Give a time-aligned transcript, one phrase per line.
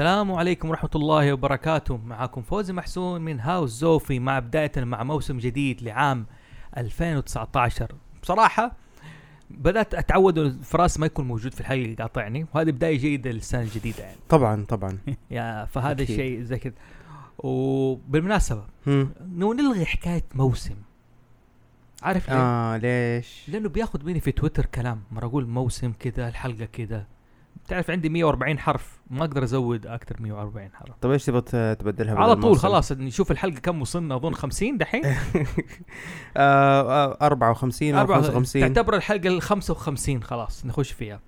[0.00, 1.96] السلام عليكم ورحمة الله وبركاته.
[1.96, 6.26] معكم فوزي محسون من هاوس زوفي مع بداية مع موسم جديد لعام
[6.76, 8.76] 2019 بصراحة
[9.50, 14.16] بدأت أتعود الفراس ما يكون موجود في الحلقة يقاطعني وهذه بداية جيدة للسنة الجديدة يعني.
[14.28, 14.98] طبعا طبعا.
[15.30, 16.02] يا فهذا.
[16.02, 16.74] الشيء زي كذا.
[17.38, 18.64] وبالمناسبة
[19.32, 20.76] نلغي حكاية موسم.
[22.02, 25.02] عارف ليه؟ آه ليش؟ لأنه بياخذ مني في تويتر كلام.
[25.10, 27.06] مرة أقول موسم كذا الحلقة كذا.
[27.70, 30.90] بتعرف عندي 140 حرف ما أقدر أزود أكثر 140 حرف.
[31.00, 31.40] طيب إيش تبغى
[31.74, 34.16] تبدلها على طول؟ خلاص نشوف الحلقة كم وصلنا.
[34.16, 35.02] أظن 50 دحين؟
[36.36, 41.20] آه آه 54 أو أربعة- 55 تعتبر الحلقة ال 55 خلاص نخش فيها.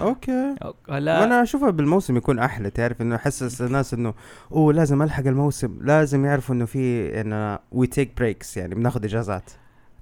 [0.00, 0.54] OK.
[0.88, 1.20] لا.
[1.20, 4.14] وأنا أشوفها بالموسم يكون أحلى تعرف إنه يحسس الناس إنه
[4.52, 9.50] أوه لازم ألحق الموسم لازم يعرفوا إنه في انه we take breaks يعني بناخذ إجازات.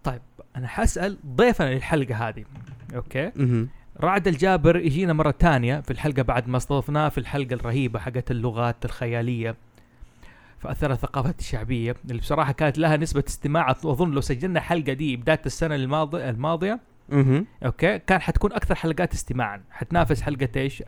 [0.05, 0.23] طيب
[0.57, 2.45] أنا حأسأل ضيفنا للحلقة هذه.
[2.95, 3.33] OK.
[4.01, 8.85] رعد الجابر يجينا مرة ثانية في الحلقة بعد ما استضفناه في الحلقة الرهيبة حقت اللغات
[8.85, 9.55] الخيالية
[10.59, 13.71] في أثر الثقافات الشعبية اللي بصراحة كانت لها نسبة استماع.
[13.71, 17.47] أظن لو سجلنا الحلقة دي بداية السنة الماضيه الماضية مهم.
[17.65, 19.63] OK كان حتكون أكثر حلقات استماعا.
[19.71, 20.83] حتنافس حلقة إيش؟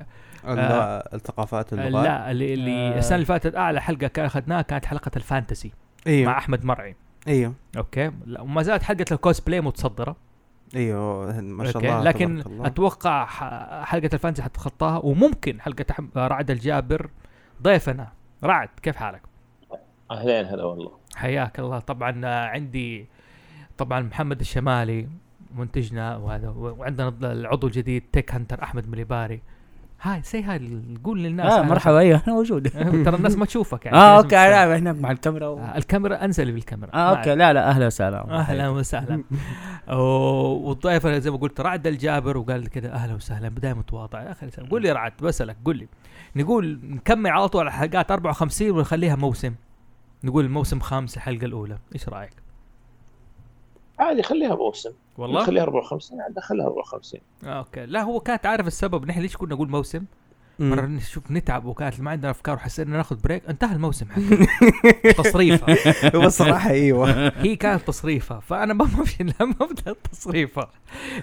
[0.44, 2.05] الل- الثقافات آه اللغات.
[2.05, 2.98] لا اللي, اللي آه.
[2.98, 6.97] السنة اللي فاتت أعلى حلقة كان أخذناها كانت حلقة ال fantasy مع أيوه أحمد مرعي.
[7.28, 7.55] إيوه.
[7.77, 10.16] OK وما زالت حلقة الكوسبلاي متصدرة.
[10.77, 11.83] إيوه ما شاء.
[11.83, 12.67] الله لكن الله.
[12.67, 13.27] أتوقع
[13.84, 17.10] حلقة ال fantasy حتتخطاها وممكن حلقة رعد الجابر
[17.62, 18.12] ضيفنا
[18.44, 19.22] رعد كيف حالك؟
[20.10, 23.06] أهلين هلا والله حياك الله طبعا عندي
[23.78, 25.09] طبعا محمد الشمالي
[25.54, 29.41] منتجنا وهذا وعندنا العضو الجديد تيك هانتر أحمد مليباري
[30.04, 32.69] hi say hi قول للناس آه مرحبا أيوه أنا موجود.
[33.04, 33.97] ترى الناس ما تشوفك يعني.
[33.98, 34.44] آه OK تستنى.
[34.65, 35.59] انا هناك مع الكاميرا و...
[35.59, 36.94] آه، الكاميرا أنزل بالكاميرا.
[36.94, 38.20] آه OK لا لا أهلا وسهلا.
[38.41, 39.22] أهلا وسهلا.
[39.92, 44.47] و- والضيف زي ما قلت رعد الجابر وقال كذا أهلا وسهلا بدايه متواضعه يا أخي
[44.70, 45.88] قول لي رعد بسألك قول لي.
[46.36, 49.54] نقول نكمل على طول على حلقات 54 ونخليها موسم.
[50.25, 51.78] نقول الموسم خامس الحلقة الأولى.
[51.94, 52.32] إيش رأيك؟
[53.98, 54.91] عادي خليها موسم.
[55.19, 57.87] والله؟ خليها 54 عادي خليها 54 آه، OK.
[57.86, 60.04] لا هو كانت عارف السبب نحن ليش كنا نقول موسم.
[60.58, 64.47] مرة نشوف نتعب وكانت ما عندنا أفكار وحسينا ناخذ break انتهى الموسم حقنا
[65.22, 65.76] تصريفة.
[66.14, 67.28] هو الصراحة أيوه.
[67.36, 68.38] هي كانت تصريفة.
[68.38, 70.69] فأنا ما ما في لا مبدا التصريفه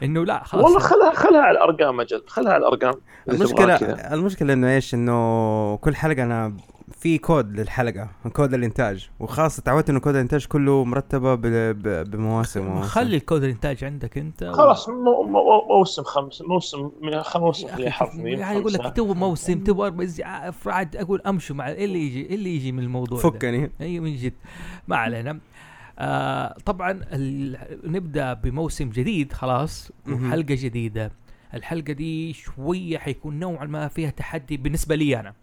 [0.03, 0.63] إنه لا خلاص.
[0.63, 2.94] والله خلها خلها على الأرقام أجل خلها على الأرقام.
[3.30, 3.75] المشكلة.
[4.13, 6.53] المشكلة إنه إيش إنه كل حلقة أنا
[6.91, 11.35] في كود للحلقة كود الانتاج وخاصة تعودت إنه كود الإنتاج كله مرتبة
[12.03, 12.81] بمواسم.
[12.81, 17.94] خلي الكود الإنتاج عندك أنت و- خلاص مو- مو- موسم خمس موسم من موسم يا
[18.16, 18.96] ميم يعني يقول لك.
[18.96, 23.22] تو موسم تو زي- عارف، عاد أقول أمشوا مع اللي يجي اللي يجي من الموضوع
[23.22, 24.34] ده؟ فكني أي من جد
[24.88, 25.40] ما علينا
[26.00, 27.57] آه طبعا ال...
[27.84, 29.91] نبدأ بموسم جديد خلاص.
[30.09, 31.12] وحلقة جديدة
[31.53, 35.34] الحلقة دي شوية حيكون نوعا ما فيها تحدي بالنسبة لي أنا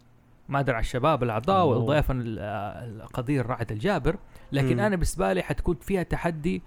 [0.49, 1.67] ما أدري على الشباب الأعضاء.
[1.67, 2.39] والضيف ال-
[3.03, 4.17] القدير رعد الجابر
[4.53, 4.81] لكن مم.
[4.81, 6.63] أنا بالنسبة لي حتكون فيها تحدي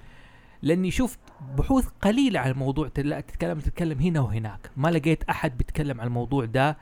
[0.62, 1.19] لأني شفت
[1.58, 6.78] بحوث قليلة على الموضوع تتكلم تتكلم هنا وهناك ما لقيت أحد بيتكلم عن الموضوع ده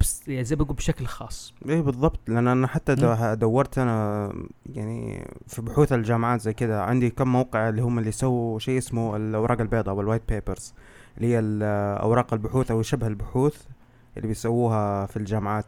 [0.00, 4.32] بس يعني زي ما بقول بشكل خاص إيه بالضبط لأن أنا حتى دو- دورت أنا
[4.66, 9.16] يعني في بحوث الجامعات زي كذا عندي كم موقع اللي هم اللي سووا شيء اسمه
[9.16, 10.74] الأوراق البيضاء أو ال white papers
[11.18, 11.40] اللي هي
[12.02, 13.62] أوراق البحوث أو شبه البحوث
[14.16, 15.64] اللي بيسووها في الجامعات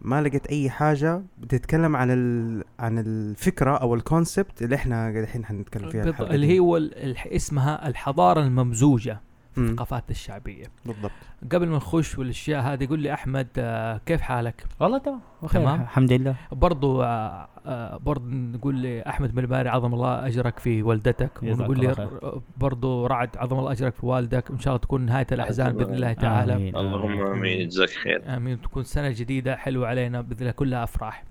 [0.00, 2.64] ما لقيت أي حاجة بتتكلم عن ال...
[2.78, 6.58] عن الفكرة أو ال concept اللي إحنا الحين حنتكلم فيها اللي.
[6.60, 9.20] هو ال- اسمها الحضارة الممزوجة.
[9.58, 10.64] الثقافات الشعبية.
[10.86, 11.10] بالضبط.
[11.52, 15.20] قبل ما نخش والأشياء هذه قول لي أحمد آه، كيف حالك؟ والله تمام.
[15.42, 15.60] بخير.
[15.60, 15.80] تمام.
[15.80, 16.34] الحمد لله.
[16.52, 22.08] برضو آه، آه، برضو نقول لي احمد ملباري عظم الله أجرك في والدتك ونقول لي
[22.56, 26.12] برضو رعد عظم الله أجرك في والدك وان شاء الله تكون نهاية الأحزان بإذن الله
[26.12, 26.54] تعالى.
[26.54, 26.76] آمين.
[26.76, 27.68] اللهم آمين.
[27.68, 28.36] جزاك خير.
[28.36, 28.60] آمين.
[28.60, 31.24] تكون سنة جديدة حلوة علينا بإذن الله كلها أفراح.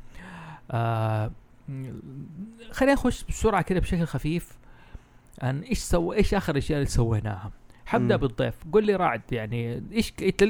[0.72, 1.32] آه
[2.72, 4.58] خلينا نخش بسرعة كده بشكل خفيف.
[5.42, 7.52] عن إيش سو إيش آخر الاشياء اللي سويناها؟
[7.88, 8.22] حبدأ مم.
[8.22, 8.54] بالضيف.
[8.74, 10.44] قول لي رعد يعني إيش إنت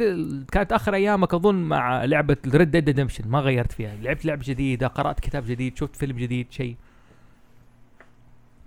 [0.51, 4.87] كانت آخر أيامك أظن مع لعبة Red Dead Redemption ما غيرت فيها؟ لعبت لعبة جديدة
[4.87, 6.75] قرأت كتاب جديد شفت فيلم جديد شيء؟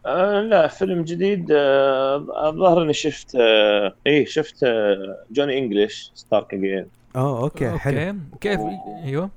[0.07, 6.55] آه لا فيلم جديد آه الظاهر إني شفت آه إيه شفت آه Johnny English Strikes
[6.55, 8.15] Again آه OK حلو.
[8.41, 8.61] كيف؟
[9.05, 9.31] أيوه.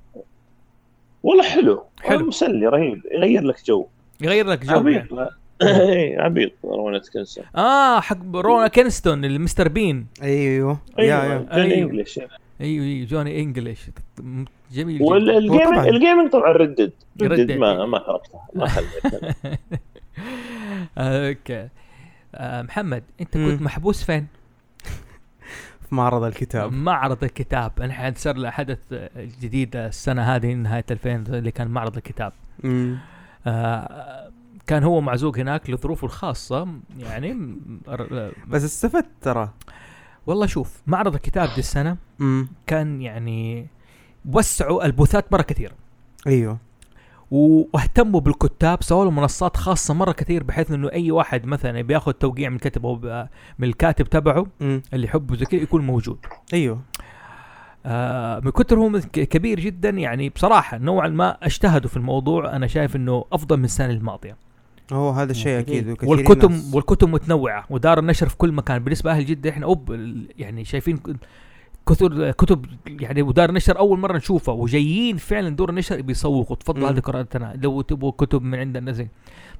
[1.24, 2.18] والله حلو حلو.
[2.18, 3.88] حلو مسلي رهيب يغير لك جو.
[4.22, 4.88] يغير لك جو.
[4.88, 5.08] يعني.
[5.62, 9.68] إيه عبيط Rowan Atkinson آه حق Rowan Atkinson ال Mr.
[9.68, 10.08] Bean.
[10.22, 10.80] أيوه.
[11.00, 11.90] أيوه جوني أيوه.
[11.90, 12.20] English
[12.62, 13.90] أيوه أيوه، Johnny English
[14.72, 15.06] جميل جدا.
[15.06, 15.90] وال game طبعاً.
[15.90, 16.92] ال gaming طبعا Red Dead.
[17.22, 17.52] Red Dead.
[17.52, 19.36] ما ما تركتها ما خليتها
[20.98, 21.68] OK.
[22.36, 23.34] آه محمد أنت.
[23.34, 24.28] كنت محبوس فين؟
[25.92, 26.74] معرض الكتاب.
[26.74, 27.72] معرض الكتاب.
[27.82, 28.80] الحين صار له حدث
[29.42, 32.34] جديد السنة هذه نهاية 2000 اللي كان معرض الكتاب.
[33.48, 34.32] آه
[34.68, 36.68] كان هو معزوق هناك لظروفه الخاصة
[37.00, 37.82] يعني م-
[38.48, 39.50] بس استفدت ترى.
[40.28, 41.98] والله شوف معرض الكتاب دي السنة.
[42.68, 43.68] كان يعني
[44.32, 45.74] وسعوا البوثات مرة كثير
[46.28, 46.58] أيوه.
[47.32, 52.50] واهتموا بالكتاب سووا لهم منصات خاصة مرة كثير بحيث إنه أي واحد مثلا بياخذ توقيع
[52.50, 53.28] من كتب أو ب-
[53.60, 54.82] من الكاتب تبعه مم.
[54.94, 56.18] اللي يحبه زي يكون موجود.
[56.54, 56.80] أيوه.
[57.86, 62.96] آه من كتر هو كبير جدا يعني بصراحة نوعا ما أجتهدوا في الموضوع أنا شايف
[62.96, 64.38] إنه أفضل من السنة الماضية.
[64.92, 65.90] هو هذا الشيء أكيد.
[65.90, 69.92] أكيد والكتب ناس- والكتب متنوعة ودار النشر في كل مكان بالنسبة لاهل جدة إحنا أوب
[69.92, 71.00] ال- يعني شايفين
[71.90, 76.94] كثر كتب يعني ودار نشر أول مرة نشوفها وجايين فعلا دور النشر بيسوقوا تفضلوا مم.
[76.94, 79.02] هذه قراءتنا لو تبغوا كتب من عند الناس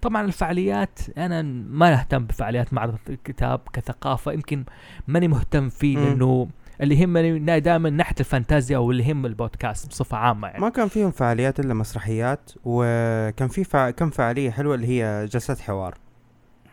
[0.02, 4.64] طبعا الفعاليات أنا ما أهتم بفعاليات معرض الكتاب كثقافة يمكن
[5.08, 5.98] ماني مهتم فيه.
[5.98, 6.48] لأنه
[6.82, 11.12] اللي يهمني دائما ناحيه الفانتازيا أو اللي يهم البودكاست بصفة عامة يعني ما كان فيهم
[11.12, 13.90] فعاليات إلا مسرحيات وكان في فع...
[13.90, 15.94] كم فعالية حلوة اللي هي جلسات حوار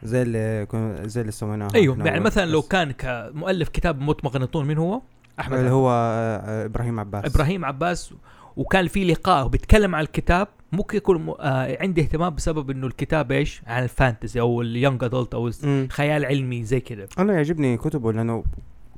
[0.02, 1.08] زي اللي كن...
[1.08, 2.62] زي اللي سويناها أيوه يعني مثلا لو.
[2.62, 5.00] كان كمؤلف كتاب متمغنطون من هو؟
[5.40, 5.70] أحمد اللي.
[5.70, 8.14] هو آه، إبراهيم عباس إبراهيم عباس
[8.56, 13.32] وكان في لقاء وبيتكلم عن الكتاب ممكن يكون م- آه عندي اهتمام بسبب إنه الكتاب
[13.32, 15.88] إيش عن الفانتزي أو اليونج ادولت أو مم.
[15.90, 18.44] خيال علمي زي كذا أنا يعجبني كتبه لأنه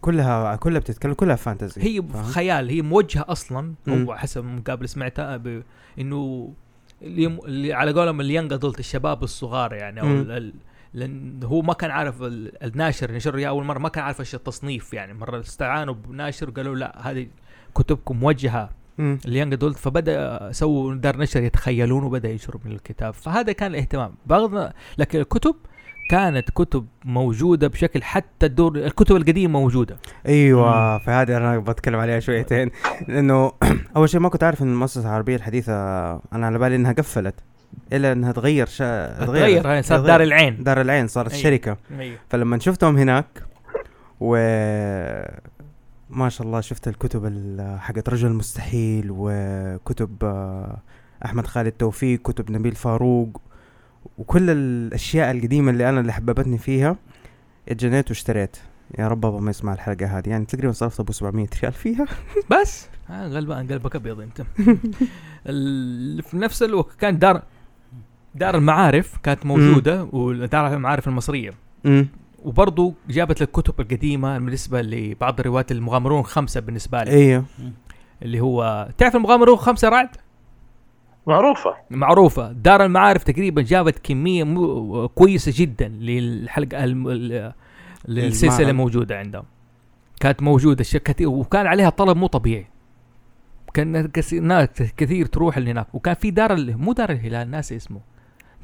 [0.02, 3.74] كلها كلها بتتكلم كلها فانتزي هي؟ خيال هي موجهة أصلا.
[3.88, 5.62] هو حسب مقابل سمعتها ب-
[5.98, 6.52] إنه
[7.02, 10.06] اللي, على قولهم اليونج ادولت الشباب الصغار يعني أو.
[10.06, 10.54] ال-
[10.94, 14.34] لأن هو ما كان عارف ال- الناشر نشر اياه أول مرة ما كان عارف إيش
[14.34, 17.26] التصنيف يعني مرة استعانوا بناشر وقالوا لا هذه
[17.74, 18.70] كتبكم موجهة.
[19.00, 24.72] اليانج ادولت فبدأ سووا دار نشر يتخيلون وبدأ ينشروا من الكتاب فهذا كان الاهتمام بغض
[24.98, 25.54] لكن الكتب
[26.08, 29.96] كانت كتب موجودة بشكل حتى الدور الكتب القديمة موجودة.
[30.28, 32.70] إيوه فهذه أنا بتكلم عليها شويتين.
[33.08, 33.52] لأنه
[33.96, 35.72] أول شيء ما كنت عارف إن المؤسسه العربية الحديثة
[36.12, 37.34] أنا على بالي إنها قفلت
[37.92, 39.24] إلا إنها تغير شا...
[39.26, 40.06] تغير هاي صار تغير.
[40.10, 40.62] دار العين.
[40.64, 41.42] دار العين صارت أيوة.
[41.42, 42.16] شركه أيوه.
[42.30, 43.26] فلما شفتهم هناك
[44.20, 44.36] و
[46.10, 50.76] ما شاء الله شفت الكتب ال- حقت رجل المستحيل وكتب آه،
[51.24, 53.40] أحمد خالد توفيق كتب نبيل فاروق
[54.18, 56.96] وكل الأشياء القديمة اللي أنا اللي حببتني فيها
[57.68, 58.56] اتجنيت واشتريت.
[58.98, 60.28] يا رب بابا ما يسمع الحلقة هذه.
[60.28, 62.06] يعني تقريبا صرفت أبو 700 ريال فيها؟
[62.60, 62.88] بس.
[63.10, 64.42] آه غلبان قلبك ابيض انت
[66.22, 67.42] في نفس الوقت كان دار
[68.34, 71.50] دار المعارف كانت موجودة ودار المعارف المصرية.
[72.44, 77.10] وبرضه جابت لك الكتب القديمة بالنسبة لبعض الروايات المغامرون خمسة بالنسبة لي.
[77.10, 77.44] أيوه
[78.22, 80.08] اللي هو تعرف المغامرون خمسة رعد؟
[81.26, 81.74] معروفة.
[81.90, 82.52] معروفة.
[82.52, 87.52] دار المعارف تقريبا جابت كمية مو كويسة جدا للحلقة الم- ال-
[88.08, 88.70] للسلسلة.
[88.70, 89.44] الموجودة عندهم.
[90.20, 92.66] كانت موجودة كثير وكان عليها طلب مو طبيعي.
[93.74, 93.88] كان
[94.42, 98.00] ناس كثير تروح اللي هناك وكان في دار ال- مو دار الهلال ناسي اسمه.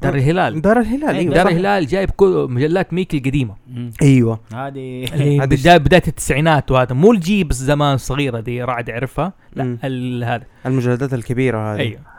[0.01, 0.61] دار الهلال.
[0.61, 1.19] دار الهلال أيوة.
[1.19, 1.51] أيوه دار صح.
[1.51, 3.55] الهلال جايب كل مجلات ميكي القديمة.
[3.67, 3.91] مم.
[4.01, 4.39] أيوه.
[4.53, 6.93] هذه اللي هذه بداية بداية التسعينات وهذا.
[6.95, 9.77] مو الجيب زمان الصغيرة دي رعد يعرفها لا
[10.23, 10.43] هذا.
[10.65, 11.79] المجلدات الكبيرة هذه.
[11.79, 11.91] أيوه.
[11.99, 12.18] إيه،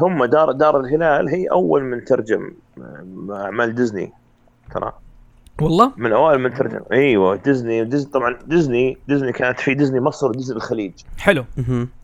[0.00, 4.12] هم دار دار الهلال هي أول من ترجم آه، أعمال ديزني
[4.74, 4.92] ترى.
[5.62, 6.80] والله؟ من أوائل من ترجم.
[6.92, 10.92] أيوه ديزني ديزني طبعا ديزني ديزني كانت في ديزني مصر وديزني الخليج.
[11.18, 11.44] حلو.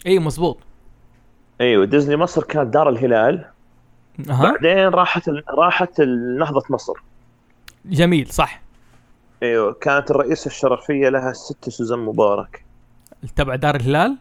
[0.07, 0.59] اي مظبوط
[1.61, 3.45] أيوه ديزني مصر كانت دار الهلال.
[4.31, 4.53] أها.
[4.53, 6.01] بعدين راحت ال- راحت
[6.39, 6.95] نهضة مصر.
[7.85, 8.61] جميل صح.
[9.43, 12.65] أيوه كانت الرئيسه الشرفية لها الست سوزان مبارك.
[13.37, 14.17] تبع دار الهلال؟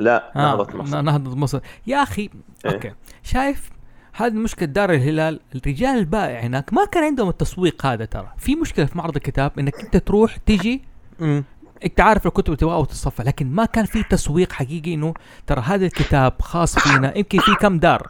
[0.00, 1.02] لا آه، نهضة مصر.
[1.02, 1.60] نهضة مصر.
[1.86, 2.30] يا أخي
[2.64, 2.72] إيه.
[2.72, 2.92] أوكي.
[3.22, 3.70] شايف
[4.12, 5.40] هذه مشكلة دار الهلال.
[5.54, 8.32] الرجال البائع هناك ما كان عندهم التسويق هذا ترى.
[8.38, 10.82] في مشكلة في معرض الكتاب إنك أنت تروح تجي.
[11.84, 15.14] أنت عارف الكتب اللي تبغاها وتتصفى لكن ما كان في تسويق حقيقي إنه
[15.46, 17.18] ترى هذا الكتاب خاص فينا.
[17.18, 18.06] يمكن في كم دار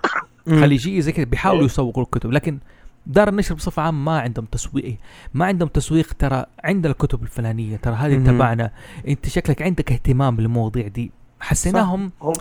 [0.47, 0.61] مم.
[0.61, 2.59] خليجية زي كذا بيحاولوا يسوقوا الكتب لكن
[3.07, 4.97] دار النشر بصفة عامة ما عندهم تسويق.
[5.35, 7.77] ما عندهم تسويق ترى عندنا الكتب الفلانية.
[7.77, 8.27] ترى هذه.
[8.27, 8.71] تبعنا.
[9.09, 11.13] أنت شكلك عندك اهتمام بالمواضيع دي.
[11.41, 12.33] حسيناهم هم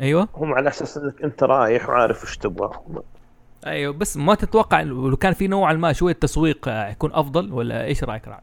[0.00, 2.70] أيوه هم على أساس إنك أنت رايح وعارف وش تبغى
[3.66, 7.84] أيوه بس ما تتوقع لو كان في نوعا ما شوية تسويق آه، يكون أفضل ولا
[7.84, 8.40] إيش رأيك رعد؟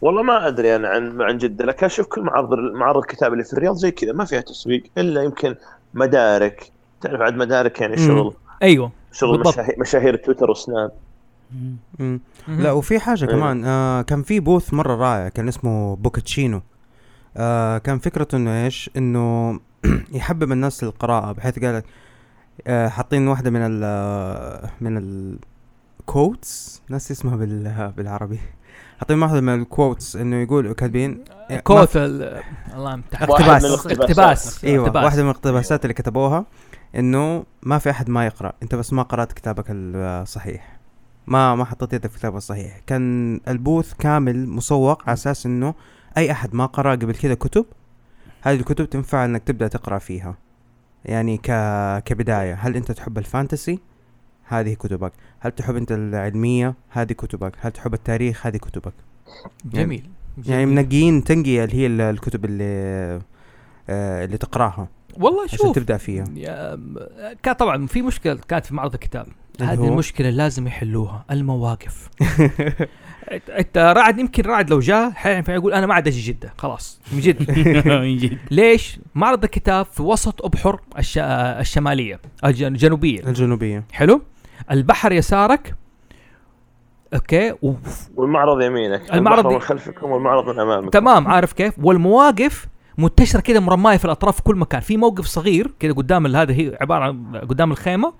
[0.00, 3.52] والله ما أدري أنا عن عن جده لكن أشوف كل معرض معرض الكتاب اللي في
[3.52, 5.54] الرياض زي كذا ما فيها تسويق إلا يمكن
[5.94, 6.70] مدارك
[7.00, 7.96] تعرف عاد مدارك يعني.
[7.96, 9.54] شغل أيوه شغل بالضبط.
[9.54, 10.90] مشاهير, مشاهير تويتر وسناب
[11.52, 11.76] مم.
[11.98, 12.20] مم.
[12.48, 12.60] مهم.
[12.60, 13.30] لا وفي حاجة إيه.
[13.30, 16.62] كمان آه كان في booth مرة رائع كان اسمه بوكاتشينو
[17.36, 19.60] آه كان فكرته إنه إيش؟ إنه
[20.12, 21.82] يحبب الناس للقراءة بحيث قال
[22.66, 25.36] آه حاطين واحدة من ال من
[26.06, 28.38] quotes ناس اسمها بال بالعربي.
[28.98, 31.24] حاطين واحدة من ال quotes إنه يقول كاتبين
[31.64, 32.42] كوت ال-
[32.74, 33.30] الله يمتحن.
[33.30, 33.64] واحد من اقتباس.
[33.64, 34.00] الاقتباسات.
[34.00, 34.64] اقتباس.
[34.64, 35.04] إيوه.
[35.04, 36.44] واحدة من الاقتباسات اللي كتبوها
[36.96, 38.52] إنه ما في أحد ما يقرأ.
[38.62, 40.76] أنت بس ما قرأت كتابك الصحيح
[41.26, 42.80] ما ما حطيت يدك في كتابك الصحيح.
[42.86, 45.74] كان البوث كامل مسوق على أساس إنه
[46.16, 47.66] أي أحد ما قرأ قبل كذا كتب
[48.42, 50.36] هذه الكتب تنفع إنك تبدأ تقرأ فيها.
[51.04, 51.50] يعني ك
[52.04, 53.78] كبداية هل أنت تحب الفانتسي؟
[54.44, 55.12] هذه كتبك.
[55.40, 57.52] هل تحب أنت العلمية؟ هذه كتبك.
[57.60, 58.92] هل تحب التاريخ؟ هذه كتبك.
[59.64, 60.10] جميل.
[60.46, 60.68] يعني جميل.
[60.76, 62.64] منقيين تنقيه اللي هي ال- الكتب اللي
[63.88, 64.88] آه اللي تقراها.
[65.20, 66.24] والله عشان شوف تبدأ فيها.
[67.58, 69.26] طبعا في مشكلة كانت في معرض الكتاب.
[69.60, 72.08] هذه؟ المشكلة لازم يحلوها المواقف.
[73.76, 76.52] رعد يمكن رعد لو جاء حين يقول أنا ما عاد أجي جدة.
[76.58, 77.00] خلاص.
[77.12, 77.50] من جد.
[77.88, 78.38] من جد.
[78.50, 81.18] ليش؟ معرض الكتاب في وسط أبحر الش...
[81.18, 83.20] الشمالية الج- الجنوبية.
[83.28, 83.84] الجنوبية.
[83.92, 84.22] حلو.
[84.70, 85.74] البحر يسارك.
[87.14, 87.52] أوكي.
[87.62, 87.72] و...
[88.16, 89.14] والمعرض يمينك.
[89.14, 90.90] المعرض من خلفكم والمعرض من أمامكم.
[90.90, 91.28] تمام.
[91.28, 92.66] عارف كيف؟ والمواقف
[92.98, 94.80] منتشره كده مرماية في الأطراف في كل مكان.
[94.80, 98.12] في موقف صغير كده قدام ال- هذا هي عبارة عن قدام الخيمة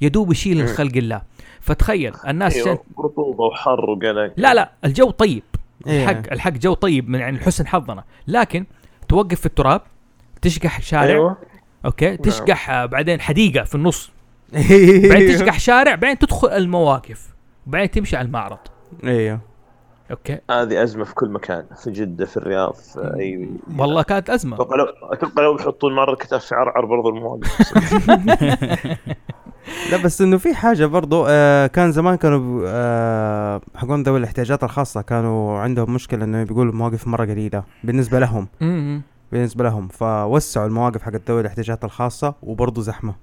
[0.00, 0.60] يدوب يشيل.
[0.60, 1.22] الخلق الله.
[1.64, 2.78] فتخيل الناس أيوه شان...
[2.98, 4.32] رطوبه وحر وقلق.
[4.36, 5.42] لا لا الجو طيب.
[5.86, 6.10] إيه.
[6.10, 8.04] الحق الحق جو طيب من يعني حسن حظنا.
[8.28, 8.64] لكن
[9.08, 9.80] توقف في التراب
[10.42, 11.04] تشقح شارع.
[11.04, 11.36] أيوه.
[11.84, 14.10] أوكي تشقح آه، بعدين حديقة في النص.
[14.54, 17.34] أيوه بعدين تشقح شارع بعدين تدخل المواقف.
[17.66, 18.58] بعدين تمشي على المعرض.
[19.04, 19.40] أيوه
[20.10, 20.38] أوكي.
[20.50, 24.56] هذه أزمة في كل مكان في جدة في الرياض في أي والله كانت أزمة.
[24.56, 27.72] أتوقع لو أتوقع لو بيحطوا المعرض الكتاب في عرعر برضو المواقف.
[29.90, 35.02] لا بس إنه في حاجة برضو آه كان زمان كانوا آه حقون ذوي الاحتياجات الخاصة
[35.02, 38.48] كانوا عندهم مشكلة إنه بيقولوا المواقف مرة قليلة بالنسبة لهم.
[39.32, 39.88] بالنسبة لهم.
[39.88, 43.14] فوسعوا المواقف حقت ذوي الاحتياجات الخاصة وبرضو زحمة.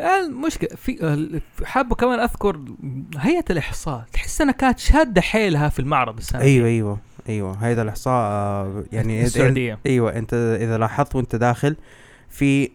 [0.00, 2.60] المشكلة في ال- حابة كمان أذكر
[3.18, 4.04] هيئة الإحصاء.
[4.12, 6.46] تحس إنها كانت شادة حيلها في المعرض السنة دي.
[6.46, 6.98] أيوه أيوه
[7.28, 7.56] أيوه.
[7.60, 9.78] هذا الإحصاء آه يعني السعودية.
[9.86, 11.76] أيوه أنت إذا لاحظت وأنت داخل
[12.38, 12.70] في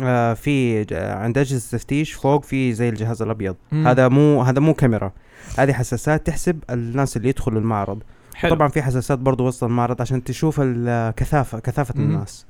[0.00, 3.86] آه في عند أجهزة التفتيش فوق في زي الجهاز الأبيض مم.
[3.88, 5.12] هذا مو هذا مو كاميرا
[5.58, 8.02] هذه حساسات تحسب الناس اللي يدخلوا المعرض
[8.34, 8.54] حلو.
[8.54, 12.04] طبعا في حساسات برضو وسط المعرض عشان تشوف الكثافه كثافة مم.
[12.04, 12.46] الناس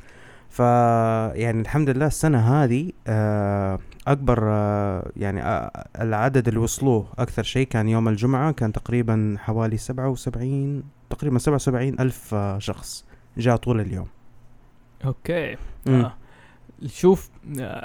[0.51, 0.59] ف
[1.39, 7.67] يعني الحمد لله السنة هذه آه أكبر آه يعني آه العدد اللي وصلوه أكثر شيء
[7.67, 13.05] كان يوم الجمعة كان تقريبا حوالي 77 تقريبا 77 ألف آه شخص
[13.39, 14.07] جاء طول اليوم
[15.05, 15.57] أوكي.
[15.89, 16.15] آه.
[16.87, 17.31] شوف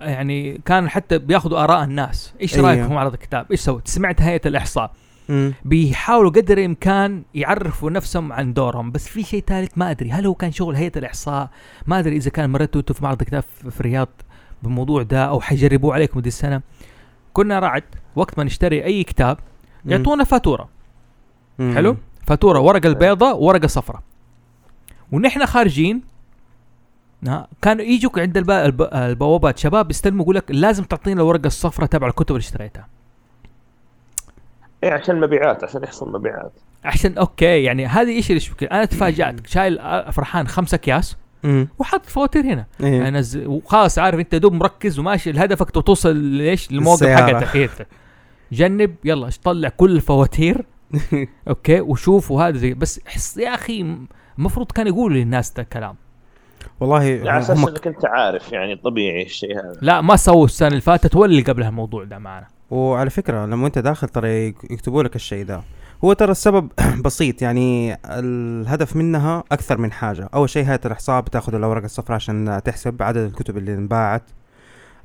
[0.01, 2.33] يعني كان حتى بياخذوا آراء الناس.
[2.41, 2.67] إيش أيوه.
[2.67, 4.91] رايك في معرض الكتاب؟ إيش سويت سمعت هيئة الإحصاء.
[5.29, 5.53] مم.
[5.65, 10.11] بيحاولوا قدر الإمكان يعرفوا نفسهم عن دورهم بس في شيء ثالث ما أدري.
[10.11, 11.49] هل هو كان شغل هيئة الإحصاء؟
[11.87, 14.07] ما أدري إذا كان مرتوا أنتوا في معرض الكتاب في الرياض
[14.63, 16.61] بالموضوع ده أو حيجربوه عليكم دي السنة.
[17.33, 17.83] كنا رعد
[18.15, 19.37] وقت ما نشتري أي كتاب.
[19.85, 20.69] يعطونا فاتورة.
[21.59, 21.75] مم.
[21.75, 24.01] حلو؟ فاتورة ورقة البيضاء وورقه صفراء
[25.11, 26.01] ونحن خارجين
[27.27, 28.51] ها، كانوا يجوك عند الب...
[28.51, 28.81] الب...
[28.81, 32.87] البوابات شباب يستلموا يقول لك لازم تعطينا الورقة الصفراء تبع الكتب اللي اشتريتها
[34.83, 36.51] اي عشان مبيعات عشان يحصل مبيعات
[36.83, 41.67] عشان أوكي يعني هذه إيش المشكلة أنا تفاجأت شايل آه، فرحان خمسة أكياس مم.
[41.79, 43.07] وحاط فواتير هنا إيه.
[43.07, 47.39] انز وخلاص عارف أنت دوب مركز وماشي لهدفك توصل ليش للموقف السيارة.
[47.39, 47.69] حقتك إيه.
[48.51, 50.65] جنب يلا طلع كل الفواتير
[51.47, 53.95] أوكي وشوف وهذا زي بس احس يا أخي
[54.37, 55.95] المفروض كان يقولوا للناس ده الكلام
[56.79, 59.77] والله على أساس هم إنك أنت عارف يعني طبيعي الشيء هذا.
[59.81, 62.47] لا ما سووا السنة اللي فاتت ولا اللي قبلها الموضوع ده معنا.
[62.71, 65.61] وعلى فكرة لما أنت داخل ترى يك- يكتبوا لك الشيء ده.
[66.03, 66.71] هو ترى السبب
[67.05, 70.29] بسيط يعني الهدف منها أكثر من حاجة.
[70.33, 74.23] أول شيء هيئة الاحصاء بتاخذ الاوراق الصفراء عشان تحسب عدد الكتب اللي انباعت.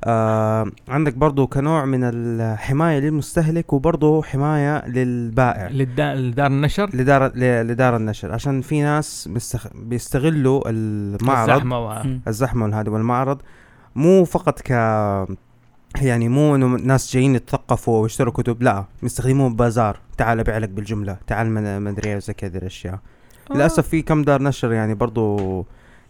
[0.03, 5.67] آه عندك برضو كنوع من الحماية للمستهلك وبرضو حماية للبائع.
[5.69, 7.31] للدا- لدار النشر؟ لدار
[7.63, 9.67] لدار النشر عشان في ناس بيستخ...
[9.75, 11.49] بيستغلوا المعرض
[12.27, 12.65] الزحمة و...
[12.65, 13.41] والهذا والمعرض
[13.95, 14.69] مو فقط ك
[16.01, 21.17] يعني مو إنه ناس جايين يتثقفوا ويشتروا كتب لا بيستخدموه بازار تعال أبيع لك بالجملة
[21.27, 22.99] تعال ما ما ادري زي كذا الاشياء
[23.55, 25.65] للأسف في كم دار نشر يعني برضو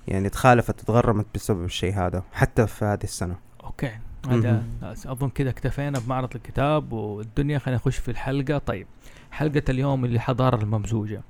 [0.07, 3.46] يعني تخالفت تغرمت بسبب الشيء هذا حتى في هذه السنة.
[3.67, 3.91] أوكي.
[4.29, 4.63] هذا.
[4.83, 7.59] أظن كذا اكتفينا بمعرض الكتاب والدنيا.
[7.59, 8.57] خلينا نخش في الحلقة.
[8.57, 8.87] طيب
[9.31, 11.21] حلقة اليوم اللي حضارة الممزوجة.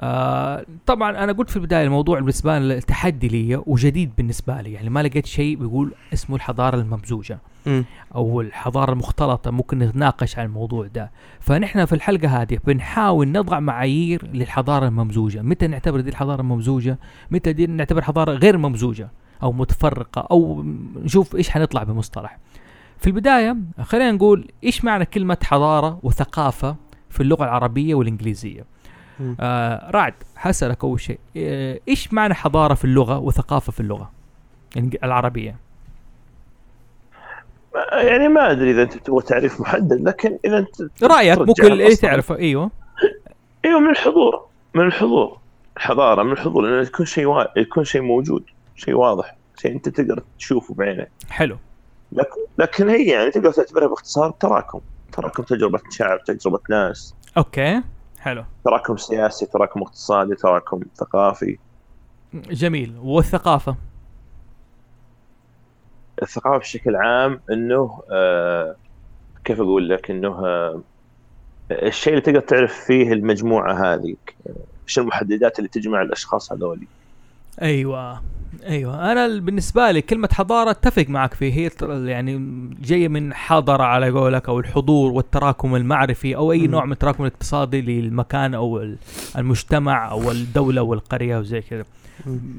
[0.00, 4.72] آه طبعا أنا قلت في البداية الموضوع بالنسبة لي تحدي لي وجديد بالنسبة لي.
[4.72, 7.84] يعني ما لقيت شيء بيقول اسمه الحضارة الممزوجة مم.
[8.14, 9.50] أو الحضارة المختلطة.
[9.50, 11.10] ممكن نتناقش عن الموضوع ده.
[11.40, 15.42] فنحن في الحلقة هذه بنحاول نضع معايير للحضارة الممزوجة.
[15.42, 16.98] متى نعتبر دي الحضارة الممزوجة؟
[17.30, 19.08] متى دي نعتبر حضارة غير ممزوجة؟
[19.42, 20.62] أو متفرقة أو
[21.02, 22.38] نشوف إيش حنطلع بمصطلح.
[22.98, 26.76] في البداية خلينا نقول إيش معنى كلمة حضارة وثقافة
[27.10, 28.64] في اللغة العربية والإنجليزية.
[29.40, 34.10] آه رعد حسألك أول شيء آه، إيش معنى حضارة في اللغة وثقافة في اللغة؟
[35.04, 35.56] العربية.
[37.92, 42.00] يعني ما أدري إذا أنت تبغى تعريف محدد لكن إذا أنت رأيك ممكن اللي الأصل.
[42.00, 42.70] تعرفه؟ إيوه.
[43.64, 45.38] إيوه من الحضور من الحضور.
[45.76, 47.58] حضارة من الحضور لأنه يكون شيء وا...
[47.60, 48.44] يكون شيء موجود.
[48.76, 49.36] شيء واضح.
[49.56, 51.58] شيء أنت تقدر تشوفه بعينك حلو.
[52.12, 54.80] لكن لكن هي يعني تقدر تعتبرها باختصار تراكم.
[55.12, 57.14] تراكم تجربة شعب تجربة ناس.
[57.36, 57.82] أوكي.
[58.18, 58.44] حلو.
[58.64, 61.58] تراكم سياسي تراكم اقتصادي تراكم ثقافي.
[62.34, 62.96] جميل.
[62.98, 63.76] والثقافة؟
[66.22, 68.76] الثقافة بشكل عام إنه آه
[69.44, 70.80] كيف أقول لك؟ إنه آه
[71.70, 74.16] الشيء اللي تقدر تعرف فيه المجموعة هذه
[74.84, 76.86] إيش المحددات اللي تجمع الأشخاص هذول
[77.62, 78.22] أيوه.
[78.66, 79.12] أيوه.
[79.12, 81.52] أنا ال- بالنسبة لي كلمة حضارة اتفق معك فيه.
[81.52, 81.70] هي
[82.08, 82.36] يعني
[82.82, 86.70] جاية من حضر على قولك أو الحضور والتراكم المعرفي أو أي مم.
[86.70, 88.96] نوع من التراكم الاقتصادي للمكان أو ال-
[89.38, 91.84] المجتمع أو الدولة والقرية وزي كذا.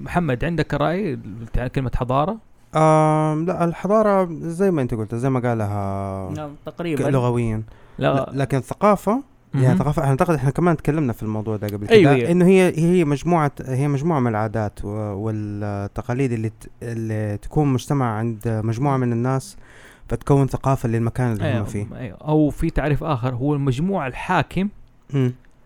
[0.04, 2.38] محمد عندك رأي؟ بتاع كلمة حضارة؟
[2.76, 7.04] آم لا الحضارة زي ما أنت قلت زي ما قالها نعم تقريبا.
[7.04, 7.64] لغويا.
[8.00, 8.14] لا.
[8.14, 9.24] لا لكن ثقافة
[9.54, 9.78] يعني.
[9.78, 12.32] ثقافه أعتقد إحنا كمان تكلمنا في الموضوع ده قبل كده أيوة، أيوة.
[12.32, 16.52] إنه هي هي مجموعه هي مجموعة من العادات والتقاليد اللي
[16.84, 19.58] اللي تكون مجتمع عند مجموعة من الناس
[20.10, 21.64] فتكون ثقافة للمكان اللي هم أيوة.
[21.66, 22.18] فيه أيوة.
[22.18, 24.70] أو في تعريف آخر هو المجموع الحاكم.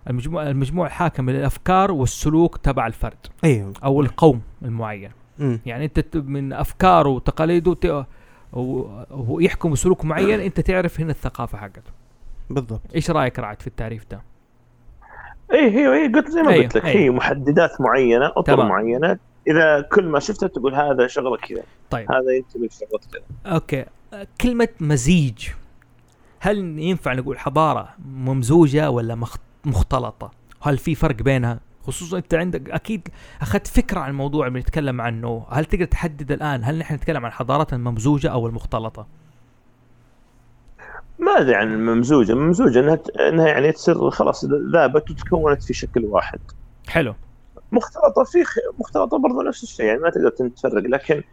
[0.10, 5.60] المجموع المجموع الحاكم للأفكار والسلوك تبع الفرد أيوه أو القوم المعين مم.
[5.66, 8.06] يعني أنت من أفكاره وتقاليده ت- و-
[9.12, 11.92] وهو يحكم سلوك معين أنت تعرف هنا الثقافة حقته
[12.50, 12.82] بالضبط.
[12.96, 14.22] إيش رأيك رعد في التعريف ده؟
[15.54, 17.02] اي هي هي قلت زي ما أيوة، قلت لك أيوة.
[17.02, 18.68] هي محددات معينة أطر تمام.
[18.68, 19.18] معينة.
[19.48, 21.64] إذا كل ما شفته تقول هذا شغلة كذا.
[21.90, 22.12] طيب.
[22.12, 23.54] هذا ينتمي لشغلة كذا.
[23.54, 23.86] أوكي.
[24.42, 25.48] كلمة مزيج
[26.40, 32.70] هل ينفع نقول حضارة ممزوجة ولا مخ- مختلطة؟ هل في فرق بينها؟ خصوصا أنت عندك
[32.70, 33.08] أكيد
[33.42, 35.46] أخذت فكرة عن الموضوع اللي بنتكلم عنه.
[35.52, 39.08] هل تقدر تحدد الآن هل نحن نتكلم عن حضارات الممزوجه أو المختلطة؟
[41.22, 42.32] ما أدري عن الممزوجة.
[42.32, 46.40] الممزوجة إنها إنها يعني تصير خلاص ذابت وتكونت في شكل واحد.
[46.88, 47.16] حلو.
[47.72, 48.58] مختلطة في خ...
[48.80, 51.24] مختلطة برضه نفس الشيء يعني ما تقدر تفرق لكن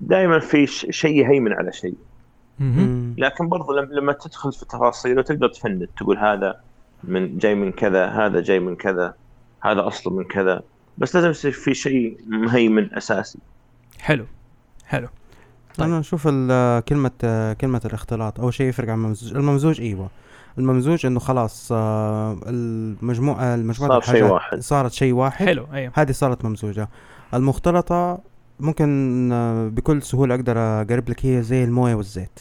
[0.00, 0.86] دائما في ش...
[0.90, 1.94] شيء يهيمن على شيء.
[3.18, 6.60] لكن برضه لما, لما تدخل في تفاصيل وتقدر تفند تقول هذا
[7.04, 9.14] من جاي من كذا هذا جاي من كذا
[9.60, 10.62] هذا أصله من كذا.
[10.98, 13.38] بس لازم يصير في شيء مهيمن أساسي.
[14.00, 14.26] حلو.
[14.86, 15.08] حلو.
[15.76, 15.88] طيب.
[15.88, 17.10] أنا أشوف ال- كلمة
[17.60, 19.34] كلمة الاختلاط أول شيء يفرق عن الممزوج.
[19.36, 20.10] الممزوج إيوه.
[20.58, 24.60] الممزوج إنه خلاص آه، المجموعه المجموعة صار شيء واحد.
[24.60, 25.46] صارت شيء واحد.
[25.46, 25.92] حلو أيوه.
[25.94, 26.88] هذه صارت ممزوجة.
[27.34, 28.18] المختلطة
[28.60, 32.38] ممكن آه، بكل سهولة أقدر أقرب لك هي زي الموية والزيت.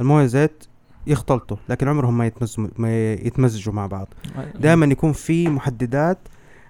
[0.00, 0.64] الموية والزيت
[1.06, 4.08] يختلطوا لكن عمرهم ما يتمزجوا ما يتمزجوا مع بعض.
[4.60, 6.18] دائما يكون في محددات.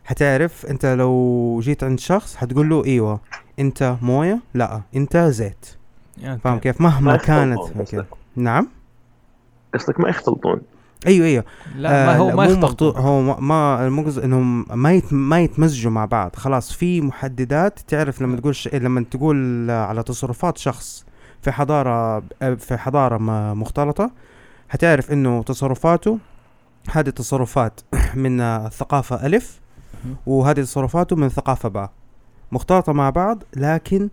[0.05, 3.21] حتعرف أنت لو جيت عند شخص حتقول له إيوه.
[3.59, 5.67] انت موية؟ لا انت زيت.
[6.25, 6.39] أوكي.
[6.41, 7.59] فاهم كيف؟ مهما ما كانت.
[8.37, 8.69] نعم؟
[9.75, 10.61] قصدك ما يختلطون.
[11.07, 11.45] أيوه أيوه.
[11.77, 16.05] لا ما هو ما يختلطوا هو ما- ما المقصد إنهم ما يت ما يتمزجوا مع
[16.05, 16.37] بعض.
[16.37, 17.79] خلاص في محددات.
[17.79, 18.69] تعرف لما تقول ش...
[18.75, 21.05] لما تقول على تصرفات شخص
[21.43, 22.21] في حضارة
[22.59, 23.19] في حضارة
[23.55, 24.11] مختلطة
[24.69, 26.19] حتعرف إنه تصرفاته
[26.91, 27.81] هذه تصرفات
[28.15, 29.61] من الثقافه ألف
[30.05, 30.17] مهم.
[30.27, 31.91] وهذه تصرفاته من ثقافة باء.
[32.53, 34.09] مختلطة مع بعض لكن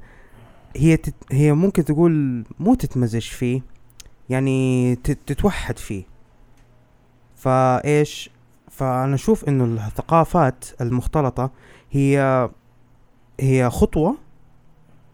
[0.76, 1.16] هي تت...
[1.32, 3.62] هي ممكن تقول مو تتمزج فيه
[4.30, 5.20] يعني تت...
[5.26, 6.04] تتوحد فيه.
[7.36, 8.30] فإيش؟
[8.72, 11.52] فأنا أشوف إنه الثقافات المختلطة
[11.92, 12.50] هي
[13.40, 14.18] هي خطوة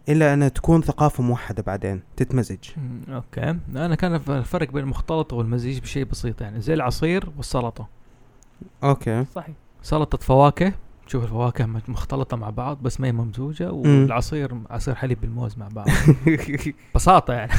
[0.09, 2.69] الا انها تكون ثقافة موحدة بعدين تتمزج.
[3.09, 3.57] أوكي.
[3.75, 7.87] أنا كان الفرق بين المختلط والمزيج بشيء بسيط يعني زي العصير والسلطة.
[8.83, 9.25] أوكي.
[9.35, 9.55] صحيح.
[9.81, 10.73] سلطة فواكه.
[11.11, 15.87] تشوف الفواكه مختلطة مع بعض بس ما هي ممزوجة والعصير عصير حليب بالموز مع بعض.
[16.93, 17.51] ببساطه يعني.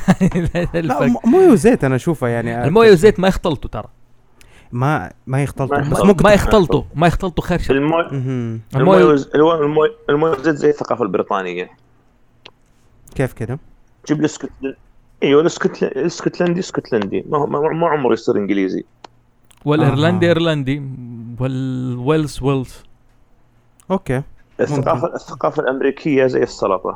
[0.88, 3.88] لا موية وزيت أنا أشوفها يعني الموية والزيت ما يختلطوا ترى.
[4.72, 6.06] ما ما يختلطوا ما بس يختلطوا.
[6.06, 8.06] ممكن ما يختلطوا ما يختلطوا خير شر الموية.
[8.76, 9.16] الموية
[10.08, 11.70] المويه والزيت زي الثقافة البريطانية.
[13.14, 13.58] كيف كده؟
[14.08, 14.28] جيب لي
[15.22, 18.84] أيوه الاسكتل- الاسكتلندي اسكتلندي ما هو ما ما عمره يصير إنجليزي.
[19.64, 20.28] والإيرلندي آه.
[20.28, 20.82] إيرلندي
[21.40, 22.82] والويلز ويلز
[23.92, 24.22] أوكي.
[24.60, 26.88] الثقافة الثقافة الأمريكية زي السلطة.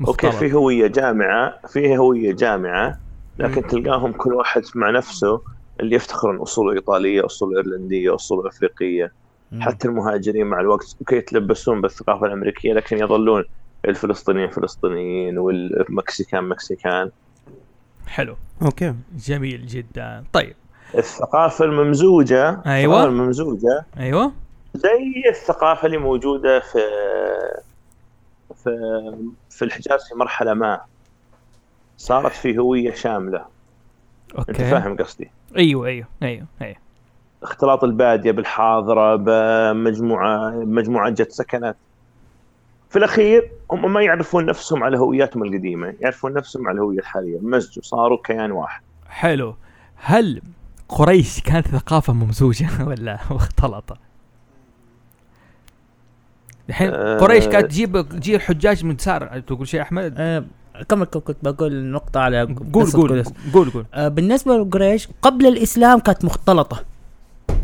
[0.00, 0.34] أوكي مختلط.
[0.34, 2.98] في هوية جامعة في هوية جامعة
[3.38, 3.68] لكن مم.
[3.68, 5.40] تلقاهم كل واحد مع نفسه
[5.80, 9.12] اللي يفتخر ان اصوله إيطالية اصوله إيرلندية اصوله أفريقية.
[9.60, 13.44] حتى المهاجرين مع الوقت أوكي يتلبسون بالثقافة الأمريكية لكن يظلون
[13.84, 17.10] الفلسطينيين فلسطينيين والمكسيكان مكسيكان.
[18.06, 18.36] حلو.
[18.62, 18.94] أوكي.
[19.16, 20.24] جميل جدا.
[20.32, 20.54] طيب.
[20.94, 22.50] الثقافة الممزوجة.
[22.50, 24.32] الثقافة الممزوجة أيوه.
[24.74, 26.78] زي الثقافة اللي موجودة في
[28.54, 28.70] في
[29.50, 30.80] في الحجاز في مرحلة ما.
[31.98, 33.44] صارت في هوية شاملة.
[34.38, 34.70] أنت أوكي.
[34.70, 36.76] فاهم قصدي؟ أيوه أيوه أيوه أيوه.
[37.42, 41.76] اختلاط البادية بالحاضرة بمجموعة مجموعة جت سكنت.
[42.90, 47.38] في الأخير هم ما يعرفون نفسهم على هوياتهم القديمة يعرفون نفسهم على الهوية الحالية.
[47.42, 48.82] مزجوا صاروا كيان واحد.
[49.08, 49.54] حلو.
[49.96, 50.42] هل
[50.88, 54.09] قريش كانت ثقافة ممزوجة ولا مختلطة؟
[56.70, 57.18] الحين آه.
[57.18, 60.44] قريش كانت تجيب تجيب الحجاج من سار تقول شيء أحمد؟ آه،
[60.88, 63.24] كمل كم كنت بقول نقطة على قول قول.
[63.54, 63.70] قول.
[63.70, 66.84] قول آه، بالنسبة لقريش قبل الإسلام كانت مختلطة.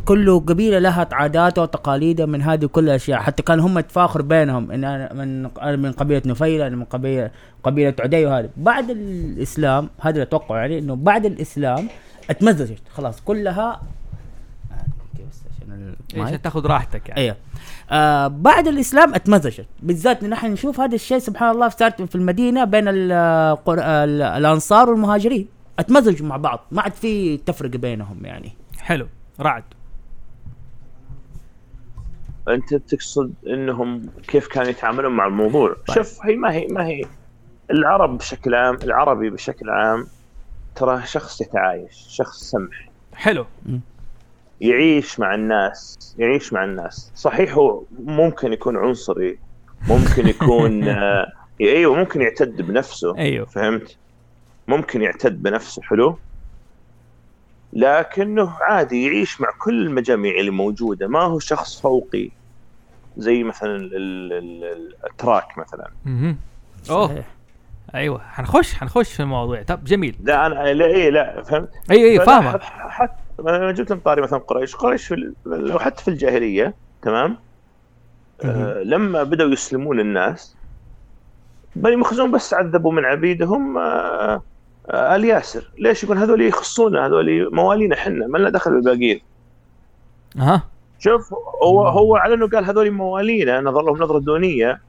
[0.04, 4.70] كل قبيلة لها عاداتها وتقاليدها من هذه كل الأشياء حتى كان هم يتفاخر بينهم.
[4.70, 7.30] إن أنا من أنا من قبيلة نفيلة أنا من قبيلة
[7.62, 11.88] قبيلة عدي وهذا بعد الإسلام هذا اللي أتوقع يعني إنه بعد الإسلام
[12.30, 12.82] اتمزجت.
[12.94, 13.80] خلاص كلها
[15.76, 16.28] عشان المايك.
[16.28, 17.20] عشان تاخذ راحتك يعني.
[17.20, 17.36] أيوه.
[17.90, 19.66] آه بعد الإسلام اتمزجت.
[19.82, 23.78] بالذات إن نحن نشوف هذا الشيء سبحان الله صارت في المدينة بين القر...
[23.78, 25.48] ال- الأنصار والمهاجرين.
[25.78, 26.60] اتمزجوا مع بعض.
[26.70, 28.52] ما عاد في تفرقه بينهم يعني.
[28.78, 29.06] حلو.
[29.40, 29.64] رعد.
[32.48, 35.96] أنت تقصد إنهم كيف كانوا يتعاملون مع الموضوع؟ طيب.
[35.96, 37.04] شوف هي ما هي ما هي.
[37.70, 40.06] العرب بشكل عام العربي بشكل عام
[40.74, 43.46] ترى شخص يتعايش شخص سمح حلو.
[44.60, 47.12] يعيش مع الناس يعيش مع الناس.
[47.14, 49.38] صحيح هو ممكن يكون عنصري
[49.88, 53.46] ممكن يكون آه، أيوه ممكن يعتد بنفسه أيوه.
[53.46, 53.96] فهمت؟
[54.68, 56.18] ممكن يعتد بنفسه حلو؟
[57.72, 61.08] لكنه عادي يعيش مع كل المجاميع اللي موجودة.
[61.08, 62.30] ما هو شخص فوقي
[63.16, 64.32] زي مثلا ال- ال-
[64.64, 65.90] ال- التراك مثلا.
[66.90, 67.24] أوه.
[67.94, 70.16] أيوه حنخش حنخش في الموضوع طب جميل.
[70.22, 72.20] لا أنا لا إيه لا فهمت؟ إي إي
[72.60, 77.36] ح- حتى أنا جبت من طاري مثلا قريش قريش في لو حتى في الجاهلية تمام؟
[78.44, 80.56] آه لما بدأوا يسلمون الناس
[81.76, 84.42] بني مخزوم بس عذبوا من عبيدهم آه
[84.90, 85.70] آه آل ياسر.
[85.78, 89.20] ليش يقول هذول يخصونا؟ هذول موالينا إحنا ما لنا دخل بالباقيين.
[90.38, 90.62] أها.
[90.98, 94.80] شوف هو هو على انه قال هذول موالينا نظر لهم نظرة دونية.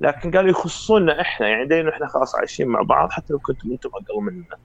[0.00, 3.90] لكن قالوا يخصونا إحنا يعني دايما إحنا خلاص عايشين مع بعض حتى لو كنتم أنتم
[3.94, 4.56] أقل مننا.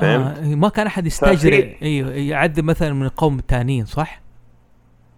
[0.00, 4.20] فهمت؟ آه ما كان أحد يستجري ففي- أيوه يعذب مثلا من القوم الثانيين صح؟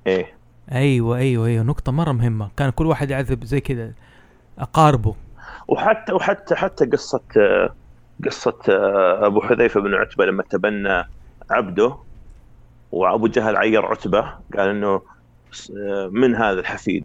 [0.07, 0.27] إيه.
[0.73, 2.51] أيوه أيوه أيوه نقطة مرة مهمة.
[2.57, 3.93] كان كل واحد يعذب زي كذا
[4.59, 5.15] أقاربه.
[5.69, 7.75] وحتى وحتى حتى قصة آه،
[8.25, 11.05] قصة آه، أبو حذيفة بن عتبة لما تبنى
[11.51, 11.97] عبده
[12.93, 14.21] وأبو جهل عير عتبة
[14.57, 15.03] قال إنه
[15.81, 17.05] آه، من هذا الحفيد؟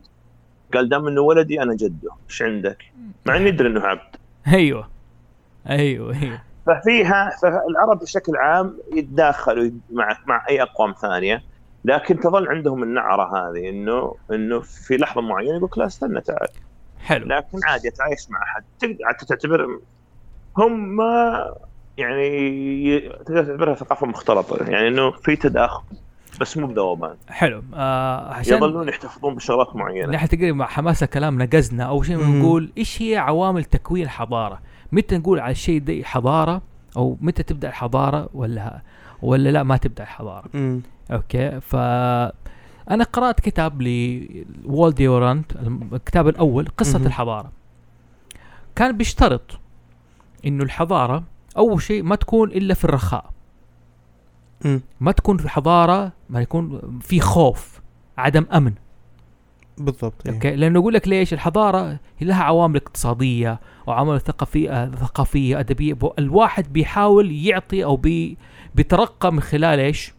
[0.74, 2.78] قال دام إنه ولدي أنا جده إيش عندك؟
[3.26, 4.16] مع اني يدري إنه عبد.
[4.48, 4.90] أيوه
[5.70, 6.42] أيوه أيوه.
[6.66, 11.44] ففيها فالعرب بشكل عام يتداخلوا مع مع أي أقوام ثانية
[11.86, 16.48] لكن تظل عندهم النعرة هذه إنه إنه في لحظة معينة يقول لا استنى تعال.
[17.00, 17.26] حلو.
[17.26, 18.64] لكن عادي يتعايش مع أحد.
[18.80, 19.80] تقدر تعتبر
[20.58, 21.46] هم ما
[21.98, 24.70] يعني تقدر تعتبرها ثقافة مختلطة.
[24.70, 25.84] يعني إنه في تداخل
[26.42, 27.16] بس مو بذوبان.
[27.30, 27.64] حلو.
[27.74, 30.12] آه عشان يظلون يحتفظون بشغلات معينة.
[30.12, 31.84] نحن تقريبا مع حماسة كلام نقزنا.
[31.84, 32.18] أول شيء.
[32.18, 34.60] نقول إيش هي عوامل تكوين الحضارة؟
[34.92, 36.62] متى نقول على الشيء ده حضارة
[36.98, 38.82] أو متى تبدأ الحضارة ولا
[39.22, 40.82] ولا لا ما تبدأ الحضارة مم.
[41.12, 41.76] أوكي ف
[42.92, 45.52] أنا قرأت كتاب لوال ديورانت
[45.94, 47.08] الكتاب الأول قصة مهم.
[47.08, 47.52] الحضارة
[48.76, 49.60] كان بيشترط
[50.46, 51.24] إنه الحضارة
[51.58, 53.32] أول شيء ما تكون إلا في الرخاء
[54.66, 54.82] مم.
[55.00, 57.82] ما تكون في حضارة ما يكون في خوف
[58.18, 58.74] عدم أمن
[59.78, 60.34] بالضبط إيه.
[60.34, 65.98] أوكي لأنه يقول لك ليش الحضارة هي لها عوامل اقتصادية وعوامل ثقافيه ثقافية أدبية.
[66.20, 68.38] الواحد بيحاول يعطي أو بي
[68.76, 70.14] بيترقى من خلال إيش؟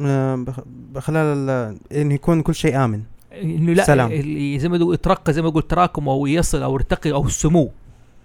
[0.00, 0.60] آه، بخ-
[0.92, 3.02] بخلال ال- انه يكون كل شيء آمن.
[3.42, 4.10] إنه لا سلام.
[4.58, 7.70] زي ما يترقى زي ما يقول تراكم أو يصل أو يرتقي أو السمو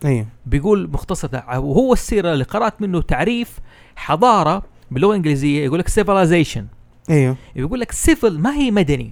[0.05, 3.59] أيوه بيقول مختصر ده، وهو السيرة اللي قرأت منه تعريف
[3.95, 6.61] حضارة باللغة الإنجليزية يقول لك civilization.
[7.09, 9.11] أيوه يقول لك civil ما هي مدني.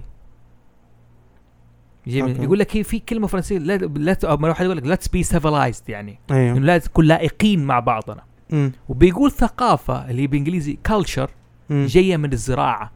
[2.08, 2.42] جميل أوكي.
[2.42, 5.82] يقول لك هي في كلمة فرنسية لا لا ما واحد يقول لك let's be civilized
[5.88, 8.72] يعني إنه أيوه لازم نكون لائقين مع بعضنا مم.
[8.88, 10.78] وبيقول ثقافة اللي بالانجليزي
[11.70, 11.86] مم.
[11.86, 12.90] جاية من الزراعة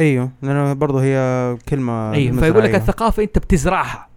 [0.00, 2.76] أيوه لأنه برضه هي كلمة أيوه فيقول لك زراعية.
[2.76, 4.08] الثقافة أنت بتزرعها.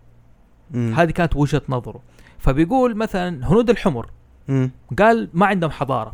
[0.76, 2.02] هذه كانت وجهة نظره
[2.40, 4.10] فبيقول مثلا هنود الحمر
[4.48, 4.72] مم.
[5.00, 6.14] قال ما عندهم حضارة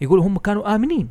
[0.00, 1.08] يقول هم كانوا آمنين.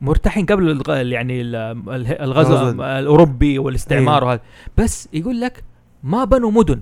[0.00, 0.96] مرتاحين قبل الغ...
[0.96, 2.82] يعني ال- ال- الغزو.
[2.82, 4.28] الأوروبي والاستعمار أيوه.
[4.28, 4.40] وهذا
[4.78, 5.64] بس يقول لك
[6.02, 6.80] ما بنوا مدن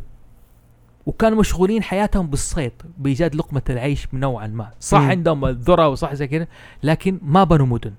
[1.06, 5.10] وكانوا مشغولين حياتهم بالصيد بإيجاد لقمة العيش نوعا ما صح مم.
[5.10, 6.46] عندهم الذرة وصح زي كذا
[6.82, 7.92] لكن ما بنوا مدن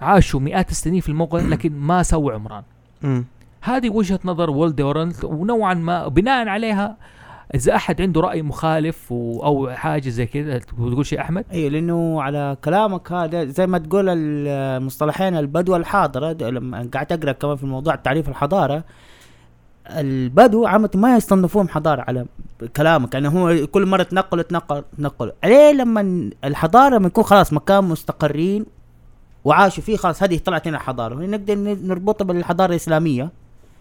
[0.00, 2.62] عاشوا مئات السنين في الموقع لكن ما سووا عمران
[3.02, 3.24] مم.
[3.60, 4.80] هذه وجهة نظر وولد
[5.24, 6.96] ونوعا ما بناء عليها
[7.54, 12.22] إذا أحد عنده رأي مخالف و أو حاجة زي كذا تقول شيء أحمد؟ أيوه لأنه
[12.22, 17.94] على كلامك هذا زي ما تقول المصطلحين البدو الحاضرة لما قاعد أقرأ كمان في موضوع
[17.94, 18.84] تعريف الحضارة
[19.90, 22.26] البدو عامة ما يصنفوهم حضارة على
[22.76, 27.84] كلامك يعني هو كل مرة تنقلوا تنقلوا تنقلوا عليه لما الحضارة لما يكون خلاص مكان
[27.84, 28.66] مستقرين
[29.44, 33.30] وعاشوا فيه خلاص هذه طلعت هنا حضارة نقدر نربطها بالحضارة الإسلامية.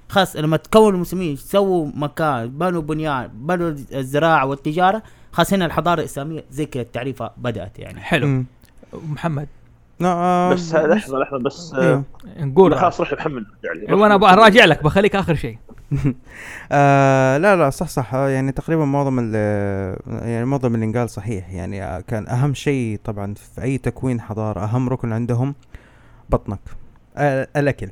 [0.09, 6.43] خلاص لما تكون المسلمين سووا مكان بنوا بنيان بنوا الزراعة والتجارة خلاص هنا الحضارة الإسلامية
[6.51, 7.99] زي كذا التعريفة بدأت يعني.
[8.01, 8.27] حلو.
[8.27, 8.45] مم.
[8.93, 9.47] محمد.
[9.99, 12.03] لا آه، بس لحظة لحظة بس أيوه.
[12.37, 12.75] آه، نقول.
[12.79, 13.43] خلاص روح محمد
[13.87, 13.93] لي.
[13.93, 15.57] وأنا أبغى أراجع لك بخليك آخر شيء.
[16.71, 18.13] آه لا لا صح صح.
[18.13, 21.49] آه، يعني تقريبا معظم ال- يعني معظم اللي انقال صحيح.
[21.53, 25.55] يعني آه، كان أهم شيء طبعا في أي تكوين حضارة أهم ركن عندهم
[26.29, 26.59] بطنك
[27.17, 27.87] آه الأكل.
[27.87, 27.91] آه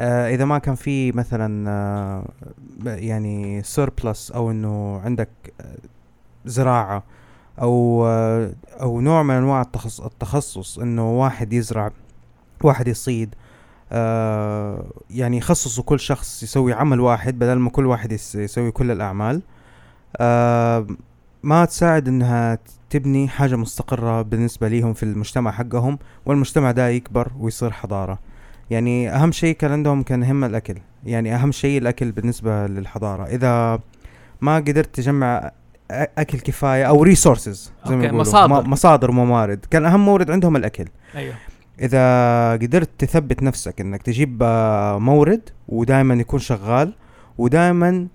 [0.00, 2.24] إذا ما كان في مثلا آه
[2.86, 5.28] يعني سيربلس أو إنه عندك
[5.60, 5.76] آه،
[6.44, 7.02] زراعة
[7.60, 9.60] أو آه أو نوع من أنواع
[10.04, 11.90] التخصص, إنه واحد يزرع
[12.62, 13.34] واحد يصيد
[13.92, 18.90] آه يعني يخصصوا كل شخص يسوي عمل واحد بدل ما كل واحد يس- يسوي كل
[18.90, 19.42] الأعمال.
[20.16, 20.86] آه
[21.42, 22.58] ما تساعد إنها
[22.90, 28.18] تبني حاجة مستقرة بالنسبة ليهم في المجتمع حقهم والمجتمع ده يكبر ويصير حضارة.
[28.70, 30.74] يعني أهم شيء كان عندهم كان هم الأكل.
[31.04, 33.24] يعني أهم شيء الأكل بالنسبة للحضارة.
[33.24, 33.80] إذا
[34.40, 35.50] ما قدرت تجمع
[35.90, 38.68] أكل كفاية أو ريسورسز زي ما يقولوا مصادر.
[38.68, 40.84] مصادر وموارد كان أهم مورد عندهم الأكل.
[41.16, 41.34] أيوه.
[41.80, 46.92] إذا قدرت تثبت نفسك إنك تجيب آه، مورد ودائما يكون شغال
[47.38, 48.06] ودائما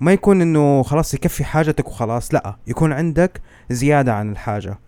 [0.00, 3.40] ما يكون إنه خلاص يكفي حاجتك وخلاص لأ يكون عندك
[3.70, 4.78] زيادة عن الحاجة.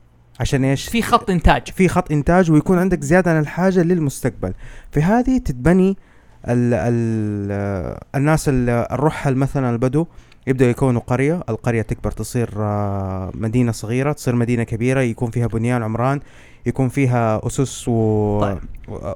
[0.40, 1.68] عشان إيش؟ في خط إنتاج.
[1.68, 4.52] في خط إنتاج ويكون عندك زيادة عن الحاجة للمستقبل.
[4.92, 5.96] في هذه تتبني
[6.48, 10.06] ال ال الناس ال- الرحل مثلا البدو
[10.46, 11.40] يبدأوا يكونوا قرية.
[11.48, 16.20] القرية تكبر تصير آه، مدينة صغيرة تصير مدينة كبيرة يكون فيها بنيان عمران
[16.66, 18.58] يكون فيها أسس و طيب.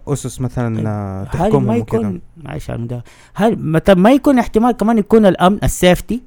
[0.09, 2.71] أسس مثلا آه، هل ما تحكمهم يكون معلش.
[3.35, 6.23] هل متى ما يكون احتمال كمان يكون الأمن السيفتي؟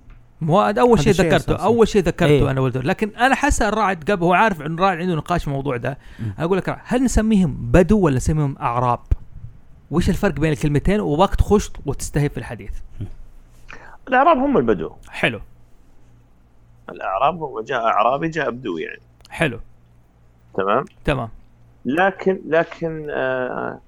[0.45, 1.55] مو هذا أول شيء ذكرته.
[1.55, 2.51] أول شيء ذكرته أيوه.
[2.51, 5.77] أنا ولد لكن أنا حاسس الراعد قبل هو عارف انه الراعد عنده نقاش في الموضوع
[5.77, 5.97] ده.
[6.39, 8.99] أقول لك هل نسميهم بدو ولا نسميهم أعراب؟
[9.91, 12.71] وش الفرق بين الكلمتين ووقت خشت وتستهيف في الحديث؟
[14.07, 15.39] الأعراب هم البدو حلو
[16.89, 19.59] الأعراب وجاء أعرابي جاء بدو يعني حلو
[20.53, 21.29] تمام تمام
[21.85, 23.79] لكن لكن آه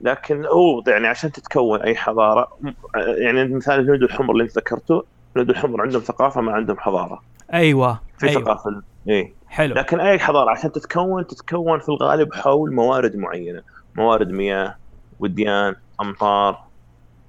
[0.00, 2.58] لكن هو يعني عشان تتكون أي حضارة
[2.94, 5.04] يعني مثال الهنود الحمر اللي أنت ذكرته
[5.36, 7.22] الهنود الحمر عندهم ثقافة ما عندهم حضارة.
[7.54, 8.42] أيوه في أيوه.
[8.42, 9.74] ثقافة اي حلو.
[9.74, 13.62] لكن أي حضارة عشان تتكون تتكون في الغالب حول موارد معينة.
[13.96, 14.76] موارد مياه
[15.20, 16.58] وديان أمطار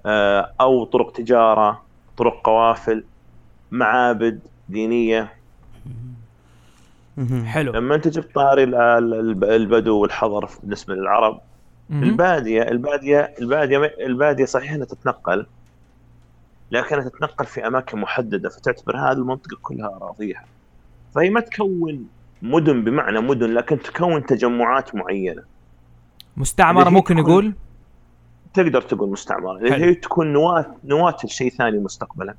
[0.05, 1.81] آه، أو طرق تجارة
[2.17, 3.03] طرق قوافل
[3.71, 5.33] معابد دينية.
[7.45, 7.71] حلو.
[7.73, 11.39] لما أنت جبت طاري ال- ال- البدو والحضر بالنسبة للعرب.
[11.91, 15.45] البادية البادية البادية البادية صحيح إنها تتنقل
[16.71, 20.45] لكنها تتنقل في أماكن محددة فتعتبر هذه المنطقة كلها أراضيها
[21.15, 22.07] فهي ما تكون
[22.41, 25.43] مدن بمعنى مدن لكن تكون تجمعات معينة
[26.37, 27.53] مستعمرة ممكن نقول
[28.53, 29.85] تقدر تقول مستعمرة حلو.
[29.85, 32.35] هي تكون نواه نواه لشيء ثاني مستقبلا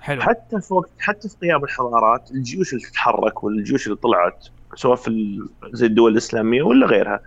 [0.00, 4.96] حلو حتى في وقت حتى في قيام الحضارات الجيوش اللي تتحرك والجيوش اللي طلعت سواء
[4.96, 5.38] في
[5.72, 7.20] زي الدول الإسلامية ولا غيرها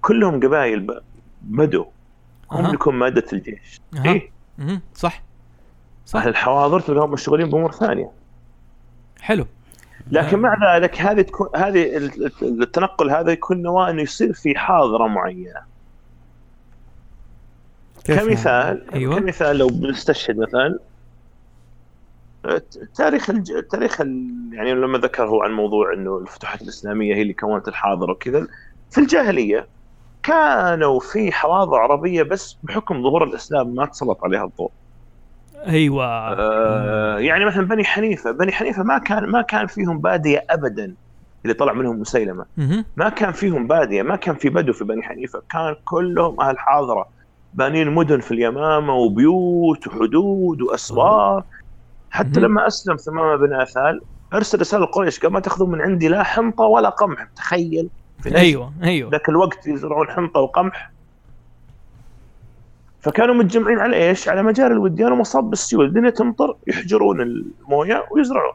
[0.00, 1.00] كلهم قبائل
[1.42, 1.86] بدو
[2.50, 2.58] هم.
[2.64, 4.04] اللي يكون مادة الجيش أها.
[4.04, 4.80] إيه؟ مهم.
[4.94, 5.22] صح
[6.06, 8.10] صح أهل الحواضر تلقاهم مشغولين بأمور ثانية
[9.20, 9.46] حلو
[10.10, 10.38] لكن.
[10.38, 15.06] مع ذلك هذه تكون هذه ال- ال- التنقل هذا يكون نواه أنه يصير في حاضرة
[15.06, 15.66] معينة يعني؟
[18.04, 19.18] كمثال أيوة.
[19.20, 20.78] كمثال لو بنستشهد مثلا
[22.94, 23.52] تاريخ الج...
[23.70, 24.30] تاريخ ال...
[24.52, 28.46] يعني لما ذكر هو عن موضوع إنه الفتوحات الإسلامية هي اللي كونت الحاضرة وكذا
[28.90, 29.66] في الجاهلية
[30.22, 34.70] كانوا في حواضر عربية بس بحكم ظهور الإسلام ما تسلط عليها الضوء.
[35.66, 40.96] أيوه آه يعني مثلا بني حنيفة، بني حنيفة ما كان ما كان فيهم بادية ابدا
[41.44, 42.44] اللي طلع منهم مسيلمة،.
[42.96, 47.06] ما كان فيهم بادية، ما كان في بدو في بني حنيفة، كان كلهم أهل حاضرة
[47.52, 51.44] بانين مدن في اليمامة وبيوت وحدود واسوار
[52.10, 52.40] حتى.
[52.40, 54.00] لما أسلم ثمامة بن آثال
[54.34, 57.90] أرسل رسالة لقريش قال ما تأخذون من عندي لا حنطة ولا قمح تخيل
[58.22, 60.90] في أيوه أيوه ذاك الوقت يزرعون حنطه وقمح
[63.00, 68.54] فكانوا متجمعين على إيش؟ على مجاري الوديان ومصاب بالسيول، الدنيا تمطر يحجرون الموية ويزرعون.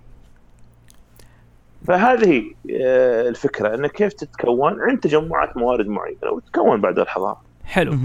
[1.87, 2.43] فهذه
[2.81, 7.41] آه، الفكرة انه كيف تتكون عند تجمعات موارد معينة وتتكون بعد الحضارة.
[7.65, 7.97] حلو.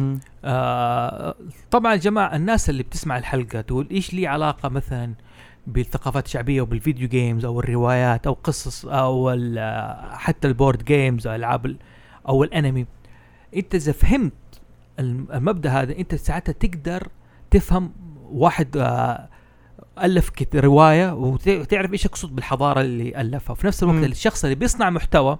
[0.44, 1.34] آه
[1.70, 5.14] طبعا يا جماعة الناس اللي بتسمع الحلقة تقول إيش لي علاقة مثلا
[5.66, 9.30] بالثقافات الشعبية وبال video games أو الروايات أو قصص أو
[10.10, 11.76] حتى ال board games أو ألعاب ال-
[12.28, 12.86] أو الأنمي
[13.56, 14.32] أنت إذا فهمت
[14.98, 17.08] الم- المبدأ هذا أنت ساعتها تقدر
[17.50, 17.92] تفهم
[18.30, 19.28] واحد آه
[20.02, 24.04] ألف رواية وت- وتعرف إيش يقصد بالحضارة اللي ألفها وفي نفس الوقت.
[24.04, 25.38] الشخص اللي بيصنع محتوى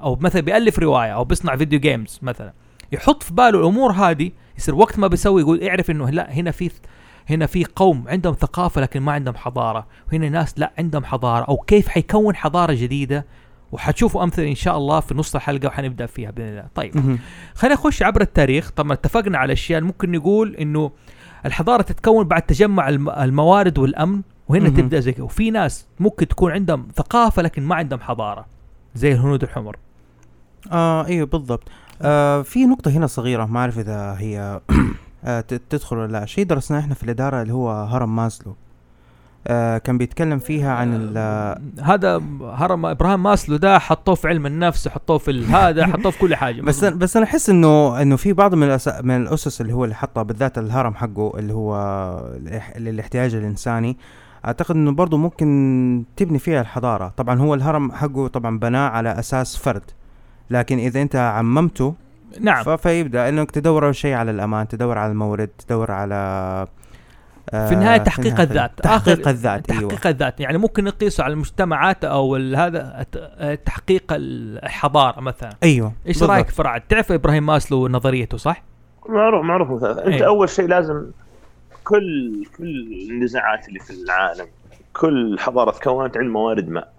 [0.00, 2.52] أو مثلا بيألف رواية أو بيصنع video games مثلا
[2.92, 6.70] يحط في باله الأمور هذه يصير وقت ما بيسوي يقول اعرف إنه لا هنا في
[7.30, 9.86] هنا في قوم عندهم ثقافة لكن ما عندهم حضارة.
[10.12, 11.44] وهنا ناس لا عندهم حضارة.
[11.44, 13.26] أو كيف حيكون حضارة جديدة؟
[13.72, 16.64] وحتشوفوا أمثلة إن شاء الله في نص الحلقة وحنبدأ فيها بإذن الله.
[16.74, 17.18] طيب.
[17.54, 18.70] خلينا نخش عبر التاريخ.
[18.70, 19.80] طبعا اتفقنا على أشياء.
[19.80, 20.90] ممكن نقول إنه
[21.46, 24.22] الحضارة تتكون بعد تجمع الم- الموارد والأمن.
[24.48, 24.68] وهنا.
[24.68, 25.24] تبدأ زي كده.
[25.24, 28.46] وفي ناس ممكن تكون عندهم ثقافة لكن ما عندهم حضارة.
[28.94, 29.76] زي الهنود الحمر
[30.72, 31.68] آه أيوه بالضبط.
[32.02, 34.60] آه في نقطة هنا صغيرة ما أعرف إذا هي
[35.48, 36.26] تدخل ولا لا.
[36.26, 38.56] شيء درسناه إحنا في الإدارة اللي هو هرم ماسلو.
[39.46, 44.46] آه كان بيتكلم فيها عن ال- آه، هذا هرم ابراهام ماسلو ده حطوه في علم
[44.46, 46.62] النفس حطوه في هذا حطوه في كل حاجة.
[46.62, 48.88] بس أنا- بس أنا أحس انه إنه في بعض من الأس...
[48.88, 51.74] من الأسس اللي هو اللي حطها بالذات الهرم حقه اللي هو
[52.46, 53.96] الإح- للاحتياج الإنساني.
[54.44, 57.12] أعتقد إنه برضه ممكن تبني فيها الحضارة.
[57.16, 59.82] طبعا هو الهرم حقه طبعا بناه على أساس فرد.
[60.50, 61.94] لكن إذا أنت عممته
[62.40, 62.64] نعم.
[62.64, 62.68] ف...
[62.68, 66.14] فيبدأ إنك تدور أول شيء على الأمان تدور على المورد تدور على
[67.54, 68.78] آه، في النهاية تحقيق النهاية الذات.
[68.80, 69.88] تحقيق آخر- الذات أيوه.
[69.88, 70.40] تحقيق الذات.
[70.40, 73.06] يعني ممكن نقيسه على المجتمعات أو ال- هذا
[73.64, 75.50] تحقيق الحضارة مثلا.
[75.62, 76.30] أيوه إيش بالضبط.
[76.30, 78.62] رايك فرعد؟ تعرف إبراهيم ماسلو نظريته صح؟
[79.08, 79.70] معروف معروف.
[79.70, 80.26] مثلا أنت أيوة.
[80.26, 81.06] أول شيء لازم
[81.84, 84.46] كل كل النزاعات اللي في العالم
[84.92, 86.92] كل حضارة تكونت عند موارد ماء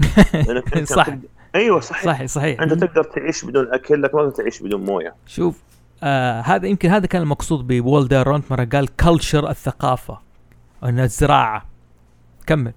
[0.84, 1.06] صح.
[1.54, 2.04] أيوه صحيح.
[2.04, 2.60] صحيح صحيح.
[2.60, 5.14] أنت تقدر تعيش بدون أكل لكن ما تقدر تعيش بدون موية.
[5.26, 5.62] شوف
[6.02, 10.18] آه هذا يمكن هذا كان المقصود بولدر رونت مرة قال كلتشر الثقافة
[10.84, 11.66] أن الزراعة.
[12.46, 12.72] كمل.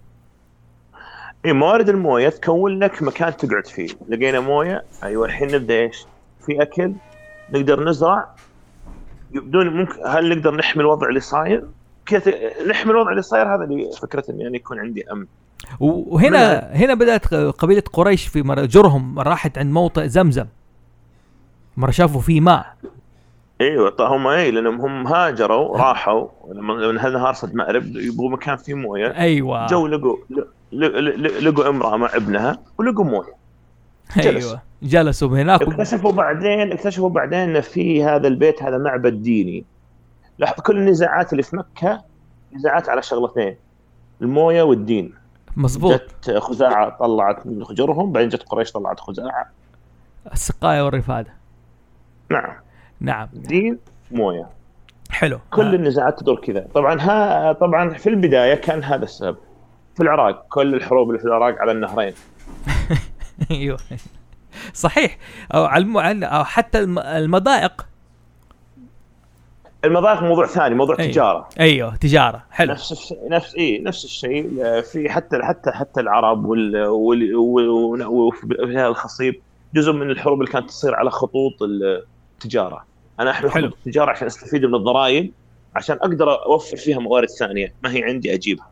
[1.46, 3.88] اي موارد الموية تكون لك مكان تقعد فيه.
[4.10, 6.06] لقينا موية أيوه الحين نبدأ إيش؟
[6.46, 6.94] في أكل
[7.54, 8.36] نقدر نزرع.
[9.32, 11.68] بدون ممكن هل نقدر نحمي الوضع اللي صاير؟
[12.06, 12.30] كيف
[12.68, 15.26] نحمي الوضع اللي صاير هذا اللي فكره اني يعني يكون عندي أمن.
[15.80, 20.46] وهنا هنا بدأت قبيلة قريش في جرهم راحت عند موطئ زمزم.
[21.78, 22.76] مرة شافوا فيه ماء.
[23.62, 26.28] إيوه طيب هم اي لأنهم هم هاجروا راحوا.
[26.54, 29.08] لما النهار صد مأرب يبغوا مكان فيه موية.
[29.08, 29.67] أيوه.
[29.67, 30.17] جو لقوا
[31.41, 33.34] لقوا امرأة مع ابنها ولقوا موية.
[34.17, 34.46] جلس.
[34.46, 34.62] أيوه.
[34.84, 39.65] جلسوا هناك اكتشفوا بعدين اكتشفوا بعدين إن في هذا البيت هذا معبد ديني.
[40.39, 42.02] لاحظ كل النزاعات اللي في مكة
[42.54, 43.56] نزاعات على شغلتين
[44.22, 45.13] الموية والدين.
[45.58, 49.50] مزبوط جت خزاعة طلعت من خجرهم بعدين جت قريش طلعت خزاعة.
[50.34, 51.34] السقاية والرفادة.
[52.32, 52.56] نعم.
[53.00, 53.30] نعم.
[53.34, 53.80] دين
[54.12, 54.50] موية.
[55.10, 55.39] حلو.
[55.52, 55.76] كل آه.
[55.76, 56.67] النزاعات تدور كذا.
[56.74, 59.38] طبعا ها طبعا في البداية كان هذا السبب.
[59.96, 62.13] في العراق كل الحروب اللي في العراق على النهرين.
[63.52, 63.78] أيوه.
[64.74, 65.17] صحيح.
[65.54, 67.00] أو على حتى الم...
[67.00, 67.86] المضائق.
[69.88, 71.12] المضايق موضوع ثاني موضوع أيوة.
[71.12, 71.50] تجارة.
[71.60, 72.43] أيوه تجارة.
[72.52, 72.71] حلو.
[72.71, 74.50] نفس الشيء نفس اي نفس الشيء.
[74.82, 78.47] في حتى حتى حتى العرب وال وال وال- وفي
[78.88, 79.41] الخصيب
[79.73, 82.86] جزء من الحروب اللي كانت تصير على خطوط التجارة.
[83.19, 83.67] أنا احمي حلو.
[83.67, 85.32] خطوط التجارة عشان أستفيد من الضرائب
[85.76, 87.73] عشان أقدر أوفر فيها موارد ثانية.
[87.84, 88.69] ما هي عندي أجيبها.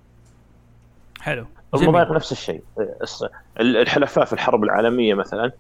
[1.22, 1.46] حلو.
[1.76, 2.12] المضايق.
[2.12, 2.62] نفس الشيء.
[3.60, 5.52] الحلفاء في الحرب العالمية مثلا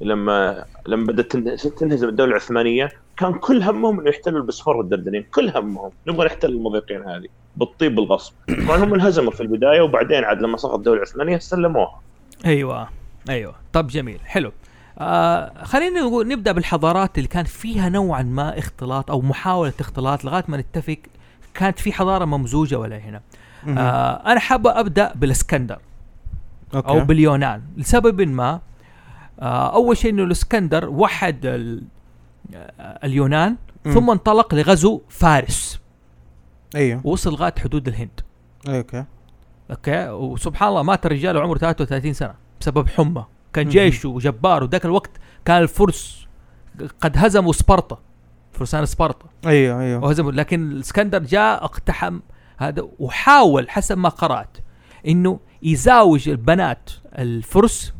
[0.00, 5.48] لما لما بدأت تن- تنهزم الدولة العثمانية كان كل همهم إنه يحتلوا البسفور والدردنين كل
[5.56, 5.90] همهم.
[6.06, 7.28] نبغى نحتل المضيقين هذه.
[7.56, 8.32] بالطيب بالغصب.
[8.66, 12.00] طبعا هم انهزموا في البداية وبعدين عاد لما سقطت الدولة العثمانية سلموها.
[12.46, 12.88] أيوه.
[13.28, 13.54] أيوه.
[13.72, 14.18] طب جميل.
[14.24, 14.52] حلو.
[14.98, 20.44] آه خلينا نقول نبدأ بالحضارات اللي كان فيها نوعا ما اختلاط أو محاولة اختلاط لغاية
[20.48, 20.96] ما نتفق
[21.54, 23.20] كانت في حضارة ممزوجة ولا هنا.
[23.68, 25.78] آه أنا حابب أبدأ بالإسكندر
[26.74, 26.88] okay.
[26.88, 27.62] أو باليونان.
[27.76, 28.60] لسبب ما
[29.46, 31.80] أول شيء إنه الإسكندر وحد آه،
[32.80, 33.56] اليونان.
[33.84, 35.80] ثم انطلق لغزو فارس.
[36.76, 37.00] أيوه.
[37.04, 38.20] ووصل لغاية حدود الهند.
[38.68, 39.04] okay.
[39.70, 43.24] Okay؟ وسبحان الله مات الرجال وعمره 33 سنة بسبب حمى.
[43.52, 43.68] كان.
[43.68, 45.10] جيشه جبار وذاك الوقت
[45.44, 46.26] كان الفرس
[47.00, 47.98] قد هزموا سبارتا
[48.52, 50.04] فرسان سبارتا أيوه أيوه.
[50.04, 50.32] وهزموا.
[50.32, 52.20] لكن الإسكندر جاء اقتحم
[52.58, 54.56] هذا وحاول حسب ما قرأت
[55.06, 57.94] إنه يزاوج البنات الفرس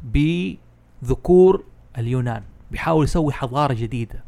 [1.02, 1.64] بذكور
[1.98, 2.42] اليونان.
[2.70, 4.24] بيحاول يسوي حضارة جديدة.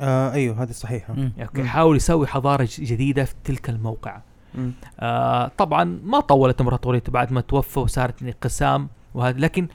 [0.00, 1.14] آه أيوه هذه صحيحه.
[1.40, 1.68] okay مم.
[1.68, 4.20] حاول يسوي حضارة جديدة في تلك الموقع.
[4.54, 4.72] مم.
[5.00, 9.68] آه طبعا ما طولت امبراطوريته بعد ما توفى وصارت انقسام وهذا لكن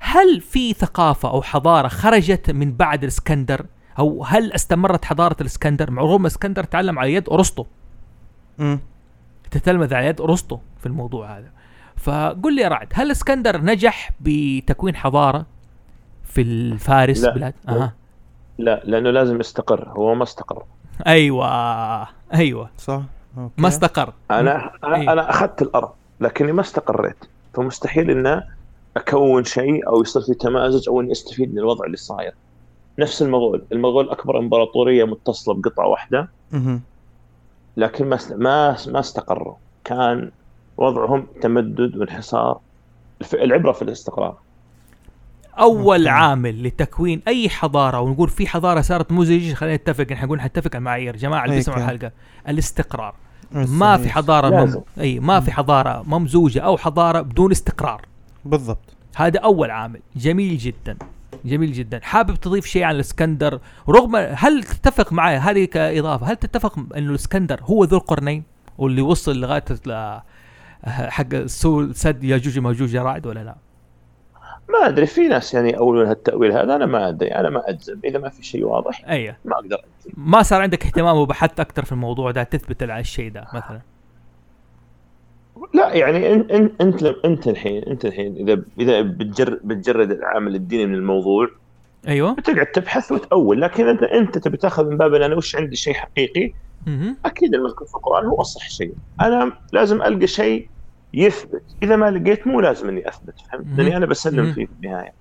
[0.00, 3.66] هل في ثقافة أو حضارة خرجت من بعد الإسكندر؟
[3.98, 7.66] أو هل استمرت حضارة الإسكندر؟ مع رغم الاسكندر تعلم على يد أرسطو.
[9.50, 11.50] تتلمذ على يد أرسطو في الموضوع هذا.
[11.96, 15.46] فقل لي يا رعد هل الاسكندر نجح بتكوين حضارة؟
[16.30, 17.30] في الفارس لا.
[17.34, 17.92] بلاد أها.
[18.58, 19.88] لا لأنه لازم يستقر.
[19.88, 20.62] هو ما استقر.
[21.06, 22.08] أيوه.
[22.34, 22.70] أيوه.
[22.78, 23.02] صح.
[23.38, 23.62] okay.
[23.62, 24.12] ما استقر.
[24.30, 24.70] أنا إيه.
[24.84, 27.16] أنا, أنا أخذت الأرض لكني ما استقريت.
[27.54, 28.42] فمستحيل إن
[28.96, 32.34] أكون شيء أو يصير في تمازج أو إني أستفيد من الوضع اللي صاير.
[32.98, 33.62] نفس المغول.
[33.72, 36.28] المغول أكبر إمبراطورية متصلة بقطعة واحدة.
[37.76, 39.54] لكن ما ما ما استقروا.
[39.84, 40.30] كان
[40.76, 42.58] وضعهم تمدد وانحصار
[43.20, 44.36] الف- العبرة في الاستقرار.
[45.60, 46.08] أول.
[46.08, 50.78] عامل لتكوين أي حضارة ونقول في حضارة صارت مزج خلينا نتفق إحنا نقول حنتفق على
[50.78, 51.80] المعايير جماعة اللي بيسمعوا.
[51.80, 52.12] الحلقة.
[52.48, 53.14] الاستقرار.
[53.52, 54.08] بس ما في.
[54.08, 54.82] حضارة مم...
[55.00, 58.02] أي ما في حضارة ممزوجة أو حضارة بدون استقرار.
[58.44, 58.96] بالضبط.
[59.16, 60.00] هذا أول عامل.
[60.16, 60.96] جميل جدا.
[61.44, 62.00] جميل جدا.
[62.02, 66.26] حابب تضيف شيء عن الإسكندر؟ رغم هل تتفق معي؟ هذه كإضافة.
[66.26, 68.42] هل تتفق إنه الإسكندر هو ذو القرنين؟
[68.78, 69.64] واللي وصل لغاية
[70.86, 71.36] حق
[71.92, 73.56] سد ياجوج وماجوج يا رعد ولا لا؟
[74.72, 78.18] ما أدري في ناس يعني يأولون هالتأويل هذا أنا ما أدري أنا ما أجزم إذا
[78.18, 79.36] ما في شيء واضح أي.
[79.44, 80.10] ما أقدر أجزم.
[80.16, 83.80] ما صار عندك اهتمام وبحثت أكثر في الموضوع ده تثبت على الشيء ده مثلا؟
[85.74, 86.50] لا يعني أنت
[86.80, 91.48] انت أنت, الحين أنت الحين اذا إذا بتجر بتجرد العامل الديني من الموضوع
[92.08, 92.32] أيوه.
[92.34, 96.52] بتقعد تبحث وتأول لكن انت أنت تبي تأخذ من باب أنا وش عندي شيء حقيقي.
[97.24, 98.92] أكيد المذكور في القرآن هو أصح شيء.
[99.20, 100.68] أنا لازم ألقى شيء
[101.14, 101.62] يثبت.
[101.82, 103.66] إذا ما لقيت مو لازم إني أثبت فهمت.
[103.78, 104.52] لأني أنا بسلم.
[104.52, 105.12] فيه في النهاية.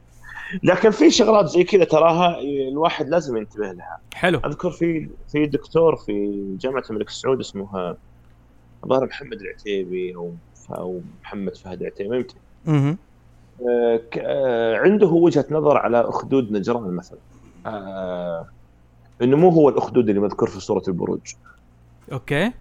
[0.64, 2.40] لكن في شغلات زي كذا تراها
[2.72, 4.00] الواحد لازم ينتبه لها.
[4.14, 4.40] حلو.
[4.46, 7.96] أذكر في في دكتور في جامعة الملك سعود اسمه
[8.84, 10.32] الظاهر محمد العتيبي أو
[10.72, 12.36] أو محمد فهد العتيبي يمكن.
[12.66, 12.98] مهم.
[13.70, 17.20] آه، آه، عنده وجهة نظر على أخدود نجران مثلا.
[17.66, 18.48] آه،
[19.22, 21.34] إنه مو هو الأخدود اللي مذكور في سورة البروج.
[22.12, 22.51] okay.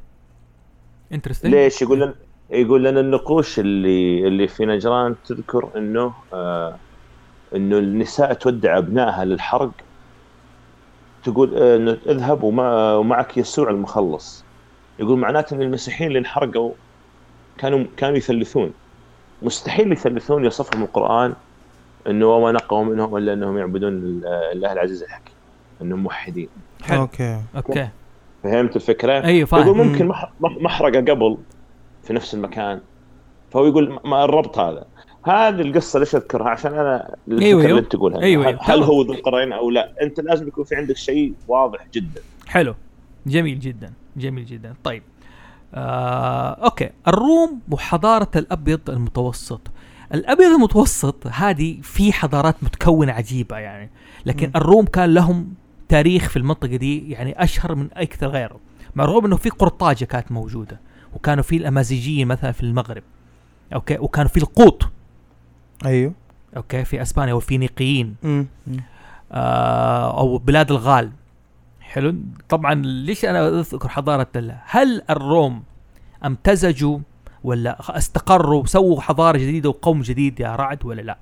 [1.12, 2.14] Interesting ليش؟ يقول لنا
[2.50, 6.76] يقول لنا النقوش اللي اللي في نجران تذكر إنه آه
[7.56, 9.70] إنه النساء تودع أبنائها للحرق.
[11.24, 14.44] تقول آه إنه اذهب وما ومعك يسوع المخلص.
[14.98, 16.72] يقول معناته إن المسيحيين اللي انحرقوا
[17.58, 18.72] كانوا كانوا يثلثون.
[19.42, 21.34] مستحيل يثلثون يصفهم القرآن
[22.06, 25.34] إنه وما نقوا منهم إلا إنهم يعبدون ال- الله العزيز الحكيم
[25.82, 26.48] إنهم موحدين.
[26.82, 27.00] حلو.
[27.00, 27.40] okay.
[27.56, 27.88] Okay.
[28.42, 30.10] فهمت الفكرة؟ أيوه يقول فاهم ممكن مم.
[30.10, 31.36] مح- مح- محرقة قبل.
[32.08, 32.80] في نفس المكان.
[33.50, 34.84] فهو يقول ما الربط هذا.
[35.22, 37.78] هذه القصة ليش أذكرها؟ عشان أنا أيوة، اللي أيوة.
[37.78, 38.20] أنت تقولها.
[38.20, 38.60] أيوة، هل, أيوة.
[38.62, 38.82] هل.
[38.82, 42.20] هو ذو القرين أو لا؟ أنت لازم يكون في عندك شيء واضح جدا.
[42.46, 42.74] حلو.
[43.26, 43.92] جميل جدا.
[44.16, 44.74] جميل جدا.
[44.84, 45.02] طيب.
[45.74, 46.90] آه، okay.
[47.08, 49.60] الروم وحضارة الأبيض المتوسط.
[50.14, 53.90] الأبيض المتوسط هذه في حضارات متكونة عجيبة يعني.
[54.26, 54.52] لكن مم.
[54.56, 55.54] الروم كان لهم
[55.88, 58.60] تاريخ في المنطقة دي يعني أشهر من أكثر غيره.
[58.94, 60.80] مع الرغم إنه في قرطاجة كانت موجودة.
[61.18, 63.02] وكانوا في الامازيغيين مثلا في المغرب
[63.74, 64.88] okay؟ وكانوا في القوط
[65.86, 66.12] أيوه.
[66.56, 68.16] okay؟ في إسبانيا والفينيقيين.
[69.32, 71.10] آه، أو بلاد الغال.
[71.80, 72.14] حلو.
[72.48, 74.26] طبعا ليش أنا أذكر حضارة
[74.64, 75.62] هل الروم
[76.24, 76.98] أمتزجوا
[77.44, 81.18] ولا أستقروا سووا حضارة جديدة وقوم جديد يا رعد ولا لا؟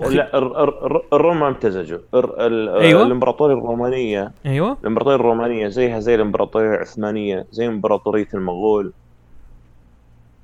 [0.00, 1.98] لا الر- الر- الر- الروم ما امتزجوا.
[2.14, 3.02] أيوة.
[3.02, 4.32] الإمبراطورية الرومانية.
[4.46, 4.76] أيوه.
[4.80, 8.92] الإمبراطورية الرومانية زيها زي الإمبراطورية العثمانية زي إمبراطورية المغول.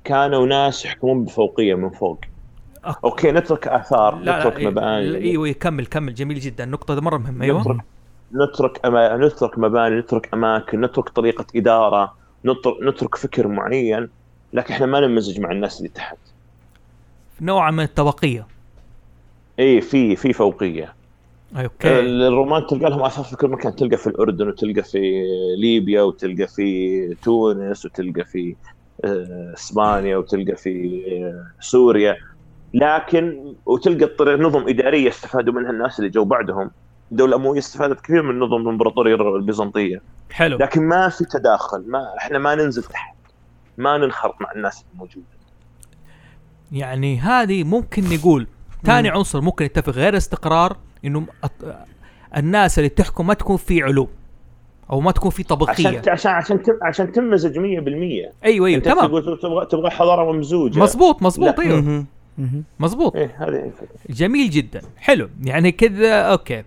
[0.03, 2.19] كانوا ناس يحكمون بفوقية من فوق.
[2.85, 2.97] Okay.
[3.03, 5.15] Okay نترك آثار لا نترك لا مباني.
[5.17, 6.63] أيوه كمل كمل جميل جدا.
[6.63, 7.61] النقطه مرة مهمة أيوه.
[7.61, 7.81] نترك
[8.33, 9.17] نترك أما...
[9.17, 12.13] نترك مباني نترك أماكن نترك طريقة إدارة
[12.45, 14.09] نترك, نترك فكر معين.
[14.53, 16.17] لكن إحنا ما نمزج مع الناس اللي تحت.
[17.41, 18.47] نوعا من الطبقيه
[19.59, 20.93] اي في في فوقية.
[21.55, 21.99] okay.
[21.99, 23.75] الرومان تلقى لهم اثار في كل مكان.
[23.75, 25.23] تلقى في الأردن وتلقى في
[25.57, 28.55] ليبيا وتلقى في تونس وتلقى في
[29.05, 32.17] آه، إسبانيا وتلقى في آه، سوريا.
[32.73, 36.71] لكن وتلقى الطريق نظم إدارية استفادوا منها الناس اللي جو بعدهم.
[37.11, 40.01] الدولة الامويه استفادت كثير من نظم الإمبراطورية البيزنطية.
[40.31, 40.57] حلو.
[40.57, 43.15] لكن ما في تداخل ما إحنا ما ننزل تحت.
[43.77, 45.25] ما ننخرط مع الناس الموجودة.
[46.71, 48.47] يعني هذه ممكن نقول
[48.83, 51.65] ثاني عنصر ممكن نتفق غير استقرار إنه أط-
[52.37, 54.07] الناس اللي تحكم ما تكون في علو
[54.91, 55.87] أو ما تكون في طبقية.
[55.87, 59.07] عشان عشان عشان عشان تمزج 100% أيوه أيوه أنت تمام.
[59.07, 60.79] تبغى تبغى حضارة ممزوجة.
[60.79, 61.63] مظبوط مظبوط لا.
[61.63, 62.05] أيوه.
[63.15, 63.97] إيه هذه الفكرة.
[64.09, 64.81] جميل جدا.
[64.97, 65.29] حلو.
[65.43, 66.63] يعني كذا okay.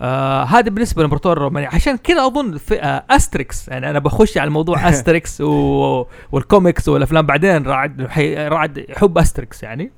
[0.00, 1.66] آه هذا بالنسبة للامبراطور الروماني.
[1.66, 6.06] عشان كذا أظن في آه استريكس يعني أنا بخش على موضوع استريكس و...
[6.32, 8.08] والكوميكس والأفلام بعدين رعد.
[8.38, 9.90] رعد يحب استريكس يعني.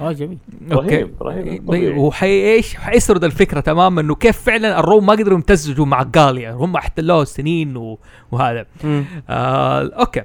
[0.00, 0.38] آه جميل.
[0.72, 0.96] okay.
[0.96, 1.98] رهيب رهيب طبيعي.
[1.98, 6.76] وحي إيش؟ حيسرد الفكرة تماما إنه كيف فعلا الروم ما قدروا يمتزجوا مع غاليا هم
[6.76, 7.98] احتلوها سنين و...
[8.32, 8.66] وهذا.
[9.28, 10.22] آه okay.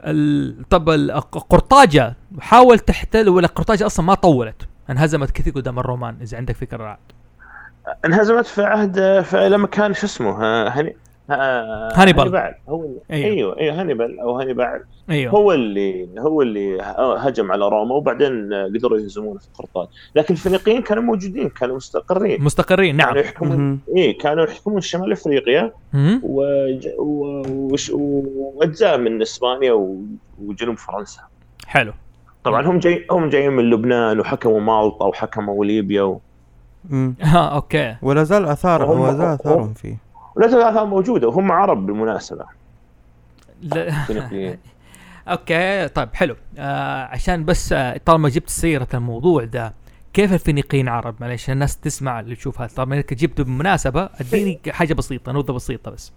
[0.00, 0.68] ال...
[0.70, 0.90] طب
[1.50, 6.16] قرطاجة حاول تحتل ولا قرطاجة أصلا ما طولت؟ انهزمت كثير قدام الرومان.
[6.22, 6.98] إذا عندك فكرة رعد.
[8.04, 10.94] انهزمت في عهد في لما كان شو اسمه آه، هاني آه،
[11.30, 12.20] هانيبال.
[12.20, 12.54] هانيبال.
[12.68, 13.30] هو اللي أيوه.
[13.30, 14.80] أيوه أيوه هانيبال أو هانيبال.
[15.10, 15.32] أيوه.
[15.32, 16.78] هو اللي هو اللي
[17.18, 22.42] هجم على روما وبعدين قدروا يهزمونه في قرطاج لكن الفينيقيين كانوا موجودين كانوا مستقرين.
[22.44, 23.08] مستقرين نعم.
[23.08, 23.80] كانوا يحكمون.
[23.96, 25.72] إيه كانوا يحكمون شمال إفريقيا.
[26.98, 30.00] وأجزاء من إسبانيا و-
[30.44, 31.20] وجنوب فرنسا.
[31.66, 31.92] حلو.
[32.44, 36.20] طبعا هم جاي هم جايين من لبنان وحكموا مالطا وحكموا ليبيا و...
[37.20, 37.96] ها okay.
[38.02, 39.96] ولا زال اثار وهم- ولا زال آثارهم فيه.
[40.36, 42.44] ولا تزال موجوده وهم عرب بالمناسبة.
[43.62, 43.92] لا.
[45.28, 46.36] okay طيب حلو.
[46.58, 49.74] آه عشان بس آه طالما جبت سيرة الموضوع ده
[50.12, 52.74] كيف الفينيقيين عرب؟ معلش الناس تسمع اللي تشوف هذا.
[52.76, 56.12] طالما انك جبته بالمناسبة أديني حاجة بسيطة نبذه بسيطة بس.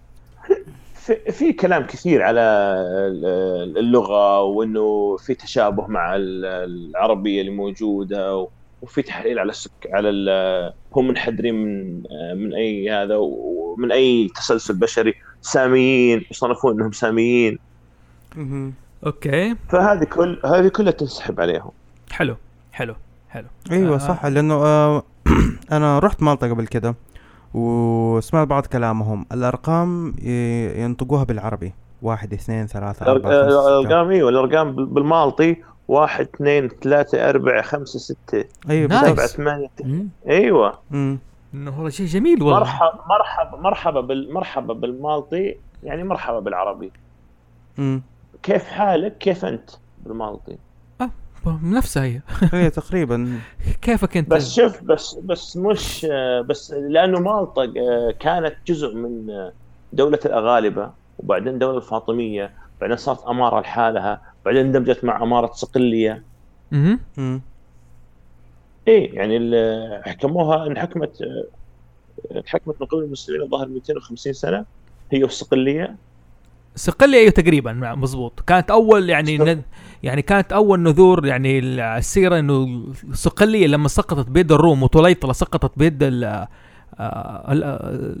[1.32, 8.48] في, كلام كثير على ال- اللغة وإنه في تشابه مع ال- العربية اللي موجوده و-
[8.82, 12.02] وفي تحليل على السك على ال- هم منحدرين من
[12.36, 17.58] من أي هذا ومن أي تسلسل بشري ساميين يصنفون إنهم ساميين.
[19.06, 21.70] أوكي فهذه كل هذه كلها تنسحب عليهم
[22.12, 22.36] حلو
[22.72, 22.94] حلو
[23.30, 23.98] حلو أيوه آه.
[23.98, 25.02] صح لأنه آه
[25.72, 26.94] أنا رحت مالطا قبل كده
[27.54, 30.14] وسمعت بعض كلامهم الأرقام
[30.76, 31.72] ينطقوها بالعربي
[32.02, 33.30] واحد اثنين ثلاثة أربعة.
[33.32, 35.56] الأرقام أيوه الأرقام بال- بالمالطي
[35.88, 38.44] واحد اثنين ثلاثة أربعة خمسة ستة.
[38.66, 39.04] بالضبط.
[39.06, 39.70] سبعة ثمانية.
[40.28, 40.78] أيوه.
[40.90, 41.18] مم.
[41.54, 42.58] إنه والله شيء جميل والله.
[42.60, 46.92] مرحبا مرحبا مرحبا بال- مرحبا بالمالطي يعني مرحبا بالعربي.
[47.78, 48.02] مم.
[48.42, 49.70] كيف حالك؟ كيف أنت
[50.06, 50.56] بالمالطي؟
[51.62, 52.20] نفسها هي.
[52.52, 53.38] هي تقريبا.
[53.82, 59.30] كيفك أنت؟ بس شوف بس بس مش آه، بس لأنه مالطا آه، كانت جزء من
[59.30, 59.52] آه،
[59.92, 64.20] دولة الأغالبة وبعدين الدولة الفاطمية بعدين صارت أمارة لحالها.
[64.46, 66.22] بعدين اندمجت مع امارة صقلية.
[66.72, 67.00] مهم.
[67.16, 67.40] مم.
[68.88, 69.38] إيه يعني
[70.02, 71.18] حكموها انحكمت
[72.36, 74.64] انحكمت من قبل المسلمين الظاهر 250 سنة
[75.12, 75.96] هي والصقلية
[76.76, 77.18] صقلية.
[77.18, 79.62] أيوه تقريبا مع- مزبوط كانت أول يعني ن...
[80.02, 82.82] يعني كانت أول نذور يعني السيرة إنه
[83.12, 86.48] صقلية لما سقطت بيد الروم وطليطلة سقطت بيد ال آه،
[87.00, 88.14] آه،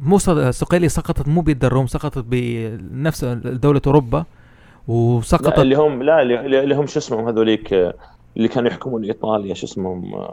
[0.00, 4.24] مو ص- صقلية سقطت مو بيد الروم سقطت بنفس دولة أوروبا.
[4.90, 5.58] وسقطت.
[5.58, 7.72] اللي هم لا اللي هم شو اسمهم هذوليك
[8.36, 10.26] اللي كانوا يحكمون إيطاليا شو اسمهم؟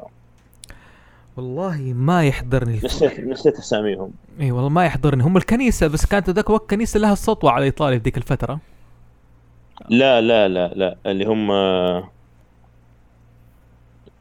[1.38, 4.12] والله ما يحضرني نسيت نسيت أساميهم.
[4.42, 5.24] اي والله ما يحضرني.
[5.24, 8.60] هم الكنيسة بس كانت ذاك الوقت كنيسة لها سطوة على إيطاليا في ذيك الفترة.
[9.90, 11.52] لا لا لا لا اللي هم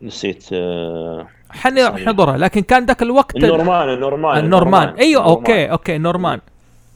[0.03, 4.89] نسيت آه، حن- حنضرها لكن كان ذاك الوقت النورمان النورمان النورمان.
[4.89, 5.26] أيوه النورمان.
[5.26, 6.41] okay okay النورمان.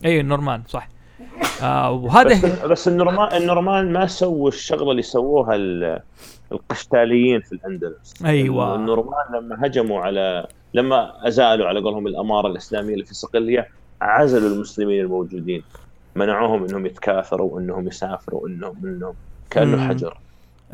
[0.04, 0.88] أيوه النورمان صح.
[1.62, 6.00] آه وهذا بس بس النورمان النورمان ما سووا الشغلة اللي سووها ال-
[6.52, 8.24] القشتاليين في الأندلس.
[8.24, 8.74] أيوة.
[8.74, 13.68] النورمان لما هجموا على لما أزالوا على قولهم الأمارة الإسلامية اللي في صقليه
[14.00, 15.62] عزلوا المسلمين الموجودين.
[16.16, 19.14] منعوهم إنهم يتكاثروا إنهم يسافروا انهم إنهم
[19.50, 19.88] كأنه مم.
[19.88, 20.16] حجر.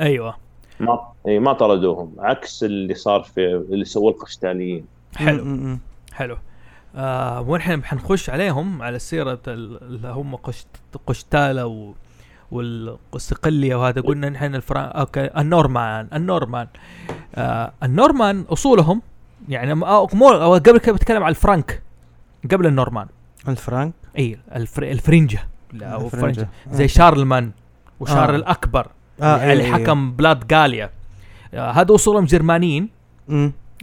[0.01, 0.37] أيوه.
[0.81, 2.13] ما إي ما طردوهم.
[2.19, 4.85] عكس اللي صار في اللي سووه القشتاليين.
[5.17, 5.77] حلو.
[6.13, 6.37] حلو.
[6.97, 10.67] آه ونحن حنخش عليهم على سيرة ال- اللي هم قشت
[11.07, 11.93] قشتالة و
[13.13, 14.01] والصقلية وهذا.
[14.01, 16.67] قلنا نحن الفران okay النورمان النورمان.
[17.35, 19.03] آه النورمان أصولهم
[19.49, 21.83] يعني آه، مو قبل كده بتكلم على الفرنك
[22.51, 23.07] قبل النورمان.
[23.49, 24.83] الفرنك إي الفر...
[24.83, 25.39] الفرنجة.
[25.73, 26.23] لا أو الفرنجة.
[26.35, 26.49] فرنجة.
[26.71, 27.51] زي شارلمان
[28.01, 28.37] وشارل آه.
[28.37, 28.87] الأكبر.
[29.21, 29.73] آه اللي.
[29.73, 30.91] حكم بلاد غاليا
[31.55, 32.89] آه هذا أصولهم جرمانيين.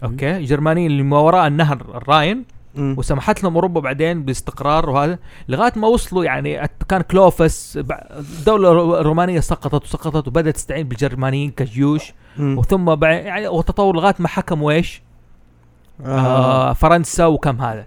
[0.04, 2.46] okay جرمانيين اللي ما وراء النهر الراين.
[2.78, 5.20] وسمحت لهم أوروبا بعدين باستقرار وهذا
[5.50, 7.78] لغاية ما وصلوا يعني كان كلوفس
[8.12, 12.58] الدولة الرو- الرومانية سقطت وسقطت وبدأت تستعين بالجرمانيين كجيوش مم.
[12.58, 15.02] وثم يعني وتطور لغاية ما حكموا إيش؟
[16.06, 16.70] آه.
[16.70, 17.86] آه فرنسا وكم هذا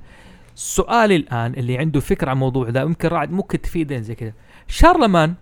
[0.55, 4.33] سؤالي الآن اللي عنده فكرة عن الموضوع ده يمكن راعد ممكن تفيدين زي كذا
[4.69, 5.35] شارلمان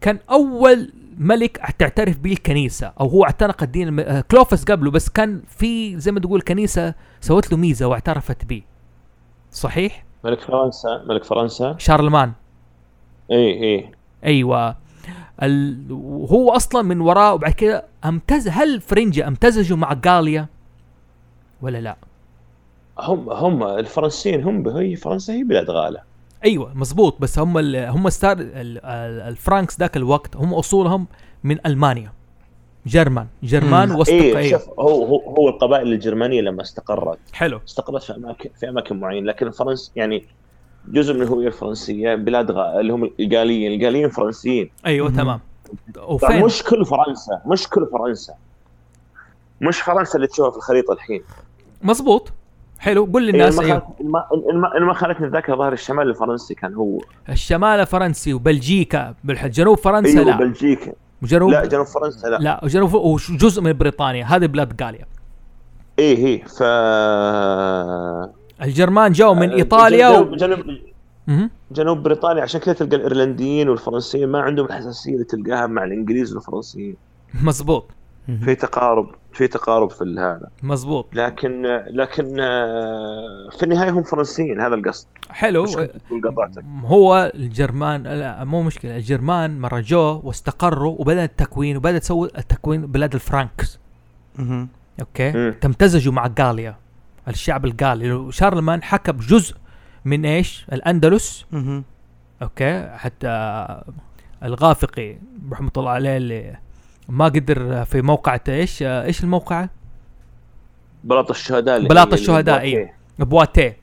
[0.00, 4.00] كان أول ملك تعترف به الكنيسه أو هو اعتنق الدين الم...
[4.00, 8.62] آه، كلوفس قبله بس كان في زي ما تقول كنيسة سوت له ميزة واعترفت به
[9.52, 11.74] صحيح؟ ملك فرنسا ملك فرنسا.
[11.78, 12.32] شارلمان.
[13.30, 13.90] إي إي.
[14.24, 14.76] أيوه.
[15.42, 15.86] ال...
[15.92, 20.46] وهو أصلا من وراء وبعد كده أمتز هل فرنجة أمتزجوا مع غاليا؟
[21.62, 21.96] ولا لا؟
[22.98, 26.00] هم هم الفرنسيين هم هي فرنسا هي بلاد غاله
[26.44, 27.20] أيوه مزبوط.
[27.20, 31.06] بس هم ال هم start ال- ال- ال Franks ذاك الوقت هم أصولهم
[31.44, 32.12] من ألمانيا.
[32.88, 33.26] جرمان.
[33.42, 34.58] جرمان إيه أيوة.
[34.58, 37.60] شوف هو هو هو القبائل الجرمانية لما استقرت حلو.
[37.68, 40.24] استقرت في أماكن في أماكن معينة لكن فرنسا يعني
[40.88, 42.80] جزء من الهوية الفرنسية بلاد غا...
[42.80, 44.70] اللي هم الجاليين الجاليين فرنسيين.
[44.86, 45.10] أيوه.
[45.10, 45.40] تمام.
[46.06, 48.34] وفين؟ مش كل فرنسا مش كل فرنسا.
[49.60, 51.22] مش فرنسا اللي تشوفها في الخريطة الحين.
[51.82, 52.32] مزبوط
[52.78, 53.04] حلو.
[53.04, 56.98] قول إيه، للناس ما أيوه خلت- ما- خلتني الذاكره ظاهر الشمال الفرنسي كان هو.
[57.28, 59.14] الشمال فرنسي وبلجيكا.
[59.24, 60.36] بالح- جنوب فرنسا أيوه لا.
[60.36, 60.92] بلجيكا.
[61.22, 65.06] وجنوب لا جنوب فرنسا لا, لا وجنوب وجزء من بريطانيا هذه بلاد غاليا
[65.98, 66.62] إيه إيه ف
[68.62, 70.36] الجرمان جو من إيطاليا جنوب, و...
[70.36, 70.80] جنوب.
[71.70, 76.96] جنوب بريطانيا عشان كذا تلقى الإيرلنديين والفرنسيين ما عندهم الحساسية اللي تلقاها مع الإنجليز والفرنسيين.
[77.42, 77.90] مزبوط
[78.44, 79.10] في تقارب.
[79.38, 85.06] في تقارب في هذا مزبوط لكن لكن آه، في النهاية هم فرنسيين هذا القصد.
[85.30, 85.66] حلو.
[86.84, 88.96] هو الجرمان لا مو مشكلة.
[88.96, 93.78] الجرمان مره جو واستقروا وبدا التكوين وبدا تسوي التكوين بلاد ال Franks.
[94.38, 94.68] مهم.
[95.00, 95.54] okay؟ مم.
[95.60, 96.76] تمتزجوا مع غاليا
[97.28, 98.32] الشعب الغالي.
[98.32, 99.56] شارلمان حكم جزء
[100.04, 101.46] من إيش؟ الأندلس.
[101.52, 101.84] مهم.
[102.42, 103.66] okay؟ حتى
[104.42, 105.16] الغافقي
[105.52, 106.58] رحمة الله عليه اللي
[107.08, 109.68] ما قدر في موقعة إيش إيش الموقع؟
[111.04, 112.94] بلاط الشهداء اللي بلاط الشهداء، إيه.
[113.18, 113.76] بواتيه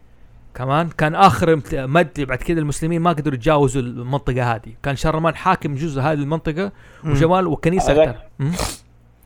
[0.55, 4.73] كمان كان آخر مد بعد كده المسلمين ما قدروا يتجاوزوا المنطقة هذه.
[4.83, 6.71] كان شارلمان حاكم جزء هذه المنطقة.
[7.05, 8.17] وجمال وكنيسة أكثر.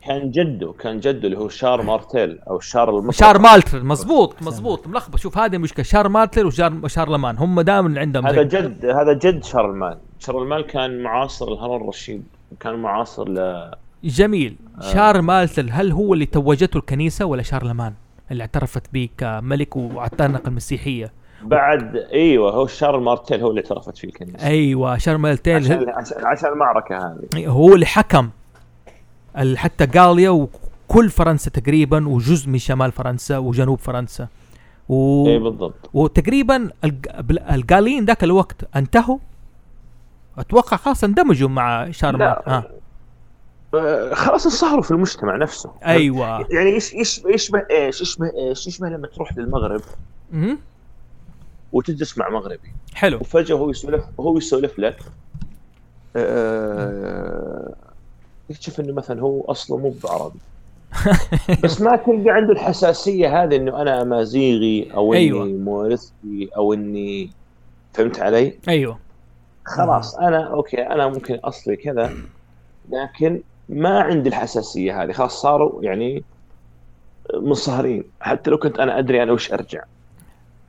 [0.06, 3.12] كان جده كان جده اللي هو شار مارتيل أو شار المطرقة.
[3.12, 5.16] شار مالتر مزبوط مزبوط ملخبط.
[5.18, 9.98] شوف هذه المشكلة شار مالتر وشار شارلمان هم دائما عندهم هذا جد هذا جد شارلمان.
[10.18, 12.24] شارلمان كان معاصر الهارون الرشيد
[12.60, 13.70] كان معاصر ل
[14.04, 14.56] جميل.
[14.78, 14.92] آه.
[14.92, 17.94] شار مالتر هل هو اللي توجته الكنيسة ولا شارلمان
[18.30, 21.12] اللي اعترفت به كملك واعتنق المسيحية.
[21.42, 24.46] بعد أيوه هو شار مارتيل هو اللي اعترفت فيه الكنيسة.
[24.46, 27.46] أيوه شار مالتر عشان عشان, عشان المعركة هذه.
[27.46, 28.30] هو اللي حكم
[29.56, 34.28] حتى غاليا وكل فرنسا تقريبا وجزء من شمال فرنسا وجنوب فرنسا.
[34.88, 35.26] و...
[35.28, 35.90] اي بالضبط.
[35.94, 36.70] وتقريبا
[37.50, 39.18] الغاليين ذاك الوقت انتهوا.
[40.38, 42.42] أتوقع خلاص اندمجوا مع شارلمان لا.
[42.46, 42.64] ها آه،
[44.12, 49.06] خلاص انصهروا في المجتمع نفسه أيوه يعني إيش إيش يشبه إيش يشبه إيش يشبه لما
[49.06, 49.82] تروح للمغرب
[50.32, 50.58] مهم.
[51.72, 54.98] وتجلس مع مغربي حلو وفجأة هو يسولف هو يسولف لك
[56.16, 57.74] آه،
[58.48, 60.38] تكتشف إنه مثلا هو أصله مو بعربي
[61.64, 65.44] بس ما تلقى عنده الحساسية هذه إنه أنا أمازيغي أو إني أيوة.
[65.44, 67.30] مورثي أو اني
[67.92, 68.98] فهمت علي؟ أيوه
[69.64, 72.12] خلاص أنا أوكي أنا ممكن أصلي كذا
[72.90, 73.40] لكن
[73.70, 75.12] ما عندي الحساسية هذه.
[75.12, 76.24] خلاص صاروا يعني
[77.34, 79.82] منصهرين حتى لو كنت أنا أدري أنا وش أرجع.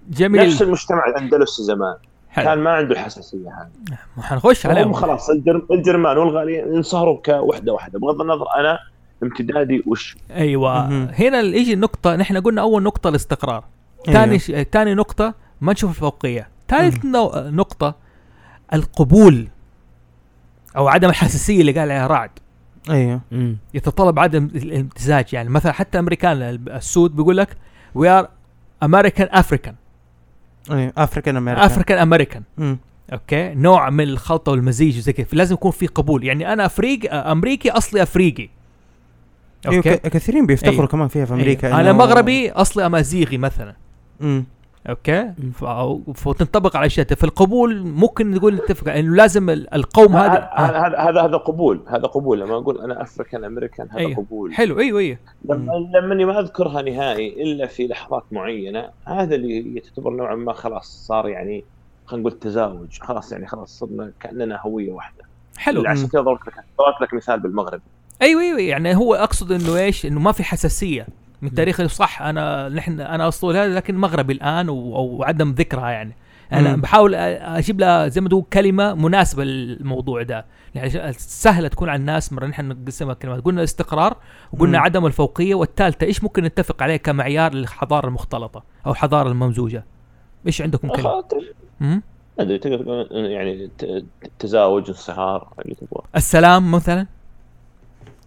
[0.10, 0.48] جميل.
[0.48, 1.96] نفس المجتمع الأندلسي زمان.
[2.36, 3.98] كان حلو ما عنده الحساسية هذه.
[4.22, 4.94] حنخش هم عليهم.
[4.94, 5.66] خلاص الجر...
[5.72, 8.00] الجرمان والغاليين انصهروا كوحدة واحدة.
[8.00, 8.80] بغض النظر أنا
[9.24, 10.18] امتدادي وش.
[10.32, 10.88] أيوه.
[10.88, 11.08] مهم.
[11.20, 13.64] هنا اللي يجي النقطة نحن قلنا أول نقطة الاستقرار.
[14.06, 14.52] ثاني ش...
[14.52, 16.48] ثاني نقطة ما نشوف الفوقية.
[16.68, 17.32] ثالث نو...
[17.36, 17.96] نقطة
[18.74, 19.48] القبول
[20.78, 22.30] أو عدم الحساسية اللي قال عليها رعد.
[22.90, 23.22] أيوه.
[23.32, 23.58] مم.
[23.74, 25.50] يتطلب عدم الامتزاج يعني.
[25.50, 27.58] مثلا حتى أمريكان السود بيقول لك
[27.96, 28.30] we are
[28.84, 29.76] American African
[30.72, 32.44] أيوه African American African American.
[33.14, 35.28] okay؟ نوع من الخلطة والمزيج وزي كذا.
[35.34, 36.24] لازم يكون في قبول.
[36.24, 38.50] يعني أنا أفريقي أمريكي أصلي أفريقي.
[39.68, 40.88] أيوه ك- كثيرين بيفتخروا أيوة.
[40.88, 41.68] كمان فيها في أمريكا.
[41.68, 41.80] أيوة.
[41.82, 43.76] أنا مغربي أصلي أمازيغي مثلا.
[44.20, 44.46] مم.
[44.90, 45.34] okay؟
[46.16, 50.78] فتنطبق على اشياء في القبول ممكن نقول نتفق إنه لازم ال- القوم هذا هذا.
[50.98, 51.82] هذا هذا قبول.
[51.88, 52.40] هذا قبول.
[52.40, 54.16] لما أقول أنا African American هذا أيوه.
[54.16, 54.54] قبول.
[54.54, 54.80] حلو.
[54.80, 55.18] أيوه أيوه.
[55.46, 61.06] لما لما ما أذكرها نهائي إلا في لحظات معينة هذا اللي يعتبر نوعا ما خلاص
[61.08, 61.64] صار يعني
[62.06, 63.00] خلينا نقول تزاوج.
[63.02, 65.24] خلاص يعني خلاص صرنا كأننا هوية واحدة.
[65.58, 65.88] حلو.
[65.88, 67.82] عشان كذا ضربت لك ضربت لك مثال بالمغرب.
[68.22, 68.60] أيوه أيوه.
[68.62, 71.08] يعني هو أقصد إنه إيش؟ إنه ما في حساسية.
[71.42, 75.90] من تاريخ صح أنا نحن أنا أصول هذا لكن مغربي الآن و- أو عدم ذكرها
[75.90, 76.16] يعني.
[76.54, 76.82] أنا مم.
[76.82, 80.46] بحاول أجيب لها زي ما تقول كلمة مناسبة للموضوع ده.
[80.76, 84.18] يعني سهلة تكون على الناس مرة نحن نقسمها كلمات قلنا الاستقرار
[84.54, 84.84] وقلنا مم.
[84.84, 89.86] عدم الفوقية والثالثة إيش ممكن نتفق عليه كمعيار للحضارة المختلطة أو الحضاره الممزوجة؟
[90.48, 91.24] إيش عندكم كلمة؟
[92.40, 94.06] أدري تقدر تقول يعني ت-
[94.40, 96.04] تزاوج انصهار اللي تبغاه.
[96.16, 97.08] السلام مثلا؟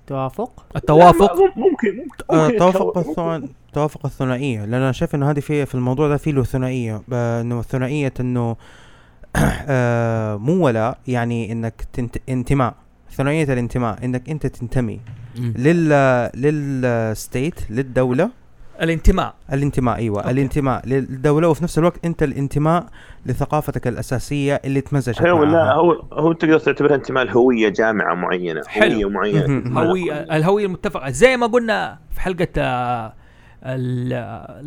[0.06, 4.60] توافق التوافق؟ لا، ممكن ممكن, آه، ممكن توافق الثوان توافق الثنائية.
[4.64, 7.02] لأن أنا شايف إنه هذه في في الموضوع ده في له ثنائية.
[7.12, 8.56] إنه ثنائية إنه
[9.36, 12.16] آه، مو ولا يعني إنك تنت...
[12.28, 12.74] انتماء.
[13.12, 15.00] ثنائية الانتماء إنك أنت تنتمي.
[15.38, 15.88] لل
[16.34, 18.30] لل state للدولة
[18.82, 20.30] الانتماء الانتماء أيوه okay.
[20.30, 22.86] الانتماء للدولة وفي نفس الوقت أنت الانتماء
[23.26, 25.72] لثقافتك الأساسية اللي تمزجت هو لا.
[25.72, 28.94] هو هو تقدر تعتبرها انتماء لهوية جامعة معينة حلو.
[28.94, 29.78] هوية معينة مهم.
[29.78, 33.12] هوية الهوية المتفقة زي ما قلنا في حلقة آه،
[33.64, 34.12] ال-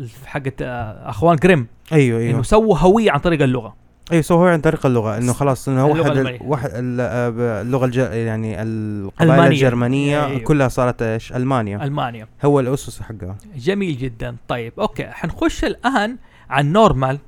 [0.00, 4.44] ال- في آه، أخوان جريم أيوه إنه أيوه سووا هوية عن طريق اللغة أيوه سووه
[4.44, 6.38] عن طريق اللغة إنه خلاص إنه واحد.
[6.40, 7.96] واحد آه، اللغة الج...
[7.96, 9.52] يعني القبائل.
[9.52, 10.38] الجرمانية أيوه.
[10.38, 11.84] كلها صارت إيش؟ ألمانيا.
[11.84, 12.28] ألمانيا.
[12.44, 13.36] هو الأسس حقها.
[13.56, 14.36] جميل جدا.
[14.48, 15.06] طيب okay.
[15.06, 16.16] حنخش الآن
[16.50, 17.18] عن نورمان.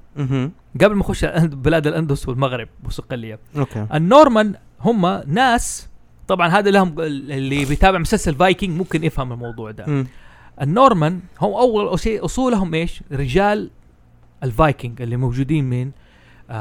[0.80, 3.86] قبل ما نخش بلاد الأندلس والمغرب وصقلية okay.
[3.94, 5.88] النورمان هم ناس
[6.28, 9.84] طبعا هذا لهم اللي بيتابع مسلسل فايكنج ممكن يفهم الموضوع ده.
[9.86, 10.06] مم.
[10.62, 13.70] النورمان هم أول شيء أصولهم إيش؟ رجال
[14.44, 15.90] الفايكنج اللي موجودين من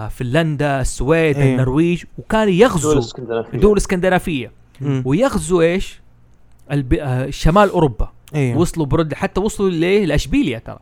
[0.10, 1.52] فنلندا، السويد، أيوه.
[1.52, 4.52] النرويج دول يغزوا اسكندنافيه الدول الإسكندنافية.
[4.82, 5.04] مم.
[5.06, 6.02] ويغزوا إيش؟
[6.72, 6.94] الب...
[6.94, 8.12] آه شمال أوروبا.
[8.36, 10.80] أيوه وصلوا برضه حتى وصلوا ليه؟ لاشبيليا ترى.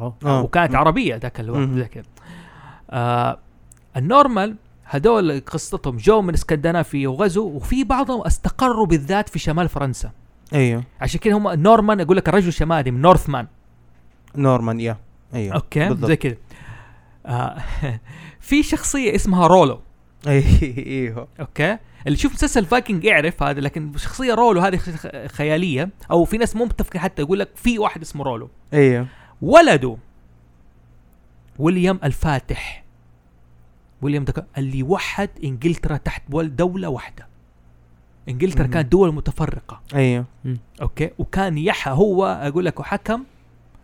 [0.00, 0.42] آه.
[0.42, 1.78] وكانت عربية ذاك الوقت مم.
[1.78, 2.02] ذاك.
[2.90, 3.38] آه
[3.96, 5.96] النورمان هذول قصتهم.
[5.96, 10.10] جو من اسكندنافيا وغزوا وفي بعضهم استقروا بالذات في شمال فرنسا.
[10.54, 10.82] أيوه.
[11.00, 13.46] عشان كده هم نورمان يقول لك الرجل الشمالي من Northman.
[14.36, 14.96] نورمان يا.
[15.34, 15.54] أيوه.
[15.54, 16.08] okay بالضبط.
[16.08, 16.38] زي كده.
[17.26, 17.56] آه
[18.46, 19.80] في شخصية اسمها رولو.
[20.26, 21.28] إيوه.
[21.40, 21.72] okay؟
[22.06, 26.56] اللي يشوف مسلسل فايكنج يعرف هذا لكن شخصية رولو هذه خ- خيالية أو في ناس
[26.56, 28.50] مو متفقين حتى يقول لك في واحد اسمه رولو.
[28.74, 29.06] إيوه.
[29.42, 29.96] ولده
[31.58, 32.84] ويليام الفاتح.
[34.02, 37.26] ويليام ده اللي وحد إنجلترا تحت ول- دولة واحدة.
[38.28, 38.66] إنجلترا.
[38.66, 39.80] كانت دول متفرقة.
[39.94, 40.24] إيوه.
[40.82, 43.24] okay؟ وكان يحى هو أقول لك وحكم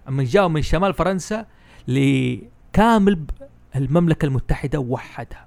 [0.09, 1.47] من جاء من شمال فرنسا
[1.89, 3.19] لكامل
[3.77, 5.47] المملكة المتحدة ووحدها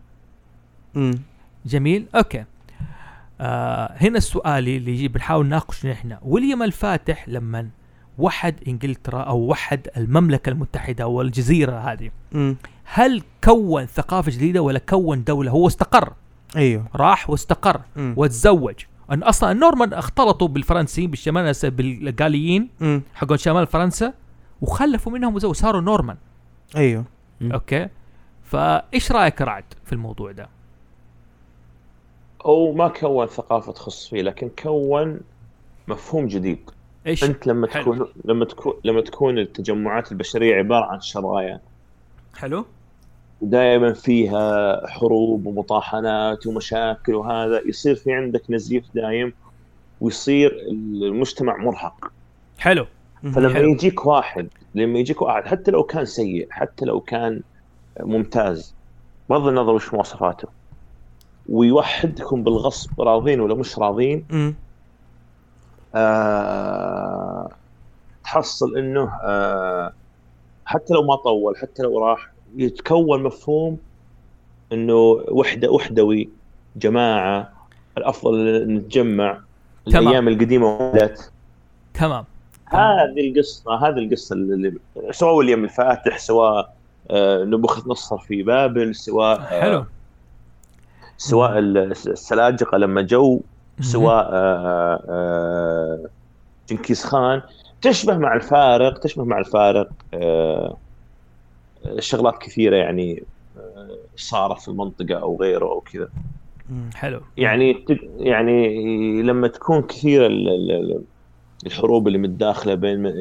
[0.96, 1.14] مم.
[1.66, 2.46] جميل؟ okay.
[3.42, 6.18] آه هنا السؤال اللي يجي بنحاول نناقش نحن.
[6.22, 7.70] ويليام الفاتح لما
[8.18, 12.56] وحد إنجلترا أو وحد المملكة المتحدة أو الجزيرة هذه مم.
[12.84, 16.14] هل كون ثقافة جديدة ولا كون دولة؟ هو استقر.
[16.56, 16.86] أيوه.
[16.96, 18.14] راح واستقر مم.
[18.18, 18.76] وتزوج.
[19.12, 23.02] أن أصلا النورمان اختلطوا بالفرنسيين بالشمال بالغاليين مم.
[23.14, 24.14] حقون شمال فرنسا
[24.62, 26.18] وخلفوا منهم وزو صاروا نورمان.
[26.76, 27.06] أيوه.
[27.42, 27.52] مم.
[27.52, 27.88] okay.
[28.46, 30.50] فايش رأيك رعد في الموضوع ده؟
[32.46, 35.20] أو ما كون ثقافة تخص فيه لكن كون
[35.88, 36.60] مفهوم جديد.
[37.08, 37.84] إيش؟ أنت لما حلو.
[37.84, 41.60] تكون لما تكون لما تكون التجمعات البشرية عبارة عن شرايا
[42.38, 42.66] حلو.
[43.42, 49.34] ودائما فيها حروب ومطاحنات ومشاكل وهذا يصير في عندك نزيف دايم
[50.02, 52.12] ويصير المجتمع مرهق.
[52.60, 52.86] حلو.
[53.22, 53.70] فلما حلو.
[53.72, 57.42] يجيك واحد لما يجيك واحد حتى لو كان سيء حتى لو كان
[58.00, 58.76] ممتاز.
[59.30, 60.48] بغض النظر وش مواصفاته.
[61.50, 64.26] ويوحدكم بالغصب راضين ولا مش راضين.
[65.96, 67.50] آه
[68.24, 69.94] تحصل إنه آه
[70.66, 73.78] حتى لو ما طول حتى لو راح يتكون مفهوم
[74.72, 74.94] إنه
[75.32, 76.30] وحدة وحدوي
[76.76, 77.54] جماعة
[77.98, 79.40] الأفضل نتجمع
[79.86, 80.08] تمام.
[80.08, 81.32] الأيام القديمة ولت
[81.94, 82.26] تمام.
[82.66, 84.74] هذه القصة هذه القصة اللي
[85.12, 86.75] سواء ويليام الفاتح سواء
[87.46, 89.86] نبوخذ نصر في بابل سواء آه حلو.
[91.18, 93.42] سواء السلاجقه لما جو
[93.82, 96.00] سواء آه، آه،
[96.70, 97.42] جنكيز خان.
[97.82, 100.78] تشبه مع الفارق تشبه مع الفارق آه،
[102.00, 103.24] شغلات كثيرة يعني
[103.58, 106.10] آه، صارت في المنطقة أو غيره أو كذا.
[106.96, 107.22] حلو.
[107.38, 107.86] يعني
[108.18, 111.02] يعني لما تكون كثيرة ال- ال- ال-
[111.66, 113.14] الحروب اللي متداخلة بين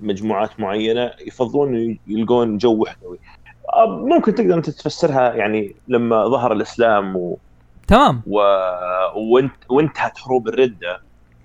[0.00, 3.18] مجموعات معينة يفضلون يلقون جو وحدوي.
[3.88, 7.38] ممكن تقدر أنت تفسرها يعني لما ظهر الإسلام و...
[7.86, 8.22] تمام.
[8.26, 8.38] و...
[9.16, 9.52] وانت...
[9.68, 11.00] وانتهت حروب الردة.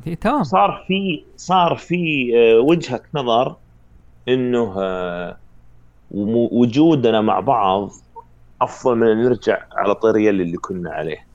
[0.07, 0.43] إيه، تمام.
[0.43, 3.55] صار في صار في آه، وجهة نظر
[4.27, 5.37] إنه آه،
[6.51, 7.89] وجودنا مع بعض
[8.61, 11.25] أفضل من أن نرجع على طريق اللي كنا عليه.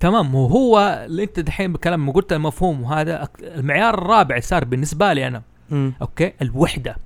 [0.00, 0.34] تمام.
[0.34, 5.42] وهو اللي أنت دحين بكلام قلت المفهوم وهذا المعيار الرابع صار بالنسبة لي أنا.
[5.70, 5.92] مم.
[6.02, 6.96] okay الوحدة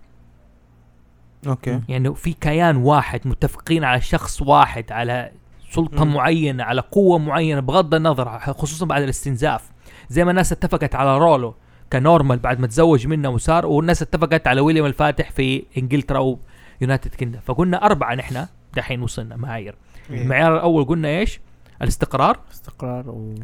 [1.47, 5.30] okay يعني في كيان واحد متفقين على شخص واحد على
[5.70, 6.14] سلطة مم.
[6.14, 9.70] معينة على قوة معينة بغض النظر خصوصا بعد الاستنزاف
[10.08, 11.54] زي ما الناس اتفقت على رولو
[11.92, 16.36] كنورمان بعد ما تزوج منه وصار والناس اتفقت على ويليام الفاتح في إنجلترا
[16.80, 19.74] و United Kingdom فقلنا أربعة نحن دحين وصلنا معايير
[20.10, 20.22] إيه.
[20.22, 21.40] المعيار الأول قلنا إيش؟
[21.82, 23.34] الاستقرار استقرار و...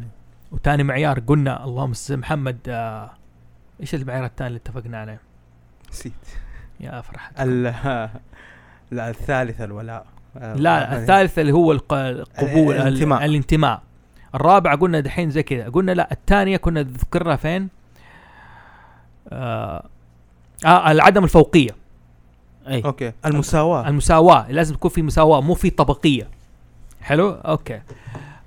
[0.51, 3.11] وثاني معيار قلنا اللهم صل محمد آه
[3.79, 5.19] إيش المعيار الثاني اللي اتفقنا عليه؟
[5.91, 6.13] نسيت.
[6.79, 7.63] يا فرحة ال
[8.91, 10.05] لا الثالث الولاء.
[10.37, 11.01] آه، لا هذه.
[11.01, 13.25] الثالث اللي هو الق- القبول ال- الانتماء.
[13.25, 13.81] الانتماء.
[14.35, 15.69] الرابع قلنا دحين زي كذا.
[15.69, 17.69] قلنا لا الثانية كنا ذكرنا فين؟
[19.29, 19.83] آه
[20.65, 21.71] آه عدم الفوقية.
[22.67, 22.81] أي.
[22.85, 23.11] okay.
[23.25, 23.87] المساواة.
[23.87, 24.51] المساواة.
[24.51, 26.27] لازم تكون في مساواة مو في طبقية.
[27.01, 27.81] حلو؟ okay.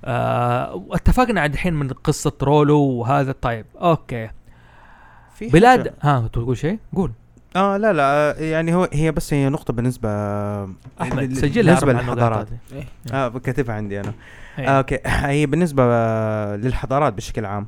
[0.05, 3.31] آه اتفقنا الحين من قصة رولو وهذا.
[3.31, 4.29] طيب okay.
[5.35, 5.87] في بلاد.
[5.87, 7.11] حاجة- ها تقول شيء؟ قول.
[7.55, 10.09] آه لا لا يعني هو هي بس هي نقطة بالنسبة
[11.01, 12.47] أحمد سجلها بالنسبة للحضارات.
[12.73, 12.83] هذه.
[13.13, 14.13] آه كاتبها عندي أنا.
[14.59, 14.67] إيه.
[14.67, 14.99] آه okay.
[15.05, 17.67] هي بالنسبة آه، للحضارات بشكل عام.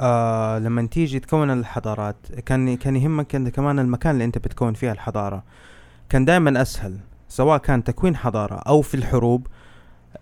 [0.00, 2.16] آه لما تيجي تكون الحضارات
[2.46, 5.42] كان كان يهمك انت كمان المكان اللي أنت بتكون فيها الحضارة
[6.08, 6.96] كان دائما أسهل
[7.28, 9.46] سواء كان تكوين حضارة أو في الحروب.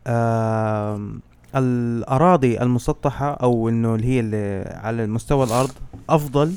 [0.06, 1.10] آه
[1.56, 5.70] الأراضي المسطحة أو إنه اللي هي اللي على مستوى الأرض
[6.10, 6.52] أفضل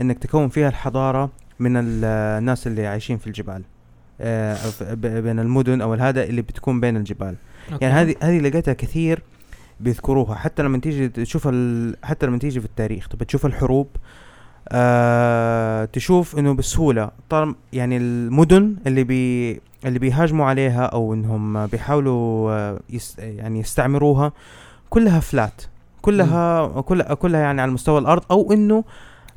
[0.00, 2.04] إنك تكون فيها الحضارة من ال-
[2.38, 3.62] الناس اللي عايشين في الجبال
[4.20, 4.56] آه
[4.94, 7.34] بين المدن أو هذا اللي بتكون بين الجبال
[7.72, 7.84] أوكي.
[7.84, 9.22] يعني هذه هذه لقيتها كثير
[9.80, 11.96] بيذكروها حتى لما تيجي تشوف ال...
[12.02, 13.88] حتى لما تيجي في التاريخ تبى تشوف الحروب
[14.68, 15.84] آه...
[15.84, 22.80] تشوف إنه بسهولة طالما يعني المدن اللي بي اللي بيهاجموا عليها أو إنهم بيحاولوا آه،
[22.90, 23.18] يس...
[23.18, 24.32] يعني يستعمروها
[24.90, 25.62] كلها فلات
[26.02, 28.84] كلها كلها كلها يعني على مستوى الأرض أو إنه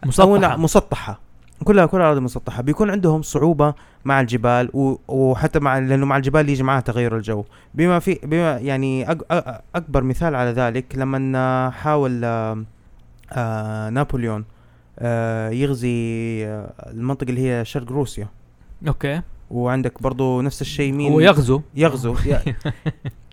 [0.04, 0.38] أو مسطحة.
[0.38, 1.20] لا، مسطحة.
[1.64, 3.74] كلها كلها ارض مسطحه بيكون عندهم صعوبة
[4.06, 4.70] مع الجبال.
[5.08, 7.44] وحتى مع لأنه مع الجبال يجي معها تغير الجو.
[7.74, 9.12] بما في بما يعني
[9.76, 12.22] أكبر مثال على ذلك لما حاول
[13.32, 14.46] آه، نابليون
[15.00, 16.46] آه يغزي
[16.88, 18.28] المنطقة اللي هي شرق روسيا.
[18.88, 19.22] okay.
[19.56, 21.62] وعندك برضو نفس الشيء مين؟ هو يغزو.
[21.76, 22.16] يغزو.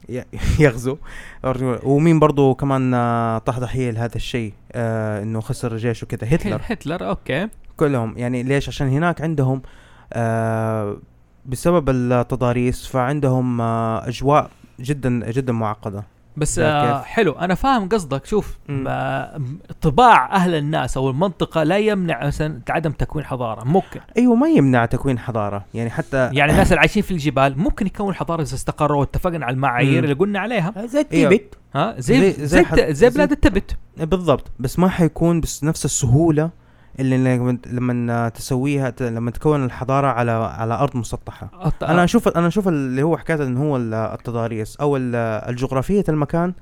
[0.59, 0.97] يغزو.
[1.85, 6.61] ومين برضو كمان آه، طاح ضحية لهذا الشيء آه إنه خسر جيشه كذا هتلر.
[6.71, 7.49] هتلر okay.
[7.77, 8.19] كلهم.
[8.19, 9.63] يعني ليش؟ عشان هناك عندهم
[10.13, 10.97] آه
[11.47, 14.51] بسبب التضاريس فعندهم آه أجواء
[14.81, 16.05] جدا جدا معقدة.
[16.37, 17.33] بس آه؟ حلو.
[17.33, 18.27] أنا فاهم قصدك.
[18.27, 18.59] شوف.
[18.89, 19.41] آه
[19.81, 23.65] طباع أهل الناس أو المنطقة لا يمنع مثلا عدم تكوين حضارة.
[23.65, 24.01] ممكن.
[24.19, 25.65] أيوه ما يمنع تكوين حضارة.
[25.75, 29.55] يعني حتى يعني الناس اللي عايشين في الجبال ممكن يكون حضارة إذا استقروا واتفقنا على
[29.55, 30.05] المعايير.
[30.05, 30.75] اللي قلنا عليها.
[30.87, 31.27] زي إيه.
[31.27, 31.55] التيبت.
[31.75, 34.51] ها زي زي- زي زي زي, زي, زي- بلاد التبت بالضبط.
[34.61, 36.51] بس ما حيكون بس نفس السهولة
[37.01, 37.37] اللي
[37.67, 41.49] لما- تسويها لما تكون الحضارة على على أرض مسطحة.
[41.63, 45.15] أط- أنا أشوف أنا أشوف اللي هو حكاية إنه هو ال- التضاريس أو ال-
[45.51, 46.53] الجغرافية المكان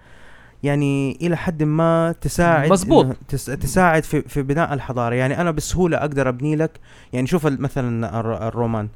[0.62, 3.16] يعني إلى حد ما تساعد مزبوط.
[3.28, 5.14] تس تساعد في في بناء الحضارة.
[5.14, 6.80] يعني أنا بسهولة أقدر أبني لك
[7.12, 8.88] يعني شوف مثلا الر- الرومان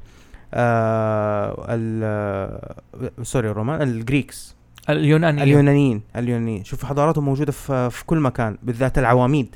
[0.53, 2.75] آه ال آه،
[3.23, 4.55] sorry الرومان ال Greeks.
[4.89, 5.43] اليونانيين.
[5.43, 6.63] اليونانيين اليونانيين.
[6.63, 9.55] شوف حضاراتهم موجودة في في كل مكان بالذات العواميد.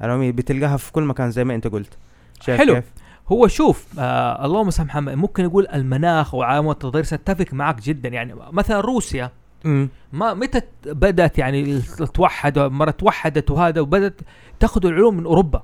[0.00, 1.96] العواميد بتلقاها في كل مكان زي ما أنت قلت.
[2.40, 2.74] شايف حلو.
[2.74, 2.84] كيف؟
[3.28, 8.08] هو شوف آه اللهم سامح محمد ممكن نقول المناخ وعوامل التضاريس اتفق معك جدا.
[8.08, 9.30] يعني مثلا روسيا
[9.64, 9.88] مم.
[10.12, 11.80] ما متى بدأت يعني
[12.14, 14.20] توحد مرة توحدت وهذا وبدأت
[14.60, 15.62] تأخذ العلوم من أوروبا؟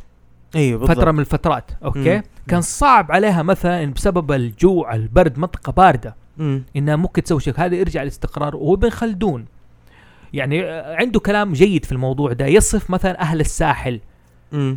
[0.55, 0.99] أيوه بالضبط.
[0.99, 2.23] فترة من الفترات أوكي؟ مم.
[2.49, 6.15] كان صعب عليها مثلا بسبب الجوع البرد منطقة باردة.
[6.37, 6.63] مم.
[6.77, 7.55] إنها ممكن تسوي شيء.
[7.57, 8.57] هذا يرجع للاستقرار.
[8.57, 9.47] وهو ابن خلدون.
[10.33, 12.47] يعني عنده كلام جيد في الموضوع ده.
[12.47, 14.01] يصف مثلا أهل الساحل.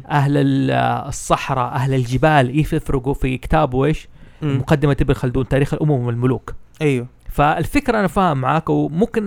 [0.09, 0.71] أهل ال-
[1.07, 4.07] الصحراء أهل الجبال كيف يفرقوا في كتابه إيش.
[4.41, 6.53] مقدمة ابن خلدون تاريخ الأمم والملوك.
[6.81, 7.07] أيوه.
[7.29, 9.25] فالفكرة أنا فاهم معاك وممكن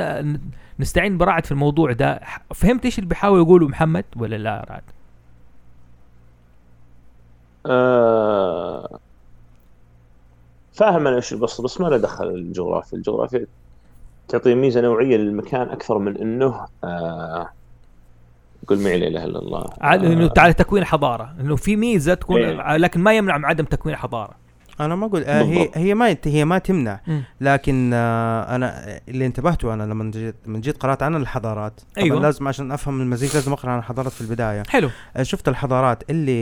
[0.80, 2.20] نستعين برعد في الموضوع ده.
[2.54, 4.82] فهمت إيش اللي بيحاول يقوله محمد ولا لا رعد؟
[7.66, 8.98] آه
[10.72, 13.46] فاهم أنا إيش القصة بس ما له دخل الجغرافيا، الجغرافيا
[14.28, 17.48] تعطي ميزة نوعية للمكان أكثر من إنه آه
[18.68, 22.14] قل معي لا إله إلا الله على إنه آه تعالى تكوين حضارة إنه في ميزة
[22.14, 22.76] تكون إيه.
[22.76, 24.48] لكن ما يمنع من عدم تكوين حضارة
[24.80, 25.70] أنا ما أقول آه هي.
[25.74, 27.22] هي ما هي ما تمنع مم.
[27.40, 32.20] لكن آه أنا اللي انتبهته أنا لما جيت لما جيت قرأت عن الحضارات طبعا أيوة.
[32.20, 36.38] لازم عشان أفهم المزيج لازم أقرأ عن الحضارات في البداية حلو آه، شفت الحضارات اللي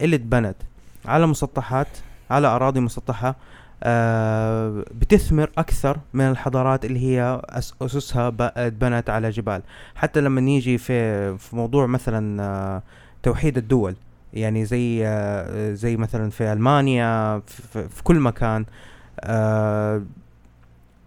[0.00, 0.56] اللي اتبنت
[1.04, 1.88] على مسطحات
[2.30, 3.36] على أراضي مسطحة
[3.82, 7.42] آه بتثمر أكثر من الحضارات اللي هي
[7.82, 9.62] أسسها ب- اتبنت على جبال.
[9.94, 12.82] حتى لما نيجي في في موضوع مثلا آه
[13.22, 13.96] توحيد الدول
[14.32, 18.64] يعني زي آه زي مثلا في ألمانيا في, في, كل مكان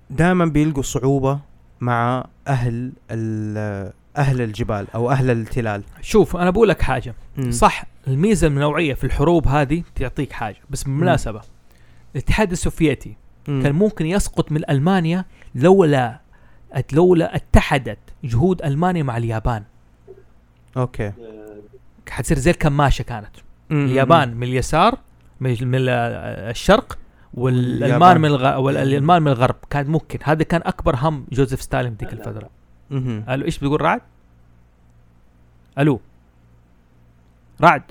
[0.10, 1.40] دائما بيلقوا صعوبة
[1.82, 2.92] مع أهل
[4.18, 5.84] أهل الجبال أو أهل التلال.
[6.02, 7.14] شوف أنا بقول لك حاجة.
[7.38, 7.52] مم.
[7.52, 11.42] صح الميزة النوعية في الحروب هذه تعطيك حاجة بس بالمناسبة
[12.16, 13.16] الاتحاد السوفيتي
[13.48, 13.64] مم.
[13.64, 16.20] كان ممكن يسقط من ألمانيا لولا
[16.94, 19.64] لولا اتحدت جهود ألمانيا مع اليابان
[20.78, 21.12] أوكي
[22.10, 23.30] حتصير زي الكماشة كانت
[23.70, 23.86] مم.
[23.86, 24.98] اليابان من اليسار
[25.40, 25.90] من من ال-
[26.50, 26.98] الشرق
[27.34, 28.22] والألمان.
[28.22, 28.58] من الغ...
[28.60, 32.50] والألمان من الغرب كان ممكن هذا كان أكبر هم جوزيف ستالين ذيك الفترة.
[32.92, 34.02] ألو إيش بيقول رعد؟
[35.80, 36.00] ألو
[37.62, 37.84] رعد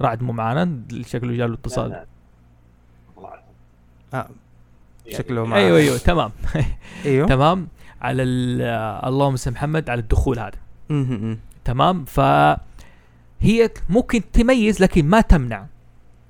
[0.00, 2.04] رعد مو معانا شكله جاب له لا، اتصال.
[4.14, 4.28] آه.
[5.06, 6.30] يعني- شكله ما أيوه أيوه تمام.
[7.06, 7.26] أيوه.
[7.28, 7.68] تمام.
[8.02, 8.62] على ال-
[9.08, 10.50] اللهم صل محمد على الدخول هذا.
[11.64, 12.04] تمام.
[12.04, 12.20] ف
[13.40, 15.66] هي ممكن تميز لكن ما تمنع.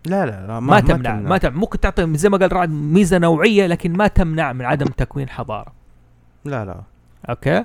[0.07, 1.15] لا لا لا ما, تمنع.
[1.15, 1.57] ما تمنع.
[1.57, 5.73] ممكن تعطي زي ما قال رعد ميزة نوعية لكن ما تمنع من عدم تكوين حضارة.
[6.45, 6.81] لا لا.
[7.31, 7.65] أوكي؟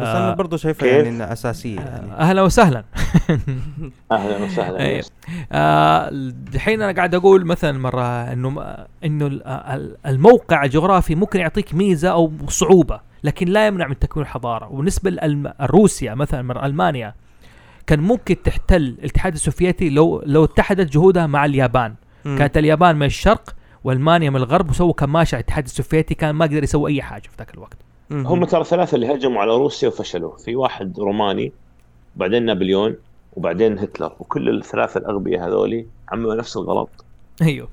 [0.00, 2.84] بس أنا آه برضه شايفها كيف؟ يعني إنها أساسية يعني أهلا وسهلا
[4.12, 5.04] أهلا وسهلا أيوة.
[5.52, 6.08] آه،
[6.54, 12.08] الحين أنا قاعد أقول مثلا مرة إنه إنه ال- ال- الموقع الجغرافي ممكن يعطيك ميزة
[12.08, 17.14] أو صعوبة لكن لا يمنع من تكوين الحضارة وبالنسبة لروسيا مثلا من ألمانيا
[17.86, 21.94] كان ممكن تحتل الاتحاد السوفيتي لو لو اتحدت جهودها مع اليابان
[22.24, 22.38] مم.
[22.38, 26.62] كانت اليابان من الشرق وألمانيا من الغرب وسووا كماشة على الاتحاد السوفيتي كان ما قدر
[26.62, 27.76] يسوي أي حاجة في ذاك الوقت.
[28.12, 30.36] هم ترى ثلاثة اللي هجموا على روسيا وفشلوا.
[30.36, 31.52] في واحد روماني
[32.16, 32.96] وبعدين نابليون
[33.36, 34.12] وبعدين هتلر.
[34.20, 37.04] وكل الثلاثة الأغبياء هذولي عملوا نفس الغلط.
[37.42, 37.68] أيوه.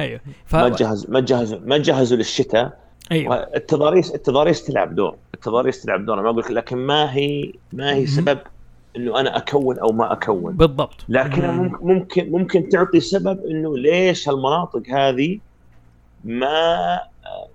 [0.00, 0.20] أيوه.
[0.46, 0.56] ف...
[0.56, 2.78] ما جهز ما جهزوا ما جهزوا للشتاء.
[3.12, 3.34] أيوه.
[3.34, 5.16] التضاريس التضاريس تلعب دور.
[5.34, 6.14] التضاريس تلعب دور.
[6.14, 8.06] أنا ما أقول لك لكن ما هي ما هي.
[8.06, 8.38] سبب
[8.96, 10.52] إنه أنا أكون أو ما أكون.
[10.52, 11.04] بالضبط.
[11.08, 11.72] لكن مم.
[11.80, 15.38] ممكن ممكن تعطي سبب إنه ليش هالمناطق هذه
[16.24, 17.00] ما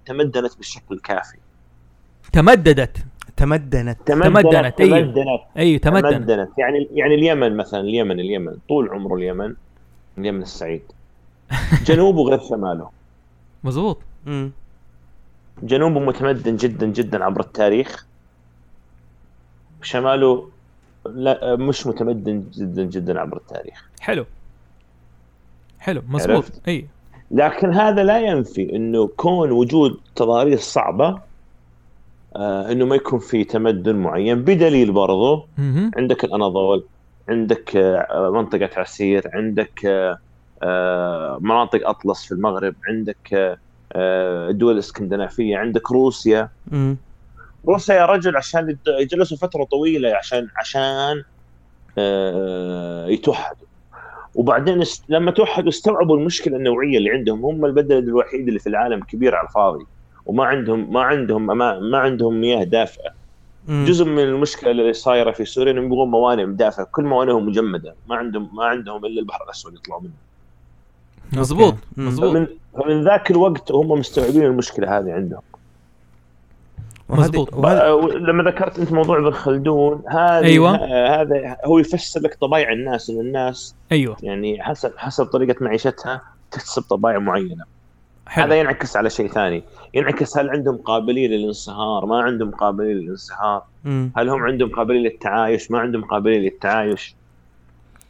[0.06, 1.38] تمدنت بالشكل الكافي.
[2.32, 2.98] تمددت.
[3.38, 3.98] تمدنت.
[4.06, 5.00] تمدنت، أيوه.
[5.00, 5.42] تمدنت.
[5.58, 6.50] أيوه تمدن تمدنت.
[6.58, 8.58] يعني يعني اليمن مثلا اليمن اليمن.
[8.70, 9.54] طول عمره اليمن
[10.18, 10.82] اليمن السعيد.
[11.88, 12.90] جنوبه غير شماله.
[13.64, 14.52] مزبوط مم.
[15.64, 18.06] جنوبه متمدن جدا جدا عبر التاريخ.
[19.82, 20.50] شماله
[21.06, 23.90] لا مش متمدن جدا جدا عبر التاريخ.
[24.00, 24.26] حلو.
[25.80, 26.88] حلو مزبوط؟ اي
[27.32, 31.29] لكن هذا لا ينفي إنه كون وجود تضاريس صعبة
[32.36, 35.92] آه إنه ما يكون في تمدن معين بدليل برضه مهم.
[35.98, 36.88] عندك الأناضول
[37.30, 40.18] عندك آه، منطقة عسير عندك آه،
[40.64, 43.58] آه، مناطق أطلس في المغرب عندك آه،
[43.94, 46.98] آه، الدول الاسكندنافيه عندك روسيا مم.
[47.68, 48.78] روسيا يا رجل عشان
[49.12, 51.24] جلسوا فترة طويلة عشان عشان
[51.98, 53.68] آه، يتوحدوا
[54.36, 54.84] وبعدين.
[55.10, 59.48] لما توحدوا استوعبوا المشكلة النوعية اللي عندهم هم البلد الوحيد اللي في العالم كبير على
[59.48, 59.86] الفاضي
[60.26, 63.20] وما عندهم ما عندهم ما, ما عندهم مياه دافئة
[63.68, 63.86] مم.
[63.86, 68.16] جزء من المشكلة اللي صايرة في سوريا إنهم يبغون موانئ دافئه كل موانئهم مجمدة ما
[68.16, 70.12] عندهم ما عندهم إلا البحر الأسود يطلعوا منه
[71.34, 71.76] مزبوط.
[71.98, 75.42] مزبوط فمن فمن ذاك الوقت هم مستوعبين المشكلة هذه عندهم
[77.10, 77.66] مزبوط.
[77.66, 80.76] آه، لما ذكرت أنت موضوع ابن خلدون هذا أيوة.
[81.22, 86.82] هذا هو يفسر لك طبايع الناس إن الناس أيوه يعني حسب حسب طريقة معيشتها تكتسب
[86.82, 87.64] طبايع معينة
[88.30, 88.46] حلو.
[88.46, 89.64] هذا ينعكس على شيء ثاني.
[89.94, 93.64] ينعكس هل عندهم قابلية للانصهار؟ ما عندهم قابلية للانصهار.
[93.86, 94.12] مم.
[94.18, 97.16] هل هم عندهم قابلية للتعايش؟ ما عندهم قابلية للتعايش.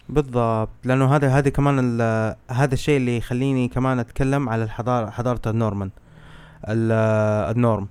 [0.10, 0.70] بالضبط.
[0.84, 5.90] لأنه هذا هذا كمان ال- هذا الشيء اللي يخليني كمان أتكلم على الحضاره حضارة النورمان
[6.70, 7.88] ال- النورم.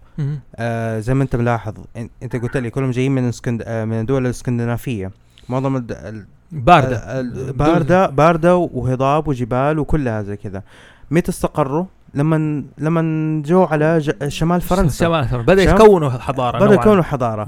[0.57, 1.75] آه زي ما أنت ملاحظ
[2.23, 3.63] أنت قلت لي كلهم جايين من اسكند...
[3.67, 5.11] آه من الدول الإسكندنافية.
[5.49, 5.93] معظم الد...
[5.93, 7.21] ال- باردة.
[7.21, 10.63] ال- بارده باردة وهضاب وجبال وكلها زي كذا.
[11.11, 11.85] متى استقروا؟
[12.15, 14.29] لما لما جو على ج...
[14.29, 15.05] شمال فرنسا.
[15.05, 15.47] شمال فرنسا.
[15.47, 16.81] بدا يتكونوا حضارة بدأ نوعاً.
[16.81, 17.45] يكونوا حضارة.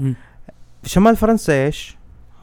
[0.83, 1.97] في شمال فرنسا إيش؟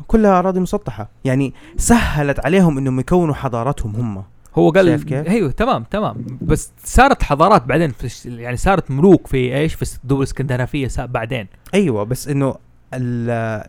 [0.07, 1.09] كلها أراضي مسطحة.
[1.25, 4.25] يعني سهلت عليهم إنهم يكونوا حضارتهم هم.
[4.55, 6.39] هو قال كيف؟ أيوه تمام تمام.
[6.43, 11.47] بس صارت حضارات بعدين في يعني صارت ملوك في إيش؟ في الدول الإسكندنافية بعدين.
[11.75, 12.55] أيوه بس إنه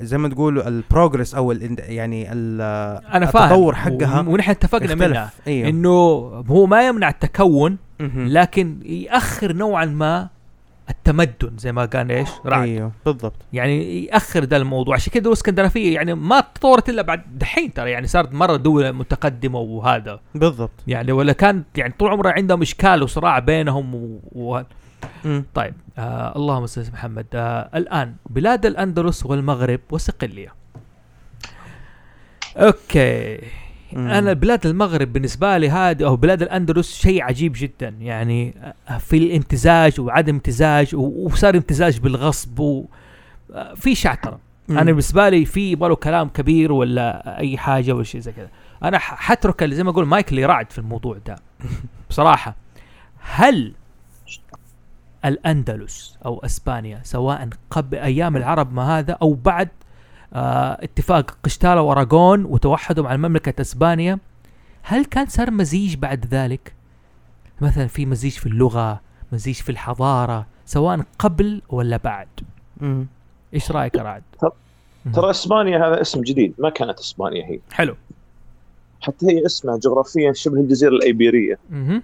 [0.05, 2.61] زي ما تقولوا البروجرس أو ال يعني ال-
[3.13, 3.43] أنا فاهم.
[3.43, 4.95] التطور حقها ونحن اتفقنا.
[4.95, 5.31] منها.
[5.47, 5.69] إيوه.
[5.69, 5.89] إنه
[6.49, 7.77] هو ما يمنع التكون.
[8.15, 10.27] لكن يأخر نوعا ما
[10.89, 12.61] التمدن زي ما قال إيش؟ رعد.
[12.67, 13.33] إيوه بالضبط.
[13.53, 14.95] يعني يأخر ذا الموضوع.
[14.95, 17.91] عشان كذا الاسكندنافيه يعني ما تطورت إلا بعد دحين ترى.
[17.91, 20.19] يعني صارت مرة دولة متقدمة وهذا.
[20.35, 20.71] بالضبط.
[20.87, 24.19] يعني ولا كان يعني طول عمره عندهم إشكال وصراع بينهم و...
[24.31, 24.61] و...
[25.53, 27.25] طيب آه اللهم صل على محمد.
[27.33, 30.53] آه الآن بلاد الأندلس والمغرب وصقليه
[32.57, 33.39] okay.
[33.93, 34.07] مم.
[34.07, 37.95] أنا بلاد المغرب بالنسبة لي هذه أو بلاد الأندلس شيء عجيب جدا.
[37.99, 38.53] يعني
[38.89, 42.85] آه، في الامتزاج وعدم امتزاج وصار امتزاج بالغصب و
[43.53, 44.39] آه، شعتره.
[44.69, 48.49] أنا بالنسبة لي في يبغى كلام كبير ولا أي حاجة ولا شيء زي كذا.
[48.83, 51.35] أنا حترك اللي زي ما أقول مايكل يرعد في الموضوع ده.
[52.09, 52.55] بصراحة
[53.19, 53.73] هل
[55.25, 59.69] الأندلس أو إسبانيا سواء قبل أيام العرب ما هذا أو بعد
[60.33, 64.19] آه اتفاق قشتالة واراغون وتوحدوا مع مملكة إسبانيا.
[64.83, 66.73] هل كان صار مزيج بعد ذلك؟
[67.61, 69.01] مثلا في مزيج في اللغة
[69.31, 72.27] مزيج في الحضارة سواء قبل ولا بعد؟
[72.81, 73.07] مم.
[73.53, 74.23] إيش رأيك رعد؟
[75.13, 77.59] ترى إسبانيا هذا اسم جديد ما كانت إسبانيا هي.
[77.71, 77.95] حلو.
[79.01, 81.59] حتى هي اسمها جغرافيا شبه الجزيرة الأيبيرية.
[81.69, 82.03] مهم.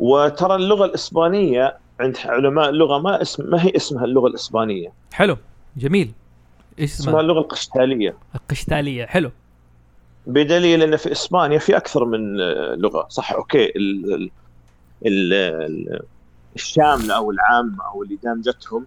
[0.00, 4.92] وترى اللغة الإسبانية عند علماء اللغة ما اسم ما هي اسمها اللغة الإسبانية.
[5.12, 5.36] حلو
[5.76, 6.12] جميل.
[6.78, 8.16] إيش اسمها اسمها؟ اللغة القشتالية.
[8.34, 9.30] القشتالية حلو.
[10.26, 13.64] بدليل إن في إسبانيا في أكثر من آه، لغة صح؟ أوكي.
[13.64, 14.30] ال ال
[15.06, 16.00] ال ال
[16.56, 18.86] الشامله أو العامه أو اللي دامجتهم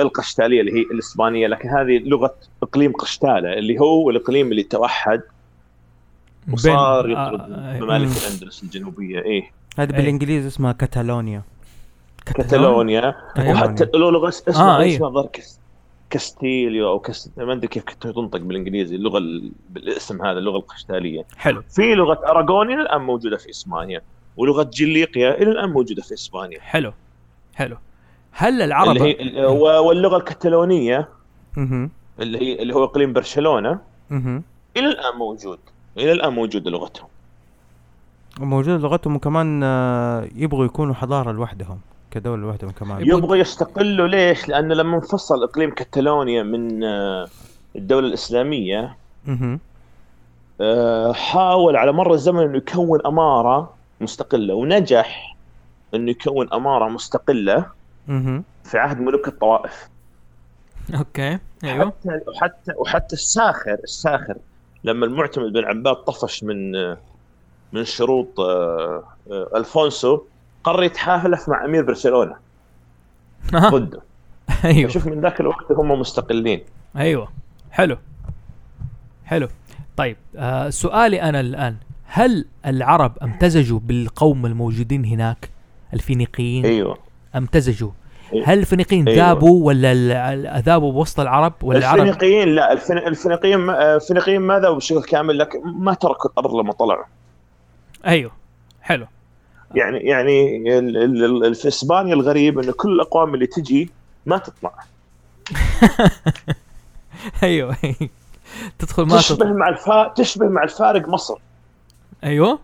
[0.00, 5.20] القشتالية اللي هي الإسبانية لكن هذه لغة إقليم قشتالة اللي هو الإقليم اللي توحد
[6.52, 8.12] وصار بين- يطرد آه، ممالك مم.
[8.26, 9.20] الأندلس الجنوبية.
[9.20, 9.55] إيه.
[9.76, 9.96] هذا أي.
[9.96, 11.42] بالإنجليزي اسمها كاتالونيا.
[12.26, 13.14] كاتالونيا.
[13.38, 14.96] وحتى له لغه اسمها آه، آه أيوة.
[14.96, 15.60] اسمها كس-
[16.10, 17.38] كاستيليو أو كاست...
[17.38, 19.52] ما أدري كيف كنت تنطق بالإنجليزي اللغة ال...
[19.70, 21.24] بالاسم هذا اللغة القشتالية.
[21.36, 21.62] حلو.
[21.70, 24.02] في لغة اراغوني إلى الآن موجودة في إسبانيا
[24.36, 26.60] ولغة جليقيا إلى الآن موجودة في إسبانيا.
[26.60, 26.92] حلو.
[27.54, 27.76] حلو.
[28.32, 29.44] هل العرب اللي هي
[29.80, 31.08] واللغة الكتالونيه
[31.58, 31.88] أها
[32.20, 33.78] اللي هي اللي هو إقليم برشلونة
[34.12, 34.42] أها
[34.76, 35.58] إلى الآن موجود.
[35.98, 37.08] إلى الآن موجودة لغتهم.
[38.40, 41.78] وموجودة لغتهم وكمان آه، يبغوا يكونوا حضارة لوحدهم
[42.10, 43.02] كدولة لوحدهم كمان.
[43.06, 47.26] يبغوا- يستقلوا ليش؟ لأن لما انفصل إقليم كتالونيا من آه،
[47.76, 48.96] الدولة الإسلامية
[49.28, 49.58] أها
[50.60, 55.36] آه، حاول على مر الزمن إنه يكون أمارة مستقلة ونجح
[55.94, 57.66] إنه يكون أمارة مستقلة
[58.08, 59.88] أها في عهد ملوك الطوائف.
[60.98, 61.86] أوكي أيوه.
[61.86, 64.36] حتى وحتى وحتى الساخر الساخر
[64.84, 66.72] لما المعتمد بن عباد طفش من
[67.76, 70.20] من شروط آه، آه، ألفونسو
[70.64, 72.34] قرر يتحالف مع أمير برشلونة.
[73.54, 74.00] ضده.
[74.64, 74.90] أيوه.
[74.90, 76.60] شوف من ذاك الوقت هم مستقلين.
[76.96, 77.28] أيوه.
[77.70, 77.96] حلو.
[79.24, 79.48] حلو.
[79.96, 81.76] طيب آه سؤالي أنا الآن.
[82.06, 85.50] هل العرب امتزجوا بالقوم الموجودين هناك؟
[85.94, 86.98] الفينيقيين؟ أيوه.
[87.36, 87.90] امتزجوا.
[88.32, 88.42] إيه.
[88.46, 89.26] هل الفينيقيين أيوة.
[89.26, 94.76] ذابوا ولا ذابوا بوسط العرب ولا العرب؟ الفينيقيين لا الفين- الفينيقيين آه، الفينيقيين ما ذابوا
[94.76, 97.04] بشكل كامل لكن ما تركوا الأرض لما طلعوا.
[98.06, 98.32] أيوه
[98.80, 99.06] حلو.
[99.74, 103.90] يعني يعني ال- ال- ال- في إسبانيا الغريب انه كل الأقوام اللي تجي
[104.26, 104.74] ما تطلع.
[107.42, 107.76] أيوه
[108.78, 110.08] تدخل ما تشبه تطلع مع الفا...
[110.08, 111.38] تشبه مع الفارق مصر.
[112.24, 112.58] أيوه.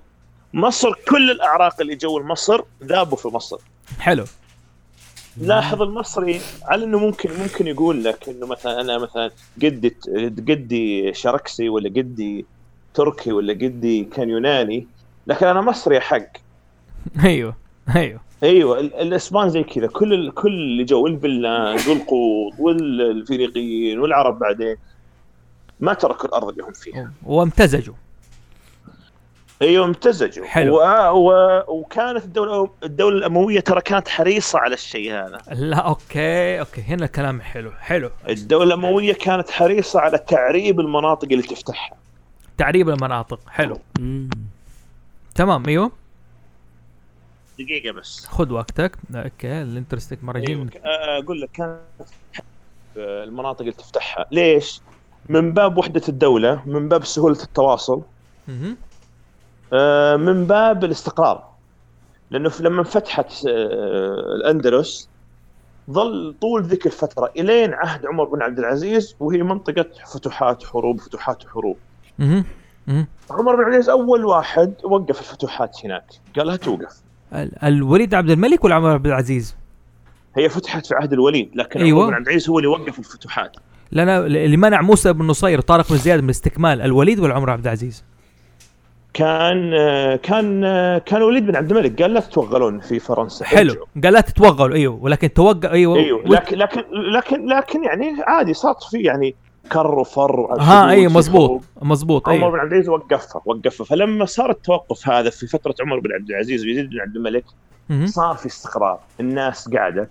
[0.55, 3.59] مصر كل الأعراق اللي جو مصر ذابوا في مصر.
[3.99, 4.25] حلو.
[5.37, 9.31] لاحظ المصري على إنه ممكن ممكن يقول لك إنه مثلا أنا مثلا
[9.63, 9.97] قدي
[10.49, 12.47] قدي شركسي ولا قدي
[12.95, 14.87] تركي ولا قدي كان يوناني
[15.27, 16.27] لكن أنا مصري حق.
[17.25, 17.57] أيوه
[17.97, 18.21] أيوه.
[18.43, 19.87] أيوه ال- الإسبان زي كذا.
[19.87, 24.77] كل ال- كل اللي جو البلان والقوط والفينيقيين والعرب بعدين.
[25.81, 27.13] ما تركوا الأرض اللي هم فيها.
[27.23, 27.95] وامتزجوا.
[29.63, 30.47] أيوه امتزجوا.
[30.47, 30.77] حلو.
[30.77, 31.11] و...
[31.13, 31.33] و...
[31.69, 35.39] وكانت الدولة الدولة الأموية ترى كانت حريصة على الشيء هذا.
[35.53, 36.81] لا okay okay.
[36.83, 38.11] هنا الكلام حلو حلو.
[38.29, 41.97] الدولة الأموية كانت حريصة على تعريب المناطق اللي تفتحها.
[42.59, 43.79] تعريب المناطق حلو.
[45.35, 45.93] تمام أيوه.
[47.59, 48.27] دقيقة بس.
[48.27, 48.99] خذ وقتك.
[49.15, 50.69] okay ال interesting مرة أيوة.
[50.85, 51.81] أقول لك كانت
[52.97, 54.27] المناطق اللي تفتحها.
[54.31, 54.81] ليش؟
[55.29, 58.03] من باب وحدة الدولة من باب سهولة التواصل.
[59.73, 61.53] آه، من باب الاستقرار.
[62.31, 65.09] لأنه لما انفتحت آه، الأندلس
[65.91, 71.47] ظل طول ذيك الفترة إلين عهد عمر بن عبد العزيز وهي منطقة فتوحات حروب فتوحات
[71.49, 71.77] حروب.
[73.31, 76.05] عمر بن العزيز أول واحد وقف الفتوحات هناك.
[76.37, 76.93] قال لها توقف.
[77.35, 79.57] ال- الوليد عبد الملك ولا عمر عبد العزيز؟
[80.37, 82.01] هي فتحت في عهد الوليد لكن أيوة.
[82.03, 83.57] عمر بن عبد العزيز هو اللي وقف الفتوحات.
[83.91, 87.65] لأن اللي منع موسى بن نصير طارق بن زياد من استكمال الوليد ولا عمر عبد
[87.65, 88.05] العزيز؟
[89.15, 89.71] كان
[90.17, 90.61] كان
[90.99, 92.03] كان الوليد بن عبد الملك.
[92.03, 93.45] قال لا تتوغلون في فرنسا.
[93.45, 93.87] حلو.
[94.05, 94.77] قال لا تتوغلوا.
[94.77, 94.99] أيوه.
[95.03, 95.97] ولكن توقع أيوه.
[95.97, 96.23] أيوه.
[96.27, 96.81] لكن لكن
[97.17, 99.35] لكن لكن يعني عادي صار في يعني.
[99.73, 101.63] كر وفر ها في مزبوط.
[101.83, 106.13] مزبوط عمر بن عبد العزيز وقفها وقفها فلما صار التوقف هذا في فترة عمر بن
[106.13, 107.45] عبد العزيز ويزيد بن عبد الملك.
[108.05, 110.11] صار في استقرار الناس قعدت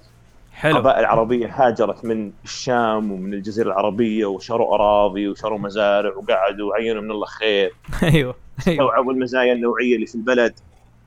[0.54, 7.02] حلو قبائل عربيه هاجرت من الشام ومن الجزيرة العربية وشروا أراضي وشروا مزارع وقعدوا وعينوا
[7.02, 7.74] من الله خير
[8.04, 10.54] أيوه أيوه استوعبوا المزايا النوعية اللي في البلد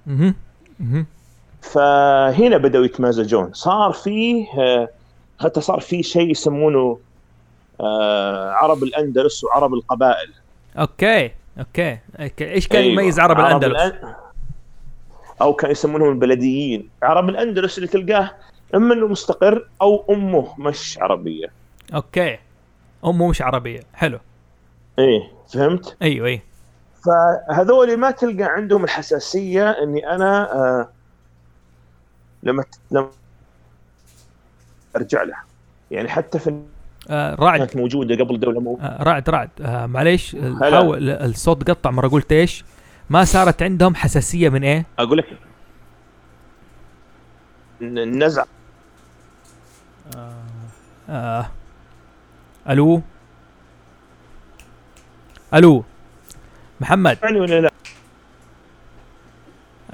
[0.06, 0.34] مهم.
[0.80, 1.06] مهم.
[1.62, 4.88] فهنا بدأوا يتمازجون صار فيه آه،
[5.40, 6.98] حتى صار في شيء يسمونه
[8.60, 10.32] عرب الأندلس وعرب القبائل.
[10.78, 11.98] okay okay.
[12.20, 12.50] okay.
[12.50, 12.92] إيش كان أيوة.
[13.02, 14.06] يميز عرب الأندلس؟ الأن-
[15.42, 16.88] أو كان يسمونهم البلديين.
[17.02, 18.30] عرب الأندلس اللي تلقاه
[18.74, 21.46] اما إنه مستقر أو أمه مش عربية.
[21.94, 22.38] okay.
[23.04, 23.80] أمه مش عربية.
[23.94, 24.18] حلو.
[24.98, 26.40] إيه فهمت؟ أيوه أيوه.
[27.04, 30.88] فهذول ما تلقى عندهم الحساسية إني أنا آه
[32.42, 33.10] لما لما
[34.96, 35.36] أرجع له.
[35.90, 36.62] يعني حتى في
[37.10, 37.58] آه رعد.
[37.58, 38.78] كانت موجودة قبل دولة مو.
[38.82, 39.50] آه رعد رعد.
[39.60, 40.36] آه معليش.
[40.60, 42.08] حاول الصوت قطع مرة.
[42.08, 42.64] قلت إيش؟
[43.10, 45.26] ما صارت عندهم حساسية من إيه؟ أقول لك.
[47.82, 48.44] النزع
[51.08, 51.50] آه.
[52.70, 53.02] ألو؟
[55.54, 55.84] ألو؟
[56.80, 57.70] محمد؟ يعني ولا لا؟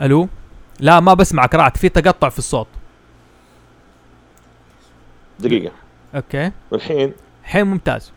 [0.01, 0.29] ألو؟
[0.81, 1.77] لا ما بسمعك رعد.
[1.77, 2.67] في تقطع في الصوت.
[5.41, 5.73] دقيقة.
[6.15, 6.51] أوكي.
[6.71, 7.13] والحين؟
[7.45, 8.13] الحين ممتاز.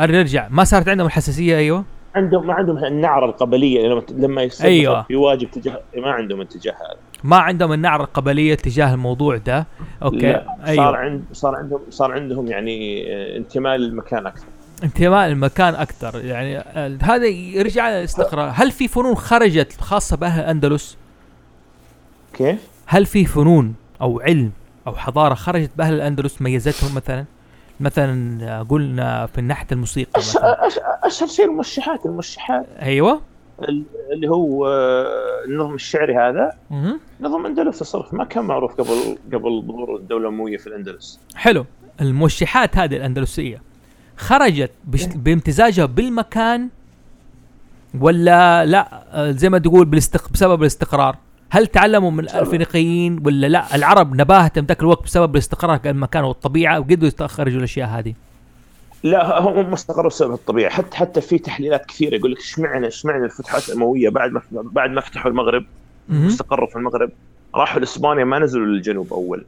[0.00, 1.84] نرجع ما صارت عندهم الحساسية؟ أيوه.
[2.14, 3.88] عندهم ما عندهم النعرة القبلية.
[3.88, 4.98] لما لما يصير أيوة.
[4.98, 6.98] مثلاً يواجه تجاه ما عندهم الاتجاه هذا.
[7.24, 9.66] ما عندهم النعرة القبلية تجاه الموضوع ده.
[10.02, 10.32] أوكي.
[10.32, 10.44] لا.
[10.64, 14.46] صار أيوه عند صار عندهم صار عندهم يعني آه، انتماء للمكان أكثر.
[14.84, 16.24] انتماء المكان أكثر.
[16.24, 20.96] يعني آه، هذا يرجع للاستقرار هل في فنون خرجت خاصة بأهل الأندلس؟
[22.34, 24.50] كيف؟ هل في فنون أو علم
[24.86, 27.24] أو حضارة خرجت بأهل الأندلس ميزتهم مثلا؟
[27.80, 30.66] مثلا آه، قلنا في ناحية الموسيقى مثلا.
[31.02, 33.20] أشهر شيء الموشحات الموشحات أيوه.
[33.62, 36.52] ال- اللي هو آه، النظم الشعري هذا.
[37.20, 41.20] نظم أندلس الصرف ما كان معروف قبل قبل ظهور الدولة الامويه في الأندلس.
[41.34, 41.64] حلو.
[42.00, 43.62] الموشحات هذه الأندلسية
[44.16, 45.04] خرجت بش...
[45.06, 46.68] بامتزاجها بالمكان
[48.00, 50.28] ولا لا؟ آه، زي ما تقول بالاستق...
[50.32, 51.16] بسبب الاستقرار.
[51.54, 57.06] هل تعلموا من الفينيقيين ولا لا؟ العرب نباهتهم ذاك الوقت بسبب الاستقرار المكان والطبيعة وقدروا
[57.06, 58.14] يستخرجوا الأشياء هذه.
[59.02, 60.70] لا هم استقروا بسبب الطبيعة.
[60.70, 65.00] حتى حتى في تحليلات كثيرة يقول لك اشمعنى اشمعنى الفتوحات الأموية بعد ما بعد ما
[65.00, 65.64] فتحوا المغرب.
[66.12, 67.10] استقروا في المغرب.
[67.54, 69.44] راحوا لإسبانيا ما نزلوا للجنوب أول.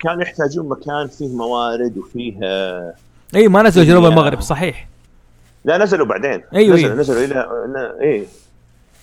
[0.00, 2.94] كانوا يحتاجون مكان فيه موارد وفيه آه،
[3.34, 4.88] اي ما نزلوا جنوب يا- المغرب صحيح.
[5.64, 6.42] لا نزلوا بعدين.
[6.54, 7.00] أيوة، نزلوا أيوة.
[7.00, 8.24] نزلوا إلى إيه.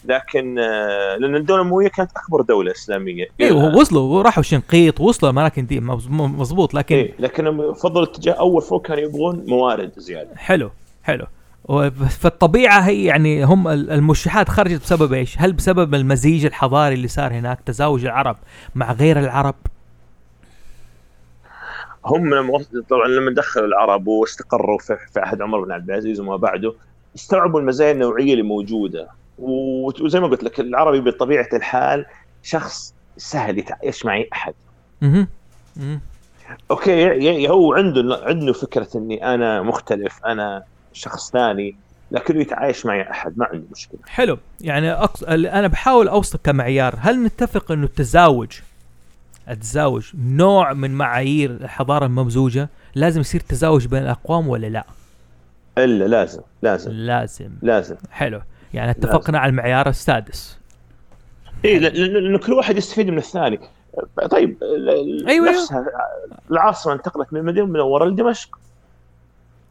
[0.06, 3.26] لكن آه، لأن الدولة الامويه كانت أكبر دولة إسلامية.
[3.42, 8.86] أيوه وصلوا راحوا شنقيط وصلوا الاماكن دي مزبوط لكن إيه لكنهم فضلوا اتجاه أول فوق
[8.88, 10.30] كانوا يبغون موارد زيادة.
[10.36, 10.70] حلو
[11.04, 11.26] حلو.
[12.10, 17.34] فالطبيعة هي يعني هم ال- الموشحات خرجت بسبب إيش؟ هل بسبب المزيج الحضاري اللي صار
[17.34, 18.38] هناك تزاوج العرب
[18.76, 19.56] مع غير العرب؟
[22.06, 22.60] هم لما
[22.90, 26.74] طبعا لما دخلوا العرب واستقروا في, عهد عمر بن عبد العزيز وما بعده
[27.16, 29.08] استوعبوا المزايا النوعية اللي موجودة.
[29.40, 32.06] وزي ما قلت لك العربي بطبيعة الحال
[32.44, 34.54] شخص سهل يتعايش مع اي احد.
[36.72, 41.76] أوكي ي- ي- هو عنده عنده فكرة إني أنا مختلف أنا شخص ثاني
[42.12, 44.00] لكنه يتعايش معي أحد ما عنده مشكلة.
[44.08, 44.38] حلو.
[44.62, 45.24] يعني أقص...
[45.24, 48.52] أنا بحاول اوصل كمعيار هل نتفق إنه التزاوج
[49.50, 54.84] التزاوج نوع من معايير الحضارة الممزوجه لازم يصير تزاوج بين الأقوام ولا لا؟
[55.78, 56.92] إلا لازم لازم.
[56.92, 57.50] لازم.
[57.62, 57.96] لازم.
[58.12, 58.42] حلو.
[58.74, 60.58] يعني اتفقنا على المعيار السادس.
[61.66, 63.60] اي لأنه كل واحد يستفيد من الثاني.
[64.32, 64.64] طيب
[65.28, 65.50] أيوة.
[65.50, 65.86] نفسها
[66.52, 68.60] العاصمة انتقلت من المدينة المنوره لدمشق.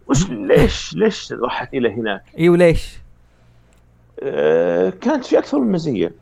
[0.09, 2.98] وش ليش ليش راحت إلى هناك؟ أيوه ليش؟
[4.23, 6.12] آه، كانت في أكثر من مزية.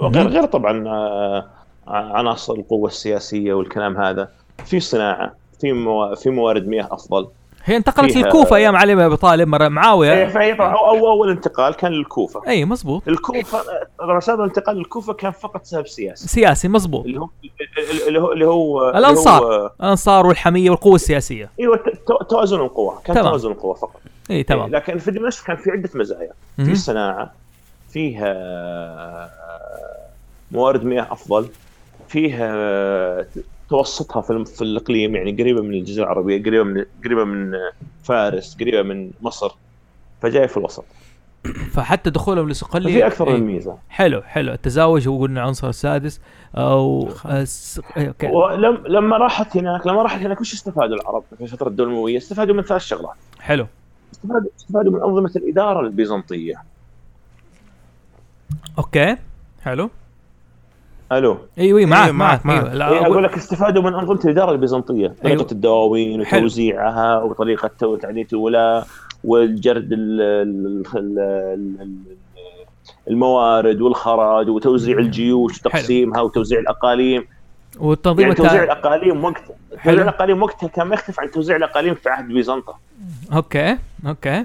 [0.00, 1.48] غير غير طبعا آه،
[1.86, 4.28] عناصر القوة السياسية والكلام هذا.
[4.64, 5.68] في صناعة في
[6.16, 7.28] في موارد مياه أفضل.
[7.64, 11.10] هي انتقلت للكوفة أيام علي بن أبي طالب مرة إيه، معاويه فهي طبعاً أو, أو
[11.10, 12.42] أول انتقال كان للكوفة.
[12.48, 13.58] أي مزبوط الكوفة
[14.20, 16.28] سبب الانتقال للكوفة كان فقط سبب سياسي.
[16.28, 17.28] سياسي مزبوط اللي هو
[18.08, 19.42] اللي هو اللي هو الأنصار.
[19.42, 20.26] اللي هو الأنصار.
[20.26, 21.50] والحمية والقوة السياسية.
[21.60, 21.80] أيوه
[22.30, 23.28] توازن القوى كان تمام.
[23.28, 24.00] توازن القوى فقط.
[24.30, 24.70] اي إيه، تمام.
[24.70, 26.32] لكن في دمشق كان في عدة مزايا.
[26.56, 27.32] في صناعة
[27.90, 28.32] فيها
[30.52, 31.48] موارد مياه أفضل
[32.08, 33.26] فيها
[33.72, 37.52] توسطها في في الإقليم يعني قريبة من الجزيرة العربية قريبة من قريبة من
[38.04, 39.54] فارس قريبة من مصر
[40.22, 40.84] فجاية في الوسط.
[41.72, 43.34] فحتى دخولهم في لصقليه أكثر إيه.
[43.34, 43.78] من ميزة.
[43.88, 44.52] حلو حلو.
[44.52, 46.20] التزاوج هو قلنا عنصر السادس.
[46.54, 47.80] أو الس...
[47.96, 48.26] إيه، okay.
[48.26, 52.54] ولم لما راحت هناك لما راحت هناك وش استفادوا العرب في فتره الدولة الامويه؟ استفادوا
[52.54, 53.16] من ثلاث شغلات.
[53.40, 53.66] حلو.
[54.12, 56.54] استفادوا استفادوا من أنظمة الإدارة البيزنطية.
[58.78, 59.16] okay
[59.62, 59.90] حلو.
[61.18, 61.38] ألو.
[61.58, 62.74] أيوه أيوه معك أيوة، معك معك، معك.
[62.74, 65.46] لا إيه أقول أقول لك استفادوا من انظمه الاداره البيزنطيه طريقه أيوة.
[65.52, 66.20] الدواوين.
[66.20, 68.86] وتوزيعها وطريقة تعديل الولاء
[69.24, 71.18] والجرد ال- ال- ال-
[71.80, 71.96] ال-
[73.08, 77.24] الموارد والخراج وتوزيع الجيوش وتقسيمها وتوزيع الأقاليم.
[77.80, 78.62] والتنظيم يعني توزيع.
[78.62, 79.92] الأقاليم وقتها حلو.
[79.92, 82.74] توزيع الأقاليم وقتها كان يختلف عن توزيع الأقاليم في عهد بيزنطة.
[83.32, 83.76] okay
[84.06, 84.44] okay.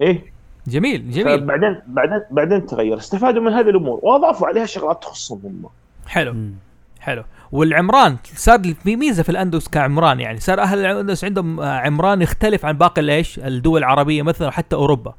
[0.00, 0.34] إيه
[0.66, 1.40] جميل جميل.
[1.40, 2.98] بعدين بعدين بعدين تغير.
[2.98, 5.64] استفادوا من هذه الأمور وأضافوا عليها شغلات تخصهم هم.
[6.06, 6.32] حلو.
[6.32, 6.54] مم.
[7.00, 7.24] حلو.
[7.52, 10.40] والعمران صار في ميزة في الاندلس كعمران يعني.
[10.40, 15.14] صار أهل الاندلس عندهم آه، عمران يختلف عن باقي الإيش؟ الدول العربية مثلا وحتى أوروبا.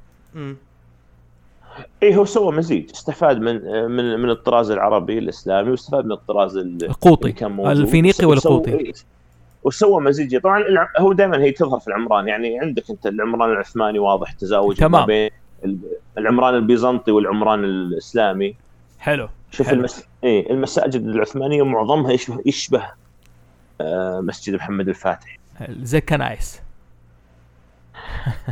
[2.03, 2.89] إيه هو سوى مزيج.
[2.93, 3.55] استفاد من
[3.91, 7.33] من من الطراز العربي الإسلامي واستفاد من الطراز ال- القوطي.
[7.71, 8.71] الفينيقي والقوطي.
[8.73, 8.93] إيه.
[9.63, 10.37] وسوى مزيج.
[10.37, 10.63] طبعا
[10.99, 12.27] هو دائما هي تظهر في العمران.
[12.27, 15.01] يعني عندك أنت العمران العثماني واضح تزاوج تمام.
[15.01, 15.29] ما بين
[15.65, 15.77] ال-
[16.17, 18.55] العمران البيزنطي والعمران الإسلامي.
[18.99, 19.27] حلو.
[19.57, 19.69] شوف.
[19.69, 20.03] المس...
[20.23, 22.85] إيه المساجد العثمانية معظمها يشبه يشبه
[23.81, 25.37] آه مسجد محمد الفاتح
[25.81, 26.61] زي كنايس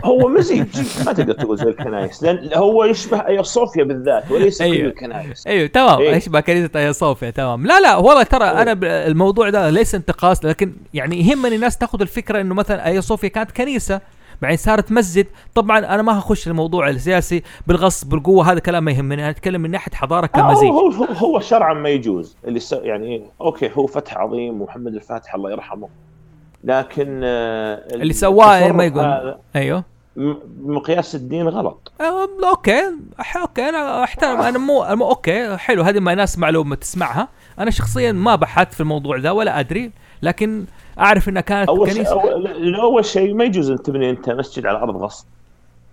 [0.04, 0.68] هو مزيج
[1.06, 4.88] ما تقدر تقول زي الكنائس لأن هو يشبه ايا صوفيا بالذات وليس كل أيوه.
[4.88, 6.16] الكنائس أيوه تمام إيه.
[6.16, 8.62] يشبه كنيسة ايا صوفيا تمام لا لا والله ترى إيه.
[8.62, 8.78] أنا
[9.08, 13.52] الموضوع ده ليس انتقاص لكن يعني يهمني الناس تأخذ الفكرة إنه مثلا ايا صوفيا كانت
[13.52, 14.02] كنيسة
[14.44, 15.28] بعدين صارت مسجد.
[15.56, 19.22] طبعا أنا ما هخش الموضوع السياسي بالغصب بالقوة هذا كلام ما يهمني.
[19.22, 20.70] أنا أتكلم من ناحية حضارة هو كمزيج.
[20.70, 22.38] هو, هو, هو شرعا ما يجوز.
[22.48, 22.72] اللي س...
[22.72, 25.90] يعني أوكي هو فتح عظيم ومحمد الفاتح الله يرحمه.
[26.64, 29.36] لكن آه، اللي سواه ما يقول.
[29.56, 29.84] أيوه.
[30.15, 31.91] م- بمقياس الدين غلط.
[32.50, 32.82] okay.
[33.41, 34.41] okay أنا أحترم.
[34.41, 35.84] أنا مو okay حلو.
[35.84, 37.28] هذه ما ناس معلومة تسمعها.
[37.60, 39.91] أنا شخصيا ما بحثت في الموضوع ده ولا أدري.
[40.22, 40.65] لكن
[40.99, 42.22] أعرف إنها كانت أول شيء كنيسة.
[42.22, 45.26] أول, أول شيء ما يجوز ان تبني أنت مسجد على أرض غصب.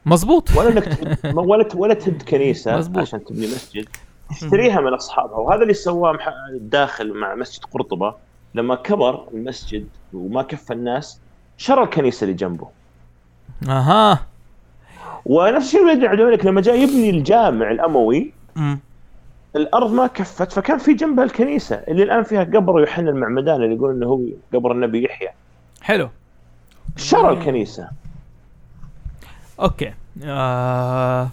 [0.06, 3.02] مزبوط ولا إنك تهد- ولا ولا تهد كنيسة مزبوط.
[3.02, 3.88] عشان تبني مسجد.
[4.30, 5.38] تشتريها من أصحابها.
[5.38, 6.18] وهذا اللي سواه
[6.54, 8.14] الداخل مع مسجد قرطبة.
[8.54, 11.20] لما كبر المسجد وما كفى الناس
[11.56, 12.68] شرى الكنيسة اللي جنبه.
[13.68, 14.26] أها.
[15.26, 15.80] ونفس الشيء
[16.44, 18.32] لما جاء يبني الجامع الأموي.
[19.56, 23.94] الأرض ما كفت فكان في جنبها الكنيسة اللي الآن فيها قبر يوحنا المعمدان اللي يقول
[23.94, 24.20] إنه هو
[24.54, 25.28] قبر النبي يحيى.
[25.82, 26.08] حلو.
[26.96, 27.88] شرى الكنيسة.
[29.60, 29.92] أوكي.
[30.24, 31.28] آه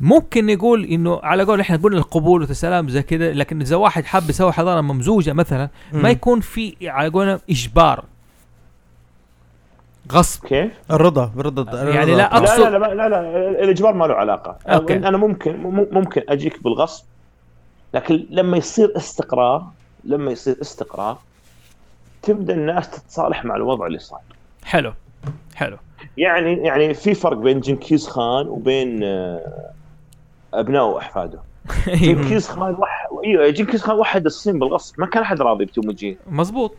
[0.00, 4.30] ممكن نقول إنه على قول إحنا قلنا القبول والسلام زي كذا لكن إذا واحد حاب
[4.30, 6.10] يسوي حضارة ممزوجة مثلا ما.
[6.10, 8.04] يكون في على قولنا إجبار.
[10.10, 10.46] غصب.
[10.46, 11.82] كيف؟ الرضا بالرضا.
[11.90, 12.30] يعني لا.
[12.30, 14.56] أقصد- لا لا لا لا, لا الإجبار ما له علاقة.
[14.66, 14.96] أوكي.
[14.96, 17.04] أنا ممكن مم- ممكن أجيك بالغصب
[17.94, 19.66] لكن لما يصير استقرار
[20.04, 21.18] لما يصير استقرار
[22.22, 24.20] تبدأ الناس تتصالح مع الوضع اللي صار.
[24.64, 24.92] حلو
[25.54, 25.76] حلو.
[26.16, 29.70] يعني يعني في فرق بين جنكيز خان وبين آه،
[30.54, 31.38] أبنائه وأحفاده.
[31.88, 31.98] أيوه.
[32.22, 33.08] جنكيز خان وح...
[33.24, 36.74] أيوه جنكيز خان وحد الصين بالغصب ما كان أحد راضي بتومجين مظبوط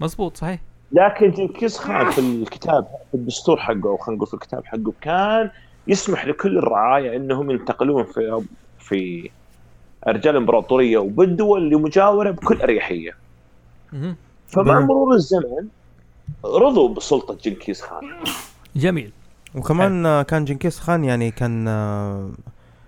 [0.00, 0.60] مظبوط صحيح.
[0.92, 5.50] لكن جنكيز خان في الكتاب في الدستور حقه أو خلينا نقول في الكتاب حقه كان
[5.86, 8.42] يسمح لكل الرعايا إنهم ينتقلون في
[8.78, 9.30] في
[10.08, 13.16] أرجال الامبراطوريه وبالدول اللي مجاوره بكل أريحية.
[14.48, 15.68] فمع مرور الزمن
[16.44, 18.02] رضوا بسلطة جنكيز خان.
[18.76, 19.12] جميل.
[19.54, 22.30] وكمان آه، كان جنكيز خان يعني كان آه،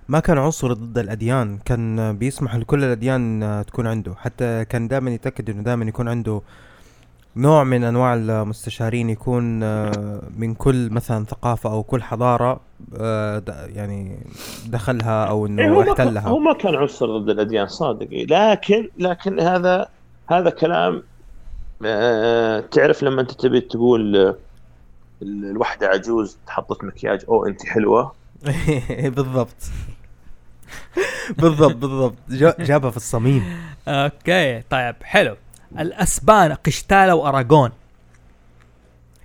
[0.09, 4.15] ما كان عنصري ضد الأديان كان آه، بيسمح لكل الأديان آه، تكون عنده.
[4.15, 6.41] حتى كان دائما يتأكد إنه دائما يكون عنده
[7.39, 12.61] نوع من أنواع المستشارين يكون آه، من كل مثلا ثقافة أو كل حضارة
[13.01, 14.19] آه، يعني
[14.67, 16.29] دخلها أو إيه، إنه هو ما كان- احتلها.
[16.29, 18.09] هو ما كان عنصر ضد الأديان صادق.
[18.13, 18.27] إيه.
[18.27, 19.89] لكن لكن هذا
[20.31, 21.03] هذا كلام
[21.85, 28.13] آه، تعرف لما أنت تبي تقول ال- الوحدة عجوز حطت مكياج أو أنت حلوة.
[29.17, 29.57] بالضبط.
[31.39, 32.15] بالضبط بالضبط.
[32.31, 33.45] جا- جابها في الصميم.
[33.89, 35.37] أوكي طيب حلو.
[35.79, 37.71] الأسبان قشتالة وأراغون.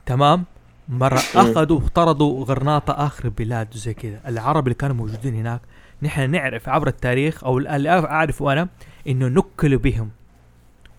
[0.06, 0.46] تمام؟
[0.90, 4.22] مرة أخذوا طردوا غرناطة آخر البلاد وزي كذا.
[4.28, 5.62] العرب اللي كانوا موجودين هناك
[6.02, 8.68] نحن نعرف عبر التاريخ أو اللي أعرفه أنا
[9.08, 10.12] إنه نكلوا بهم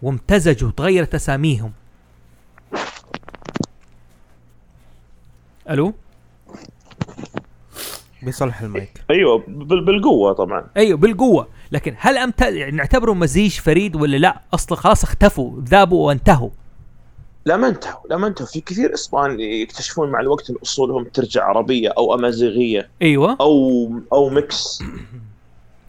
[0.03, 1.73] وامتزجوا تغيرت أساميهم.
[5.71, 5.95] ألو؟
[8.25, 9.05] بيصلح المايك.
[9.11, 10.67] أيوه بال- بالقوة طبعا.
[10.77, 11.49] أيوه بالقوة.
[11.73, 12.41] لكن هل أمت...
[12.41, 16.51] يعني نعتبره مزيج فريد ولا لا؟ أصلا خلاص اختفوا ذابوا وانتهوا.
[17.47, 18.49] لا ما انتهوا لا ما انتهوا.
[18.49, 23.37] في كثير إسبان يكتشفون مع الوقت إن أصولهم ترجع عربية أو أمازيغية أيوه.
[23.41, 24.83] أو أو mix.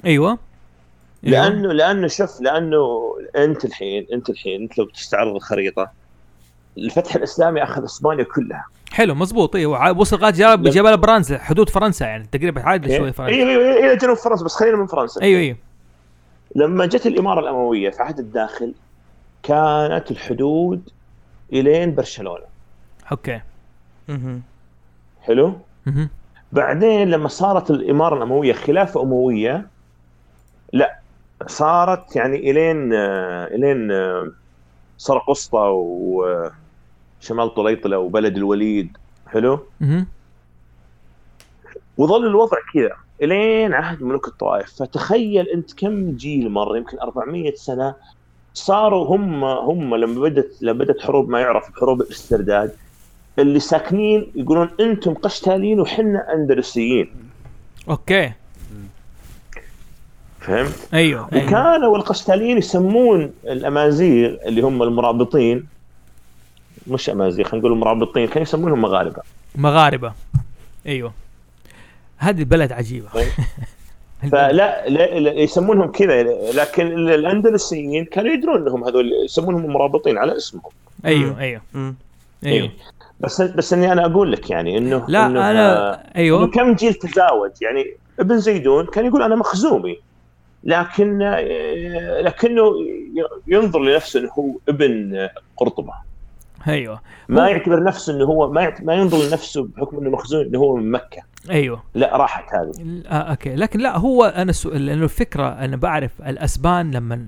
[0.05, 0.37] أيوه.
[1.23, 3.01] لأنه لأنه شوف لأنه
[3.35, 5.91] أنت الحين أنت الحين أنت لو تستعرض الخريطة
[6.77, 8.65] الفتح الإسلامي أخذ إسبانيا كلها.
[8.95, 13.33] حلو مزبوط أيوه وصل لغايه جبل جبل برانس حدود فرنسا يعني تقريبا عادي شوي فرنسا.
[13.33, 15.21] أيوه أيوه إلى جنوب فرنسا بس خلينا من فرنسا.
[15.21, 15.57] أيوه أيوه.
[16.55, 18.73] لما جت الإمارة الأموية في عهد الداخل
[19.43, 20.89] كانت الحدود
[21.53, 22.43] إلين برشلونة.
[23.11, 23.41] okay.
[25.21, 25.53] حلو؟
[25.85, 26.09] مهم.
[26.51, 29.67] بعدين لما صارت الإمارة الأموية خلافه أموية
[30.73, 30.99] لا
[31.47, 34.31] صارت يعني إلين آه، إلين آه،
[34.97, 35.71] سرقسطة
[37.21, 38.97] وشمال طليطلة وبلد الوليد.
[39.27, 40.07] حلو؟ مهم.
[41.97, 42.91] وظل الوضع كذا.
[43.21, 44.73] إلين عهد ملوك الطوائف.
[44.73, 47.95] فتخيل أنت كم جيل مر يمكن 400 سنة
[48.53, 52.71] صاروا هم هم لما بدت لما بدت حروب ما يعرف بحروب الاسترداد
[53.39, 57.11] اللي ساكنين يقولون أنتم قشتالين وحنا أندلسيين.
[57.89, 58.31] أوكي.
[60.39, 61.47] فهمت؟ أيوه أيوه.
[61.47, 65.67] وكانوا القشتاليين يسمون الأمازيغ اللي هم المرابطين
[66.87, 69.21] مش أمازيغ خلينا نقول مرابطين كانوا يسمونهم مغاربة.
[69.55, 70.13] مغاربة.
[70.87, 71.13] أيوه.
[72.17, 73.09] هذه بلد عجيبة.
[73.13, 73.27] طيب.
[74.31, 74.89] فلا لا,
[75.19, 80.63] لا يسمونهم كذا لكن ال- الأندلسيين كانوا يدرون إنهم هذول يسمونهم مرابطين على اسمهم.
[81.05, 81.61] أيوه أيوه.
[82.45, 82.71] أيوه.
[83.19, 86.93] بس بس إني أنا أقول لك يعني إنه لا إنه أنا إنه أيوه كم جيل
[86.93, 87.85] تزاوج؟ يعني
[88.19, 89.97] ابن زيدون كان يقول أنا مخزومي.
[90.63, 92.71] لكن آه، لكنه
[93.47, 95.93] ينظر لنفسه إنه هو ابن قرطبة.
[96.67, 97.01] أيوه.
[97.29, 100.75] ما يعتبر نفسه إنه هو ما يعت- ما ينظر لنفسه بحكم إنه مخزون إنه هو
[100.75, 101.21] من مكة.
[101.49, 101.83] أيوه.
[101.95, 103.01] لا راحت هذه.
[103.07, 103.55] آه أوكي.
[103.55, 107.27] لكن لا هو أنا السؤال لأنه الفكرة أنا بعرف الأسبان لما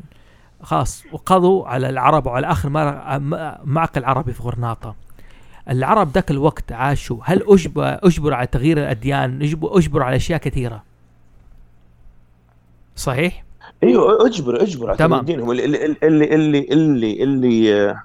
[0.62, 4.96] خلاص وقضوا على العرب وعلى آخر مر- م- معقل عربي في غرناطة.
[5.70, 7.18] العرب ذاك الوقت عاشوا.
[7.24, 10.84] هل اجبر أجبروا على تغيير الأديان؟ اجبروا أجبروا على أشياء كثيرة.
[12.96, 13.44] صحيح؟
[13.84, 15.10] أيوه اجبر اجبر على تمام.
[15.10, 15.26] تمام.
[15.26, 17.96] دينهم اللي اللي اللي اللي اللي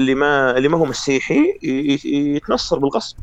[0.00, 1.58] اللي, ما اللي ما هو مسيحي
[2.04, 3.16] يتنصر بالغصب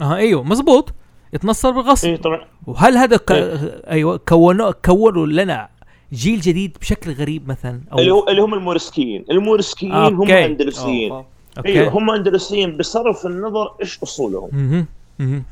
[0.00, 0.92] آه أيوه مزبوط
[1.32, 3.32] يتنصر بالغصب اي طبعا وهل هذا ك...
[3.32, 3.82] إيه.
[3.90, 5.68] أيوه كونوا كونوا لنا
[6.12, 10.44] جيل جديد بشكل غريب مثلا أو اللي, هو اللي هم المورسكيين المورسكيين آه، هم okay.
[10.44, 11.26] أندلسيين أوه.
[11.58, 14.86] okay أيوه هم أندلسيين بصرف النظر إيش أصولهم مهم.
[15.18, 15.44] مهم.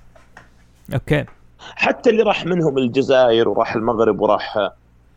[0.95, 1.25] أوكي
[1.59, 4.71] حتى اللي راح منهم الجزائر وراح المغرب وراح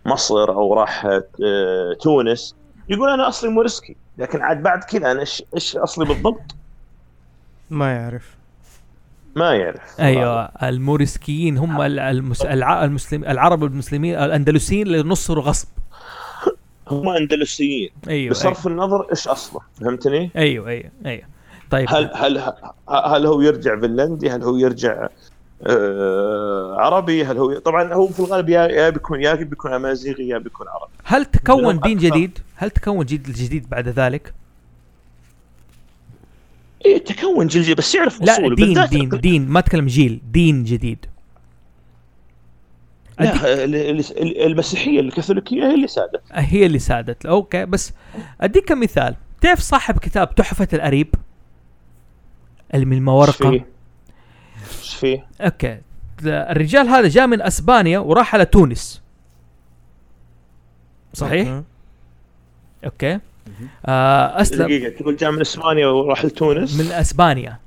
[0.05, 2.55] مصر أو راح آه، تونس
[2.89, 6.55] يقول أنا أصلي مورسكي لكن عاد بعد كذا أنا إيش إيش أصلي بالضبط؟
[7.69, 8.35] ما يعرف.
[9.35, 9.99] ما يعرف.
[9.99, 12.41] أيوه الموريسكيين هم ال- المس...
[12.41, 12.83] الع...
[12.83, 15.67] المسلم العرب المسلمين الأندلسيين اللي نصروا غصب.
[16.87, 17.89] هم أندلسيين.
[18.07, 21.23] أيوه بصرف النظر إيش أصله فهمتني؟ أيوه أيوه أيوه.
[21.71, 21.87] طيب.
[21.89, 22.37] هل هل
[22.89, 25.07] هل هو يرجع فنلندي؟ هل هو يرجع
[26.79, 30.67] عربي؟ هل هو طبعا هو في الغالب يا يا بيكون يا بيكون أمازيغي يا بيكون
[30.67, 31.97] عربي هل تكون دين.
[31.97, 34.33] جديد؟ هل تكون جيل جديد بعد ذلك؟
[36.85, 40.63] إيه تكون جيل بس يعرف لا أصوله دين بالذات دين دين ما أتكلم جيل دين
[40.63, 41.05] جديد
[43.19, 47.93] لا ال- ال- المسيحية الكاثوليكية هي اللي سادت هي اللي سادت أوكي بس
[48.41, 51.15] أديك مثال تعرف صاحب كتاب تحفة الأريب
[52.73, 53.65] اللي من إيش المورقة
[55.01, 55.77] فيه؟ أوكي.
[56.25, 59.01] الرجال هذا جاء من أسبانيا وراح على تونس.
[61.13, 61.63] صحيح؟ مم.
[62.85, 63.19] okay.
[63.85, 64.67] آه أسلم.
[64.67, 67.57] دقيقة تقول جاء من أسبانيا وراح لتونس؟ من أسبانيا.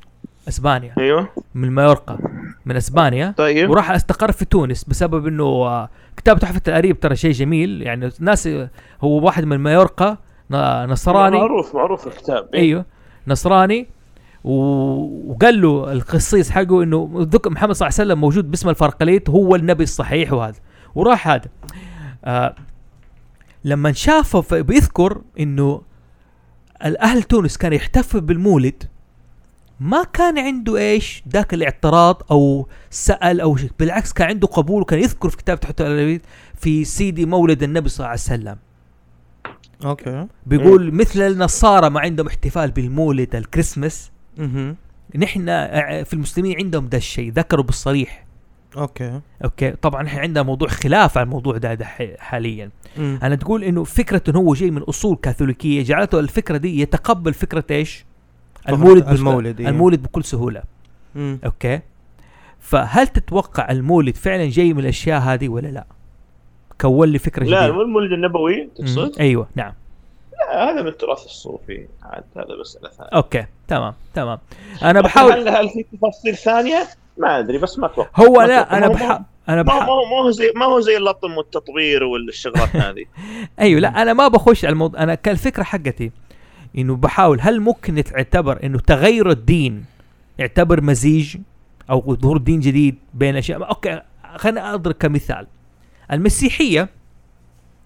[0.49, 0.95] أسبانيا.
[0.99, 1.29] أيوه.
[1.55, 2.19] من مايورقا
[2.67, 3.35] من أسبانيا.
[3.37, 3.71] طيب.
[3.71, 7.83] وراح أستقر في تونس بسبب إنه آه، كتاب تحفة الأريب ترى شيء جميل.
[7.83, 8.49] يعني ناس
[9.01, 10.17] هو واحد من مايورقا
[10.51, 11.37] ن- نصراني.
[11.37, 12.49] معروف معروف الكتاب.
[12.55, 12.61] إيه.
[12.61, 12.85] أيوه.
[13.29, 13.87] نصراني.
[14.45, 19.55] وقال له القسيس حقه إنه ذك محمد صلى الله عليه وسلم موجود باسم الفرقليت هو
[19.55, 20.59] النبي الصحيح وهذا.
[20.95, 21.49] وراح هذا.
[22.25, 22.55] آه
[23.65, 25.83] لما شافه بيذكر إنه
[26.85, 28.83] الأهل تونس كان يحتفل بالمولد
[29.81, 33.71] ما كان عنده إيش؟ ذاك الاعتراض أو سأل أو شيء.
[33.79, 35.83] بالعكس كان عنده قبول وكان يذكر في كتاب تحت
[36.55, 38.57] في سيدي مولد النبي صلى الله عليه وسلم.
[39.85, 40.27] okay.
[40.47, 44.77] بيقول مثل النصارى ما عندهم احتفال بالمولد الكريسماس مهم.
[45.17, 48.25] نحن ع- في المسلمين عندهم ده الشيء ذكروا بالصريح
[48.77, 51.85] okay okay طبعا إحنا عندنا موضوع خلاف على الموضوع ده, ده
[52.19, 53.19] حاليا مم.
[53.23, 57.65] أنا تقول إنه فكرة إنه هو جاي من أصول كاثوليكية جعلته الفكرة دي يتقبل فكرة
[57.71, 58.05] إيش
[58.69, 59.69] المولد المولد، إيه.
[59.69, 60.63] المولد بكل سهولة
[61.15, 61.39] مم.
[61.45, 61.81] okay
[62.61, 65.87] فهل تتوقع المولد فعلا جاي من الأشياء هذه ولا لا
[66.81, 68.69] كون لي فكرة لا جديدة المولد النبوي.
[68.77, 69.75] تقصد؟ أيوه نعم لا
[70.53, 71.87] هذا من التراث الصوفي.
[72.03, 73.11] عاد هذا مسألة ثانية.
[73.15, 74.39] أوكي تمام تمام.
[74.83, 76.87] أنا بحاول هل هل في تفاصيل ثانية؟
[77.19, 78.11] ما أدري بس ما أتوقع.
[78.17, 78.77] هو ما لا.
[78.77, 82.05] أنا بحاول أنا ما هو ما هو ما هو زي ما هو زي اللطم والتطوير
[82.05, 83.05] والشغلات هذه.
[83.61, 85.03] أيوه لا أنا ما بخش على الموضوع.
[85.03, 86.11] أنا كان الفكرة حقتي
[86.79, 89.85] إنه بحاول هل ممكن يعتبر إنه تغير الدين
[90.39, 91.37] يعتبر مزيج
[91.91, 94.01] أو ظهور دين جديد بين أشياء؟ أوكي
[94.37, 95.47] خلينا أضرب كمثال.
[96.13, 96.89] المسيحية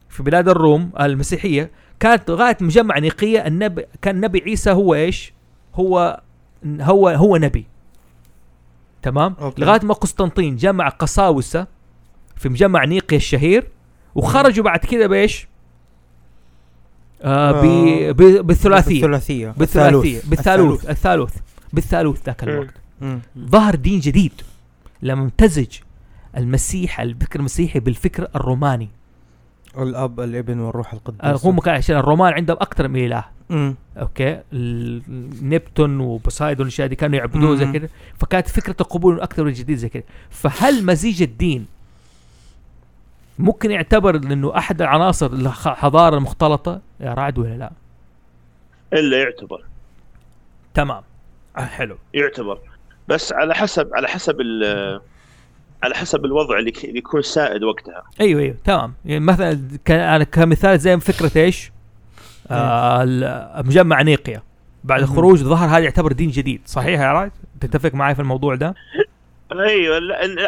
[0.08, 1.70] في بلاد الروم المسيحية
[2.00, 5.32] كانت لغايه مجمع نيقية النبي كان النبي عيسى هو إيش؟
[5.74, 6.20] هو
[6.66, 7.66] هو هو نبي
[9.02, 9.62] تمام؟ أوكي.
[9.62, 11.66] لغاية ما قسطنطين جمع قساوسة
[12.36, 13.68] في مجمع نيقيا الشهير
[14.14, 15.48] وخرجوا بعد كذا بإيش؟
[17.22, 17.64] آه ب...
[17.64, 18.12] آه،.
[18.40, 20.28] بالثلاثية بالثلاثية بالثلاثية الثالوث.
[20.28, 21.36] بالثالوث الثالوث
[21.72, 22.50] بالثالوث ذاك مم.
[22.50, 22.74] الوقت.
[23.38, 24.32] ظهر دين جديد
[25.02, 25.76] لما امتزج
[26.36, 28.88] المسيح الفكر المسيحي بالفكر الروماني
[29.82, 33.24] الأب الابن والروح القدس آه، هم كان عشان الرومان عندهم أكثر من إله.
[33.50, 33.74] مم.
[33.96, 34.40] أوكي؟
[35.42, 37.72] نبتون وبوسايدون الاشياء دي كانوا يعبدوه زي.
[37.72, 37.88] كده.
[38.18, 40.04] فكانت فكرة القبول أكثر من جديد زي كده.
[40.30, 41.66] فهل مزيج الدين
[43.38, 47.70] ممكن يعتبر إنه أحد العناصر الحضارة المختلطة؟ يا رعد ولا لا؟
[48.92, 49.64] إلا يعتبر.
[50.74, 51.02] تمام.
[51.56, 51.96] حلو.
[52.14, 52.58] يعتبر.
[53.08, 55.00] بس على حسب على حسب ال-
[55.82, 60.78] على حسب الوضع اللي يكون سائد وقتها أيوه أيوه تمام يعني مثلا ك- أنا كمثال
[60.78, 61.72] زي فكرة إيش؟
[62.50, 63.04] آه
[63.64, 64.42] مجمع نيقيا
[64.84, 65.00] بعد.
[65.02, 68.74] الخروج ظهر هذا يعتبر دين جديد صحيح يا رايد؟ تتفق معي في الموضوع ده؟
[69.52, 69.98] أيوه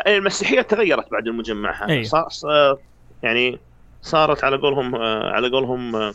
[0.06, 2.02] المسيحية تغيرت بعد المجمع هذا أيوة.
[2.04, 2.78] صار صار-
[3.22, 3.58] يعني
[4.02, 6.12] صارت على قولهم آه، على قولهم آه،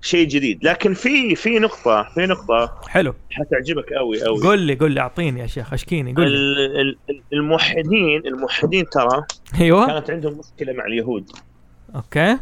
[0.00, 0.64] شيء جديد.
[0.64, 3.14] لكن في في نقطة في نقطة حلو.
[3.30, 6.36] حتعجبك قوي قوي قول لي قول لي أعطيني يا شيخ أشكيني قول لي.
[6.36, 9.22] ال- ال- ال- الموحدين الموحدين ترى
[9.60, 9.86] أيوه.
[9.86, 11.30] كانت عندهم مشكلة مع اليهود.
[11.94, 12.38] okay.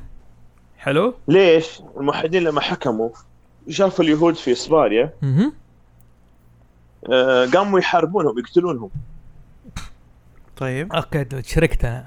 [0.78, 1.14] حلو.
[1.28, 3.10] ليش؟ الموحدين لما حكموا
[3.68, 5.52] شافوا اليهود في اسبانيا أها
[7.12, 8.90] آه، قاموا يحاربونهم يقتلونهم.
[10.56, 10.92] طيب.
[10.92, 12.06] okay شركت أنا.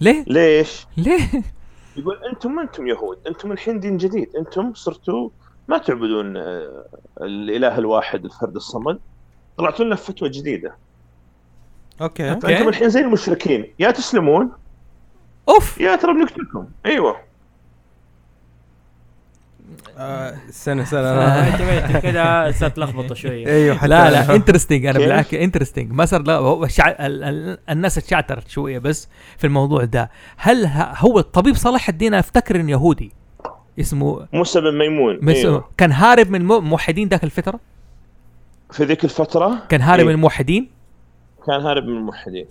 [0.00, 1.28] ليه؟ ليش؟ ليه؟
[1.96, 4.36] يقول أنتم ما أنتم يهود؟ أنتم الحين دين جديد.
[4.36, 5.30] أنتم صرتوا
[5.68, 6.86] ما تعبدون آه،
[7.20, 8.98] الإله الواحد الفرد الصمد.
[9.58, 10.76] طلعتوا لنا فتوى جديدة.
[12.00, 12.40] okay.
[12.40, 13.72] فانتم الحين زي المشركين.
[13.78, 14.52] يا تسلمون؟
[15.48, 15.80] أوف.
[15.80, 16.68] يا ترى بنقتلكم.
[16.86, 17.25] أيوه.
[20.50, 20.98] سنة سنة
[21.86, 26.66] انت كده ستلخبطوا شوية أيوه لا لا interesting أنا؟ بالعكس interesting ما صار لا هو
[26.66, 26.88] شع...
[26.88, 27.24] ال...
[27.24, 27.58] ال...
[27.70, 29.08] الناس اتشعترت شوية بس
[29.38, 30.66] في الموضوع ده هل.
[30.96, 33.12] هو الطبيب صلاح الدين أفتكر إنه يهودي
[33.80, 35.28] اسمه موسى بن ميمون.
[35.28, 35.68] أيوة.
[35.76, 37.60] كان هارب من مو- موحدين ذاك الفترة
[38.70, 40.06] في ذيك الفترة كان هارب إيه.
[40.06, 40.70] من الموحدين
[41.46, 42.46] كان هارب من الموحدين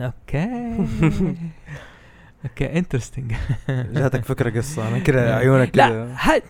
[0.00, 0.76] okay
[2.44, 3.32] okay interesting
[3.94, 6.42] جاتك فكرة قصة أنا كذا عيونك لا ه...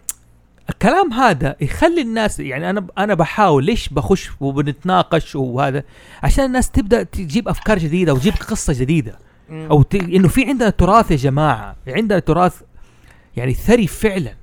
[0.70, 5.82] الكلام هذا يخلي الناس يعني أنا أنا بحاول ليش بخش وبنتناقش وهذا؟
[6.22, 9.18] عشان الناس تبدأ تجيب أفكار جديدة وتجيب قصة جديدة.
[9.50, 9.94] أو ت...
[9.94, 12.60] إنه في عندنا تراث يا جماعة عندنا تراث
[13.36, 14.34] يعني ثري فعلا.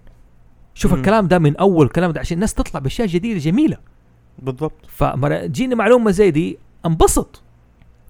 [0.74, 0.94] شوف.
[0.94, 3.78] الكلام ده من أول الكلام ده عشان الناس تطلع بأشياء جديدة جميلة.
[4.40, 4.86] بالضبط.
[4.88, 7.42] فجيني معلومة زي دي انبسط.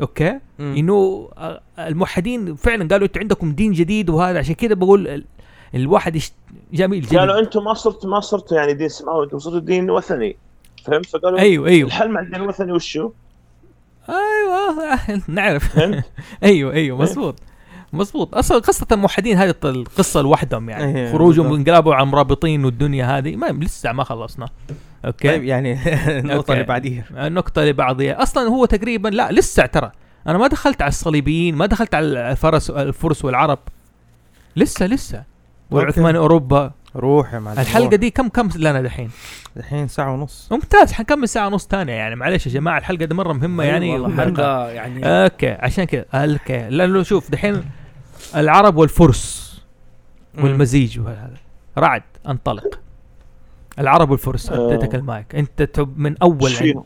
[0.01, 0.39] okay.
[0.59, 5.25] إنه آه، الموحدين فعلا قالوا أنتوا عندكم دين جديد وهذا عشان كده بقول ال-
[5.75, 6.33] الواحد يشت...
[6.73, 10.35] جميل جميل قالوا أنتم ما صرت ما صرتوا يعني دين سماوي أنتم صرتوا دين وثني.
[10.85, 11.87] فهمت؟ فقالوا أيوه أيوه.
[11.87, 13.11] الحل مع الدين الوثني وشو؟
[14.09, 15.75] أيوه نعرف.
[15.75, 16.03] فهمت؟
[16.43, 17.35] أيوه أيوه مزبوط
[17.93, 20.99] مزبوط أصلا قصة الموحدين هذه القصة لوحدهم يعني.
[20.99, 21.51] أيوة، خروجهم.
[21.51, 23.35] وانقلابوا على المرابطين والدنيا هذه.
[23.35, 24.45] ما لسه ما خلصنا.
[25.05, 25.73] okay؟ طيب يعني
[26.19, 26.53] النقطه.
[26.53, 29.91] اللي بعديها النقطة اللي بعديها أصلا هو تقريبا لا لسه ترى.
[30.27, 33.59] أنا ما دخلت على الصليبيين ما دخلت على الفرس الفرس والعرب.
[34.55, 35.23] لسه لسه.
[35.72, 36.72] والعثماني أوروبا.
[36.95, 39.09] روح يا معلم الحلقة دي كم كم لنا دحين؟
[39.57, 40.47] الحين ساعة ونص.
[40.51, 40.91] ممتاز.
[40.93, 42.15] حنكمل ساعة ونص ثانية يعني.
[42.15, 43.91] معلش يا جماعة الحلقة دي مرة مهمة يعني.
[43.99, 45.49] والله ومرة- حلقة يعني okay.
[45.49, 46.69] عشان كذا okay.
[46.69, 47.63] لأنه شوف دحين
[48.35, 49.52] العرب والفرس.
[50.39, 51.38] والمزيج وهذا.
[51.77, 52.80] رعد انطلق.
[53.80, 54.68] العرب والفرس آه.
[54.73, 55.35] أديتك المايك.
[55.35, 56.49] أنت تب من أول.
[56.49, 56.84] فيهم؟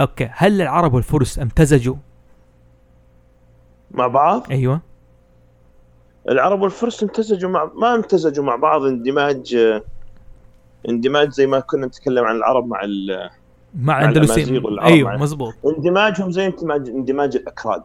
[0.00, 0.28] okay.
[0.32, 1.94] هل العرب والفرس امتزجوا؟
[3.90, 4.80] مع بعض؟ أيوه.
[6.28, 8.82] العرب والفرس امتزجوا مع ما امتزجوا مع بعض.
[8.82, 9.56] اندماج
[10.88, 13.30] اندماج زي ما كنا نتكلم عن العرب مع ال...
[13.74, 17.82] مع مع الاندلسيين أيوه مع- مزبوط اندماجهم زي اندماج اندماج الأكراد.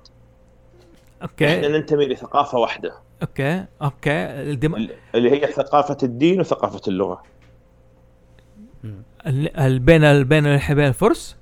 [1.24, 2.94] إحنا okay ننتمي لثقافة واحدة.
[3.22, 4.12] okay okay.
[4.52, 4.76] الدم...
[5.16, 7.24] اللي هي ثقافة الدين وثقافة اللغة.
[9.28, 11.36] ال- ال- بين ال- بين بين الفرس؟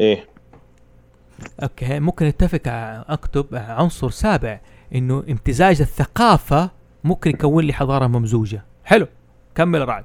[0.00, 0.26] إيه.
[1.62, 4.60] okay ممكن نتفق ع- أكتب عنصر سابع
[4.94, 6.70] إنه امتزاج الثقافة
[7.04, 8.64] ممكن يكون لي حضارة ممزوجة.
[8.84, 9.06] حلو
[9.54, 10.04] كمل رعد.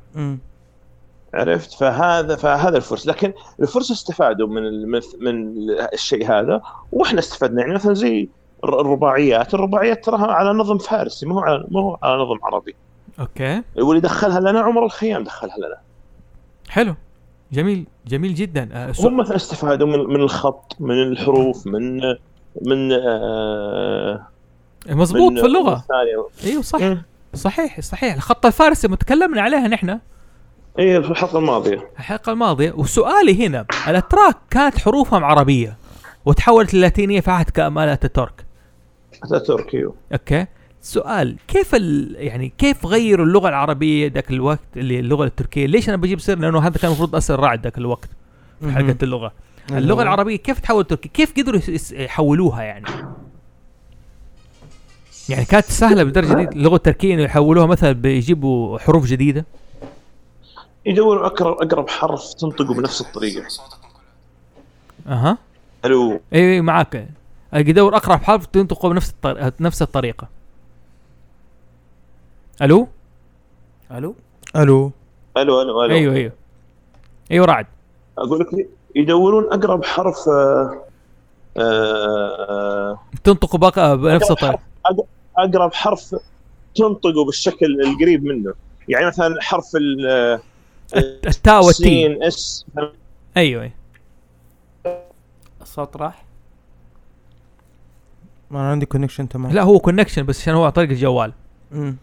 [1.37, 5.53] عرفت؟ فهذا فهذا الفرس لكن الفرس استفادوا من من
[5.93, 6.61] الشيء هذا
[6.91, 7.61] وإحنا استفدنا.
[7.61, 8.29] يعني مثلا زي
[8.63, 9.53] الر- الرباعيات.
[9.53, 12.75] الرباعيات تراها على نظم فارسي ما هو على ما هو على نظم عربي.
[13.19, 13.61] okay.
[13.77, 15.77] واللي دخلها لنا عمر الخيام دخلها لنا.
[16.69, 16.95] حلو.
[17.51, 17.85] جميل.
[18.07, 18.91] جميل جدا.
[18.91, 19.07] so...
[19.07, 21.97] هم مثلا استفادوا من من الخط من الحروف من
[22.61, 24.27] من آه
[24.89, 25.85] مزبوط من في اللغة.
[26.43, 26.79] إيوه صح.
[27.33, 28.15] صحيح صحيح.
[28.15, 29.99] الخط الفارسي متكلمنا عليها نحن.
[30.79, 31.89] إيه في الحلقة الماضية.
[31.99, 32.71] الحلقة الماضية.
[32.71, 35.77] وسؤالي هنا الأتراك كانت حروفهم عربية
[36.25, 38.45] وتحولت للاتينية في عهد كمال اتاتورك
[39.23, 40.45] حتى تركي okay.
[40.81, 42.15] سؤال كيف ال...
[42.19, 46.59] يعني كيف غيروا اللغة العربية ذاك الوقت اللي اللغة التركية؟ ليش أنا بجيب سير لأنه
[46.59, 48.09] هذا كان المفروض اصل رعد ذاك الوقت
[48.61, 48.71] في.
[48.71, 49.31] حلقة اللغة.
[49.71, 50.03] اللغة.
[50.03, 51.59] العربية كيف تحول تركي كيف قدروا
[51.91, 52.85] يحولوها يعني؟
[55.29, 59.45] يعني كانت سهلة بالدرجه دي؟ اللغة التركية إنه يحولوها مثلا بيجيبوا حروف جديدة؟
[60.87, 63.47] يدوروا اقرب أقرب حرف تنطقه بنفس الطريقة.
[65.07, 65.37] أها.
[65.85, 66.21] ألو.
[66.33, 67.07] إي إي معاك.
[67.53, 70.27] يدور أقرب حرف تنطقه بنفس الطريقة نفس الطريقة.
[72.61, 72.87] ألو؟
[73.91, 74.15] ألو.
[74.55, 74.91] ألو.
[75.37, 75.95] ألو ألو ألو.
[75.95, 76.31] أيوه أيوه.
[77.31, 77.65] أيوه رعد.
[78.17, 80.83] أقول لك يدورون أقرب حرف آه،
[81.57, 84.59] آه، تنطق بقى بنفس الطريقة.
[85.37, 86.15] أقرب حرف
[86.75, 88.53] تنطقه بالشكل القريب منه.
[88.89, 90.39] يعني مثلا حرف ال آه،
[90.95, 92.27] التاء والتي.
[92.27, 92.93] S أيوه.
[93.37, 93.71] أيوه
[95.61, 96.23] الصوت راح.
[98.51, 99.51] ما أنا عندي connection تمام.
[99.51, 101.33] لا هو connection بس عشان هو على طريق الجوال
[101.71, 101.95] مم.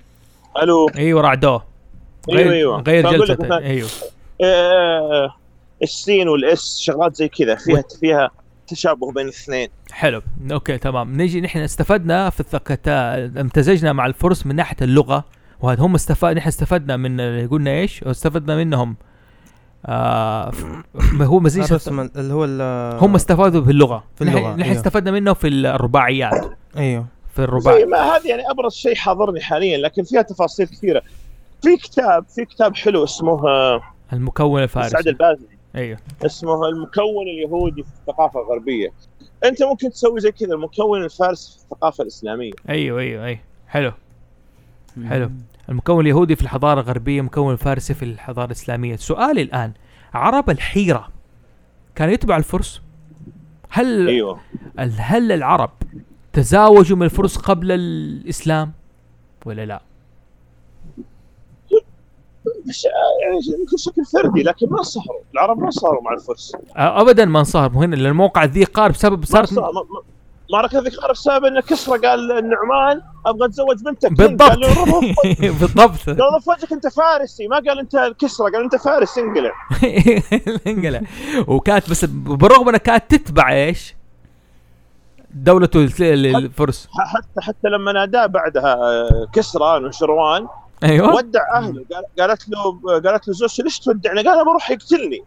[0.62, 0.88] ألو.
[0.96, 1.64] أيوه رعدوه
[2.30, 2.82] غير أيوه أيوه.
[2.82, 3.58] غير جلسته.
[3.58, 3.88] أيوه.
[4.44, 5.34] آه،
[5.82, 8.30] السين وال S شغلات زي كذا فيها فيها
[8.66, 9.68] تشابه بين الاثنين.
[9.92, 10.22] حلو.
[10.52, 11.16] أوكي تمام.
[11.16, 15.24] نيجي نحن استفدنا في الثقتا امتزجنا مع الفرس من ناحية اللغة.
[15.60, 18.96] وهذا هم استفاد نحن استفدنا من قلنا إيش؟ استفدنا منهم.
[19.86, 20.52] آه
[21.20, 21.78] هو مزيج
[22.16, 22.44] اللي هو
[23.00, 24.04] هم استفادوا باللغة.
[24.16, 24.76] في اللغة، نحن, نحن أيوه.
[24.76, 26.58] استفدنا منه في الرباعيات.
[26.76, 27.06] أيوه.
[27.34, 31.02] في الرباعي زي ما هذه يعني أبرز شيء حاضرني حاليا لكن فيها تفاصيل كثيرة.
[31.62, 33.82] في كتاب في كتاب حلو اسمه آه،
[34.12, 35.48] المكون سعد الفارسي البازلي.
[35.76, 35.98] أيوه.
[36.26, 38.92] اسمه المكون اليهودي في الثقافة الغربية.
[39.44, 42.52] أنت ممكن تسوي زي كذا المكون الفارسي في الثقافة الإسلامية.
[42.68, 43.38] أيوه أيوه أيوه.
[43.68, 43.92] حلو.
[45.08, 45.30] حلو.
[45.68, 48.96] المكون اليهودي في الحضارة الغربية المكون الفارسي في الحضارة الإسلامية.
[48.96, 49.72] سؤالي الآن
[50.14, 51.08] عرب الحيرة
[51.94, 52.80] كانوا يتبعوا الفرس؟
[53.70, 54.40] هل أيوه.
[54.78, 55.70] هل العرب
[56.32, 58.72] تزاوجوا من الفرس قبل الإسلام
[59.46, 59.82] ولا لا؟
[62.68, 62.90] بس آه،
[63.24, 66.52] يعني يمكن بشكل فردي؟ لكن ما صهروا العرب ما صاروا مع الفرس.
[66.76, 67.70] ابدا ما انصهر.
[67.72, 70.02] هنا لأن موقع ذي قار بسبب صارت صار- ما- ما-
[70.54, 74.12] معركة ذكرى بسبب ان كسرى قال النعمان أبغى أتزوج بنتك.
[74.18, 74.42] بالضبط.
[74.42, 75.04] قال له رفض
[75.60, 76.06] بالضبط.
[76.06, 77.48] قال رف وجهك أنت فارسي.
[77.48, 79.52] ما قال أنت الكسرى قال أنت فارس انقلع.
[80.66, 81.00] انقلع.
[81.48, 83.94] وكانت بس بالرغم إنها كانت تتبع إيش؟
[85.34, 86.88] دولة ال- الفرس.
[87.14, 90.46] حتى حتى لما ناداه بعدها آه، كسرى نشروان
[90.84, 91.14] أيوه.
[91.14, 91.84] ودع أهله.
[91.94, 95.24] قال قالت له قالت له زوجته ليش تودعني؟ قال بروح يقتلني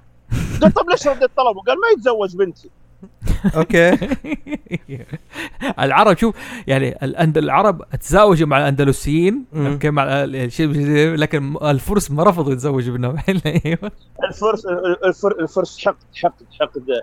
[0.61, 2.69] قال طب ليش رديت طلبه؟ قال ما يتزوج بنتي.
[3.55, 3.97] okay
[5.79, 6.35] العرب شوف
[6.67, 9.45] يعني العرب تزاوجوا مع الأندلسيين.
[9.55, 10.67] okay مع ال- الشيء
[11.15, 13.17] لكن الفرس ما رفضوا يتزوجوا منهم
[13.65, 13.91] إيوه
[14.29, 14.65] الفرس
[15.05, 17.01] الفر الفرس حقد حقد حقد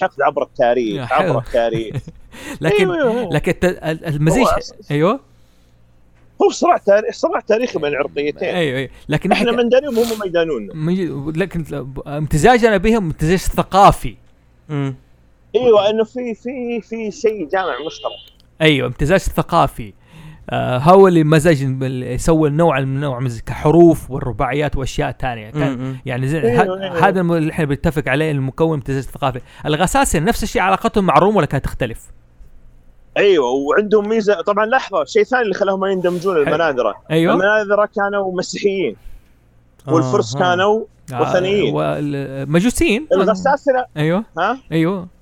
[0.00, 1.12] حقد عبر التاريخ.
[1.12, 1.96] عبر التاريخ
[2.60, 3.32] لكن أيوة، أيوة.
[3.32, 3.54] لكن
[4.06, 4.46] المزيج.
[4.90, 5.20] إيوه
[6.42, 10.18] هو صراع تاريخ صراع تاريخي بين العرقيتين إيوه إيوه لكن إحنا إحنا من دانيهم وهم
[10.18, 10.72] ما يدانونا
[11.36, 14.16] لكن امتزاجنا بهم امتزاج ثقافي
[14.68, 14.94] مم.
[15.64, 18.12] أيوه إنه في في في شيء جامع مشترك.
[18.62, 19.92] أيوه امتزاج ثقافي.
[20.50, 25.52] آه هو اللي مزج يسوي النوع من نوع من كحروف والرباعيات وأشياء ثانية.
[26.06, 27.08] يعني زي أيوة، أيوة.
[27.08, 29.40] هذا اللي إحنا بنتفق عليه المكون امتزاج ثقافي.
[29.66, 32.00] الغساسنه نفس الشيء علاقتهم مع الروم ولا كانت تختلف؟
[33.16, 34.40] أيوه وعندهم ميزة.
[34.40, 36.94] طبعا لحظة شيء ثاني اللي خلاهم ما يندمجون المناذرة.
[37.10, 37.34] أيوه.
[37.34, 38.96] المناذرة كانوا مسيحيين.
[39.86, 40.38] والفرس آه.
[40.38, 41.74] كانوا وثنيين.
[41.74, 44.24] والمجوسيين الغساسنه أيوه.
[44.38, 45.15] ها؟ أيوه.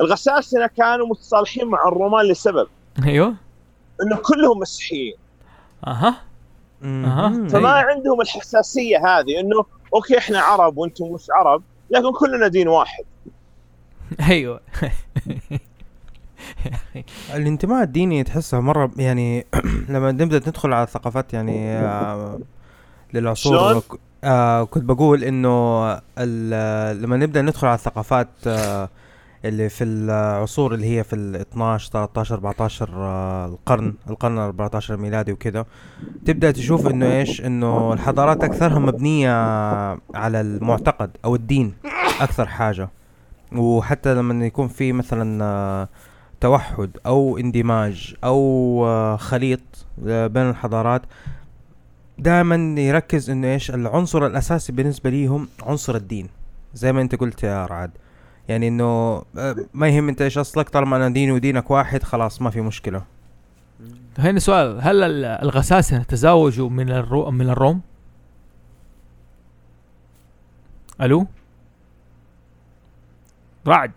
[0.00, 2.66] الغساسنه كانوا متصالحين مع الرومان لسبب.
[3.04, 3.34] أيوه.
[4.02, 5.14] إنه كلهم مسيحيين.
[5.86, 6.14] أها.
[6.82, 7.48] مم.
[7.48, 7.90] فما أيوة.
[7.90, 9.64] عندهم الحساسية هذه إنه
[9.94, 13.04] أوكي إحنا عرب وأنتم مش عرب لكن كلنا دين واحد.
[14.30, 14.60] أيوه.
[17.34, 19.46] الانتماء الديني تحسها مرة يعني
[19.88, 22.38] لما نبدأ ندخل على الثقافات يعني آه،
[23.14, 23.82] للعصور
[24.24, 25.82] آه كنت بقول إنه
[26.18, 28.88] ال- لما نبدأ ندخل على الثقافات آه
[29.44, 34.94] اللي في العصور اللي هي في ال 12 13 14 آه القرن القرن ال 14
[34.94, 35.66] الميلادي وكذا
[36.26, 39.32] تبدأ تشوف إنه إيش؟ إنه الحضارات اكثرها مبنية
[40.14, 41.74] على المعتقد أو الدين
[42.20, 42.88] أكثر حاجة.
[43.52, 45.88] وحتى لما يكون في مثلا آه
[46.42, 48.36] توحد أو اندماج أو
[48.86, 49.60] آه، خليط
[50.06, 51.02] آه، بين الحضارات
[52.18, 56.28] دائما يركز إنه إيش؟ العنصر الأساسي بالنسبة ليهم عنصر الدين
[56.74, 57.90] زي ما أنت قلت يا رعد.
[58.52, 62.50] يعني إنه آه، ما يهم أنت إيش أصلك طالما أنا ديني ودينك واحد خلاص ما
[62.50, 63.02] في مشكلة.
[64.18, 67.80] هنا سؤال هل ال- الغساسنه تزاوجوا من الرو من الروم؟
[71.00, 71.26] ألو؟
[73.66, 73.92] رعد.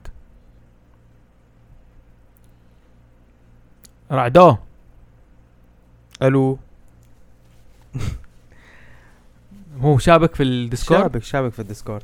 [4.11, 4.56] رعدو.
[6.22, 6.57] ألو؟
[9.82, 12.03] هو شابك في الديسكورد؟ شابك شابك في الديسكورد.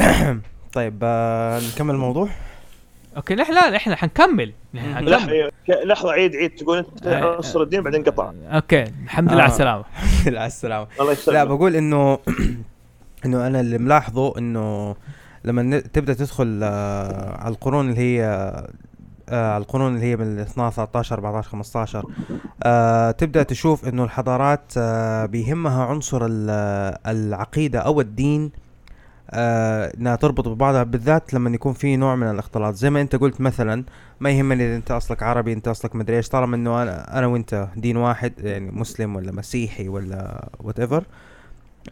[0.76, 2.28] طيب آه نكمل الموضوع؟
[3.16, 4.52] okay نحن لا نحن حنكمل.
[4.76, 5.10] حنكمل.
[5.10, 5.50] لحظه
[5.84, 6.50] لحظة عيد عيد.
[6.50, 7.36] تقول انت آه.
[7.36, 8.32] عنصر الدين بعدين قطع.
[8.48, 9.42] okay الحمد لله آه.
[9.42, 9.84] على السلامه
[10.40, 10.86] على السلامة.
[11.00, 12.18] الله لا بقول إنه
[13.26, 14.96] إنه أنا اللي ملاحظه إنه
[15.44, 18.24] لما تبدأ تدخل آه على القرون اللي هي
[19.28, 22.04] آه على القرون اللي هي من 12 13 14 15
[22.62, 28.65] آه تبدأ تشوف إنه الحضارات آه بيهمها عنصر ال- العقيدة أو الدين آه
[29.30, 32.74] إنها تربط ببعضها بالذات لما يكون في نوع من الاختلاط.
[32.74, 33.84] زي ما أنت قلت مثلا
[34.20, 37.68] ما يهمني إذا أنت أصلك عربي أنت أصلك مدري إيش طالما إنه أنا أنا وأنت
[37.76, 41.04] دين واحد يعني مسلم ولا مسيحي ولا وات ايفر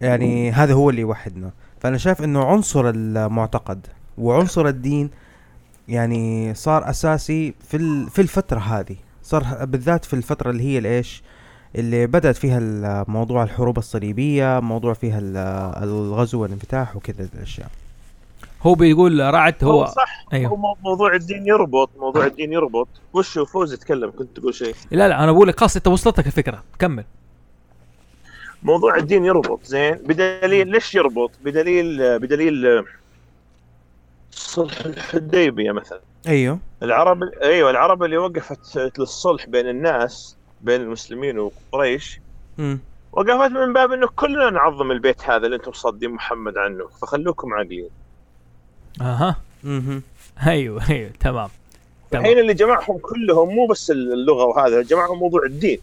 [0.01, 1.51] يعني هذا هو اللي يوحدنا.
[1.81, 3.87] فأنا شايف إنه عنصر المعتقد
[4.19, 5.11] وعنصر الدين
[5.89, 8.97] يعني صار أساسي في في الفترة هذه.
[9.23, 11.23] صار بالذات في الفترة اللي هي الإيش؟
[11.77, 15.37] اللي بدأت فيها موضوع الحروب الصليبية موضوع فيها ال-
[15.85, 17.69] الغزو والانفتاح وكذا الأشياء.
[18.63, 20.51] هو بيقول رعد هو صح أيوه.
[20.51, 22.89] هو مو- موضوع الدين يربط موضوع الدين يربط.
[23.13, 24.75] وش فوز يتكلم كنت تقول شيء.
[24.91, 26.63] لا لا أنا بقول لك خلاص أنت وصلتك الفكرة.
[26.79, 27.05] كمل.
[28.63, 29.95] موضوع الدين يربط زين.
[29.95, 32.85] بدليل ليش يربط؟ بدليل بدليل
[34.31, 36.01] صلح الحديبية مثلا.
[36.29, 36.59] أيوه.
[36.83, 42.21] العرب أيوه العرب اللي وقفت للصلح بين الناس بين المسلمين وقريش.
[43.13, 47.91] وقفت من باب إنه كلنا نعظم البيت هذا اللي أنتم صادين محمد عنه فخلوكم عاقلين.
[49.01, 49.37] أها.
[49.65, 50.01] أها
[50.47, 51.49] أيوه أيوه تمام.
[52.15, 55.79] الحين اللي جمعهم كلهم مو بس اللغة وهذا جمعهم موضوع الدين.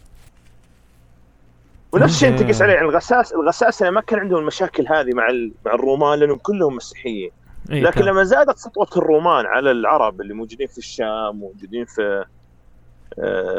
[1.92, 2.36] ونفس الشيء.
[2.36, 5.28] تقيس عليه يعني الغساس الغساسنه ما كان عندهم المشاكل هذه مع
[5.66, 7.30] مع الرومان لأنهم كلهم مسيحيين.
[7.70, 8.00] أيوة لكن.
[8.00, 12.24] لما زادت سطوة الرومان على العرب اللي موجودين في الشام موجودين في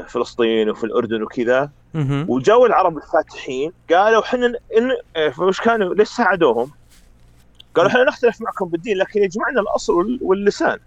[0.08, 1.70] فلسطين وفي الأردن وكذا.
[2.30, 4.46] وجو العرب الفاتحين قالوا إحنا
[4.78, 6.72] ان آه، وش كانوا ليش ساعدوهم؟
[7.76, 10.78] قالوا إحنا نختلف معكم بالدين لكن يجمعنا الأصل وال- واللسان.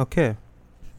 [0.00, 0.34] أوكي.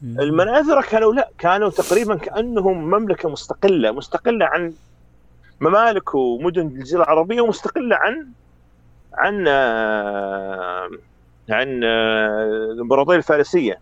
[0.02, 4.72] المناذرة كانوا لا كانوا تقريبا كأنهم مملكة مستقلة مستقلة عن
[5.60, 8.26] ممالك ومدن الجزيرة العربية ومستقلة عن
[9.14, 10.90] عن آه،
[11.50, 13.78] عن آه، الامبراطوريه الفارسية.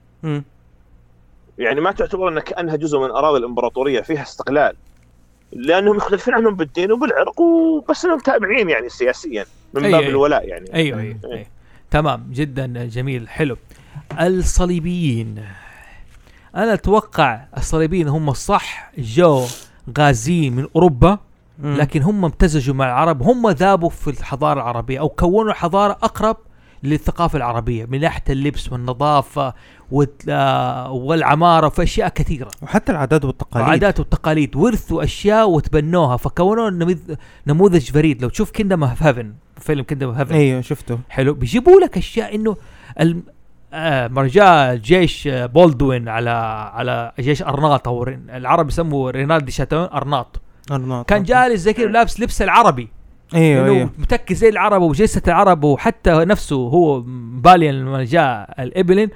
[1.58, 4.76] يعني ما تعتبر انها كانها جزء من أراضي الإمبراطورية فيها استقلال.
[5.52, 10.08] لأنهم مختلفين عنهم بالدين وبالعرق وبس إنهم تابعين يعني سياسيا من أي- باب أي.
[10.08, 10.74] الولاء يعني.
[10.74, 11.46] أيوه أيوه أيوة.
[11.90, 13.56] تمام جدا جميل حلو.
[14.20, 15.44] الصليبيين.
[16.56, 19.44] أنا أتوقع الصليبيين هم الصح جو
[19.98, 21.18] غازيين من أوروبا
[21.62, 26.36] لكن هم امتزجوا مع العرب هم ذابوا في الحضارة العربية أو كونوا حضارة أقرب
[26.82, 29.54] للثقافة العربية من ناحية اللبس والنظافة
[29.92, 32.48] والت- آه، والعمارة في أشياء كثيرة.
[32.62, 33.66] وحتى العادات والتقاليد.
[33.66, 36.70] العادات والتقاليد ورثوا أشياء وتبنوها فكونوا
[37.46, 38.22] نموذج فريد.
[38.22, 40.98] لو تشوف Kingdom of Heaven فيلم Kingdom of Heaven أيوه شفته.
[41.08, 41.34] حلو.
[41.34, 42.56] بيجيبوا لك أشياء إنه
[43.00, 43.22] الم...
[43.72, 46.30] آه مرجع جيش آه، بولدوين على
[46.74, 50.40] على جيش أرناط أو العرب يسموه رينالد شاتيون أرناط.
[50.72, 51.08] أرناط.
[51.08, 52.88] كان جالس زي كذا لابس لبس العربي.
[53.34, 57.00] أيوه انه أيوه متكي زي العرب وجلسة العرب وحتى نفسه هو
[57.40, 59.10] باليا لما جاء الابلين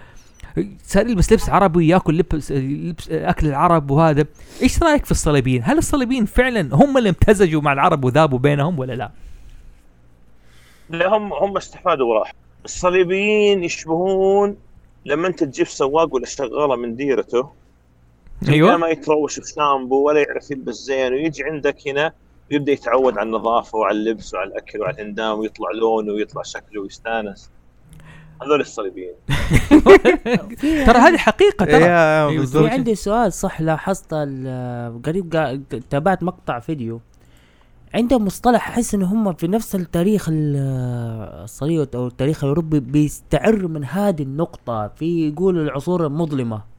[0.85, 4.25] صار يلبس لبس عربي ياكل لبس لبس أكل العرب وهذا.
[4.63, 8.93] إيش رأيك في الصليبيين؟ هل الصليبيين فعلا هم اللي امتزجوا مع العرب وذابوا بينهم ولا
[8.93, 9.11] لا؟
[10.91, 12.35] لا هم هم استفادوا وراح.
[12.65, 14.57] الصليبيين يشبهون
[15.05, 17.51] لما أنت تجيب سواق ولا شغالة من ديرته
[18.49, 18.77] أيوه.
[18.77, 22.13] ما يتروش بشامبو ولا يعرف يلبس زين ويجي عندك هنا
[22.53, 27.51] يبدأ يتعود على النظافة وعلى اللبس وعلى الأكل وعلى الهندام ويطلع لونه ويطلع شكله ويستانس.
[28.43, 29.15] هذول الصليبيين.
[30.87, 31.83] ترى هذه حقيقة ترى.
[31.83, 37.01] يا أيوة، في عندي سؤال صح لاحظت ال- قريب قا- تابعت مقطع فيديو.
[37.95, 40.57] عندهم مصطلح أحس إن هم في نفس التاريخ ال-
[41.45, 46.72] الصليبي أو التاريخ الأوروبي بيستعر من هذه النقطة في يقول العصور المظلمة.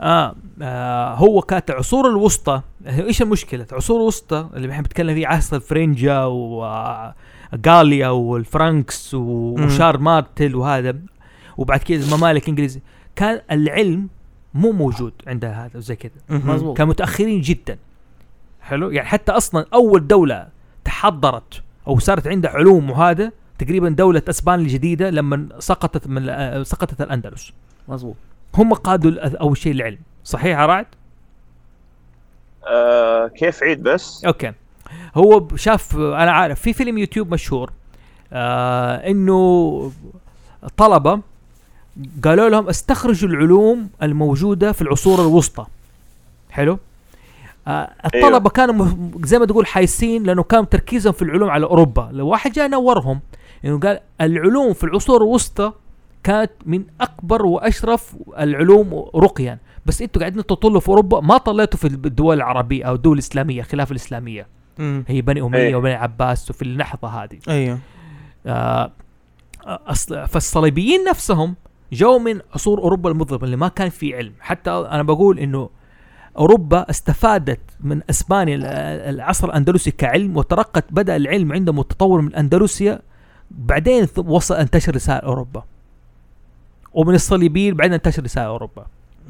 [0.00, 2.60] آه, آه هو كانت العصور الوسطى.
[2.86, 9.64] إيش المشكلة؟ العصور الوسطى اللي إحنا بنتكلم فيه عصر الفرنجا وغاليا والفرنكس و- مم.
[9.66, 10.96] وشار مارتل وهذا.
[11.56, 12.80] وبعد كده الممالك الانجليزيه
[13.16, 14.08] كان العلم
[14.54, 16.12] مو موجود عندها هذا وزي كذا.
[16.30, 16.76] مظبوط.
[16.76, 17.78] كانوا متأخرين جدا.
[18.60, 20.48] حلو؟ يعني حتى أصلا أول دولة
[20.84, 27.00] تحضرت أو صارت عندها علوم وهذا تقريبا دولة أسبانيا الجديدة لما سقطت من آه، سقطت
[27.00, 27.52] الأندلس.
[27.88, 28.16] مظبوط.
[28.58, 29.98] هم قادوا أول شيء العلم.
[30.24, 30.86] صحيح يا رعد؟
[32.66, 34.52] آه كيف عيد بس؟ أوكي.
[35.14, 37.72] هو شاف أنا عارف في فيلم يوتيوب مشهور
[38.32, 39.92] آه إنه
[40.76, 41.20] طلبة
[42.24, 45.66] قالوا لهم استخرجوا العلوم الموجودة في العصور الوسطى.
[46.50, 46.78] حلو؟
[47.68, 48.50] آه الطلبة أيوه.
[48.50, 48.86] كانوا
[49.24, 52.08] زي ما تقول حايسين لأنه كان تركيزهم في العلوم على أوروبا.
[52.12, 53.20] لو واحد جاء نورهم
[53.64, 55.72] إنه قال العلوم في العصور الوسطى
[56.22, 59.58] كانت من أكبر وأشرف العلوم رقيا.
[59.86, 63.90] بس أنتوا قاعدين تطلوا في أوروبا ما طليتوا في الدول العربية أو الدول الإسلامية خلاف
[63.90, 64.46] الإسلامية.
[64.78, 65.04] مم.
[65.08, 65.76] هي بني أمية إيه.
[65.76, 67.38] وبني عباس وفي اللحظة هذه.
[67.48, 67.78] أيوه
[68.46, 68.92] آه
[69.66, 71.54] أصل فالصليبيين نفسهم
[71.92, 74.32] جو من عصور أوروبا المظلمة اللي ما كان في علم.
[74.40, 75.70] حتى أنا بقول إنه
[76.38, 78.64] أوروبا استفادت من إسبانيا ال-
[79.14, 83.00] العصر الأندلسي كعلم وترقت بدأ العلم عندهم التطور من أندلسيا
[83.50, 85.64] بعدين وصل أنتشر لسائر أوروبا.
[86.98, 88.86] ومن الصليبيين بعدين انتشر لسائر أوروبا.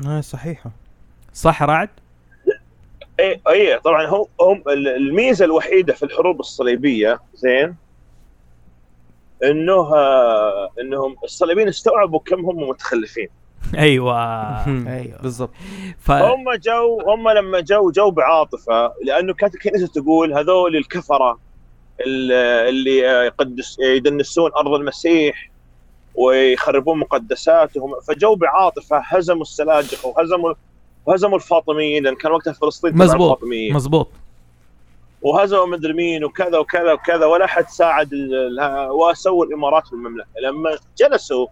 [0.06, 0.70] آه صحيحة.
[1.34, 1.88] صح رعد؟
[3.20, 7.74] اي اي طبعا هم هم ال- الميزة الوحيدة في الحروب الصليبية زين
[9.44, 13.28] إنه آه، إنهم الصليبيين استوعبوا كم هم متخلفين.
[13.78, 14.16] أيوه.
[14.66, 15.18] أيوه.
[15.22, 15.50] بالظبط
[15.98, 16.10] ف...
[16.10, 21.38] هم جو هم لما جو جو بعاطفة لأنه كانت الكنيسة تقول هذول الكفرة
[22.06, 22.32] ال-
[22.68, 25.50] اللي آه، يقدس يدنسون أرض المسيح
[26.26, 28.00] ويخربون مقدساتهم.
[28.00, 30.54] فجو بعاطفه هزموا السلاجقه وهزموا
[31.06, 33.74] وهزموا الفاطميين لأن كان وقتها فلسطين مزبوط الفاطميين.
[33.74, 34.08] مزبوط.
[35.22, 38.10] وهزموا مدري مين وكذا وكذا وكذا ولا حد ساعد
[38.90, 40.28] وسووا الإمارات في المملكة.
[40.42, 41.46] لما جلسوا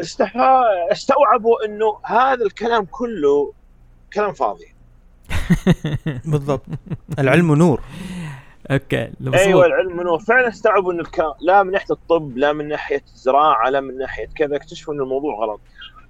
[0.00, 0.62] استفا...
[0.92, 3.52] استوعبوا إنه هذا الكلام كله
[4.12, 4.66] كلام فاضي.
[6.30, 6.62] بالضبط.
[7.18, 7.80] العلم نور.
[8.70, 9.10] okay.
[9.34, 11.04] أيوه العلم إنه فعلا استوعبوا إنه
[11.40, 15.34] لا من ناحية الطب لا من ناحية الزراعة لا من ناحية كذا اكتشفوا إنه الموضوع
[15.34, 15.60] غلط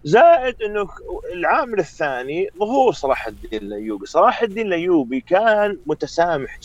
[0.05, 0.89] زائد إنه
[1.32, 6.59] العامل الثاني ظهور صلاح الدين الأيوبي، صلاح الدين الأيوبي كان متسامح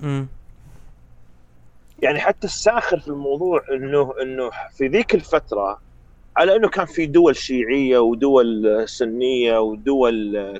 [0.00, 0.26] مم.
[2.02, 5.80] يعني حتى الساخر في الموضوع إنه إنه في ذيك الفترة
[6.36, 10.58] على إنه كان في دول شيعية ودول سنية ودول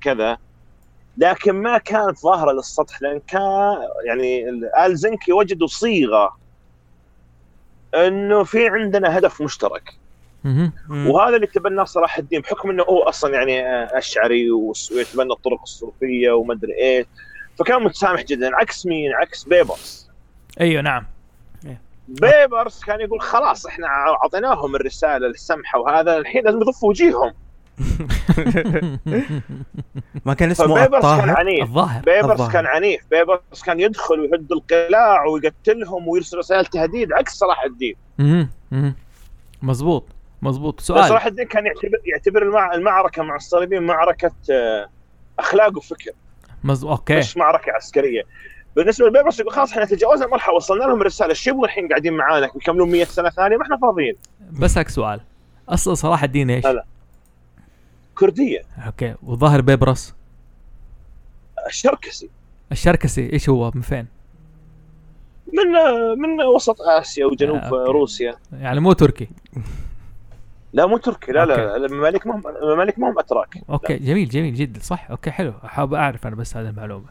[0.00, 0.38] كذا
[1.18, 3.76] لكن ما كانت ظاهرة للسطح لأن كان
[4.06, 6.36] يعني ال زنكي وجدوا صيغة
[7.94, 9.94] إنه في عندنا هدف مشترك.
[10.90, 16.72] وهذا اللي تبناه صلاح الدين بحكم إنه هو أصلا يعني أشعري ويتبنى الطرق الصوفية ومدري
[16.74, 17.06] إيه
[17.58, 20.10] فكان متسامح جدا عكس مين؟ عكس بيبرس.
[20.60, 21.06] أيوه نعم.
[22.08, 27.34] بيبرس كان يقول خلاص إحنا أعطيناهم الرسالة السمحة وهذا الحين لازم يضفوا وجيههم.
[30.24, 31.62] ما كان اسمه فبيبرس كان الظاهر عنيف.
[31.64, 32.52] الظاهر بيبرس الظاهر.
[32.52, 33.00] كان عنيف.
[33.10, 37.96] بيبرس كان يدخل ويهد القلاع ويقتلهم ويرسل رسائل تهديد عكس صلاح الدين.
[39.62, 40.04] مزبوط
[40.42, 41.26] مزبوط صلاح سؤال.
[41.26, 44.88] الدين كان يعتبر يعتبر المع- المعركة مع الصليبيين معركة آه،
[45.38, 46.10] أخلاق وفكر.
[46.64, 46.84] مز...
[46.84, 47.18] okay.
[47.18, 48.22] مش معركة عسكرية.
[48.76, 52.46] بالنسبة لبيبرس يقول خلاص إحنا تجاوزنا المرحله وصلنا لهم الرساله إيش يبغوا الحين قاعدين معانا؟
[52.56, 54.16] يكملون 100 سنة ثانية ما إحنا فاضيين.
[54.52, 55.20] بسألك سؤال.
[55.68, 56.84] أصل صلاح الدين إيش؟ هلا.
[58.14, 58.62] كردية.
[58.86, 59.14] okay.
[59.22, 60.14] وظاهر بيبرس
[61.66, 62.30] الشركسي.
[62.72, 63.32] الشركسي.
[63.32, 64.06] إيش هو؟ من فين؟
[65.52, 65.70] من
[66.18, 67.84] من وسط آسيا وجنوب آه،.
[67.88, 68.36] روسيا.
[68.52, 69.28] يعني مو تركي.
[70.72, 71.32] لا مو تركي.
[71.32, 71.78] لا لا okay.
[71.78, 73.96] لا، المماليك ما هم المماليك ما هم اتراك okay.
[73.96, 74.80] جميل جميل جدا.
[74.80, 75.10] صح.
[75.10, 75.52] okay حلو.
[75.52, 77.06] حاب أعرف أنا بس هذه المعلومة.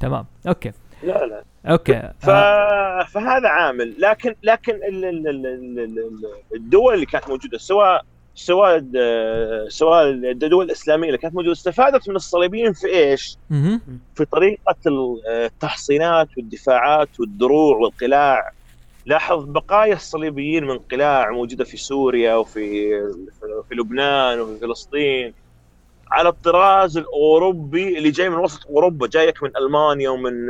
[0.00, 0.26] تمام.
[0.48, 0.72] okay.
[1.02, 1.44] لا لا.
[1.66, 2.12] okay.
[2.18, 2.28] ف...
[2.28, 3.04] آه.
[3.04, 3.94] فهذا عامل.
[3.98, 5.04] لكن لكن ال...
[5.04, 5.28] ال...
[5.28, 5.46] ال...
[5.46, 5.78] ال...
[5.78, 8.04] ال- الدول اللي كانت موجودة سواء
[8.38, 8.84] سواء
[9.68, 13.36] سواء الدول الإسلامية اللي كانت موجودة استفادت من الصليبيين في إيش؟
[14.14, 14.76] في طريقة
[15.28, 18.50] التحصينات والدفاعات والدروع والقلاع.
[19.06, 22.90] لاحظ بقايا الصليبيين من قلاع موجودة في سوريا وفي
[23.68, 25.34] في لبنان وفي فلسطين
[26.10, 30.46] على الطراز الأوروبي اللي جاي من وسط أوروبا جايك من ألمانيا ومن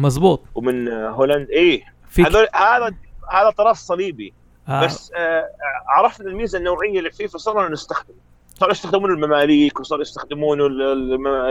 [0.00, 0.42] مزبوط.
[0.54, 1.82] ومن هولندا إيه.
[2.18, 2.94] هذول هذا
[3.32, 4.32] هذا طراز صليبي.
[4.68, 4.84] آه.
[4.84, 5.48] بس آه
[5.88, 8.14] عرفنا الميزة النوعية اللي فيه فصرنا نستخدم.
[8.54, 10.66] صاروا يستخدمون المماليك وصاروا يستخدمونه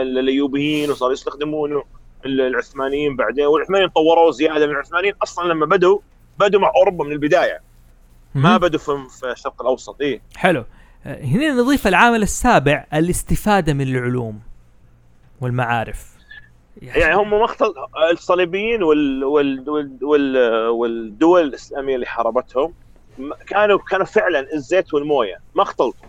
[0.02, 1.84] الأيوبيين وصاروا يستخدمونه
[2.26, 3.46] ال- العثمانيين بعدين.
[3.46, 5.14] والعثمانيين طوروا زيادة من العثمانيين.
[5.22, 5.98] أصلا لما بدوا
[6.38, 7.60] بدوا مع أوروبا من البداية.
[8.34, 8.56] ما.
[8.56, 10.20] بدوا في الشرق الأوسط إيه.
[10.36, 10.64] حلو.
[11.06, 14.40] آه، هنا نضيف العامل السابع الاستفادة من العلوم
[15.40, 16.18] والمعارف.
[16.82, 17.74] يعني هم مختل
[18.12, 19.24] الصليبيين وال...
[19.24, 19.70] وال...
[19.70, 19.98] وال...
[20.02, 20.38] وال...
[20.68, 22.74] والدول الإسلامية اللي حاربتهم
[23.46, 26.08] كانوا كانوا فعلا الزيت والموية ما اختلطوا.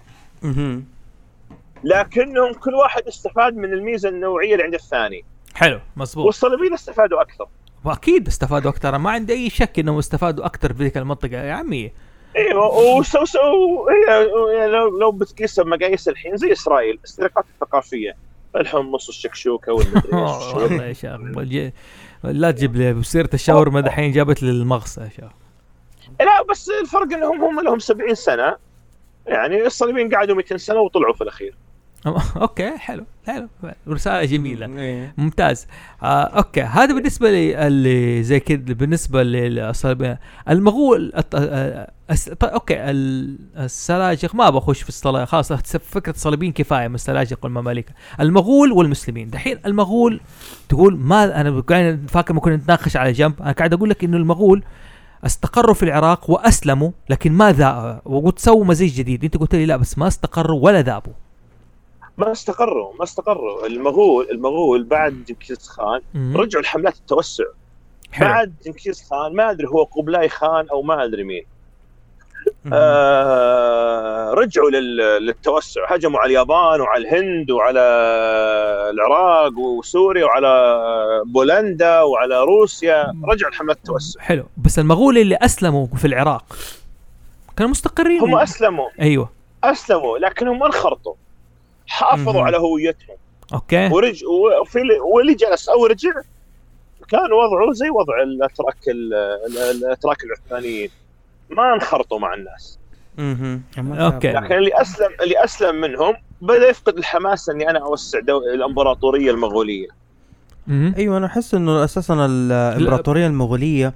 [1.84, 5.26] لكنهم كل واحد استفاد من الميزة النوعية اللي عند الثاني.
[5.56, 7.48] حلو مزبوط والصليبيين استفادوا أكثر.
[7.86, 8.98] وأكيد استفادوا أكثر.
[8.98, 11.91] ما عندي أي شك إنهم استفادوا أكثر في ذيك المنطقة يا عمي.
[12.36, 13.40] أيوه وسو سو
[14.68, 18.15] لو لو بتقيسها بمقاييس الحين زي إسرائيل السرقات الثقافية.
[18.56, 20.53] الحمص والشكشوكه والمدري إيش.
[20.56, 21.11] والله يا شيخ
[22.23, 25.31] لا تجيب لي بسيره الشاورما دحين جابت لي المغص يا شيخ.
[26.19, 28.56] لا بس الفرق إنهم هم لهم 70 سنة.
[29.27, 31.56] يعني الصليبيين قعدوا 200 سنة وطلعوا في الأخير.
[32.41, 33.48] okay حلو حلو.
[33.88, 34.65] رسالة جميلة.
[34.81, 35.14] إيه.
[35.18, 35.68] ممتاز.
[36.03, 36.62] آه okay.
[36.61, 40.18] هذا بالنسبة لي اللي زي كذا بالنسبة للصليبين
[40.49, 42.76] المغول الط- آه، الس- ط- okay.
[42.90, 47.86] ال- السلاجق ما بخش في الصلاة خلاص فكرة الصليبيين كفاية من السلاجق والمماليك.
[48.19, 49.30] المغول والمسلمين.
[49.30, 50.22] دحين المغول
[50.69, 51.64] تقول ما أنا
[52.07, 54.64] فاكر ما كنا نتناقش على جنب أنا قاعد أقول لك إنه المغول
[55.26, 59.24] استقروا في العراق واسلموا لكن ما ذا وقلت سووا مزيج جديد.
[59.24, 61.14] أنت قلت لي لا بس ما استقروا ولا ذابوا.
[62.18, 63.68] ما استقروا ما استقروا.
[63.68, 66.02] المغول المغول بعد جنكيز خان.
[66.36, 67.44] رجعوا لحملات التوسع.
[68.12, 68.30] حلو.
[68.30, 71.44] بعد جنكيز خان ما أدري هو قبلاي خان أو ما أدري مين.
[72.73, 75.81] آه رجعوا لل- للتوسع.
[75.94, 77.80] هجموا على اليابان وعلى الهند وعلى
[78.94, 80.76] العراق وسوريا وعلى
[81.26, 83.14] بولندا وعلى روسيا.
[83.23, 84.22] رجعوا لحملة التوسع.
[84.22, 84.44] حلو.
[84.57, 86.44] بس المغول اللي أسلموا في العراق
[87.57, 88.90] كانوا مستقرين هم أسلموا.
[89.02, 89.30] أيوه.
[89.64, 91.14] أسلموا لكنهم ما انخرطوا.
[91.88, 92.41] حافظوا.
[92.41, 93.15] على هويتهم.
[93.54, 93.88] okay.
[93.91, 94.80] ورج وفي
[95.14, 96.11] واللي جلس أو رجع
[97.10, 100.90] كان وضعه زي وضع الأتراك ال- ال- الأتراك العثمانيين.
[101.50, 102.80] ما انخرطوا مع الناس
[103.18, 103.62] مهم.
[103.78, 104.32] okay.
[104.32, 108.40] لكن اللي اسلم اللي أسلم منهم بدأ يفقد الحماس إني أنا أوسع دو...
[108.54, 109.88] الإمبراطورية المغولية.
[110.70, 113.94] أيوه أنا أحس إنه أساسا الإمبراطورية المغولية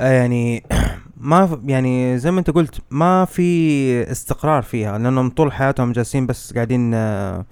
[0.00, 0.62] آه، يعني
[1.16, 6.54] ما يعني زي ما أنت قلت ما في استقرار فيها لأنهم طول حياتهم جالسين بس
[6.54, 7.44] قاعدين آه،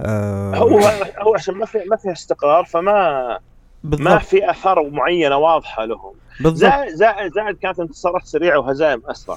[0.00, 0.78] آه، هو
[1.18, 3.40] هو عشان ما في ما فيها استقرار فما ما
[3.84, 6.60] بالضبط في آثار معينة واضحة لهم بالضبط.
[6.60, 9.36] زائد زائد زائد كانت انتصارات سريعة وهزائم أسرع.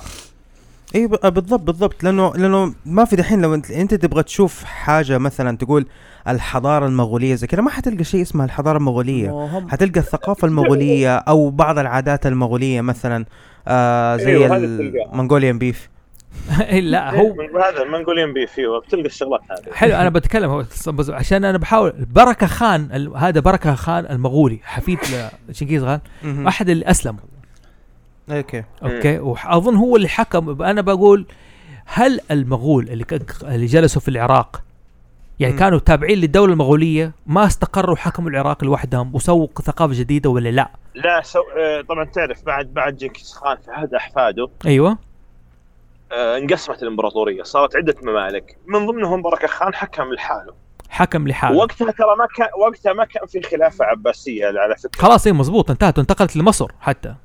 [0.96, 2.04] إي ب- بالضبط بالضبط.
[2.04, 5.86] لأنه لأنه ما في دحين لو انت أنت تبغى تشوف حاجة مثلا تقول
[6.28, 9.50] الحضارة المغولية زي كذا ما حتلقى شيء اسمه الحضارة المغولية.
[9.70, 13.26] حتلقى الثقافة المغولية أو بعض العادات المغولية مثلا
[13.68, 14.56] آه زي أيوة،.
[14.56, 15.90] المنغوليان بيف
[16.92, 19.74] لا هو هذا المنغوليان بيف فيه بتلقى الشغلات هذه.
[19.74, 24.60] حلو أنا بتكلم هو بس عشان أنا بحاول بركة خان ال- هذا بركة خان المغولي
[24.64, 25.00] حفيد
[25.50, 26.00] لشنكيز خان
[26.48, 27.20] أحد اللي أسلموا.
[28.32, 28.64] okay.
[28.84, 31.26] okay؟ واظن هو اللي حكم أنا بقول
[31.86, 34.64] هل المغول اللي ك- اللي جلسوا في العراق
[35.40, 35.54] يعني.
[35.58, 41.22] كانوا تابعين للدولة المغولية ما استقروا وحكموا العراق لوحدهم وسووا ثقافة جديدة ولا لا؟ لا
[41.24, 41.40] سو...
[41.40, 44.98] آه، طبعا تعرف بعد بعد جنكيز خان في عهد أحفاده أيوه.
[46.12, 48.58] انقسمت الامبراطورية صارت عدة ممالك.
[48.66, 50.54] من ضمنهم بركه خان حكم لحاله.
[50.90, 51.58] حكم لحاله.
[51.58, 55.02] وقتها ترى ما كان وقتها ما كان في خلافة عباسية على فكرة.
[55.02, 57.16] خلاص إيه مزبوط انتهت وانتقلت لمصر حتى.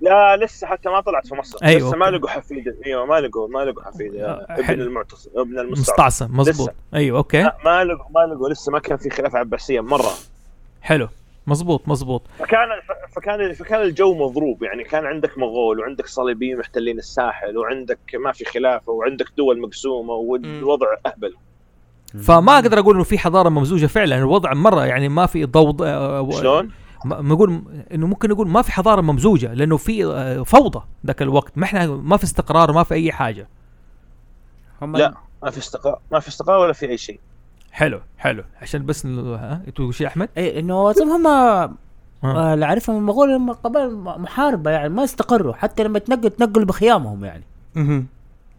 [0.00, 1.58] لا لسه حتى ما طلعت في مصر.
[1.64, 2.04] أيوة، لسه ما.
[2.04, 4.80] لقوا حفيد أيوه ما لقوا ما لقوا حفيد آه، آه، ابن.
[4.80, 6.36] المعتصم ابن المستعصم.
[6.36, 6.74] مزبوط لسه.
[6.94, 7.42] أيوه أوكي.
[7.64, 10.12] ما لقوا ما لقوا لسه ما كان في خلافة عباسية مرة.
[10.82, 11.08] حلو.
[11.46, 12.68] مزبوط مزبوط فكان
[13.16, 18.44] فكان فكان الجو مضروب يعني كان عندك مغول وعندك صليبيين محتلين الساحل وعندك ما في
[18.44, 21.34] خلافة وعندك دول مقسومة والوضع أهبل.
[22.22, 26.30] فما أقدر أقول إنه في حضارة ممزوجة فعلا الوضع مرة يعني ما في ضوض آه،
[26.30, 26.70] شلون؟
[27.04, 27.62] ما نقول
[27.92, 31.52] إنه ممكن نقول ما في حضارة ممزوجة لأنه في آه، فوضى ذاك الوقت.
[31.56, 33.48] ما إحنا ما في استقرار ما في أي حاجة.
[34.82, 37.20] هم لا ما في استقرار ما في استقرار ولا في أي شيء.
[37.72, 38.44] حلو حلو.
[38.62, 43.94] عشان بس ها تقول شيء أحمد؟ اي إنه هم آه، اللي أعرفهم المغول هم قبائل
[43.94, 45.54] محاربة يعني ما استقروا.
[45.54, 47.44] حتى لما تنقل تنقلوا بخيامهم يعني.
[47.74, 48.06] مهم.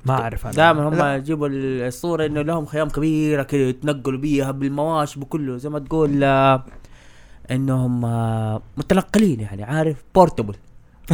[0.05, 0.53] ما أعرف أنا.
[0.55, 1.17] دائما هم.
[1.17, 5.57] يجيبوا الصورة إنه لهم خيام كبيرة كذا يتنقلوا بيها بالمواشي بكله.
[5.57, 6.63] زي ما تقول آه،
[7.51, 10.55] إنهم آه، متنقلين يعني عارف؟ بورتبل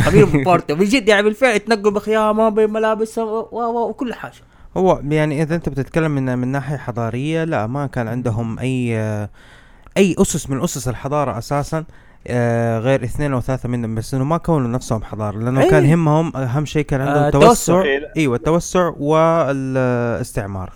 [0.06, 4.34] قبيله بورتبل بجد يعني بالفعل يتنقلوا بخيامهم بملابسهم وكل حاجة.
[4.78, 8.98] هو يعني إذا أنت بتتكلم من من ناحية حضارية لا ما كان عندهم أي
[9.98, 11.86] أي أسس من أسس الحضارة أساسا
[12.28, 15.70] آه، غير اثنين أو ثلاثة منهم بس إنه ما كونوا نفسهم حضارة لأنه أي.
[15.70, 17.84] كان يهمهم أهم شيء كان عندهم آه، توسع.
[18.18, 20.74] إيوه التوسع والاستعمار.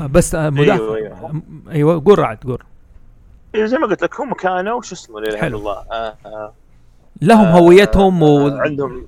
[0.00, 0.72] آه، بس آه، مدافع.
[0.72, 1.42] إيوه إيوه.
[1.70, 2.62] إيوه قول رعد قول.
[3.54, 5.46] إيه، زي ما قلت لك هم كانوا شو اسمه لا اله.
[5.46, 5.72] الا الله.
[5.72, 6.52] آه آه.
[7.22, 8.48] لهم آه، هويتهم و...
[8.48, 9.06] آه عندهم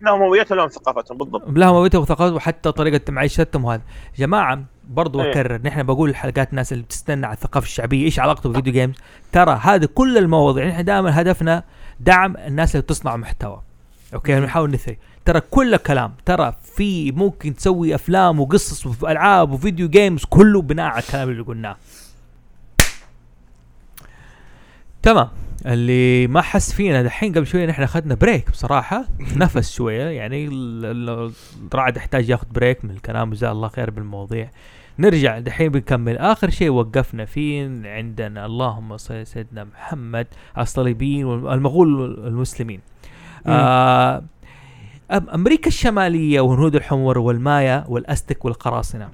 [0.00, 1.42] لهم هويتهم لهم ثقافتهم بالضبط.
[1.48, 3.82] لهم هويتهم وثقافتهم وحتى طريقة معيشتهم وهذا.
[4.18, 5.30] جماعة برضو إيه.
[5.30, 8.94] أكرر نحن بقول الحلقات الناس اللي بتستنى على الثقافة الشعبية إيش علاقته بالفيديو جيمز
[9.32, 11.62] ترى هذه كل المواضيع نحن دائما هدفنا
[12.00, 13.62] دعم الناس اللي بتصنع محتوى.
[14.14, 14.98] okay نحاول نثري.
[15.24, 20.86] ترى كل كلام ترى في ممكن تسوي أفلام وقصص والعاب و video games كله بناء
[20.86, 21.76] على الكلام اللي قلناه.
[25.02, 25.28] تمام.
[25.66, 29.04] اللي ما حس فينا دحين قبل شوية نحن أخذنا break بصراحة.
[29.36, 30.04] نفس شوية.
[30.04, 31.32] يعني ال- ال-
[31.72, 34.50] الرعد يحتاج ياخذ break من الكلام جزاه الله خير بالمواضيع.
[34.98, 36.18] نرجع دحين بنكمل.
[36.18, 40.26] آخر شيء وقفنا فيه عندنا اللهم صل سيدنا محمد
[40.58, 42.80] الصليبيين والمغول المسلمين.
[43.46, 44.22] آه
[45.10, 49.08] أمريكا الشمالية والهنود الحمر والمايا والأستك والقراصنة.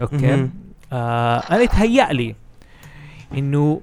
[0.00, 0.48] أوكي.
[0.92, 2.34] آه أنا يتهيأ لي
[3.34, 3.80] إنه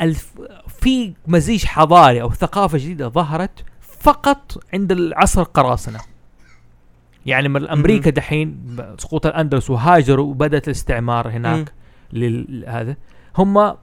[0.00, 0.32] ألف
[0.80, 5.98] في مزيج حضاري أو ثقافة جديدة ظهرت فقط عند العصر القراصنه
[7.26, 11.72] يعني من أمريكا دحين سقوط الأندلس وهاجروا وبدأت الاستعمار هناك
[12.12, 12.96] لهذا
[13.38, 13.74] هم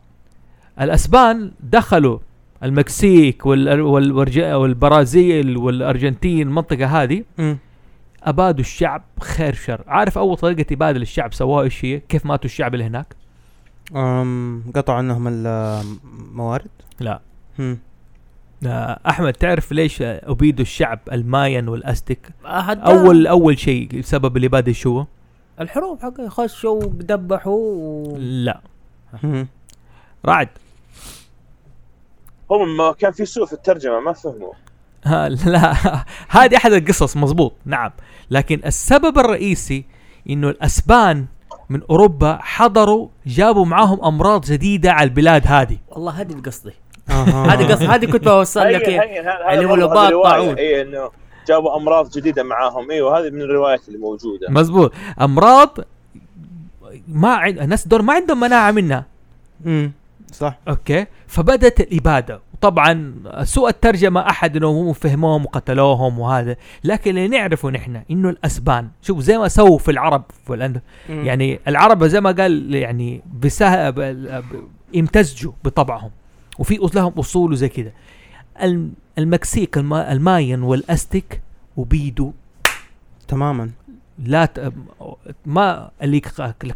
[0.81, 2.19] الأسبان دخلوا
[2.63, 7.23] المكسيك والبرازيل والأرجنتين المنطقة هذه.
[8.23, 9.83] أبادوا الشعب خير شر.
[9.87, 13.15] عارف أول طريقة اباده للشعب سووها إيش هي؟ كيف ماتوا الشعب اللي هناك؟
[14.75, 16.69] قطعوا عنهم الموارد
[16.99, 17.21] لا.
[17.59, 17.77] مم.
[18.65, 25.05] آه، أحمد تعرف ليش أبيدوا الشعب الماين والأستك؟ أول أول شيء السبب اللي بادئ شو
[25.59, 28.17] الحروب حق خشوا ذبحوا و...
[28.17, 28.61] لا.
[30.25, 30.49] رعد.
[32.51, 34.53] هم ما كان في سوء في الترجمة ما فهموا.
[35.05, 35.73] ها لا.
[36.29, 37.91] هذه أحد القصص مزبوط نعم.
[38.31, 39.85] لكن السبب الرئيسي
[40.29, 41.25] إنه الأسبان
[41.69, 45.77] من أوروبا حضروا جابوا معاهم أمراض جديدة على البلاد هذه.
[45.89, 46.86] والله هذه أها.
[47.09, 49.01] هذه قصدي هذه كنت بوصل لك إيه.
[49.53, 50.07] اللي هو رواية.
[50.07, 50.55] الطاعون.
[50.55, 51.09] اي إنه
[51.47, 52.91] جابوا أمراض جديدة معاهم.
[52.91, 54.47] أيوه هذه من الروايات اللي موجودة.
[54.49, 54.93] مزبوط.
[55.21, 55.77] أمراض
[57.07, 59.05] ما عند الناس دول ما عندهم مناعة منها.
[59.65, 59.91] مم.
[60.31, 60.57] صح.
[60.67, 61.05] أوكي.
[61.27, 62.39] فبدت الإبادة.
[62.61, 63.13] طبعا
[63.43, 66.55] سوء الترجمة أحد إنه هم فهموهم وقتلوهم وهذا.
[66.83, 68.89] لكن اللي نعرفه نحن إنه الأسبان.
[69.01, 70.81] شوف زي ما سووا في العرب في الأند...
[71.09, 73.93] يعني العرب زي ما قال يعني بسه...
[74.95, 76.11] امتزجوا بطبعهم.
[76.59, 77.91] وفي لهم أصول وزي كذا
[78.61, 79.93] الم- المكسيك الم...
[79.93, 81.41] المايا والأزتيك
[81.77, 82.31] وأبيدوا
[83.27, 83.69] تماما
[84.25, 84.73] لا ت...
[85.45, 86.19] ما اللي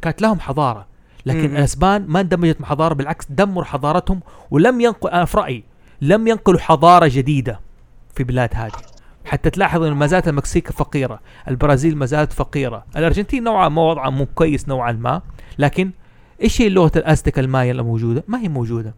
[0.01, 0.85] كانت لهم حضارة
[1.25, 1.55] لكن مم.
[1.57, 4.19] الأسبان ما اندمجت مع حضارة بالعكس دمروا حضارتهم
[4.51, 5.63] ولم ينقل أنا في رأيي
[6.01, 7.59] لم ينقلوا حضارة جديدة
[8.15, 8.71] في بلاد هذه
[9.25, 14.09] حتى تلاحظ إن ما زالت المكسيك فقيرة، البرازيل ما زالت فقيرة، الأرجنتين نوعا ما وضعها
[14.09, 15.21] مو كويس نوعا ما،
[15.59, 15.91] لكن
[16.41, 18.93] إيش هي لغة الأستيك المايا الموجودة؟ ما هي موجودة.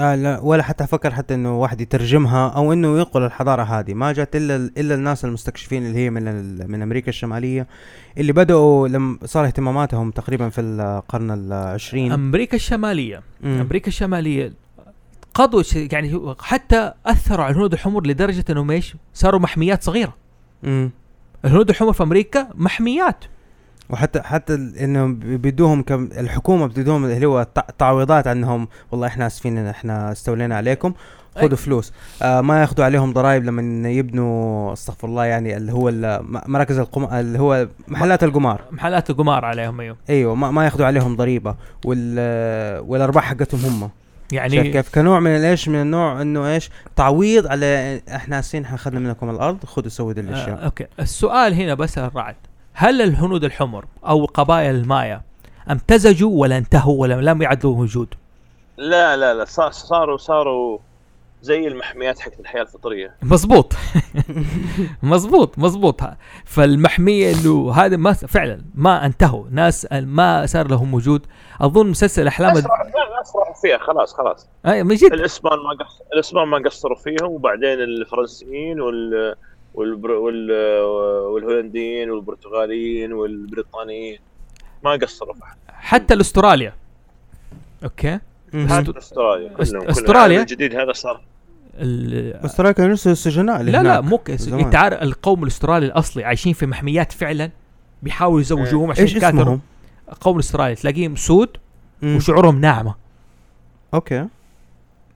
[0.00, 4.12] آه لا ولا حتى أفكر حتى إنه واحد يترجمها أو إنه ينقل الحضارة هذه ما
[4.12, 6.22] جات إلا إلا الناس المستكشفين اللي هي من
[6.70, 7.66] من أمريكا الشمالية
[8.18, 13.60] اللي بدأوا لما صار اهتماماتهم تقريبا في القرن العشرين أمريكا الشمالية مم.
[13.60, 14.52] أمريكا الشمالية
[15.34, 20.14] قضوا يعني حتى أثروا على الهنود الحمر لدرجة إنهم إيش؟ صاروا محميات صغيرة.
[20.62, 20.90] مم.
[21.44, 23.24] الهنود الحمر في أمريكا محميات
[23.90, 28.68] وحتى حتى انهم بي- بيدوهم كم الحكومة بتدوهم اللي هو تع- تعويضات عنهم.
[28.92, 30.92] والله إحنا آسفين إن إحنا استولينا عليكم.
[31.36, 31.92] خذوا فلوس.
[32.22, 35.90] آه ما ياخذوا عليهم ضرائب لما يبنوا استغفر الله يعني اللي هو
[36.46, 38.60] مراكز القمار اللي هو محلات القمار.
[38.70, 39.96] محلات القمار عليهم أيوه.
[40.10, 41.54] أيوه ما, ما ياخذوا عليهم ضريبة.
[41.84, 43.90] وال والأرباح حقتهم هم.
[44.32, 49.30] يعني كيف؟ كنوع من إيش من النوع إنه إيش؟ تعويض على إحنا آسفين أخذنا منكم
[49.30, 50.86] الأرض خذوا سووا دي آه الاشياء أوكي.
[51.00, 52.34] السؤال هنا بس الرعد.
[52.78, 55.22] هل الهنود الحمر أو قبائل المايا
[55.70, 58.14] امتزجوا ولا انتهوا ولا لم يعدوا وجود؟
[58.76, 60.78] لا لا لا صار صاروا صاروا
[61.42, 63.14] زي المحميات حقت الحياة الفطرية.
[63.22, 63.72] مزبوط
[65.02, 66.00] مزبوط مزبوط
[66.44, 69.44] فالمحمية إنه هذا ما فعلا ما انتهوا.
[69.50, 71.26] ناس ما صار لهم وجود.
[71.60, 72.66] أظن مسلسل أحلام الناس
[73.36, 74.48] راحوا فيها خلاص خلاص.
[74.66, 75.12] أي من جد.
[75.12, 76.02] الإسبان ما قص...
[76.14, 79.34] الإسبان ما قصروا فيهم وبعدين الفرنسيين وال
[79.76, 80.10] والبر...
[80.10, 80.50] وال...
[81.32, 84.18] والهولنديين والبرتغاليين والبريطانيين
[84.84, 85.34] ما قصروا.
[85.68, 86.74] حتى الأستراليا
[87.84, 88.18] أوكي.
[88.68, 90.40] حتى استراليا كلهم أستراليا؟ كلهم.
[90.40, 91.20] الجديد هذا صار
[91.74, 94.00] ال- أستراليا كانوا لسه السجناء لا لا.
[94.00, 94.20] مو.
[94.52, 97.50] انت عارف القوم الأسترالي الأصلي عايشين في محميات فعلا
[98.02, 99.60] بيحاولوا يزوجوهم عشان إيش اسمهم؟
[100.08, 101.48] القوم الأسترالي تلاقيهم سود.
[102.02, 102.94] وشعورهم ناعمة
[103.94, 104.26] okay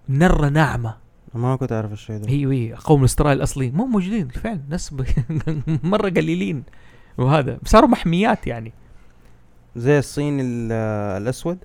[0.08, 0.94] مرة ناعمة
[1.34, 2.28] ما كنت أعرف الشيء ده.
[2.30, 5.04] هي هي القوم الاسترالي الاصلي مو موجودين فعلا ناس ب...
[5.92, 6.62] مرة قليلين.
[7.18, 8.72] وهذا صاروا محميات يعني.
[9.76, 10.72] زي الصيني ال-
[11.22, 11.58] الأسود؟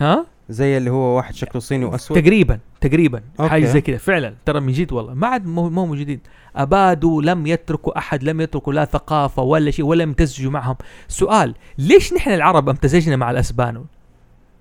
[0.00, 3.22] ها؟ زي اللي هو واحد شكله صيني وأسود؟ تقريبا تقريبا.
[3.38, 4.34] حاجة زي كذا فعلا.
[4.44, 5.14] ترى من جد والله.
[5.14, 6.20] ما عاد مو مو موجودين.
[6.56, 10.76] أبادوا لم يتركوا أحد لم يتركوا لا ثقافة ولا شيء ولا امتزجوا معهم.
[11.08, 13.84] سؤال ليش نحن العرب امتزجنا مع الاسبان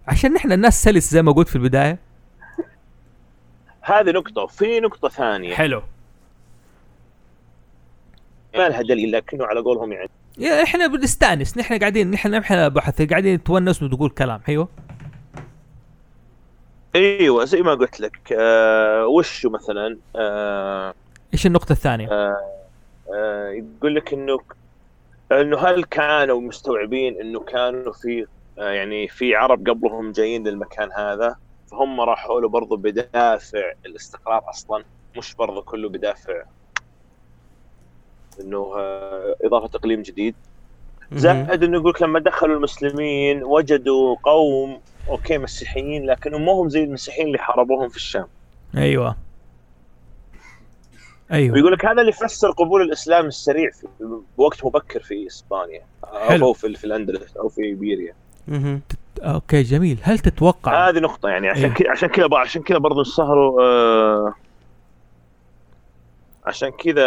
[0.08, 2.00] عشان نحن الناس سلس زي ما قلت في البداية.
[3.82, 5.54] هذه نقطة في نقطة ثانية.
[5.56, 5.82] حلو.
[8.56, 10.10] ما لها دليل لكنه على قولهم يعني.
[10.38, 14.68] يا إحنا بنستأنس نحن قاعدين نحن إحنا بحث قاعدين نتونس ونقول كلام أيوه؟
[16.96, 20.94] أيوه زي ما قلت لك آه وشو مثلا؟ آه
[21.34, 24.40] إيش النقطة الثانية؟ آه يقول لك إنه
[25.32, 28.26] إنه هل كانوا مستوعبين إنه كانوا في
[28.60, 31.36] آه يعني في عرب قبلهم جايين للمكان هذا؟
[31.72, 34.84] فهم راحوا له برضه بدافع الاستقرار أصلا
[35.18, 36.44] مش برضه كله بدافع
[38.42, 40.36] إنه آه إضافة إقليم جديد.
[41.14, 47.28] زائد إنه يقول لما دخلوا المسلمين وجدوا قوم أوكي مسيحيين لكنهم ما هم زي المسيحيين
[47.28, 48.28] اللي حاربوهم في الشام
[48.78, 49.16] أيوه
[51.32, 53.88] أيوه ويقول لك هذا اللي يفسر قبول الإسلام السريع في
[54.38, 55.82] بوقت مبكر في إسبانيا
[56.28, 56.48] حلو.
[56.48, 58.14] أو في في الأندلس أو في إيبيريا.
[59.20, 61.74] أوكي جميل هل تتوقع هذه نقطة يعني عشان إيه.
[61.74, 64.34] كذا عشان كذا عشان كذا برضه انصهروا آه
[66.46, 67.04] عشان كذا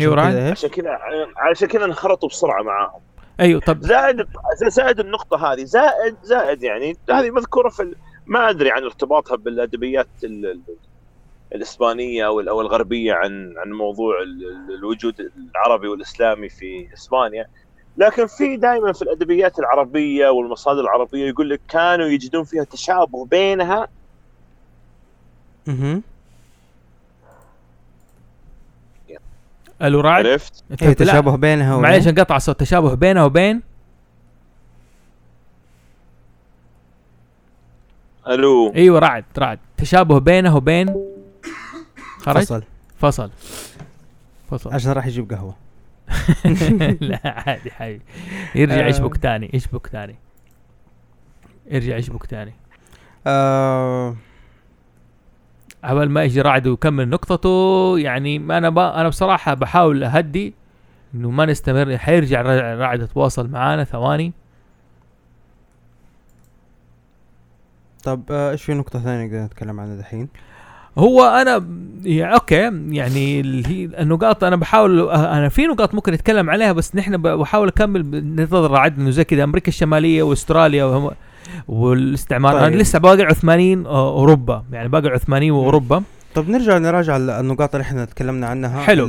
[0.00, 0.98] أيوه عشان كذا؟ عشان كذا
[1.36, 3.00] عشان كذا انخرطوا بسرعة معاهم
[3.40, 4.26] أيوه طب زائد
[4.68, 7.96] زائد النقطة هذه زائد زائد يعني هذه مذكورة في ال-
[8.26, 10.60] ما أدري عن ارتباطها بالأدبيات ال- ال-
[11.54, 17.46] الإسبانية أو أو الغربية عن عن موضوع ال- ال- الوجود العربي والإسلامي في إسبانيا.
[17.96, 23.88] لكن في دائما في الأدبيات العربية والمصادر العربية يقول لك كانوا يجدون فيها تشابه بينها.
[25.66, 26.02] مهم.
[29.82, 32.60] ألو رعد عرفت؟ لا، تشابه بينها وبين- معليش انقطع الصوت.
[32.60, 33.62] تشابه بينها وبين؟
[38.28, 38.72] ألو.
[38.74, 40.94] أيوه رعد رعد تشابه بينه وبين؟
[42.24, 42.62] خرج فصل.
[42.98, 43.30] فصل.
[44.50, 44.72] فصل.
[44.72, 45.54] عشان راح يجيب قهوة.
[47.00, 48.02] لا عادي حبيبي.
[48.54, 48.88] يرجع آه.
[48.88, 50.14] يشبك تاني؟ يشبك تاني؟
[51.70, 52.52] يرجع يشبك تاني؟
[53.26, 54.16] آه.
[55.84, 60.54] عبال ما يجي رعد ويكمل نقطته يعني ما أنا با أنا بصراحة بحاول أهدي
[61.14, 61.98] إنه ما نستمر.
[61.98, 64.32] حيرجع رع- رعد يتواصل معانا ثواني.
[68.04, 70.28] طب آه، إيش في نقطة ثانية نقدر نتكلم عنها دحين؟
[70.98, 71.64] هو أنا
[72.04, 77.16] يعني أوكي يعني هي النقاط أنا بحاول أنا في نقاط ممكن نتكلم عليها بس نحن
[77.16, 81.10] بحاول أكمل نظر رعد إنه زي كذا أمريكا الشمالية وأستراليا وهم
[81.68, 82.62] والاستعمار طيب.
[82.62, 86.02] أنا لسه باقي عثمانيين أوروبا يعني باقي عثمانيين وأوروبا
[86.34, 89.08] طب نرجع نراجع ال- النقاط اللي إحنا تكلمنا عنها حلو.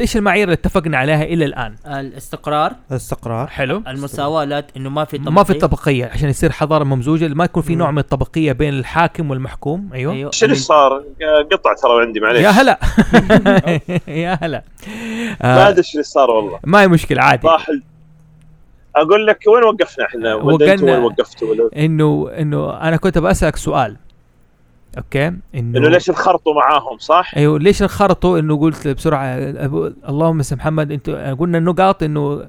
[0.00, 1.74] إيش المعايير اللي اتفقنا عليها إلى الآن.
[1.86, 2.72] الاستقرار.
[2.90, 3.46] الاستقرار.
[3.46, 3.82] حلو.
[3.88, 5.68] المساواة لا إنه ما في ما في طبقية.
[5.68, 7.74] طبقية عشان يصير حضارة ممزوجة ما يكون في.
[7.74, 9.90] نوع من الطبقية بين الحاكم والمحكوم.
[9.94, 10.30] أيوه, أيوه.
[10.32, 11.02] إيش اللي صار؟
[11.52, 12.42] قطع ترى عندي معليش.
[12.44, 12.78] يا هلا.
[14.08, 14.62] يا هلا.
[15.40, 15.68] ما آه.
[15.68, 16.58] أدري إيش اللي صار والله.
[16.64, 17.46] ما هي مشكلة عادي.
[17.48, 17.82] راح ال-
[18.96, 23.96] أقول لك وين وقفنا إحنا؟ وقلنا- وين وقفتوا؟ انه إنه أنا كنت بسالك سؤال.
[24.98, 30.42] okay؟ إنه إنه ليش انخرطوا معاهم صح؟ أيوه ليش انخرطوا؟ إنه قلت بسرعة أبو- اللهم
[30.42, 32.48] صلي محمد إنتوا قلنا النقاط انه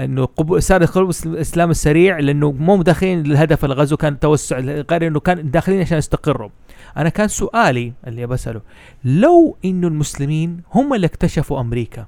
[0.00, 5.20] إنه قبول صار قبول الإسلام السريع لأنه مو داخلين للهدف الغزو كان توسع غير إنه
[5.20, 6.48] كان داخلين عشان يستقروا.
[6.96, 8.60] أنا كان سؤالي اللي بساله
[9.04, 12.06] لو إنه المسلمين هم اللي اكتشفوا أمريكا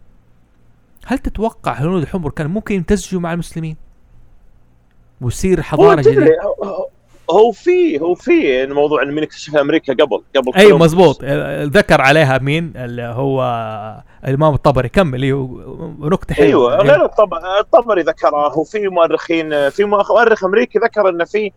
[1.07, 3.77] هل تتوقع هنود الحمر كان ممكن يمتزجوا مع المسلمين؟
[5.21, 6.37] ويصير حضارة جديدة؟
[7.31, 10.87] هو- في هو في موضوع إن مين اكتشف أمريكا قبل قبل أي كولومبوس.
[10.89, 11.25] مزبوط
[11.77, 13.43] ذكر عليها مين؟ اللي هو
[14.29, 14.89] الإمام الطبري.
[14.89, 16.73] كمل أيوه نكتة حلوة.
[16.73, 17.35] أيوه غير الطب...
[17.61, 18.47] الطبري ذكرها.
[18.57, 21.53] وفي مؤرخين في مؤرخ أمريكي ذكر إن في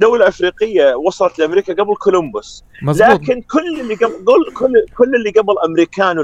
[0.00, 2.64] دولة أفريقية وصلت لأمريكا قبل كولومبوس.
[2.82, 6.18] مزبوط لكن كل اللي قبل كل كل اللي قبل امريكان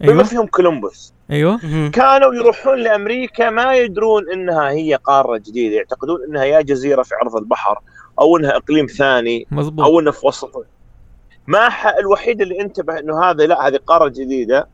[0.00, 1.12] والايطالي بما فيهم كولومبوس.
[1.30, 1.60] أيوه.
[1.90, 7.36] كانوا يروحون لأمريكا ما يدرون إنها هي قارة جديدة يعتقدون إنها يا جزيرة في عرض
[7.36, 7.78] البحر
[8.20, 10.66] أو إنها إقليم ثاني مزبوط أو إنه في وسط.
[11.46, 11.68] ما.
[11.98, 14.68] الوحيد اللي انتبه إنه هذا لا هذه قارة جديدة.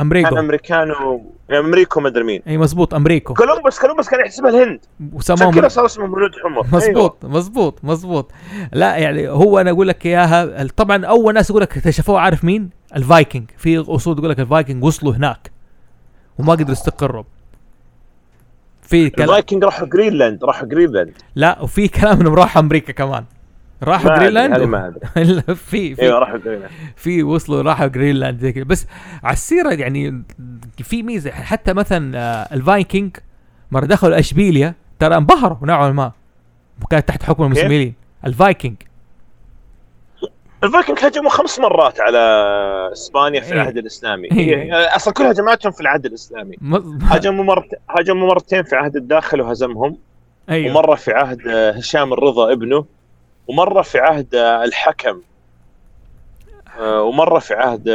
[0.00, 0.38] أمريكو.
[0.38, 2.42] امريكانو أمريكو ما أدري مين.
[2.46, 3.34] إي مزبوط أمريكو.
[3.34, 4.80] كولومبوس كولومبوس كان يحسبها الهند.
[5.00, 6.64] عشان وسموهم كذا صار اسمهم هنود حمر.
[6.64, 6.76] أيوه.
[6.76, 8.32] مزبوط مزبوط مزبوط
[8.72, 12.70] لا يعني هو أنا أقول لك إياها طبعا أول ناس يقول لك اكتشفوها عارف مين؟
[12.96, 13.50] الفايكنج.
[13.56, 15.50] في أصول تقول لك الفايكنج وصلوا هناك
[16.38, 17.24] وما قدروا يستقروا.
[18.82, 21.12] في كلام الفايكنج راحوا جرينلاند راحوا جرينلاند.
[21.34, 23.24] لا وفي كلام انهم راحوا أمريكا كمان.
[23.84, 24.86] راحوا جرينلاند؟ و- ما
[25.16, 25.42] أدري.
[25.54, 26.70] في في أيوه راحوا جرينلاند.
[26.96, 28.64] في وصلوا راحوا جرينلاند زي كذا.
[28.64, 28.86] بس
[29.24, 30.22] على السيرة يعني
[30.78, 33.16] في ميزة حتى مثلا آه، الفايكنج
[33.70, 36.12] مرة دخلوا إشبيليا ترى انبهروا نوعا ما.
[36.82, 37.94] وكانت تحت حكم؟ المسلمين.
[38.26, 38.74] الفايكنج.
[40.64, 42.18] الفايكنج هجموا خمس مرات على
[42.92, 43.52] إسبانيا في إيه.
[43.52, 44.28] العهد الإسلامي.
[44.32, 44.56] إيه.
[44.62, 46.56] هي أصلا كل هجماتهم في العهد الإسلامي.
[47.02, 47.68] هجموا مرت...
[47.90, 49.96] هجموا مرتين في عهد الداخل وهزمهم.
[50.50, 50.70] أيوه.
[50.78, 52.84] ومرة في عهد آه، هشام الرضا ابنه.
[53.48, 55.20] ومرة في عهد الحكم.
[56.80, 57.88] آه، ومرة في عهد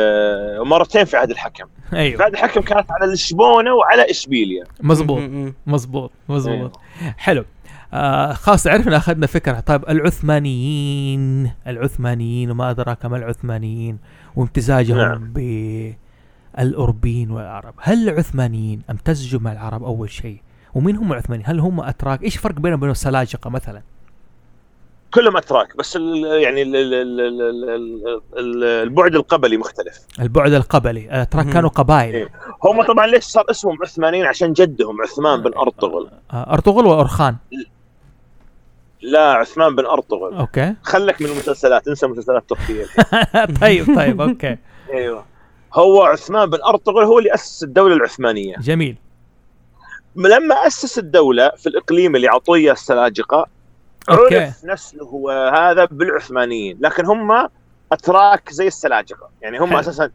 [0.59, 1.65] ومرتين في عهد الحكم.
[1.89, 2.23] في أيوه.
[2.23, 5.53] عهد الحكم كانت على لشبونة وعلى اشبيليا مزبوط.
[5.67, 6.80] مزبوط مزبوط
[7.17, 7.45] حلو.
[7.93, 9.59] آه خلاص عرفنا أخذنا فكرة.
[9.59, 13.97] طيب العثمانيين العثمانيين وما أدراك ما العثمانيين
[14.35, 15.34] وامتزاجهم نعم.
[16.57, 17.73] بالاوروبيين والعرب.
[17.81, 20.41] هل العثمانيين امتزجوا مع العرب أول شيء؟
[20.73, 23.81] ومين هم العثمانيين؟ هل هم أتراك؟ إيش الفرق بينهم وبين السلاجقه مثلا؟
[25.14, 29.99] كلهم أتراك بس ال يعني ال ال ال ال ال ال البعد القبلي مختلف.
[30.19, 30.99] البعد القبلي.
[30.99, 31.53] الاتراك مهم.
[31.53, 32.15] كانوا قبائل.
[32.15, 32.30] إيه.
[32.64, 36.10] هم طبعا ليش صار اسمهم عثمانيين؟ عشان جدهم عثمان بن أرطغرل.
[36.34, 37.36] آه أرطغرل واورخان
[39.02, 40.34] لا عثمان بن أرطغرل.
[40.34, 40.76] okay.
[40.84, 42.86] خلك من المسلسلات انسى مسلسلات تركية.
[43.61, 44.57] طيب طيب okay.
[44.94, 45.26] أيوه.
[45.73, 48.56] هو عثمان بن أرطغرل هو اللي أسس الدولة العثمانية.
[48.57, 48.95] جميل.
[50.15, 53.48] لما أسس الدولة في الإقليم اللي عطية السلاجقة
[54.10, 54.40] okay.
[54.39, 56.77] عرف نسله وهذا بالعثمانيين.
[56.81, 57.49] لكن هم
[57.91, 59.30] أتراك زي السلاجقة.
[59.41, 59.80] يعني هم حلو.
[59.80, 60.09] أساسا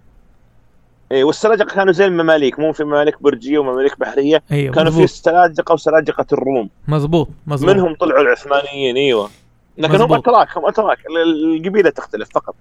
[1.12, 2.58] اي والسلاجقة كانوا زي المماليك.
[2.58, 4.42] مو في ممالك برجية وممالك بحرية.
[4.52, 6.70] أيوه كانوا في مزبوط السلاجقه وسلاجقة الروم.
[6.88, 9.30] مزبوط مزبوط منهم طلعوا العثمانيين أيوه.
[9.78, 10.28] لكن هم مزبوط.
[10.28, 10.98] أتراك هم أتراك.
[11.06, 12.54] ال- القبيلة تختلف فقط.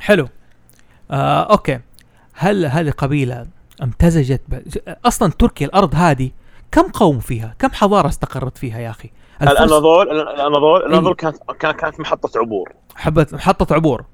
[0.00, 0.28] حلو.
[1.10, 1.80] آه okay.
[2.32, 3.46] هل هذه القبيله
[3.82, 4.62] امتزجت ب...
[5.04, 6.30] أصلا تركيا الأرض هذه
[6.72, 9.10] كم قوم فيها؟ كم حضارة استقرت فيها يا أخي؟
[9.42, 10.86] الاناضول الاناضول إيه.
[10.86, 12.72] الأناضول كانت كانت محطة عبور.
[12.94, 14.04] حبت محطة عبور.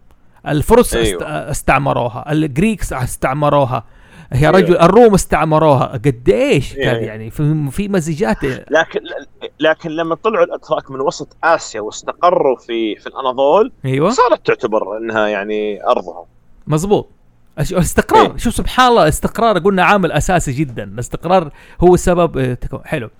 [0.46, 0.94] الفرس.
[0.94, 1.22] است...
[1.22, 2.32] استعمروها.
[2.32, 3.84] ال Greeks استعمروها.
[4.32, 4.58] هي أيوة.
[4.58, 5.86] رجل الروم استعمروها.
[5.86, 6.74] قديش.
[6.74, 8.44] كان يعني في في مزيجات.
[8.44, 9.00] لكن
[9.60, 14.10] لكن لما طلعوا الأتراك من وسط آسيا واستقروا في في الأناضول أيوه.
[14.10, 16.24] صارت تعتبر إنها يعني أرضهم.
[16.66, 17.08] مزبوط
[17.58, 18.36] الاستقرار إيه.
[18.36, 20.84] شوف سبحان الله الاستقرار قلنا عامل أساسي جدا.
[20.84, 21.50] الاستقرار
[21.80, 23.10] هو سبب آه، حلو.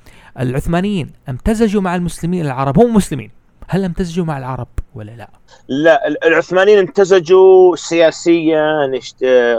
[0.41, 3.31] العثمانيين امتزجوا مع المسلمين العرب هم مسلمين.
[3.69, 5.29] هل امتزجوا مع العرب ولا لا؟
[5.69, 8.91] لا ال- العثمانيين امتزجوا سياسيا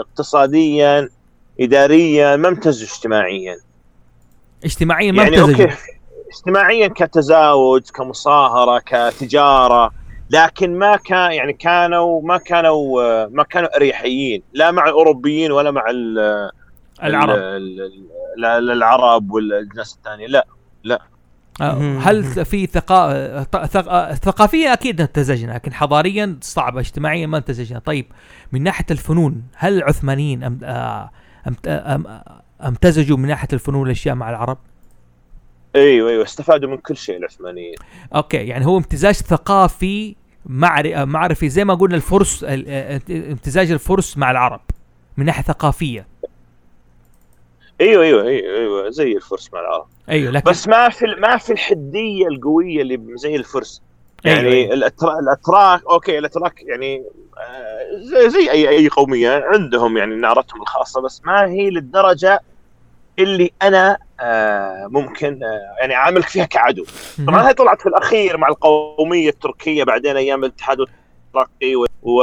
[0.00, 1.08] اقتصاديا
[1.60, 3.56] اداريا ما امتزجوا اجتماعيا.
[4.64, 5.64] اجتماعيا ما يعني امتزجوا.
[5.66, 5.74] أوكي
[6.36, 9.90] اجتماعيا كتزاوج كمصاهرة كتجارة
[10.30, 15.84] لكن ما كان يعني كانوا ما كانوا ما كانوا أريحيين لا مع الأوروبيين ولا مع
[15.90, 16.50] ال-
[17.04, 17.30] العرب.
[17.30, 20.46] ال- ال- ال- العرب والناس الثانية لا.
[21.60, 21.98] آه، مهم.
[21.98, 23.12] هل في ثقا...
[23.12, 28.06] آه، ثقافيا أكيد امتزجنا لكن حضاريا صعبة اجتماعيا ما امتزجنا طيب
[28.52, 30.60] من ناحية الفنون هل العثمانيين أم...
[30.62, 31.10] آه،
[31.46, 31.68] أمت...
[31.68, 32.20] أم...
[32.66, 34.58] امتزجوا من ناحية الفنون والاشياء مع العرب؟
[35.76, 37.74] أيوه أيوه استفادوا من كل شيء العثمانيين.
[38.14, 44.60] okay يعني هو امتزاج ثقافي معرفي زي ما قلنا الفرس ال- امتزاج الفرس مع العرب
[45.16, 46.06] من ناحية ثقافية.
[47.80, 49.86] أيوه أيوه أيوه, أيوة زي الفرس مع العرب.
[50.08, 53.82] أيوه لكن بس ما في ما في الحدية القوية اللي زي الفرس.
[54.26, 54.88] أيوة، يعني أيوة.
[54.88, 57.04] الأترا- الأتراك okay الأتراك يعني
[57.38, 62.40] آه، زي, زي أي أي قومية عندهم يعني نعرتهم الخاصة بس ما هي للدرجة
[63.18, 66.84] اللي أنا آه، ممكن آه، يعني عاملك فيها كعدو.
[67.26, 72.22] طبعا هي طلعت في الأخير مع القومية التركية بعدين أيام الاتحاد الترقي و, و...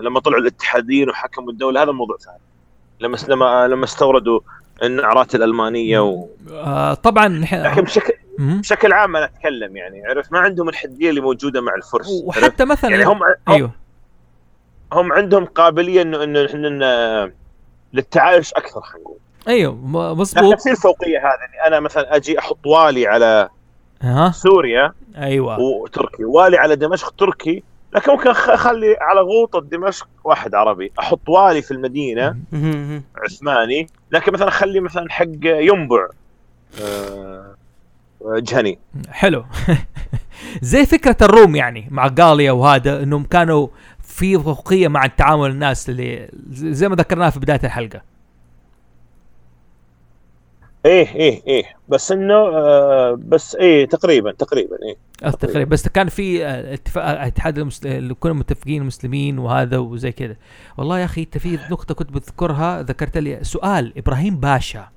[0.00, 2.38] لما طلعوا الاتحاديين وحكموا الدولة هذا موضوع ثاني.
[3.00, 4.40] لما لما لما استوردوا
[4.82, 6.26] النعرات الألمانية و...
[6.52, 8.12] آه طبعا لكن بشكل.
[8.38, 12.90] بشكل عام أنا أتكلم يعني عرفت؟ ما عندهم الحدية اللي موجودة مع الفرس؟ وحتى مثلا
[12.90, 13.70] يعني هم أيوه.
[14.92, 17.32] هم عندهم قابلية انه إنه إحنا
[17.92, 19.18] للتعايش أكثر خلينا نقول.
[19.48, 19.74] أيوه
[20.14, 20.60] مظبوط.
[20.60, 23.48] في الفوقية هذه إني أنا مثلا أجي أحط والي على
[24.02, 25.60] ها سوريا أيوه.
[25.60, 30.92] وتركي والي على دمشق تركي لكن ممكن أخلي على غوطة دمشق واحد عربي.
[30.98, 32.36] أحط والي في المدينة.
[33.24, 33.86] عثماني.
[34.12, 36.08] لكن مثلا اخلي مثلا حق ينبع
[36.82, 37.54] آه،
[38.22, 38.78] جهني.
[39.08, 39.44] حلو.
[40.62, 43.68] زي فكرة الروم يعني مع غاليا وهذا إنهم كانوا
[44.02, 48.09] في فوقيه مع التعامل الناس اللي زي ما ذكرناها في بداية الحلقة.
[50.86, 51.64] إيه إيه إيه.
[51.88, 55.30] بس إنه آه بس إيه تقريبا تقريبا إيه.
[55.30, 55.70] تقريبا.
[55.70, 57.88] بس كان في آه، اتفاق اتحاد المسل...
[57.88, 60.36] اللي كنا متفقين المسلمين وهذا وزي كذا.
[60.78, 64.88] والله يا أخي انت في نقطة كنت بتذكرها ذكرت لي سؤال إبراهيم باشا.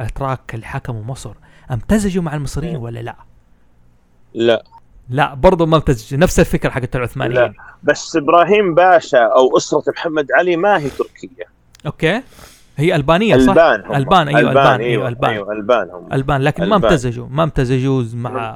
[0.00, 1.32] الاتراك اللي حكموا مصر
[1.70, 2.82] أمتزجوا مع المصريين مم.
[2.82, 3.16] ولا لا؟
[4.34, 4.64] لا.
[5.10, 6.18] لا برضه ما امتزجوا.
[6.18, 7.40] نفس الفكرة حقت العثمانيين.
[7.40, 7.52] لا.
[7.82, 11.44] بس إبراهيم باشا أو أسرة محمد علي ما هي تركية.
[11.86, 12.22] أوكي.
[12.80, 13.96] هي ألبانية صح؟ ألبان هم.
[13.96, 15.30] ألبان أيوه ألبان أيوه أيوه ألبان.
[15.30, 16.12] أيوه ألبان هم.
[16.12, 16.90] ألبان لكن ما ألبان.
[16.90, 18.54] امتزجوا ما امتزجوا مع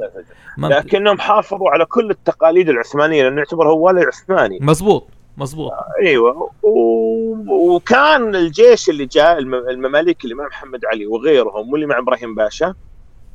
[0.58, 4.58] ما لكنهم حافظوا على كل التقاليد العثمانية لأنه يعتبر هو والي عثماني.
[4.62, 5.72] مظبوط مظبوط.
[6.02, 7.74] أيوه و...
[7.74, 9.54] وكان الجيش اللي جاء الم...
[9.54, 12.74] المماليك اللي مع محمد علي وغيرهم واللي مع إبراهيم باشا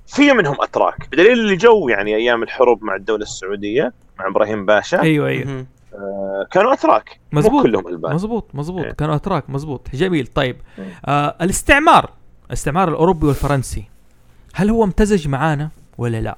[0.07, 1.07] في منهم أتراك.
[1.11, 5.01] بدليل اللي جو يعني أيام الحروب مع الدولة السعودية مع إبراهيم باشا.
[5.01, 5.65] أيوه أيوه.
[6.51, 7.19] كانوا أتراك.
[7.31, 7.63] مو مظبوط.
[7.63, 8.13] كلهم ألبان.
[8.15, 8.91] مظبوط مظبوط إيه.
[8.91, 10.27] كانوا أتراك مظبوط جميل.
[10.27, 10.57] طيب.
[10.77, 10.85] مم.
[11.05, 12.09] آه الاستعمار.
[12.47, 13.83] الاستعمار الأوروبي والفرنسي.
[14.53, 16.35] هل هو امتزج معانا ولا لا؟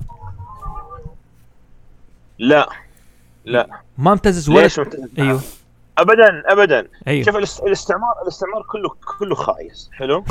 [2.40, 2.69] لا.
[3.45, 3.68] لا.
[3.98, 5.41] ما امتزج ولا ليش ممتاز؟ أيوه.
[5.98, 6.88] ابدا ابدا.
[7.07, 7.26] أيوه.
[7.26, 9.90] شوف الاست- الاستعمار الاستعمار كله كله خايس.
[9.94, 10.23] حلو؟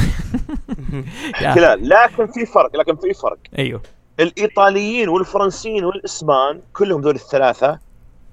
[1.55, 3.39] خلال لكن في فرق لكن في فرق.
[3.59, 3.81] أيوه.
[4.21, 7.79] الإيطاليين والفرنسيين والإسبان كلهم دول الثلاثة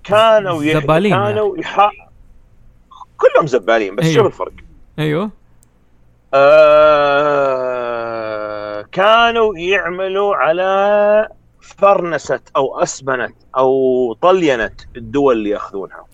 [0.07, 0.63] كانوا.
[0.63, 1.91] زبالين يا كانوا يح...
[3.17, 4.15] كلهم زبالين بس أيوه.
[4.15, 4.53] شوف الفرق
[4.99, 5.29] أيوه
[6.33, 7.67] آه...
[8.91, 11.29] كانوا يعملوا على
[11.61, 16.05] فرنسة أو اسبنة أو طلينة الدول اللي يأخذونها.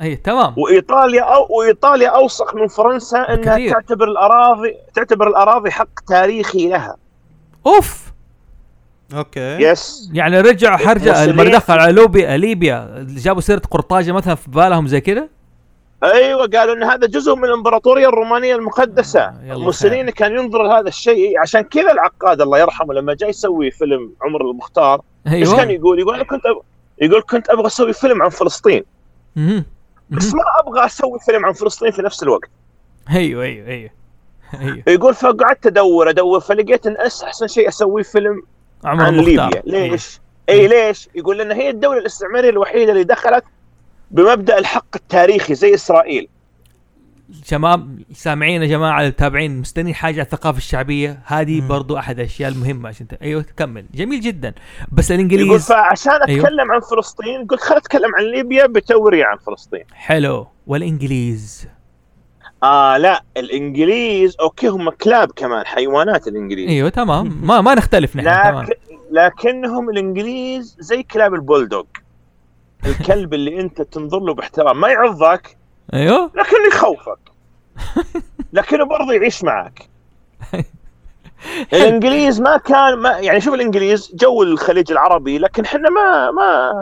[0.00, 3.72] أي تمام وإيطاليا أو وإيطاليا أوسخ من فرنسا إنها كثير.
[3.72, 6.96] تعتبر الاراضي تعتبر الأراضي حق تاريخي لها
[7.66, 8.11] أوف
[9.14, 9.40] okay.
[9.62, 14.50] Yes يعني رجع حرجع المسلمين- لما دخل على لوبيا ليبيا جابوا سيرة قرطاجة مثلا في
[14.50, 15.28] بالهم زي كده
[16.04, 19.20] أيوه قالوا إن هذا جزء من الإمبراطورية الرومانية المقدسة.
[19.20, 21.40] آه، موسوليني كان ينظر لهذا الشيء.
[21.40, 26.00] عشان كذا العقاد الله يرحمه لما جاي يسوي فيلم عمر المختار إيش كان أيوه يقول؟
[26.00, 26.56] يقول أنا كنت أب...
[27.02, 28.84] يقول كنت أبغى أسوي فيلم عن فلسطين.
[30.10, 32.48] بس ما أبغى أسوي فيلم عن فلسطين في نفس الوقت.
[33.10, 33.90] أيوه أيوه أيوه
[34.60, 34.82] أيوه.
[34.86, 38.42] يقول فقعدت أدور أدور فلقيت إن أس- أحسن شيء أسوي فيلم
[38.84, 39.62] عمر عن المختار.
[39.66, 39.88] ليبيا.
[39.88, 43.44] ليش؟ اي ليش؟ يقول لأن هي الدولة الاستعمارية الوحيدة اللي دخلت
[44.10, 46.28] بمبدأ الحق التاريخي زي إسرائيل.
[47.44, 51.22] شباب سامعين يا جماعة المتابعين مستنين حاجة على الثقافة الشعبية.
[51.24, 51.68] هذه مم.
[51.68, 53.14] برضو أحد الأشياء المهمة عشان ت...
[53.14, 53.86] أيوه كمل.
[53.94, 54.54] جميل جدا.
[54.92, 56.44] بس يقول الانجليز فعشان أيوه.
[56.44, 59.84] أتكلم عن فلسطين قلت خل أتكلم عن ليبيا بتوريه عن فلسطين.
[59.92, 60.46] حلو.
[60.66, 61.68] والإنجليز.
[62.62, 66.68] آه لا الإنجليز okay هم كلاب كمان حيوانات الإنجليز.
[66.68, 67.40] أيوه تمام.
[67.42, 68.64] ما ما نختلف نحن تمام.
[68.64, 68.74] لكن
[69.10, 71.84] لكنهم الإنجليز زي كلاب البولدوغ.
[72.86, 74.80] الكلب اللي أنت تنظر له باحترام.
[74.80, 75.56] ما يعضك
[75.94, 76.30] أيوه.
[76.34, 77.18] لكنه يخوفك.
[78.52, 79.88] لكنه برضه يعيش معك.
[81.72, 86.72] الإنجليز ما كان ما يعني شوف الإنجليز جو الخليج العربي لكن إحنا ما ما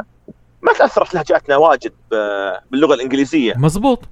[0.62, 1.92] ما تأثرت لهجاتنا واجد
[2.70, 3.54] باللغة الإنجليزية.
[3.56, 4.08] مزبوط.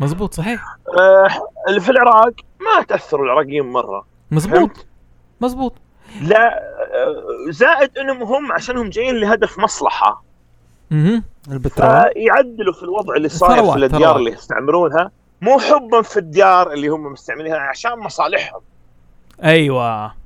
[0.00, 0.76] مزبوط صحيح.
[0.98, 1.28] آه،
[1.68, 4.06] اللي في العراق ما تأثروا العراقيين مرة.
[4.30, 4.86] مزبوط؟
[5.40, 5.74] مزبوط.
[6.22, 10.22] لا آه، زائد إنهم هم عشانهم جايين لهدف مصلحة.
[10.92, 11.90] أها البترول.
[12.14, 14.16] فيعدلوا في الوضع اللي صاير في الديار.
[14.16, 15.10] اللي يستعمرونها
[15.40, 18.60] مو حبا في الديار اللي هم مستعملينها عشان مصالحهم.
[19.44, 20.19] أيوه.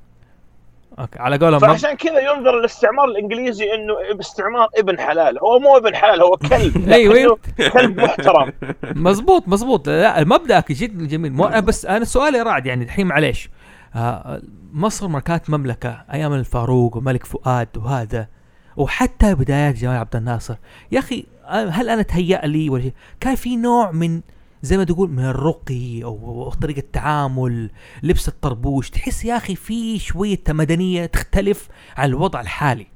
[0.99, 5.39] أوكي على قولهم فعشان كذا ينظر الاستعمار الإنجليزي إنه استعمار ابن حلال.
[5.39, 6.77] هو مو ابن حلال هو كلب.
[6.89, 7.37] لكنه
[7.73, 8.53] كلب محترم.
[8.83, 11.33] مزبوط مزبوط لا المبدا جدا جميل.
[11.33, 13.51] مو بس أنا سؤالي رعد يعني الحين معليش.
[13.97, 14.43] آه،
[14.73, 18.29] مصر ما كانت مملكة أيام الفاروق وملك فؤاد وهذا
[18.77, 20.55] وحتى بدايات جمال عبد الناصر.
[20.93, 22.91] يا أخي آه، هل أنا تهيأ لي ولا؟
[23.21, 24.21] كان في نوع من
[24.65, 27.71] زي ما تقول من الرقي أو طريقة تعامل
[28.03, 28.91] لبس الطربوش.
[28.91, 32.87] تحس يا أخي في شوية مدنية تختلف عن الوضع الحالي.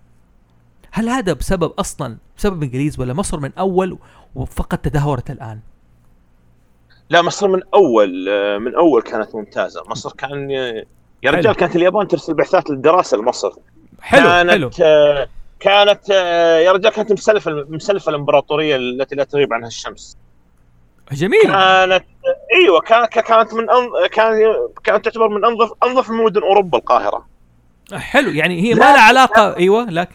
[0.90, 3.98] هل هذا بسبب أصلا بسبب إنجليز ولا مصر من أول
[4.34, 5.60] وفقط تدهورت الآن؟
[7.10, 8.10] لا مصر من أول
[8.60, 9.82] من أول كانت ممتازة.
[9.86, 10.84] مصر كان يا.
[11.26, 13.52] رجال كانت اليابان ترسل بعثات للدراسة لمصر.
[14.00, 14.70] حلو كانت حلو.
[15.60, 16.08] كانت
[16.64, 20.16] يا رجال كانت مسلفة مسلفة الإمبراطورية التي لا تغيب عنها الشمس.
[21.12, 21.42] جميل.
[21.42, 22.04] كانت
[22.54, 23.90] إيوه كانت كانت من أنظ...
[24.12, 24.32] كان
[24.84, 27.26] كانت تعتبر من انظف أنظف مدن أوروبا القاهرة.
[27.94, 28.30] حلو.
[28.30, 30.14] يعني هي ما لها علاقه إيوه لكن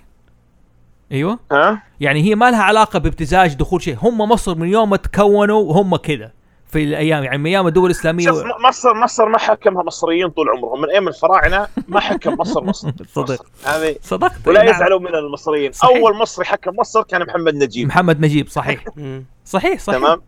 [1.12, 1.40] إيوه.
[1.52, 3.98] ها؟ يعني هي ما لها علاقة بابتزاج دخول شيء.
[4.02, 6.32] هم مصر من يوم ما تكونوا وهم كذا.
[6.68, 10.82] في الأيام يعني من أيام الدول الإسلامية م- مصر مصر ما حكمها مصريين طول عمرهم.
[10.82, 12.92] من أيام الفراعنة ما حكم مصر مصر.
[13.08, 13.46] صدق.
[13.66, 14.48] هذه صدقت.
[14.48, 14.76] ولا نعم.
[14.76, 15.72] يزعلوا من المصريين.
[15.72, 15.98] صحيح.
[15.98, 17.88] أول مصري حكم مصر كان محمد نجيب.
[17.88, 18.84] محمد نجيب صحيح.
[19.46, 20.00] صحيح صحيح.
[20.00, 20.22] تمام؟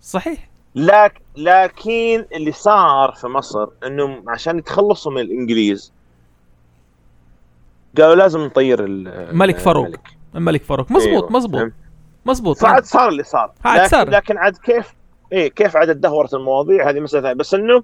[0.00, 5.92] صحيح لك لكن اللي صار في مصر إنهم عشان يتخلصوا من الإنجليز
[7.98, 9.84] قالوا لازم نطير ال- ملك فاروق.
[9.86, 10.08] الملك.
[10.34, 11.32] الملك فاروق مزبوط أيوة.
[11.32, 11.72] مزبوط؟
[12.26, 14.10] مزبوط فعاد صار اللي صار لكن, صار.
[14.10, 14.94] لكن عاد كيف
[15.32, 17.82] إيه كيف عاد تدهورت المواضيع هذه مسألة ثانية بس إنه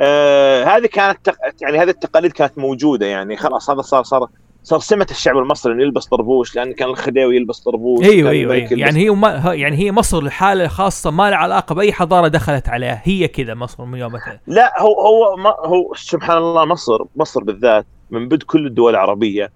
[0.00, 1.36] آه هذه كانت تق...
[1.60, 4.28] يعني هذه التقاليد كانت موجودة يعني خلاص هذا صار صار
[4.62, 8.68] صار سمه الشعب المصري إنه يلبس طربوش لأن كان الخديوي يلبس طربوش أيوه أيوه, أيوة.
[8.72, 12.68] يعني هي ما ها- يعني هي مصر لحالة خاصة ما لها علاقة بأي حضارة دخلت
[12.68, 13.00] عليها.
[13.04, 17.44] هي كذا مصر من يوم ما لا هو هو ما هو سبحان الله مصر مصر
[17.44, 19.50] بالذات من بدء كل الدول العربية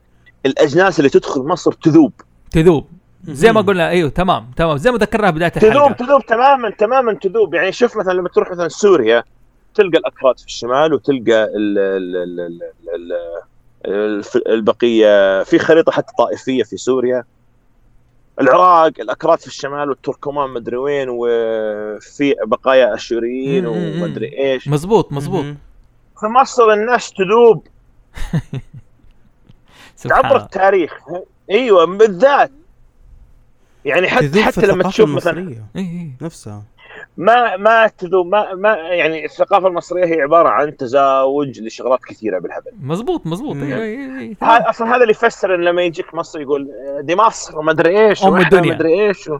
[0.46, 2.12] الأجناس اللي تدخل مصر تذوب.
[2.50, 2.86] تذوب.
[3.24, 3.60] زي ما.
[3.60, 4.76] قلنا أيوه تمام تمام.
[4.76, 5.92] زي ما ذكرناها بداية تذوب الحلقة.
[5.92, 7.54] تذوب تماما تماما تذوب.
[7.54, 9.24] يعني شوف مثلا لما تروح مثلا سوريا
[9.74, 12.62] تلقى الأكراد في الشمال وتلقى ال ال ال ال
[12.94, 13.12] ال
[14.46, 17.24] البقية في خريطة حتى طائفية في سوريا
[18.40, 23.66] العراق الأكراد في الشمال والتركمان مدري وين وفي بقايا أشوريين.
[23.66, 25.44] ومدري إيش مزبوط مزبوط.
[26.20, 27.66] في مصر الناس تذوب
[30.10, 30.36] عبر.
[30.36, 30.92] التاريخ
[31.50, 32.50] إيوه بالذات
[33.84, 36.10] يعني حتى حتى لما تشوف مثلا إيه إيه.
[36.22, 36.62] نفسها
[37.16, 42.70] ما ما تذوب ما ما يعني الثقافة المصرية هي عبارة عن تزاوج لشغلات كثيرة بالهبل
[42.80, 43.56] مزبوط مزبوط.
[43.56, 44.52] أيوه أيوه أيوه تمام.
[44.52, 48.08] هذا أصلا هذا اللي يفسر إن لما يجيك مصر يقول آه، دي مصر وما أدري
[48.08, 48.70] إيش وإحنا الدنيا.
[48.70, 49.38] ما أدري إيش و...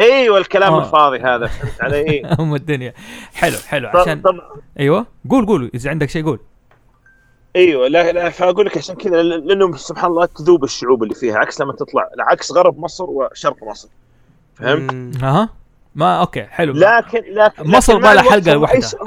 [0.00, 0.84] إيوه الكلام آه.
[0.84, 2.32] الفاضي هذا فهمت علي؟ إيه.
[2.40, 2.94] أم الدنيا
[3.34, 4.40] حلو حلو عشان طب
[4.80, 6.38] أيوه قول قول إذا عندك شيء قول
[7.56, 11.60] إيوه لا لا فأقول لك عشان كذا لأنه سبحان الله تذوب الشعوب اللي فيها عكس
[11.60, 13.88] لما تطلع عكس غرب مصر وشرق مصر
[14.54, 15.61] فهمت؟ أها
[15.94, 18.74] ما okay حلو لكن لكن مصر ما لها هم لوحدها.
[18.74, 19.00] أي شيء-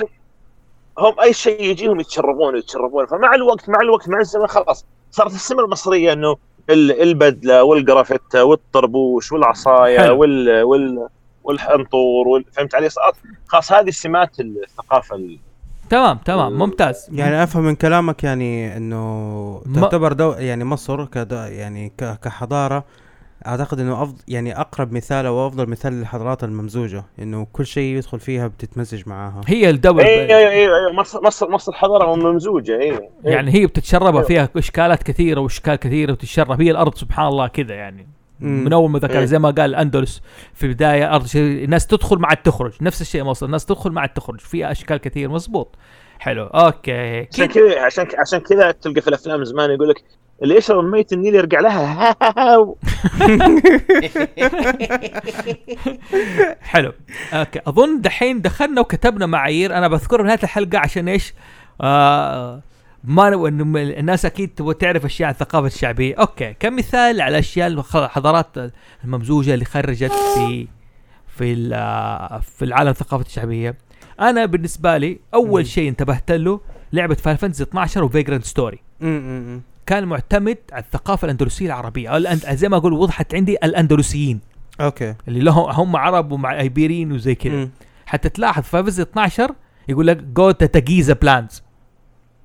[0.99, 5.63] هم أي شيء يجيهم يتشربون يتشربون فمع الوقت مع الوقت مع الزمن خلاص صارت السمة
[5.65, 6.35] المصرية إنه
[6.69, 10.11] ال- البدلة والقرافته والطربوش والعصاية.
[10.11, 11.07] وال وال
[11.43, 13.15] والحنطور وال- فهمت علي؟ صارت
[13.47, 15.39] خلاص هذه سمات الثقافة ال-
[15.89, 21.91] تمام تمام ممتاز يعني أفهم من كلامك يعني إنه تعتبر دو يعني مصر كد يعني
[21.97, 22.83] ك- كحضارة
[23.47, 28.19] أعتقد إنه افضل يعني أقرب مثال أو أفضل مثال للحضارات الممزوجة إنه كل شيء يدخل
[28.19, 33.09] فيها بتتمزج معاها هي الدولة اي اي اي اي مصر مصر مصر حضاره ممزوجة اي
[33.23, 34.23] يعني هي بتتشربها أيوه.
[34.23, 38.07] فيها إشكالات كثيرة وإشكال كثيرة وتتشرب هي الأرض سبحان الله كذا يعني
[38.39, 38.63] مم.
[38.63, 39.25] من أول ما ذكر إيه.
[39.25, 40.21] زي ما قال الاندلس
[40.53, 44.01] في البداية أرض شيء الناس تدخل ما عاد تخرج نفس الشيء مصر الناس تدخل ما
[44.01, 45.75] عاد تخرج فيها إشكال كثير مزبوط
[46.19, 47.45] حلو okay عشان.
[47.45, 50.03] كذا عشان عشان كذا تلقى في الأفلام زمان يقول لك
[50.43, 52.15] اللي يشرب ميت النيل يرجع لها
[56.61, 56.93] حلو
[57.33, 61.33] okay اظن دحين دخلنا وكتبنا معايير أنا بذكرها بنهايه الحلقة عشان إيش؟
[63.03, 63.27] ما
[63.75, 68.47] الناس أكيد تبغى تعرف اشياء الثقافه الشعبيه، okay كمثال على الاشياء الخ- الحضارات
[69.03, 70.67] الممزوجه اللي خرجت في
[71.27, 71.55] في
[72.41, 73.75] في العالم الثقافه الشعبيه.
[74.19, 75.67] أنا بالنسبة لي اول.
[75.67, 76.59] شيء انتبهت له
[76.93, 78.79] لعبه Final Fantasy 12 و Vagrant Story.
[79.85, 82.09] كان معتمد على الثقافة الأندلسية العربية.
[82.09, 84.39] أو زي ما أقول وضحت عندي الأندلسيين.
[84.81, 85.15] okay.
[85.27, 87.69] اللي لهم هم عرب ومع أيبيريين وزي كذا.
[88.05, 89.55] حتى تلاحظ في فيز 12
[89.87, 91.63] يقول لك go to Giza Plains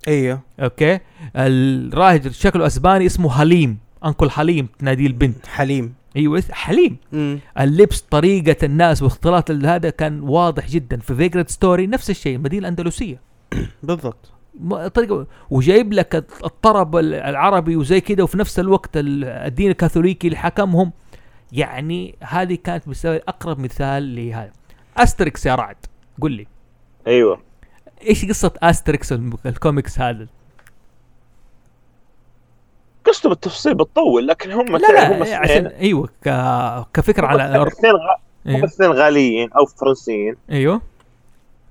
[0.09, 0.41] أيوه.
[0.61, 0.99] okay؟
[1.37, 3.79] الراهج شكله أسباني اسمه حليم.
[4.05, 5.47] uncle حليم تناديه البنت.
[5.47, 5.95] حليم.
[6.17, 6.97] أيوه حليم.
[7.13, 7.39] مم.
[7.61, 10.97] اللبس طريقة الناس واختلاط هذا كان واضح جدا.
[10.97, 13.21] في Vagrant Story نفس الشيء المدينة الأندلسية.
[13.83, 14.33] بالضبط.
[14.95, 16.15] طريقه وجايب لك
[16.45, 20.93] الطرب ال- العربي وزي كده وفي نفس الوقت ال- الدين الكاثوليكي اللي حكمهم.
[21.53, 24.53] يعني هذه كانت بالنسبة أقرب مثال لهذا.
[24.97, 25.77] أستريكس يا رعد
[26.21, 26.47] قل لي.
[27.07, 27.41] أيوه.
[28.09, 29.13] إيش قصة أستريكس
[29.47, 30.27] الكوميكس هذا؟
[33.07, 36.29] قصته بالتفصيل بتطول لكن هم لا تعرف هم لا عشان أيوه ك...
[36.95, 38.17] كفكرة هم على اثنين غ-
[38.47, 38.95] هم أيوه.
[38.95, 40.37] غاليين أو فرنسيين.
[40.51, 40.81] أيوه.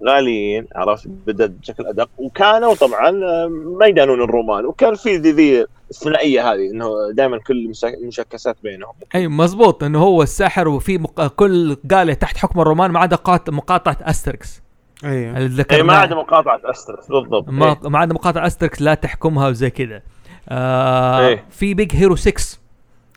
[0.07, 2.09] غاليين عرفت؟ بدأت بشكل أدق.
[2.17, 3.47] وكانوا طبعا آه،
[3.79, 4.65] ما يدانون الرومان.
[4.65, 7.71] وكان في ذي ذي الثنائيه هذه إنه دائما كل
[8.07, 8.93] مشاكسات بينهم.
[9.15, 11.27] أيوه مزبوط إنه هو الساحر وفي مق...
[11.27, 13.49] كل قالة تحت حكم الرومان ما عدا قات...
[13.49, 14.61] مقاطعة أستريكس.
[15.03, 17.49] أيوه اي ذكرناه ما عدا مقاطعة أستريكس بالضبط.
[17.49, 17.89] ما إيه.
[17.89, 20.01] ما عدا مقاطعة أستريكس لا تحكمها وزي كذا.
[20.49, 21.43] آه إيه.
[21.49, 22.59] في بيج هيرو 6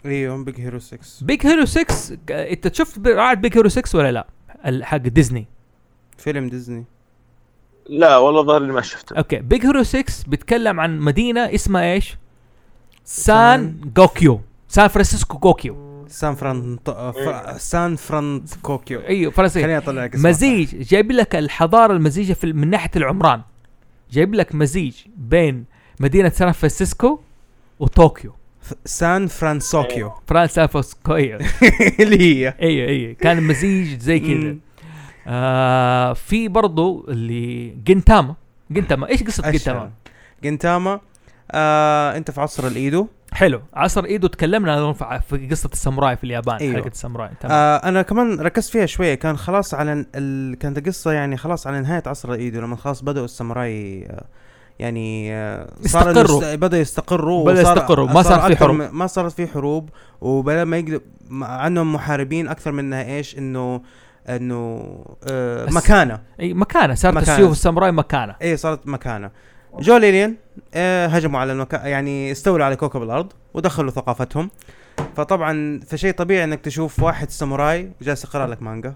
[0.07, 1.85] أيوه بيج هيرو 6 بيج هيرو 6
[2.27, 4.27] ك- إنت شفت رعد بيج هيرو 6 ولا لا؟
[4.85, 5.47] حق ديزني
[6.23, 6.85] فيلم ديزني.
[7.87, 9.17] لا والله ظهر لي ما شفته.
[9.17, 9.37] أوكي.
[9.37, 12.17] بيج هيرو 6 بيتكلم عن مدينة اسمها إيش؟
[13.05, 17.63] سان طوكيو سان فرانسيسكو طوكيو سان فران ف...
[17.63, 19.01] سان فرانسوكيو.
[19.01, 20.77] أيوه فرنسي خليني أطلع لك مزيج.
[20.77, 23.43] جايب لك الحضارة المزيجة في من ناحية العمران.
[24.11, 25.65] جايب لك مزيج بين
[26.01, 27.21] مدينة سان فرانسيسكو
[27.81, 28.33] وطوكيو.
[28.85, 30.13] سان فرانسوكيو.
[30.27, 31.41] فرانس سان فرانسيسكو أيوه
[32.01, 32.55] اللي هي.
[32.63, 33.13] أيوه أيوه.
[33.13, 34.57] كان مزيج زي كذا.
[35.27, 38.35] آه في برضو اللي جينتاما
[38.71, 39.51] جينتاما إيش قصة.
[39.51, 39.91] جينتاما؟
[40.45, 41.01] جينتاما
[41.53, 46.75] آه أنت في عصر الإيدو حلو عصر إيدو تكلمنا في قصة الساموراي في اليابان أيوه.
[46.75, 50.59] حلقة الساموراي تمام آه أنا كمان ركزت فيها شوية كان خلاص على ال-.
[50.59, 54.25] كانت القصة يعني خلاص على نهاية عصر الإيدو لما خلاص بدأوا الساموراي آه
[54.79, 56.39] يعني آه صار استقروا.
[56.43, 58.77] است- بدأوا يستقروا وصار- يستقروا، ما صار في حروب.
[58.93, 59.89] ما صارت في حروب
[60.21, 61.01] وبلا ما يقدر
[61.43, 63.83] عنهم محاربين أكثر منها إيش إنه
[64.29, 64.83] انه
[65.31, 66.21] آه مكانة.
[66.41, 66.95] إي مكانة.
[66.95, 67.33] صارت مكانة.
[67.33, 68.35] السيوف الساموراي مكانة.
[68.43, 69.31] إي صارت مكانة.
[69.79, 70.37] جو ال aliens
[70.75, 74.51] آه هجموا على المكان يعني استولوا على كوكب الأرض ودخلوا ثقافتهم.
[75.17, 78.95] فطبعا فشيء طبيعي إنك تشوف واحد ساموراي جالس يقرأ لك مانجا.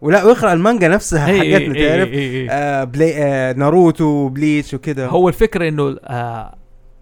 [0.00, 2.08] ولا ويقرأ المانجا نفسها حقتنا تعرف.
[2.50, 6.54] آه بلاي آه ناروتو وبليتش وكذا هو الفكرة إنه آه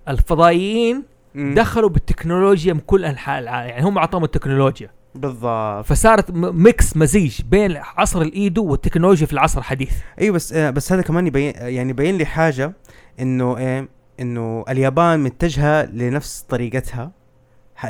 [0.09, 1.03] الفضائيين.
[1.35, 3.71] دخلوا بالتكنولوجيا من كل أنحاء العالم.
[3.71, 4.91] يعني هم اعطاهم التكنولوجيا.
[5.17, 10.93] بالضبط فصارت mix مزيج بين عصر الإيدو والتكنولوجيا في العصر الحديث أيوه بس آه بس
[10.93, 12.73] هذا كمان يبين يعني يبين لي حاجة
[13.21, 13.89] إنه إيه
[14.21, 17.11] إنه اليابان متجهة لنفس طريقتها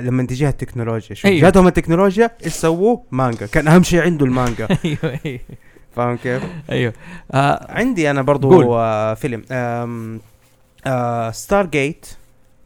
[0.01, 1.40] لما تجيها التكنولوجيا شوف أيوه.
[1.40, 5.40] جاتهم التكنولوجيا إيش سووا؟ مانجا كان أهم شيء عنده المانجا أيوه أيوه
[5.97, 6.93] فاهم كيف؟ أيوه
[7.32, 8.74] آه عندي أنا برضو.
[8.74, 10.20] آه فيلم آم
[10.86, 12.07] آه ستار جيت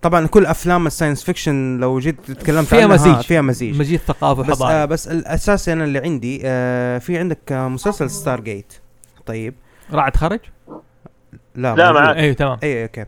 [0.02, 3.20] طبعا كل أفلام ال science fiction لو جيت تكلمت فيها عنها مزيج.
[3.20, 3.80] فيها مزيج.
[3.80, 8.10] مزيج ثقافه بس آه وحضاره بس الأساسي أنا اللي عندي آه في عندك آه مسلسل
[8.10, 8.72] ستار جيت
[9.26, 9.54] طيب.
[9.92, 10.40] رعد خرج
[11.54, 11.92] لا لا،.
[11.92, 12.16] معك.
[12.16, 12.58] أيوه تمام.
[12.62, 13.04] اي أوكي.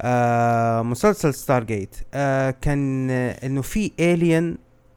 [0.00, 4.56] آه مسلسل ستار جيت آه كان آه إنه في alien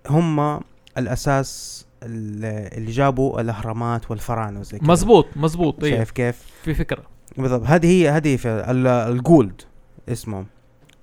[0.10, 0.60] هم
[0.98, 4.88] الأساس ال- اللي جابوا الأهرامات والفراعنة وزي كذا.
[4.92, 7.04] مزبوط مزبوط أيوه شايف كيف؟ في فكرة.
[7.38, 7.64] بالضبط.
[7.66, 9.62] هذه هي هذه في ال- الجواولد
[10.10, 10.46] اسمهم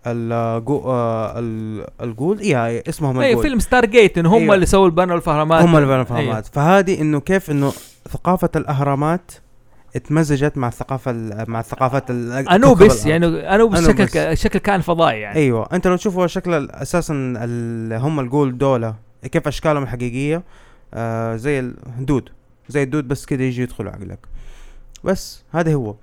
[0.07, 3.43] الجو آه ال- الجول إيه اسمهم اي الجول.
[3.43, 4.55] فيلم ستار جيت ان هم أيوة.
[4.55, 6.41] اللي سووا البنوا الأهرامات هم اللي بنوا أيوة.
[6.41, 7.73] فهذه إنه كيف إنه
[8.11, 9.33] ثقافة الأهرامات
[9.97, 12.03] اتمزجت مع الثقافة ال- مع ثقافه
[12.55, 13.27] أنوبس يعني.
[13.27, 14.01] أنوبس أنوبس.
[14.13, 15.37] شكل شكل كان فضائي يعني.
[15.39, 15.69] أيوه.
[15.73, 17.13] أنت لو تشوفوا شكل أساسا
[17.93, 18.95] هم الجول دولا.
[19.33, 20.43] كيف أشكالهم الحقيقيه
[20.95, 22.29] آه زي الدود
[22.69, 24.19] زي الدود بس كده يجي يدخل عقلك.
[25.05, 25.95] بس هذا هو.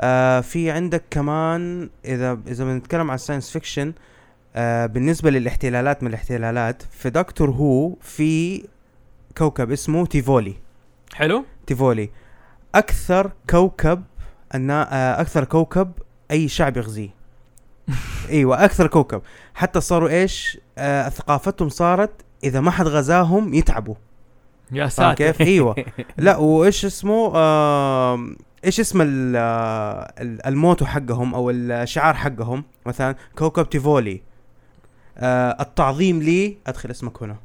[0.00, 3.92] آه في عندك كمان اذا إذا بنتكلم عن ال science fiction
[4.56, 8.64] آه بالنسبة للاحتلالات من الاحتلالات في دكتور هو في
[9.38, 10.54] كوكب اسمه تيفولي
[11.14, 11.44] حلو.
[11.66, 12.10] تيفولي
[12.74, 14.02] أكثر كوكب
[14.54, 14.92] النا...
[14.92, 15.92] آه، أكثر كوكب
[16.30, 17.08] أي شعب يغزيه.
[18.30, 19.22] أيوه أكثر كوكب.
[19.54, 22.10] حتى صاروا إيش؟ آه ثقافتهم صارت
[22.44, 23.94] إذا ما حد غزاهم يتعبوا.
[24.72, 25.74] يا ساتر كيف؟ أيوه.
[26.18, 28.28] لا وإيش اسمه؟ آه
[28.64, 29.36] إيش اسم ال-
[30.20, 34.22] ال- الموتو حقهم أو الشعار حقهم؟ مثلا كوكب تيفولي.
[35.18, 37.36] آه التعظيم لي أدخل اسمك هنا.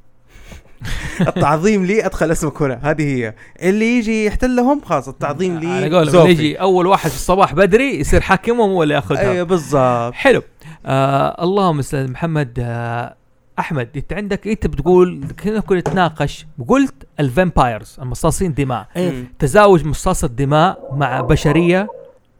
[1.28, 2.80] التعظيم لي أدخل اسمك هنا.
[2.84, 3.34] هذه هي.
[3.62, 6.30] اللي يجي يحتلهم خلاص التعظيم لي على قولهم زوفي.
[6.32, 10.14] يجي أول واحد في الصباح بدري يصير حاكمهم هو اللي ياخذها أيوه بالضبط.
[10.14, 10.42] حلو.
[10.86, 12.60] آه اللهم أستاذ محمد.
[12.60, 13.16] آه
[13.60, 19.24] أحمد أنت عندك أنت بتقول كنا كنا نتناقش قلت ال vampires المصاصين دماء مم.
[19.40, 21.88] تزاوج مصاص الدماء مع بشرية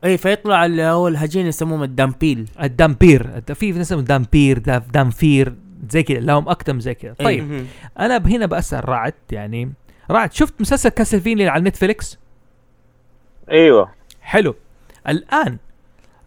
[0.04, 4.84] إيه فيطلع اللي هو الهجين يسموهم ال dhampir ال dhampir في ناس اسمهم dhampir دا-
[4.94, 5.56] dhampir
[5.90, 7.26] زي كذا لهم اكتم زي كذا إيه.
[7.26, 7.66] طيب مهم.
[8.00, 9.74] أنا هنا بسأل رعد يعني
[10.12, 12.18] رعد شفت مسلسل كاسلفيني اللي على نتفليكس
[13.52, 13.90] أيوه
[14.22, 14.56] حلو
[15.08, 15.58] الآن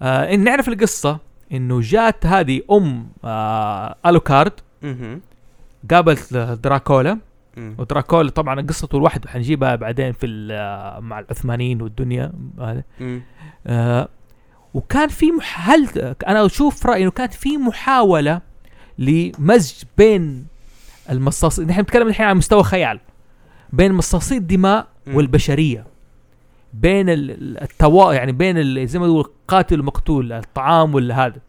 [0.02, 1.18] آه إن نعرف القصة
[1.52, 4.52] إنه جات هذه أم آه الوكارد.
[5.90, 7.18] قابلت دراكولا.
[7.78, 12.82] ودراكولا طبعا قصته لوحده حنجيبها بعدين في آه، مع العثمانيين والدنيا هذا.
[13.66, 14.08] آه
[14.74, 15.26] وكان في.
[15.54, 15.88] هل
[16.28, 18.40] أنا أشوف رأيي إنه كانت في محاولة
[18.98, 20.46] لمزج بين
[21.10, 23.00] المصاص نحن بنتكلم الحين عن مستوى خيال
[23.72, 25.14] بين مصاصي الدماء مم.
[25.16, 25.86] والبشرية
[26.74, 31.40] بين ال- ال- التوا يعني بين زي ما تقول قاتل ومقتول الطعام ولا هذا مم.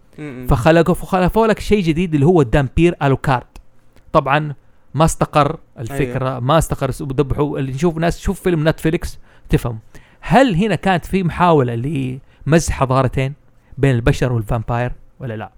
[0.50, 3.48] فخلقوا فخلقوا لك شيء جديد اللي هو الدامبير الوكارد
[4.14, 4.53] طبعا
[4.93, 6.40] ما استقر الفكرة أيوه.
[6.40, 9.19] ما استقر ذبحوا اللي نشوف ناس تشوف فيلم نتفليكس
[9.50, 9.80] تفهم.
[10.22, 13.33] هل هنا كانت في محاولة لمزج حضارتين
[13.77, 15.51] بين البشر وال vampire ولا لا؟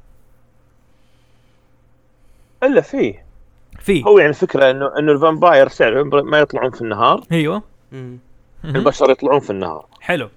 [2.64, 3.26] إلا فيه
[3.80, 4.04] في.
[4.06, 7.24] هو يعني الفكرة انه إنه ال vampire سعر ما يطلعون في النهار.
[7.32, 7.64] أيوه.
[8.66, 9.86] البشر يطلعون في النهار.
[10.02, 10.30] حلو.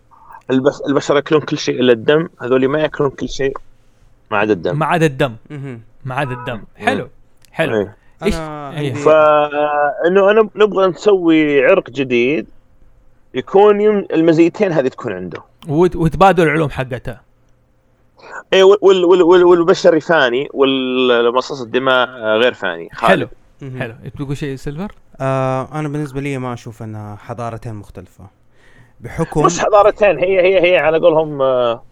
[0.89, 2.29] البشر يأكلون كل شيء إلا الدم.
[2.43, 3.57] هذول ما يأكلون كل شيء.
[4.31, 4.79] ما عدا الدم.
[4.79, 5.37] ما عدا الدم.
[6.05, 6.63] ما عدا الدم.
[6.77, 7.09] حلو.
[7.53, 7.75] حلو.
[7.77, 7.97] إيه.
[8.25, 8.95] إيش- أنا إيه.
[8.95, 12.47] فانه أنا نبغى نسوي عرق جديد
[13.35, 14.07] يكون يم...
[14.13, 15.43] المزيتين هذه تكون عنده.
[15.69, 17.21] وت- وتبادل العلوم حقتها
[18.53, 19.05] اي وال...
[19.05, 19.23] وال...
[19.23, 19.45] وال...
[19.45, 23.29] والبشري فاني والمصاص الدماء غير فاني خالد.
[23.61, 23.79] حلو.
[23.79, 23.95] حلو.
[24.19, 28.25] تقول شيء سيلفر؟ آه أنا بالنسبة لي ما أشوف إنها حضارتين مختلفة.
[29.01, 31.83] بحكم مش حضارتين هي هي هي على قولهم آه،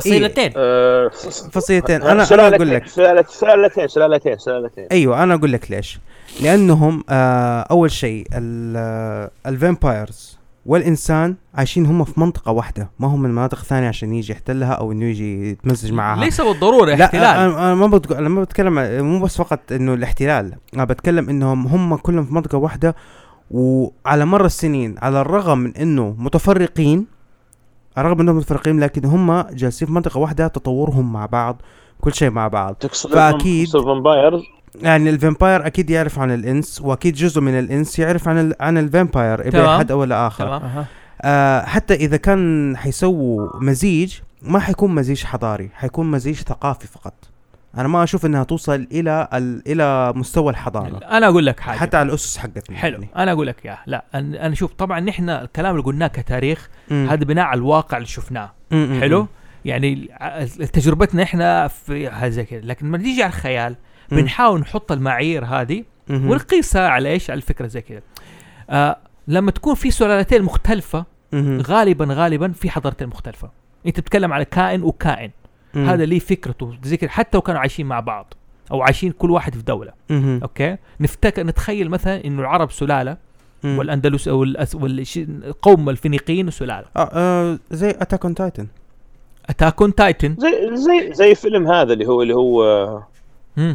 [0.00, 0.52] فصيلتين.
[0.56, 1.08] آه،
[1.52, 2.02] فصيلتين.
[2.02, 2.86] أنا أنا أقول لك.
[2.86, 5.98] سلالتين سلالتين سلالتين أيوه أنا أقول لك ليش.
[6.42, 12.90] لأنهم آه أول شيء ال- الفامبايرز والإنسان عايشين هم في منطقة واحدة.
[12.98, 16.24] ما هم من مناطق ثانية عشان يجي يحتلها أو إنه يجي يتمزج معها.
[16.24, 18.18] ليس بالضرورة لا احتلال أنا ما بتق...
[18.20, 20.52] لما بتكلم مو بس فقط إنه الاحتلال.
[20.74, 22.94] أنا بتكلم إنهم هم كلهم في منطقة واحدة
[23.50, 27.06] وعلى مر السنين على الرغم من إنه متفرقين
[27.98, 31.62] الرغم انهم متفرقين لكن هم جالسين في منطقة واحدة تطورهم مع بعض
[32.00, 32.74] كل شيء مع بعض.
[32.74, 33.10] تقصد
[33.64, 34.42] تقصد ال vampires
[34.82, 38.54] يعني ال vampire أكيد يعرف عن الإنس وأكيد جزء من الإنس يعرف عن ال...
[38.60, 39.66] عن ال vampire تمام.
[39.66, 40.84] بأحد أو الآخر تمام.
[41.22, 47.14] آه حتى إذا كان حيسووا مزيج ما حيكون مزيج حضاري حيكون مزيج ثقافي فقط.
[47.76, 49.62] أنا ما أشوف إنها توصل إلى ال...
[49.66, 53.08] إلى مستوى الحضارة أنا أقول لك حاجة حتى على الأسس حقتنا حلو يعني.
[53.16, 56.68] أنا أقول لك يا لا أنا شوف طبعا نحن الكلام اللي قلناه كتاريخ.
[56.90, 59.26] هذا بناء على الواقع اللي شفناه مم، حلو.
[59.64, 60.08] يعني
[60.72, 63.76] تجربتنا إحنا في هذا زي كذا لكن لما نيجي على الخيال
[64.12, 64.18] مم.
[64.18, 65.84] بنحاول نحط المعايير هذه.
[66.10, 68.00] ونقيسها على إيش على الفكرة زي كذا
[68.70, 68.96] آه
[69.28, 71.62] لما تكون في سلالتين مختلفة مم.
[71.66, 73.50] غالبا غالبا في حضارتين مختلفة
[73.86, 75.30] أنت بتتكلم على كائن وكائن
[75.74, 75.88] مم.
[75.88, 78.34] هذا ليه فكرته زي حتى لو كانوا عايشين مع بعض
[78.72, 79.92] أو عايشين كل واحد في دولة.
[80.10, 80.40] مم.
[80.42, 83.16] أوكي؟ نفتكر نتخيل مثلا إنه العرب سلالة
[83.64, 83.78] مم.
[83.78, 86.84] والأندلس أو الأس والش- القوم الفينيقيين سلالة.
[86.96, 88.66] آه آه زي Attack on Titan,
[89.48, 92.64] Attack on Titan زي زي زي فيلم هذا اللي هو اللي هو.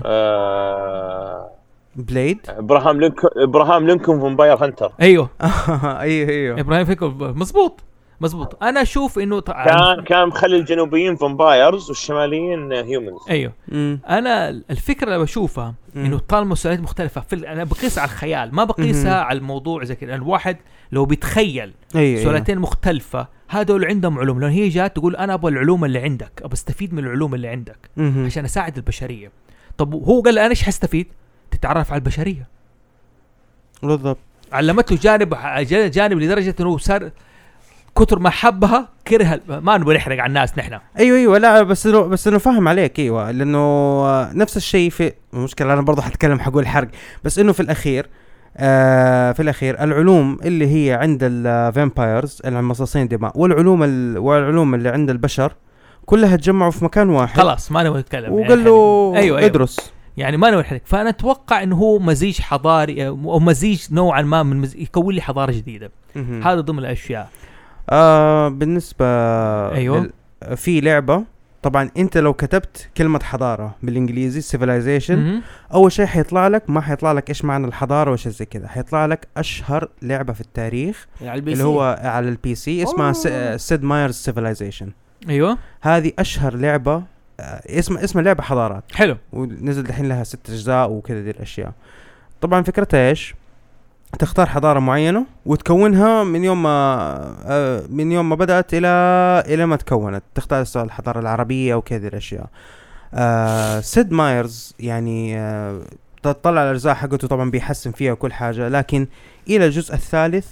[0.06, 1.50] آه
[1.96, 4.92] Blade إبراهام لينكولن إبراهام لينكولن Vampire Hunter.
[5.02, 5.30] أيوه.
[5.84, 6.60] أيوه أيوه.
[6.60, 7.80] إبراهيم فيكو مزبوط
[8.22, 8.64] مزبوط.
[8.64, 13.54] أنا أشوف إنه ط- كان كان مخلي الجنوبيين vampires والشماليين humans أيوه.
[13.68, 14.00] مم.
[14.10, 16.06] أنا الفكرة اللي بشوفها مم.
[16.06, 17.22] إنه طالما مسؤوليات مختلفة.
[17.22, 20.16] في ال- أنا بقيسها على الخيال ما بقيسها على الموضوع زي كذا.
[20.16, 20.58] الواحد
[20.92, 24.40] لو بيتخيل أيوه سؤالتين مختلفة هذول عندهم علوم.
[24.42, 27.78] لأن هي جات تقول أنا أبغى العلوم اللي عندك أبغى أستفيد من العلوم اللي عندك
[27.98, 28.26] مهم.
[28.26, 29.32] عشان أساعد البشرية.
[29.78, 31.08] طب هو قال أنا إيش حستفيد
[31.52, 32.48] تتعرف على البشرية.
[33.84, 34.18] بالضبط.
[34.52, 35.36] علمته جانب
[35.70, 37.12] جانب لدرجة إنه صار
[37.96, 40.80] كتر ما حبها كره ما نبغى نحرق على الناس نحن.
[41.00, 41.38] أيوه أيوه.
[41.38, 43.00] لا بس انه بس إنه فاهم عليك.
[43.00, 43.32] أيوه.
[43.32, 46.88] لأنه نفس الشيء في المشكلة أنا برضه حتكلم حقول حرق.
[47.24, 48.10] بس إنه في الأخير
[48.58, 55.10] آه في الأخير العلوم اللي هي عند الفامبايرز المصاصين دماء والعلوم ال والعلوم اللي عند
[55.10, 55.54] البشر
[56.06, 57.38] كلها تجمعوا في مكان واحد.
[57.38, 58.34] خلاص ما نبغى نتكلم.
[58.34, 59.50] وقال له يعني أيوه أيوه.
[59.50, 59.94] إدرس.
[60.18, 60.82] يعني ما نبغى نحرق.
[60.86, 64.76] فأنا أتوقع إنه هو مزيج حضاري أو مزيج نوعا ما من مز...
[64.76, 65.92] يكون لي حضارة جديدة.
[66.16, 67.30] هذا ضمن الأشياء.
[67.92, 69.06] آه بالنسبة
[69.72, 70.00] أيوة.
[70.00, 71.24] لل- في لعبة
[71.64, 75.42] طبعا أنت لو كتبت كلمة حضارة بالإنجليزي civilization مهم.
[75.74, 79.28] أول شيء حيطلع لك ما حيطلع لك إيش معنى الحضارة وش زي كذا حيطلع لك
[79.38, 81.64] أشهر لعبة في التاريخ على ال P اللي.
[81.64, 83.58] هو على ال PC اسمها.
[83.58, 84.90] Sid Meier's Civilization
[85.30, 87.04] أيوه هذه أشهر لعبة
[87.40, 91.72] آه، اسم اسم اللعبة حضارات حلو ونزل دحين لها ست أجزاء وكذا دي الأشياء
[92.42, 93.36] طبعا فكرتها إيش
[94.20, 96.72] تختار حضارة معينة وتكونها من يوم ما
[97.46, 98.88] آه، من يوم ما بدأت إلى
[99.48, 100.24] إلى ما تكونت.
[100.36, 102.46] تختار الحضارة العربية وكذا الأشياء.
[103.14, 105.82] آه سيد مايرز يعني آه
[106.24, 109.08] تطلع الأجزاء حقته طبعا بيحسن فيها وكل حاجة لكن
[109.50, 110.48] إلى الجزء الثالث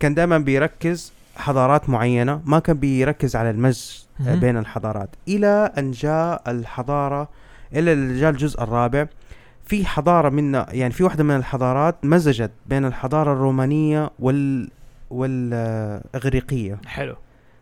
[0.00, 3.92] كان دائما بيركز حضارات معينة ما كان بيركز على المزج.
[4.20, 5.08] بين الحضارات.
[5.28, 7.28] إلى أن جاء الحضارة
[7.74, 9.06] إلى جاء الجزء الرابع
[9.64, 14.68] في حضارة من يعني في واحدة من الحضارات مزجت بين الحضارة الرومانية وال
[15.10, 16.78] والإغريقية.
[16.86, 17.16] حلو.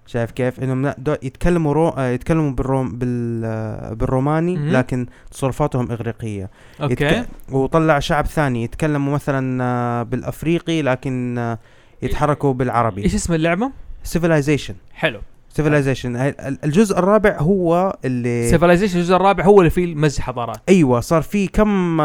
[0.06, 1.94] شايف كيف؟ انهم يتكلموا رو...
[1.98, 3.96] يتكلموا بالروم بال...
[3.96, 4.68] بالروماني مهم.
[4.68, 6.50] لكن تصرفاتهم إغريقية.
[6.82, 6.92] أوكي.
[6.92, 7.28] يتك...
[7.52, 11.56] وطلع شعب ثاني يتكلموا مثلا بالأفريقي لكن
[12.02, 13.04] يتحركوا بالعربي.
[13.04, 13.70] إيش اسم اللعبة؟
[14.02, 15.20] Civilization حلو.
[15.50, 16.16] Civilization
[16.64, 20.56] الجزء الرابع هو اللي Civilization الجزء الرابع هو اللي فيه مزج حضارات.
[20.68, 22.00] أيوه صار في كم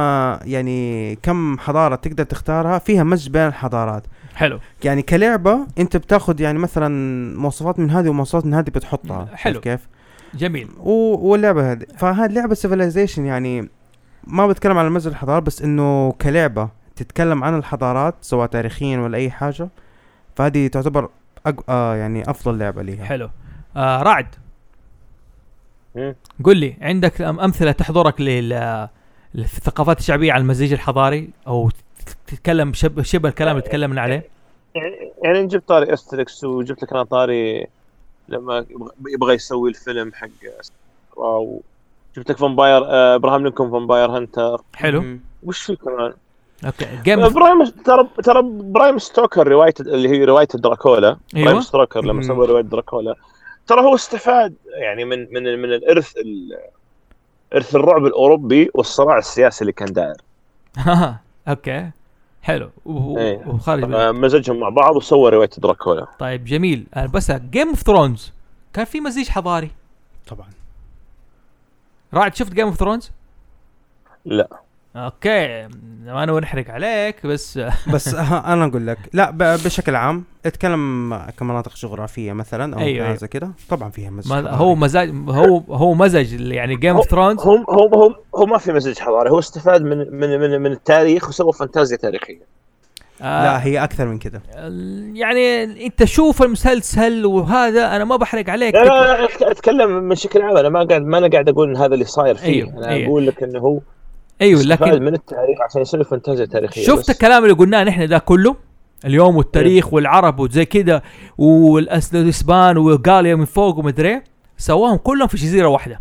[0.46, 4.04] يعني كم حضارة تقدر تختارها؟ فيها مزج بين الحضارات.
[4.36, 4.60] حلو.
[4.84, 6.88] يعني كلعبة أنت بتاخذ يعني مثلا
[7.38, 9.28] مواصفات من هذه ومواصفات من هذه بتحطها.
[9.34, 9.60] حلو.
[9.60, 9.88] كيف؟
[10.34, 10.68] جميل.
[10.80, 11.86] و- واللعبة هذه.
[11.98, 13.70] فهذه لعبه سيفيلايزيشن يعني
[14.28, 19.30] ما بتكلم عن مزج الحضارات بس إنه كلعبة تتكلم عن الحضارات سواء تاريخيا ولا أي
[19.32, 19.70] حاجة.
[20.36, 21.10] فهذه تعتبر
[21.46, 21.70] أق...
[21.70, 23.06] آه يعني أفضل لعبة ليها.
[23.06, 23.30] حلو.
[23.78, 24.28] آه رعد.
[26.44, 28.88] قل لي عندك أم- أمثلة تحضرك لل
[29.36, 31.70] للثقافات الشعبية على المزيج الحضاري؟ أو
[32.28, 34.24] تتكلم شبه شبه الكلام اللي تكلمنا عليه؟
[34.76, 37.68] يعني يعني جبت طاري أستريكس وجبت لك أنا طاري
[38.30, 40.28] لما يبغى- يبغى يسوي الفيلم حق
[41.16, 41.62] WoW.
[42.18, 44.62] جبت لك Vampire آه، ابراهام لينكولن Vampire Hunter.
[44.76, 45.18] حلو.
[45.44, 46.14] وش في كمان؟
[46.66, 47.30] أوكي Game.
[47.30, 51.46] برام ترى ترى برام ستوكر روايه اللي هي رواية دراكولا أيوة.
[51.46, 52.22] برام ستوكر لما.
[52.24, 53.16] سوى رواية دراكولا
[53.68, 56.58] ترى هو استفاد يعني من من من الإرث ال-
[57.56, 60.16] إرث الرعب الأوروبي والصراع السياسي اللي كان داير.
[61.48, 61.90] أوكي.
[62.42, 62.70] حلو.
[62.86, 66.88] وخارج آه، مزجهم مع بعض وسوى رواية دراكولا طيب جميل.
[66.94, 68.32] آه، بس Game of Thrones
[68.74, 69.72] كان في مزيج حضاري.
[70.28, 70.48] طبعا.
[72.14, 73.12] رعد شفت Game of Thrones؟
[74.26, 74.48] لا.
[74.96, 75.68] أوكي
[76.06, 78.98] ما أنا نحرق عليك بس آه، بس آه، أنا أقول لك.
[79.14, 83.16] لا ب- بشكل عام اتكلم كمناطق جغرافية مثلا أو أيوة، أيوة.
[83.18, 83.52] زي كده.
[83.70, 84.56] طبعا فيها مزج حضاري.
[84.56, 88.72] هو مزج هو هو مزج يعني Game of Thrones هم هم هم هو ما في
[88.74, 92.56] مزج حضاري هو استفاد من من من, من التاريخ وسوى فانتازيا تاريخية.
[93.22, 94.42] لا هي أكثر من كده.
[95.14, 100.42] يعني أنت شوف المسلسل وهذا أنا ما بحرق عليك لا لا, لا أتكلم من شكل
[100.42, 100.58] عام.
[100.58, 102.46] أنا ما قاعد ما أنا قاعد أقول إن هذا اللي صاير فيه.
[102.64, 103.08] أيوه، أنا أيوه.
[103.08, 103.80] أقول لك إنه هو
[104.42, 107.10] أيوه لكن من التاريخ عشان يسوي فانتازيا تاريخية شفت بس.
[107.10, 108.56] الكلام اللي قلناه نحن ده كله؟
[109.06, 111.04] اليوم والتاريخ والعرب وزي كده
[111.38, 114.22] والأسبان وغاليا من فوق ومدري
[114.58, 116.00] سواهم كلهم في جزيرة واحدة.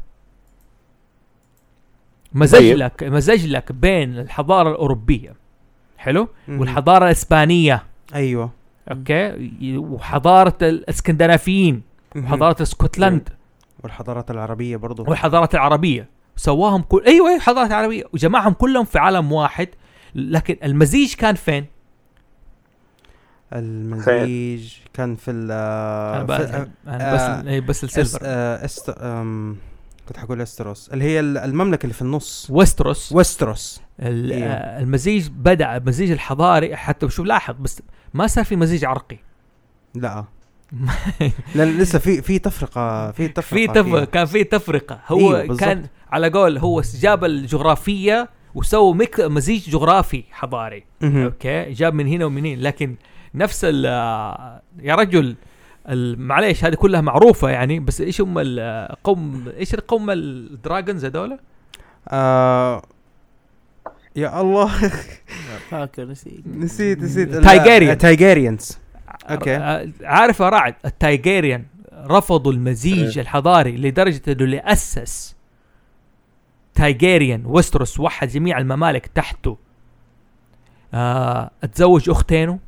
[2.32, 2.76] مزج طيب.
[2.76, 5.34] لك مزج لك بين الحضارة الأوروبية
[5.98, 6.60] حلو؟ مم.
[6.60, 7.82] والحضارة الإسبانية.
[8.14, 8.50] أيوه.
[8.90, 9.32] أوكي؟
[9.78, 11.82] وحضارة الإسكندنافيين.
[12.16, 13.28] وحضارة اسكتلند
[13.84, 15.04] والحضارات العربية برضو.
[15.08, 16.08] والحضارات العربية.
[16.36, 19.68] سواهم كل أيوه أيوه حضارات عربيه وجمعهم كلهم في عالم واحد
[20.14, 21.66] لكن المزيج كان فين؟
[23.52, 25.48] المزيج كان في ال
[26.26, 26.50] في- بس
[26.88, 27.84] آه، إيه، بس.
[27.84, 28.88] السيلفر آه، است...
[28.90, 29.56] أم...
[30.08, 32.46] كنت حقول إستروس اللي هي ال- المملكة اللي في النص
[33.12, 34.44] وستروس ال- إيه.
[34.44, 37.82] آه، المزيج بدأ المزيج الحضاري حتى شوف لاحظ بس
[38.14, 39.18] ما صار في مزيج عرقي
[39.94, 40.24] لا
[41.54, 43.84] لا لسه في في تفرقة في تفرقة في تف...
[43.88, 44.04] فيها.
[44.04, 45.60] كان في تفرقة هو بالضبط.
[45.60, 50.84] كان على قول هو جاب الجغرافية وسووا mix مزيج جغرافي حضاري.
[51.02, 52.94] أوكي جاب من هنا ومن هنا لكن
[53.34, 53.84] نفس ال
[54.82, 55.36] يا رجل
[56.18, 61.38] معليش هذه كلها معروفة يعني بس إيش هم القوم إيش القوم ال dragons هذول؟
[62.08, 62.82] آه
[64.16, 64.70] يا الله
[65.70, 67.98] فاكر نسيت نسيت نسيت Targaryen.
[67.98, 68.78] Targaryens
[69.24, 69.54] أوكي.
[70.02, 75.36] عارف يا رعد ال Targaryen رفضوا المزيج الحضاري لدرجة إنه اللي أسس
[76.74, 79.58] Targaryen ويستروس وحد جميع الممالك تحته.
[80.94, 82.58] آه اتزوج أختينه؟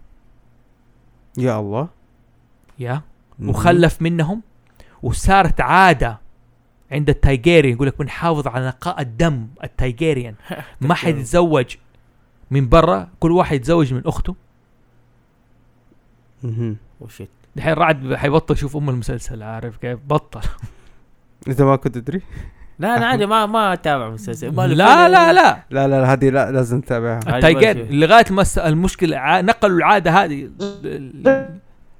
[1.38, 1.88] يا الله.
[2.78, 3.02] يا.
[3.42, 4.42] وخلف منهم
[5.02, 6.18] وصارت عاده
[6.92, 10.34] عند ال Targaryen يقول لك بنحافظ على نقاء الدم ال Targaryen.
[10.80, 11.76] ما حد يتزوج
[12.50, 14.34] من برا كل واحد يتزوج من أخته.
[17.00, 20.40] وشت دحين رعد حيبطل يشوف أم المسلسل عارف كيف؟ بطل.
[21.48, 22.22] إنت ما كنت تدري؟
[22.78, 24.54] لا أنا عادي ما ما أتابع مسلسل.
[24.54, 25.12] ما لا فيلم.
[25.12, 25.62] لا لا.
[25.70, 27.20] لا لا هذه لا لازم تتابعها.
[27.40, 27.84] ماشي.
[27.84, 30.50] لغاية ما المشكلة نقلوا العادة هذه.
[30.60, 31.58] ال-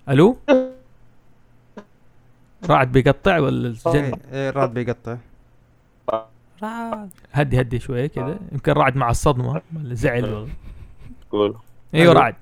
[0.09, 0.37] ألو؟
[2.71, 5.17] رعد بيقطع ولا الجن إيه إيه، راد بيقطع.
[6.63, 7.11] رعد.
[7.33, 8.39] هدي هدي شوية كذا.
[8.53, 10.25] يمكن رعد مع الصدمة ولا زعل.
[10.25, 10.47] ولا
[11.31, 11.55] قول.
[11.95, 12.13] أيوه.
[12.13, 12.35] رعد.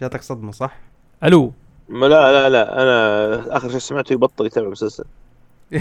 [0.00, 0.76] جاتك صدمة صح؟
[1.24, 1.52] ألو.
[1.88, 5.04] ما لا لا لا أنا آخر شيء سمعته يبطل يتابع مسلسل.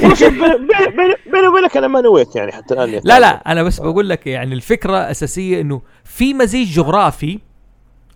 [0.00, 4.08] والله شوف بيني- وبينك أنا ما نويت يعني حتى الآن لا لا أنا بس بقول
[4.08, 7.38] لك يعني الفكرة أساسية إنه في مزيج جغرافي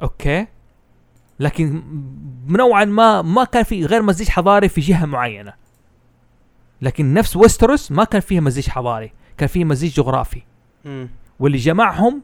[0.03, 0.47] أوكي؟
[1.41, 1.83] لكن
[2.49, 5.53] نوعا ما ما كان في غير مزيج حضاري في جهة معينة.
[6.83, 10.43] لكن نفس ويستروس ما كان فيها مزيج حضاري كان فيه مزيج جغرافي.
[11.41, 12.23] واللي جمعهم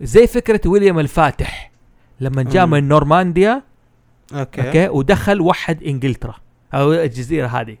[0.00, 1.70] زي فكرة ويليام الفاتح.
[2.20, 2.66] لما جاء.
[2.66, 3.62] من نورمانديا
[4.34, 4.66] أوكي.
[4.66, 6.34] أوكي ودخل وحد إنجلترا.
[6.74, 7.76] أو الجزيرة هذه.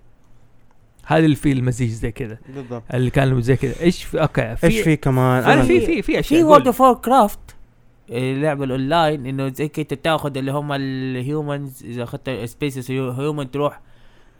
[1.06, 2.38] هذا اللي فيه المزيج زي كذا.
[2.54, 2.82] بالضبط.
[2.94, 3.74] اللي كان زي كذا.
[3.80, 6.40] إيش في أوكي إيش في كمان؟ أنا في في في أشياء.
[6.40, 6.46] في.
[6.46, 7.38] World of craft
[8.10, 13.80] اللعبه الأونلاين إنه زي كده تاخذ اللي هم ال humans إذا أخذت species human تروح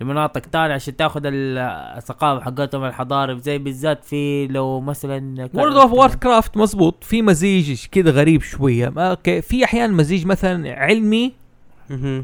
[0.01, 1.59] لمناطق تانية عشان تاخذ ال-
[1.97, 7.05] الثقافة حقتهم الحضاري زي بالذات في لو مثلا World of War craft مزبوط.
[7.05, 8.93] في مزيج كذا غريب شوية.
[8.97, 9.41] أوكي.
[9.43, 11.33] في أحيانا مزيج مثلا علمي.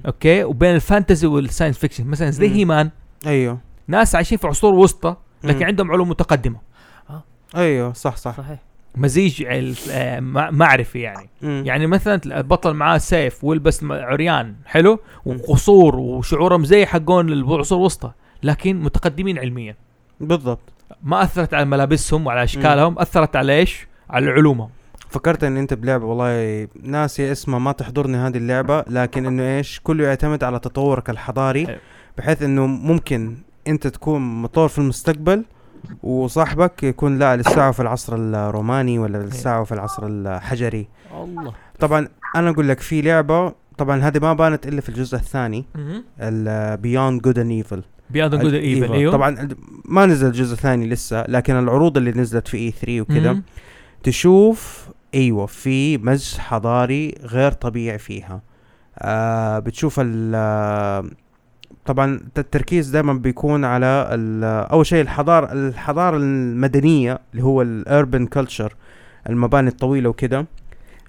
[0.06, 2.48] أوكي وبين ال fantasy وال science fiction مثلا زي.
[2.48, 2.90] He-Man
[3.26, 3.58] أيوه.
[3.88, 5.64] ناس عايشين في عصور وسطى لكن مم.
[5.64, 6.60] عندهم علوم متقدمة.
[7.56, 8.36] أيوه صح صح.
[8.36, 8.58] صحيح.
[8.96, 9.44] مزيج
[9.90, 11.28] آه، مع- معرفي يعني.
[11.42, 11.62] مم.
[11.66, 18.10] يعني مثلا البطل معاه سيف ويلبس م- عريان حلو؟ وقصور وشعورهم زي حقون العصور الوسطى
[18.42, 19.76] لكن متقدمين علميا.
[20.20, 20.60] بالضبط.
[21.02, 24.68] ما أثرت على ملابسهم وعلى أشكالهم أثرت على إيش؟ على علومهم.
[25.08, 30.04] فكرت ان أنت بلعبة والله ناسي اسمها ما تحضرني هذه اللعبة لكن إنه إيش؟ كله
[30.04, 31.78] يعتمد على تطورك الحضاري أيوة.
[32.18, 33.36] بحيث إنه ممكن
[33.68, 35.44] أنت تكون مطور في المستقبل
[36.02, 40.88] وصاحبك يكون لا لسه في العصر الروماني ولا لسه في العصر الحجري.
[41.14, 41.52] الله.
[41.80, 45.64] طبعا أنا أقول لك في لعبة طبعا هذه ما بانت إلا في الجزء الثاني
[46.20, 49.12] ال Beyond Good and Evil, Beyond Good Evil أيوه.
[49.12, 49.48] طبعا
[49.84, 53.40] ما نزل الجزء الثاني لسه لكن العروض اللي نزلت في E3 وكذا.
[54.02, 58.42] تشوف أيوه في مزج حضاري غير طبيعي فيها.
[58.98, 61.04] آه بتشوف ال آه،
[61.86, 68.26] طبعا التركيز دائما بيكون على ال- أول شيء الحضاره الحضارة المدنية اللي هو ال urban
[68.26, 68.74] culture
[69.28, 70.46] المباني الطويلة وكده.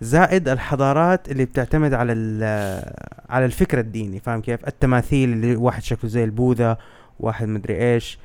[0.02, 2.94] زائد الحضارات اللي بتعتمد على ال-
[3.30, 6.78] على الفكر الديني فاهم كيف؟ التماثيل اللي واحد شكله زي البوذا
[7.20, 8.20] واحد مدري إيش.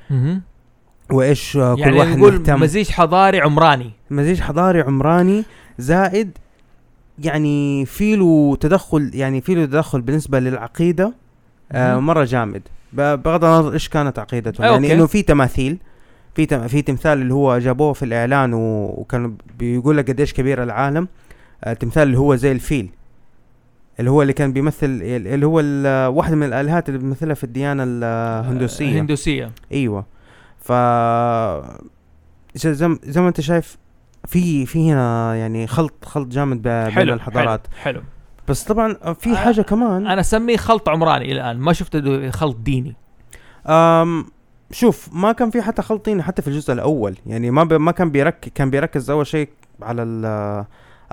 [1.11, 2.59] وإيش كل يعني واحد نقول مهتم.
[2.59, 3.91] مزيج حضاري عمراني.
[4.11, 5.43] مزيج حضاري عمراني.
[5.77, 6.37] زائد
[7.19, 11.13] يعني في له تدخل يعني في له تدخل بالنسبة للعقيدة.
[11.71, 11.99] آه.
[11.99, 12.61] مرة جامد.
[12.93, 14.63] بغض النظر إيش كانت عقيدتهم.
[14.63, 14.97] أيوة، يعني أوكي.
[14.99, 15.77] إنه في تماثيل
[16.35, 20.63] في تم في تمثال اللي هو جابوه في الإعلان و- وكانوا بيقول لك قديش كبير
[20.63, 21.07] العالم
[21.63, 22.89] آه التمثال اللي هو زي الفيل.
[23.99, 25.55] اللي هو اللي كان بيمثل اللي هو
[26.17, 28.91] واحدة من الآلهات اللي بيمثلها في الديانة الهندوسية.
[28.91, 29.51] الهندوسية.
[29.71, 30.05] أيوه.
[30.59, 30.71] ف
[32.55, 32.87] زي,
[33.21, 33.77] ما أنت شايف
[34.27, 37.67] في في هنا يعني خلط خلط جامد بين حلو الحضارات.
[37.67, 38.01] حلو, حلو.
[38.49, 41.97] بس طبعا في آه، حاجة كمان أنا أسميه خلط عمراني إلى الآن ما شفت
[42.29, 42.95] خلط ديني
[43.67, 44.25] أم
[44.71, 47.73] شوف ما كان في حتى خلطين حتى في الجزء الأول يعني ما ب...
[47.73, 49.49] ما كان بيركز كان بيركز أول شيء
[49.81, 50.65] على ال-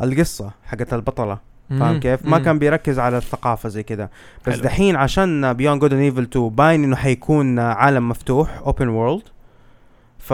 [0.03, 1.39] القصة حقت البطلة
[1.71, 2.01] فاهم.
[2.01, 2.39] كيف؟ ما.
[2.39, 4.11] كان بيركز على الثقافة زي كده
[4.47, 4.59] بس.
[4.59, 9.23] دحين عشان Beyond Good Evil 2 باين إنه حيكون عالم مفتوح open world
[10.19, 10.33] ف.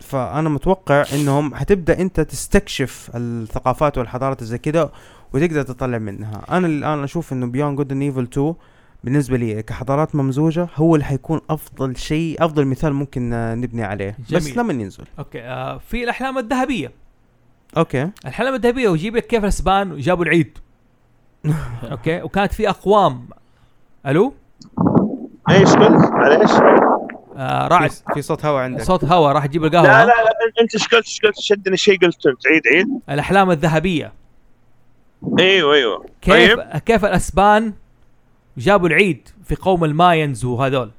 [0.00, 4.90] فأنا متوقع إنهم حتبدأ أنت تستكشف الثقافات والحضارات زي كده
[5.32, 6.42] وتقدر تطلع منها.
[6.50, 8.54] أنا الآن أشوف إنه Beyond Good and Evil 2
[9.04, 13.30] بالنسبة لي كحضارات ممزوجة هو اللي حيكون أفضل شيء أفضل مثال ممكن
[13.60, 14.16] نبني عليه.
[14.30, 14.58] بس جميل.
[14.58, 15.04] لما ينزل.
[15.18, 16.92] okay آه في الأحلام الذهبية.
[17.76, 18.10] okay.
[18.22, 20.58] الأحلام الذهبية ويجيب لك كيف الأسبان جابوا العيد.
[21.92, 23.28] okay وكانت في أقوام.
[24.06, 24.34] ألو؟
[25.50, 26.50] إيش قلت؟ معليش.
[27.40, 28.82] آه راعد في, صوت هواء عندك.
[28.82, 29.86] صوت هواء راح يجيب القهوة.
[29.86, 32.86] لا لا لا انت إيش قلت؟ إيش قلت؟ شدني شيء قلت انت عيد عيد.
[33.10, 34.12] الأحلام الذهبية.
[35.38, 36.06] أيوه أيوه.
[36.22, 36.60] كيف طيب.
[36.86, 37.72] كيف الأسبان
[38.56, 40.90] جابوا العيد في قوم ال Mayans وهذول؟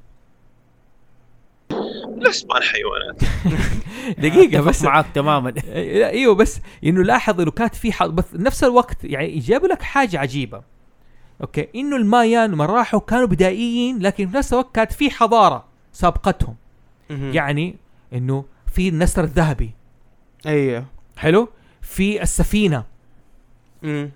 [2.18, 3.22] الأسبان حيوانات.
[4.24, 4.82] دقيقة بس.
[4.82, 5.50] معاك تماما.
[6.00, 9.82] لا، أيوه بس إنه لاحظ إنه كانت في حظ بس نفس الوقت يعني جابوا لك
[9.82, 10.62] حاجة عجيبة.
[11.40, 15.71] أوكي إنه المايان لما راحوا كانوا بدائيين لكن في نفس الوقت كانت في حضارة.
[15.92, 16.54] سابقتهم.
[17.10, 17.76] يعني
[18.12, 19.70] إنه في النسر الذهبي.
[20.46, 20.84] أيوه.
[21.16, 21.48] حلو؟
[21.82, 22.84] في السفينة.
[23.82, 24.10] مم.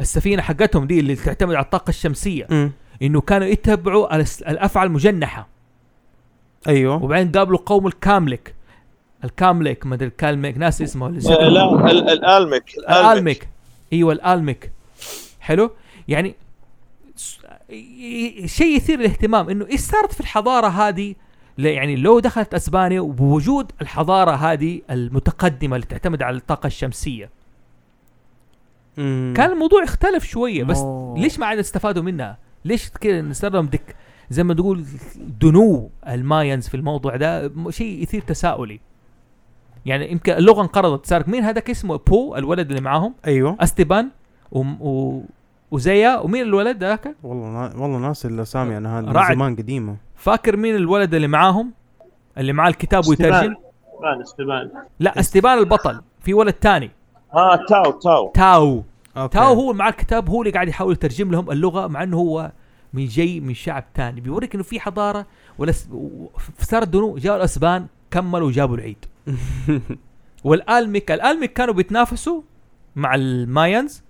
[0.00, 2.46] السفينة حقتهم دي اللي تعتمد على الطاقة الشمسية.
[2.50, 2.72] مم.
[3.02, 4.16] إنه كانوا يتبعوا
[4.50, 5.48] الافعى المجنحة.
[6.68, 7.04] أيوه.
[7.04, 8.54] وبعدين قابلوا قوم الكاملك.
[9.24, 11.10] الكاملك ما أدري الكالميك ناس اسمه آه،
[11.48, 12.64] لا ال- الألمك.
[12.78, 13.48] الألمك.
[13.92, 14.72] أيوه الألمك.
[15.40, 15.70] حلو؟
[16.08, 16.34] يعني
[18.46, 21.14] شيء يثير الاهتمام إنه إيش صارت في الحضارة هذه؟
[21.58, 27.30] يعني لو دخلت أسبانيا وبوجود الحضارة هذه المتقدمة اللي تعتمد على الطاقة الشمسية.
[28.96, 29.34] مم.
[29.36, 31.18] كان الموضوع اختلف شوية بس أوه.
[31.18, 33.96] ليش ما عاد استفادوا منها؟ ليش كذا صار لهم دك
[34.30, 34.84] زي ما تقول
[35.16, 38.80] دنو ال Mayans في الموضوع ده؟ شيء يثير تساؤلي.
[39.86, 43.56] يعني يمكن اللغة انقرضت صار مين هذاك اسمه؟ بو الولد اللي معاهم؟ أيوه.
[43.60, 44.10] استيبان
[44.52, 44.60] و...
[44.80, 45.22] و...
[45.72, 47.72] وزيا ومين الولد ذاك والله نا...
[47.82, 49.34] والله ناسي الاسامي أنا هذا من.
[49.34, 49.96] زمان قديمة.
[50.16, 51.72] فاكر مين الولد اللي معاهم؟
[52.38, 54.70] اللي معاه الكتاب ويترجم؟ استبان استبان.
[55.00, 56.00] لا استيبان البطل.
[56.20, 56.90] في ولد تاني.
[57.34, 58.32] آه تاو تاو.
[58.34, 58.82] تاو.
[59.16, 59.38] okay.
[59.38, 62.52] تاو هو معاه الكتاب هو اللي قاعد يحاول يترجم لهم اللغة مع إنه هو
[62.92, 64.20] من جاي من شعب تاني.
[64.20, 65.26] بيوريك إنه في حضارة
[65.58, 65.88] ولا س...
[65.92, 66.26] و-
[66.58, 69.04] صار دنو جاءوا الأسبان كملوا وجابوا العيد.
[70.44, 72.42] والالمك الالمك كانوا بيتنافسوا
[72.96, 74.02] مع ال Mayans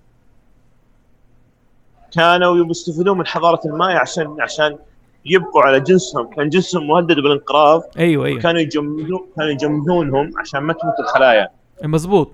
[2.15, 4.77] كانوا يستفيدون من حضارة المايا عشان عشان
[5.25, 6.29] يبقوا على جنسهم.
[6.29, 7.83] كان جنسهم مهدد بالانقراض.
[7.97, 8.41] أيوه أيوه.
[8.41, 11.49] كانوا يجمدون كانوا يجمدونهم عشان ما تموت الخلايا.
[11.83, 12.31] مزبوط.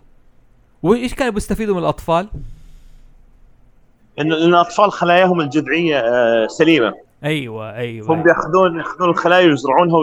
[0.83, 2.27] وإيش كانوا بيستفيدوا من الأطفال؟
[4.17, 6.93] لأن الاطفال خلاياهم الجذعية آه، سليمة.
[7.23, 9.97] أيوه هم أيوه بياخذون يأخذون الخلايا ويزرعونها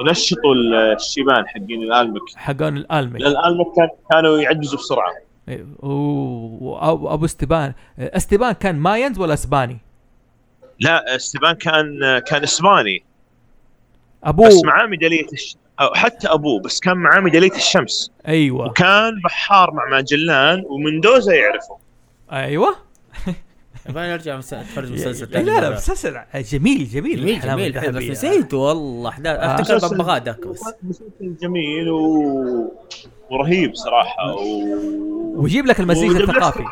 [0.00, 0.54] وينشطوا
[0.94, 2.20] الشيبان حقين الألمك.
[2.36, 3.16] حقون الألمك.
[3.16, 5.12] الألمك كان كانوا يعجزوا بسرعة.
[5.48, 5.66] أيوة.
[5.82, 9.78] أوه، وأبو- أبو استبان استبان كان ماينز ولا إسباني؟
[10.80, 13.02] لا استبان كان كان إسباني
[14.24, 15.56] ابوه بس معاه ميدالية الش...
[15.80, 21.76] أو حتى ابوه بس كان معاه ميدالية الشمس أيوه وكان بحار مع ماجلان ومندوزا يعرفه
[22.32, 22.76] أيوه
[23.88, 25.74] يبغى نرجع اتفرج لا مسلسل ثاني لا مرة.
[25.76, 28.10] مسلسل جميل جميل جميل جميل حلو بس الذهبية.
[28.10, 29.54] نسيت والله احداث آه.
[29.54, 32.72] أفتكر مسلسل- ببغاء ذاك بس مسلسل جميل و...
[33.30, 34.34] ورهيب صراحة.
[34.34, 34.40] و...
[35.42, 36.64] ويجيب لك المزيج الثقافي.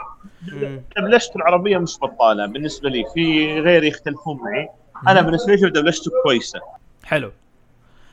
[0.96, 2.46] دبلجته العربية مش بطالة.
[2.46, 4.68] بالنسبة لي في غيري يختلفون معي.
[5.08, 6.60] أنا بالنسبة لي دبلجته كويسة.
[7.04, 7.32] حلو.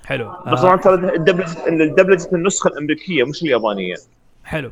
[0.05, 0.31] حلو.
[0.47, 0.61] بس آه.
[0.61, 1.17] طبعا ترى
[1.87, 3.95] دبلجه النسخة الأمريكية مش اليابانية.
[4.43, 4.71] حلو.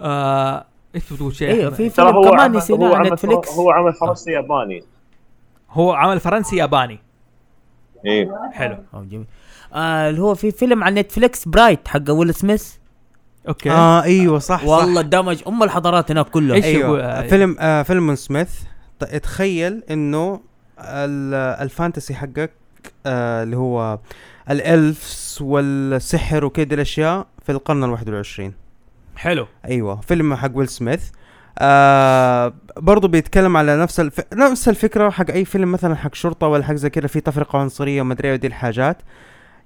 [0.00, 0.64] آه
[0.94, 3.54] إيش بتقول شيء إيوه؟ في فيلم هو كمان عمل نسيناه هو على عمل نتفليكس.
[3.54, 4.84] هو عمل فرنسي ياباني.
[5.70, 6.98] هو عمل فرنسي ياباني.
[8.06, 8.50] إيه.
[8.52, 8.76] حلو.
[8.94, 9.26] جميل.
[9.72, 12.76] آه اللي هو في فيلم على نتفليكس Bright حق ويل سميث.
[13.48, 13.70] okay.
[13.70, 15.08] آه إيوه صح والله صح.
[15.08, 16.56] دمج أم الحضارات هناك كلها.
[16.64, 16.80] أيوه.
[16.80, 18.50] يقول- آه، فيلم آه فيلم من سميث.
[19.22, 20.40] تخيل إنه
[20.80, 22.50] ال- الفانتسي حقك
[23.06, 23.98] آه اللي هو
[24.50, 28.54] الالفس والسحر وكده الأشياء في القرن الواحد والعشرين.
[29.16, 29.46] حلو.
[29.64, 31.02] أيوه فيلم حق ويل سميث.
[31.58, 34.20] آه برضه بيتكلم على نفس الف...
[34.34, 38.00] نفس الفكرة حق أي فيلم مثلا حق شرطة ولا حق زي كده في تفرقة عنصرية
[38.00, 39.02] وما أدري إيه ودي الحاجات.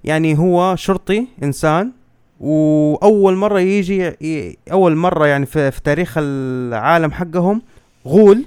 [0.03, 1.91] يعني هو شرطي إنسان
[2.41, 4.15] وأول مرة يجي.
[4.71, 7.61] أول مرة يعني في, في تاريخ العالم حقهم
[8.07, 8.45] غول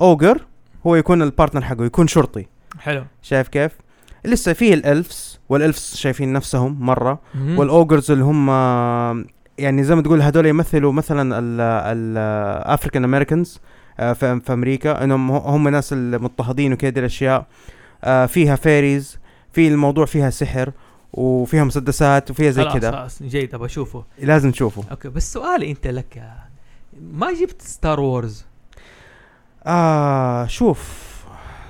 [0.00, 0.40] ogre
[0.86, 2.46] هو يكون ال partner حقه يكون شرطي.
[2.80, 3.04] حلو.
[3.22, 3.72] شايف كيف؟
[4.24, 7.18] لسه فيه ال elves وال elves شايفين نفسهم مرة.
[7.58, 8.50] وال ogres اللي هم
[9.58, 11.38] يعني زي ما تقول هذول يمثلوا مثلا
[11.92, 13.60] ال African Americans
[13.96, 17.46] في في أمريكا إنهم هم ناس المضطهدين وكده الأشياء.
[18.04, 19.18] آه، فيها fairies
[19.52, 20.72] في الموضوع فيها سحر.
[21.12, 22.90] وفيها مسدسات وفيها زي كذا.
[22.90, 24.04] خلاص جيد أبغى أشوفه.
[24.18, 24.84] لازم تشوفه.
[24.90, 26.22] okay بس سؤالي أنت لك
[27.00, 28.44] ما جبت Star Wars
[29.66, 31.06] آه شوف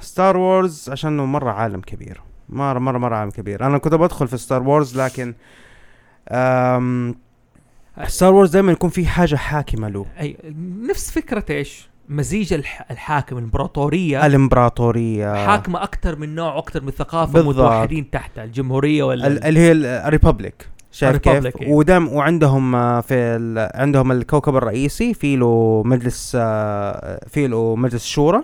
[0.00, 2.20] Star Wars عشانه مرة عالم كبير.
[2.48, 3.66] مرة مرة مرة عالم كبير.
[3.66, 5.34] أنا كنت بدخل في Star Wars لكن
[8.06, 10.06] Star Wars دائما يكون في حاجة حاكمة له.
[10.20, 10.36] أي
[10.90, 12.86] نفس فكرة إيش؟ مزيج الح...
[12.90, 14.26] الحاكم الإمبراطورية.
[14.26, 15.46] الإمبراطورية.
[15.46, 17.42] حاكمة أكثر من نوع وأكثر من ثقافة.
[17.42, 21.72] متوحدين تحتها الجمهورية ولا ال- اللي هي ال republic شايف كيف؟ إيه.
[21.72, 28.42] ودم وعندهم في ال- عندهم الكوكب الرئيسي في له مجلس آه، في له مجلس شورى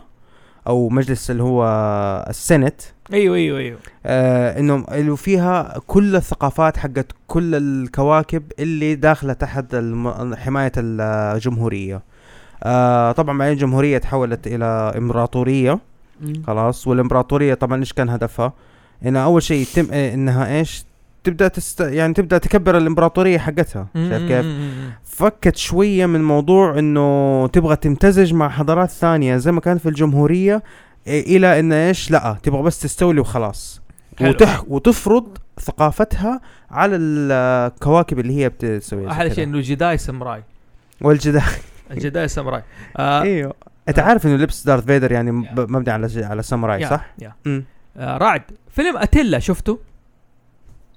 [0.67, 1.65] أو مجلس اللي هو
[2.29, 2.81] السنت.
[3.13, 3.79] أيوه أيوه أيوه.
[4.07, 12.03] آه إنهم اللي فيها كل الثقافات حقت كل الكواكب اللي داخلة تحت الم- حماية الجمهورية.
[12.63, 15.79] آه طبعا بعدين الجمهوريه تحولت إلى إمبراطورية.
[16.47, 18.53] خلاص والإمبراطورية طبعا إيش كان هدفها؟
[19.07, 20.85] انها أول شيء يتم إيه، إنها إيش؟
[21.25, 24.47] تبدأ تست يعني تبدأ تكبر الإمبراطورية حقتها شايف كيف؟
[25.05, 30.63] فكت شوية من موضوع إنه تبغى تمتزج مع حضارات ثانية زي ما كان في الجمهورية
[31.07, 33.83] إيه، إلى إن إيش؟ لأ تبغى بس تستولي وخلاص
[34.19, 34.31] حلو.
[34.31, 39.35] وتح وتفرض ثقافتها على الكواكب اللي هي بتسويها أحلى.
[39.35, 40.43] شيء إنه الجداي ساموراي
[41.01, 41.43] والجدار
[41.93, 42.63] الجداي ساموراي.
[42.97, 43.55] آه إيوه.
[43.89, 47.35] أنت عارف إنه لبس دارث فيدر يعني مبني على على ساموراي صح؟ يا.
[47.97, 49.79] آه رعد فيلم أتيلا شفته؟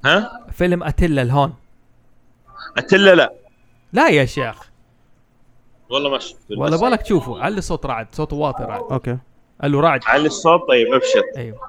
[0.05, 1.53] ها؟ فيلم أتيلا الهون.
[2.77, 3.33] اتلا لا.
[3.93, 4.69] لا يا شيخ.
[5.89, 8.81] والله ما شفت ولا بالك تشوفه علي صوت رعد صوته واطي رعد.
[8.91, 9.17] okay.
[9.61, 9.99] قال له رعد.
[10.05, 11.23] علي الصوت طيب ابشر.
[11.37, 11.59] أيوه.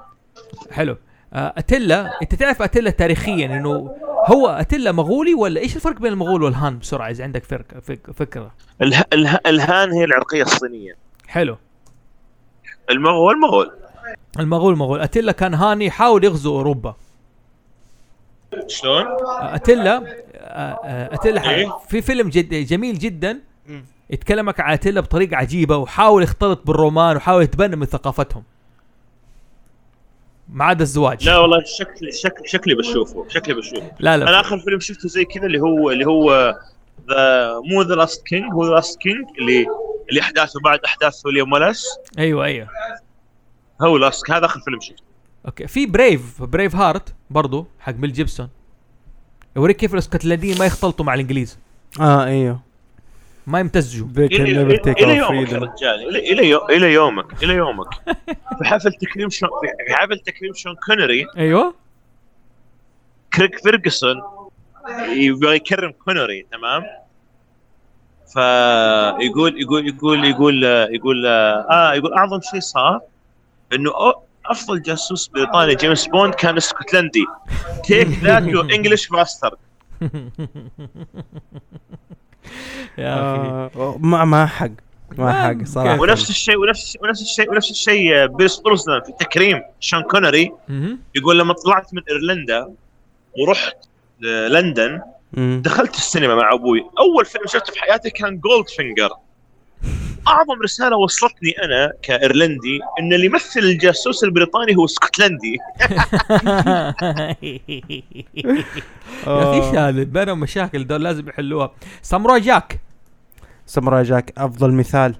[0.71, 0.91] حلو.
[0.91, 0.97] آه،
[1.33, 6.79] أتيلا أنت تعرف أتيلا تاريخيا إنه هو أتيلا مغولي ولا إيش الفرق بين المغول والهان
[6.79, 9.03] بسرعة إذا عندك فرق فك فكرة؟ اله...
[9.13, 9.39] اله...
[9.45, 10.95] الهان هي العرقية الصينية.
[11.27, 11.57] حلو.
[12.89, 13.71] المغول مغول
[14.39, 14.99] المغول مغول.
[15.01, 16.95] أتيلا كان هاني يحاول يغزو أوروبا.
[18.67, 23.39] شلون؟ آه، أتيلا آه، آه، أتيلا إيه؟ في فيلم جد جميل جدا.
[24.09, 28.43] يتكلمك عن أتيلا بطريقة عجيبة وحاول يختلط بالرومان وحاول يتبنى من ثقافتهم.
[30.49, 31.25] ما عدا الزواج.
[31.25, 33.91] لا والله شكلي شكلي شكلي بشوفه شكلي بشوفه.
[33.99, 34.29] لا لا.
[34.29, 36.55] أنا آخر فيلم شفته زي كذا اللي هو اللي هو
[37.09, 39.67] ذا مو The Last King هو The Last King اللي
[40.09, 41.85] اللي أحداثه بعد احداث ويليام والاس
[42.17, 42.67] أيوه أيوه.
[43.81, 45.03] هو last هذا آخر فيلم شفته.
[45.45, 45.67] okay.
[45.67, 48.49] في Brave Braveheart برضو حق ميل جيبسون.
[49.55, 51.59] يوريك كيف الاسكتلنديين ما يختلطوا مع الإنجليز.
[51.99, 52.66] آه أيوه.
[53.47, 54.07] ما يمتزجوا.
[54.17, 54.49] إلى
[55.17, 56.09] يومك يا رجال.
[56.09, 57.87] إلى إلى يو- إلى يومك إلى يومك.
[58.57, 59.49] في حفل تكريم شون
[59.87, 61.75] في حفل تكريم شون كونري أيوه.
[63.33, 64.21] كريج فيرجسون
[65.09, 66.83] يبغى يكرم كونري تمام؟
[68.33, 72.99] فيقول يقول يقول يقول يقول آه يقول أعظم شيء صار
[73.73, 73.91] إنه
[74.45, 77.25] أفضل جاسوس بريطاني جيمس بوند كان اسكتلندي.
[77.83, 79.55] take that you English bastard
[82.97, 83.39] يا أخي
[83.79, 84.69] آه ما ما حق
[85.17, 90.01] ما حق صراحة؟ ونفس الشيء ونفس ونفس الشيء ونفس الشيء بيرس بروسنان في تكريم شون
[90.03, 90.51] كونري.
[91.15, 92.69] يقول لما طلعت من إيرلندا
[93.39, 93.77] ورحت
[94.49, 95.01] لندن
[95.33, 95.61] مم.
[95.65, 99.09] دخلت السينما مع أبوي أول فيلم شفته في حياتي كان Goldfinger
[100.27, 105.57] أعظم رسالة وصلتني أنا كإيرلندي إن اللي يمثل الجاسوس البريطاني هو اسكتلندي
[109.27, 112.79] يا أخي إيش هذا بينهم مشاكل دول لازم يحلوها Samurai Jack
[113.65, 115.15] Samurai Jack أفضل مثال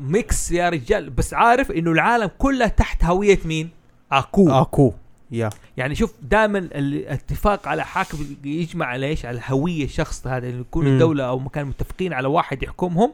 [0.00, 3.70] mix يا رجال بس عارف إنه العالم كله تحت هوية مين؟
[4.12, 4.92] Aku Aku
[5.30, 10.60] يا يعني شوف دائما الاتفاق على حاكم يجمع على إيش؟ على هوية الشخص هذا اللي
[10.60, 10.86] يكون.
[10.86, 13.12] الدولة أو مكان متفقين على واحد يحكمهم مهم.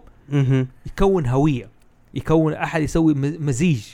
[0.86, 1.68] يكون هوية
[2.15, 3.86] يكون أحد يسوي م- مزيج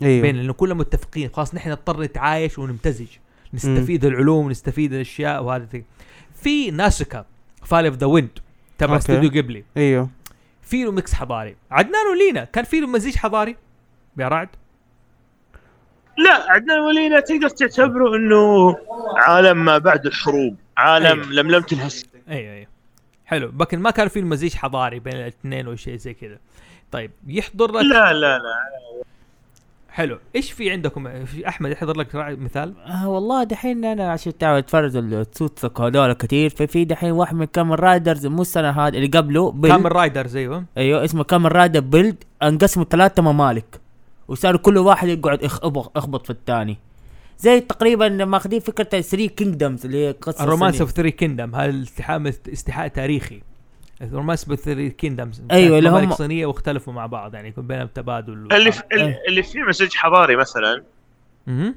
[0.00, 1.30] بين أيوه لأنه كلهم متفقين.
[1.32, 3.06] خلاص نحن نضطر نتعايش ونمتزج
[3.54, 5.68] نستفيد العلوم نستفيد الأشياء وهذا.
[6.34, 7.24] في Nausicaa
[7.64, 8.38] Valley of the Wind
[8.78, 8.96] تبع.
[8.96, 10.08] استوديو جيبلي أيوه.
[10.62, 11.56] في له mix حضاري.
[11.70, 13.56] عدنان ولينا كان في له مزيج حضاري؟
[14.18, 14.48] يا رعد.
[16.18, 18.76] لا عدنان ولينا تقدر تعتبره إنه
[19.16, 21.32] عالم ما بعد الحروب عالم أيوة.
[21.32, 22.06] لملمة الهس.
[22.28, 22.66] أيوه أيوه.
[23.26, 23.52] حلو.
[23.60, 26.38] لكن ما كان في مزيج حضاري بين الاثنين أو شيء زي كذا.
[26.92, 28.74] طيب يحضر لك لا لا لا.
[29.88, 30.18] حلو.
[30.36, 34.96] إيش في عندكم؟ في أحمد يحضر لك مثال؟ آه والله دحين أنا عشان تعرف اتفرج
[34.96, 39.52] ال tokusatsu هذول كثير ففي دحين واحد من Kamen Riders مو السنة هذه اللي قبله
[39.52, 40.64] Build Kamen Riders أيوه.
[40.78, 43.80] أيوه اسمه Kamen Rider Build أنقسموا ثلاثة ممالك.
[44.28, 46.78] وصاروا كل واحد يقعد يخبط اخبط في الثاني.
[47.38, 50.80] زي تقريبا ماخذين فكرة 3 Kingdoms اللي هي قصة ال Romance.
[50.80, 53.42] of Three Kingdom هذا الاستحام استحاء تاريخي.
[54.02, 57.86] ال Romance of Three Kingdoms أيوة، اللي هم- صينية واختلفوا مع بعض يعني يكون بينهم
[57.86, 58.32] تبادل.
[58.52, 58.72] اللي.
[58.72, 60.82] في اللي- اللي فيه مزج حضاري مثلا.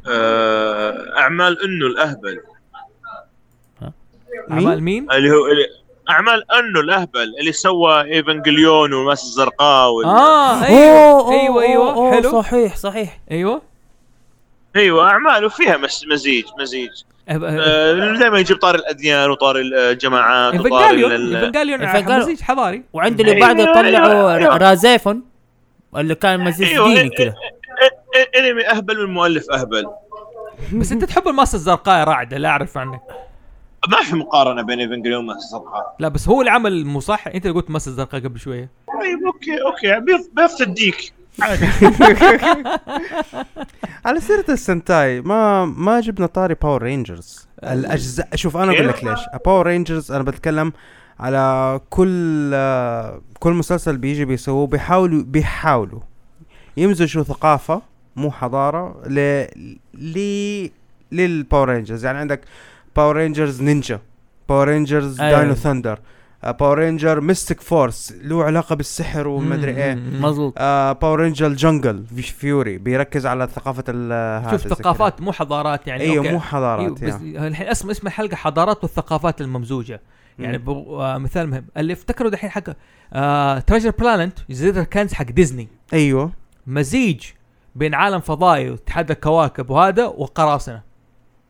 [0.08, 2.40] آه، أعمال أنو الأهبل.
[4.52, 5.64] أعمال مين؟ اللي هو اللي
[6.10, 10.06] أعمال أنو الأهبل اللي سوى Evangelion والماس الزرقاء وال...
[10.06, 11.00] آه أيوه.
[11.10, 11.94] أوه، أيوه أيوه.
[11.94, 12.32] أوه، حلو.
[12.32, 13.20] صحيح صحيح.
[13.32, 13.62] أيوه.
[14.78, 16.90] أيوه اعماله فيها مس- مزيج مزيج.
[18.20, 22.20] دائما يجيب طار الأديان وطار الجماعات وطار Evangelion ال- Evangelion.
[22.20, 22.84] مزيج حضاري.
[22.94, 24.58] وعند اللي أيوة، بعده أيوة، طلعوا أيوة.
[24.58, 25.24] RahXephon
[25.98, 27.34] اللي كان مزيج أيوة، ديني إيه، كذا.
[28.40, 29.86] أنمي أهبل من مؤلف أهبل.
[30.74, 33.02] بس أنت تحب الماسة الزرقاء يا راعدة لا أعرف عنك.
[33.90, 37.46] ما في مقارنة بين Evangelion وماسة الزرقاء لا بس هو اللي عمل مو صح؟ أنت
[37.46, 38.70] اللي قلت ماسة الزرقاء قبل شوية.
[38.88, 40.00] طيب أوكي أوكي.
[40.00, 40.96] بيف بيف تديك.
[40.96, 41.14] عادي
[44.06, 49.04] على سيرة ال Sentai ما ما جبنا طاري Power Rangers الاجزاء شوف أنا أقول لك
[49.04, 49.20] ليش.
[49.46, 50.74] Power Rangers أنا بتكلم
[51.20, 52.52] على كل
[53.40, 56.00] كل مسلسل بيجي بيسووه بيحاولوا بيحاولوا
[56.78, 57.82] يمزجوا ثقافة
[58.16, 59.46] مو حضارة ل
[59.94, 60.70] ل
[61.12, 62.42] لل Power Rangers يعني عندك
[62.96, 64.00] Power Rangers Ninja
[64.50, 65.18] Power Rangers.
[65.18, 66.00] Dino Thunder
[66.44, 69.96] Power Ranger Mystic Force له علاقة بالسحر ومدري إيه.
[69.96, 70.54] مظبوط.
[70.58, 74.68] آه Power Ranger Jungle Fury بيركز على ثقافة ال شوف.
[74.68, 76.32] ثقافات مو حضارات يعني إيوه.
[76.32, 77.48] مو حضارات أيوة بس يعني.
[77.48, 80.02] الحين اسم اسم الحلقة حضارات والثقافات الممزوجة.
[80.40, 80.58] يعني.
[80.58, 81.66] بو آه مثال مهم.
[81.78, 82.64] اللي افتكروا دحين حق
[83.14, 86.32] آه Treasure Planet جزيره الكنز حق ديزني إيوه.
[86.68, 87.24] مزيج
[87.76, 90.82] بين عالم فضائي واتحاد الكواكب وهذا وقراصنة.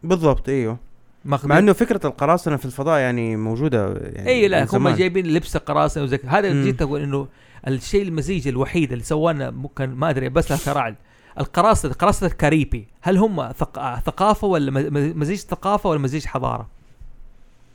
[0.03, 0.77] بالضبط إيوه.
[1.25, 4.89] ماخذين مع إنه فكرة القراصنة في الفضاء يعني موجودة يعني إي لا هم.
[4.89, 6.29] جايبين لبس قراصنه وزي كذا.
[6.31, 6.63] هذا.
[6.63, 7.27] جيت أقول إنه
[7.67, 10.95] الشيء المزيج الوحيد اللي سوانا ممكن ما أدري بس لها كراعد
[11.39, 13.79] القراصنة قراصنة الكاريبي هل هم ثق...
[13.79, 16.67] آه، ثقافة ولا م- مزيج ثقافة ولا مزيج حضارة؟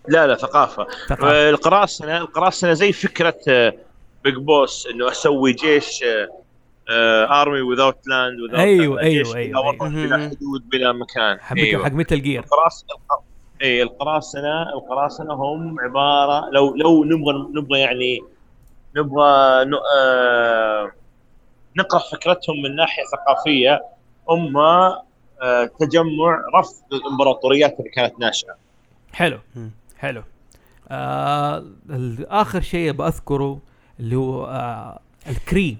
[0.08, 3.34] لا لا ثقافة ثقافة القراصنة القراصنة زي فكرة
[4.24, 6.04] Big Boss إنه أسوي جيش
[6.90, 10.06] army without land أيوة، أيوة، بلا أيوة، وطن أيوة.
[10.06, 12.88] بلا حدود بلا مكان حق أيوه حق Metal Gear القراصنة
[13.62, 18.20] إي القراصنة القراصنة هم عبارة لو لو نبغى نبغى يعني
[18.96, 19.24] نبغى
[19.96, 20.90] آه،
[21.76, 23.82] نقرأ فكرتهم من ناحية ثقافية
[24.28, 28.54] هم آه، تجمع رفض الإمبراطوريات اللي كانت ناشئة.
[29.12, 29.38] حلو.
[29.98, 30.22] حلو.
[30.88, 31.64] آه
[32.20, 33.58] آخر شيء بذكره
[34.00, 35.76] اللي هو آه الكري.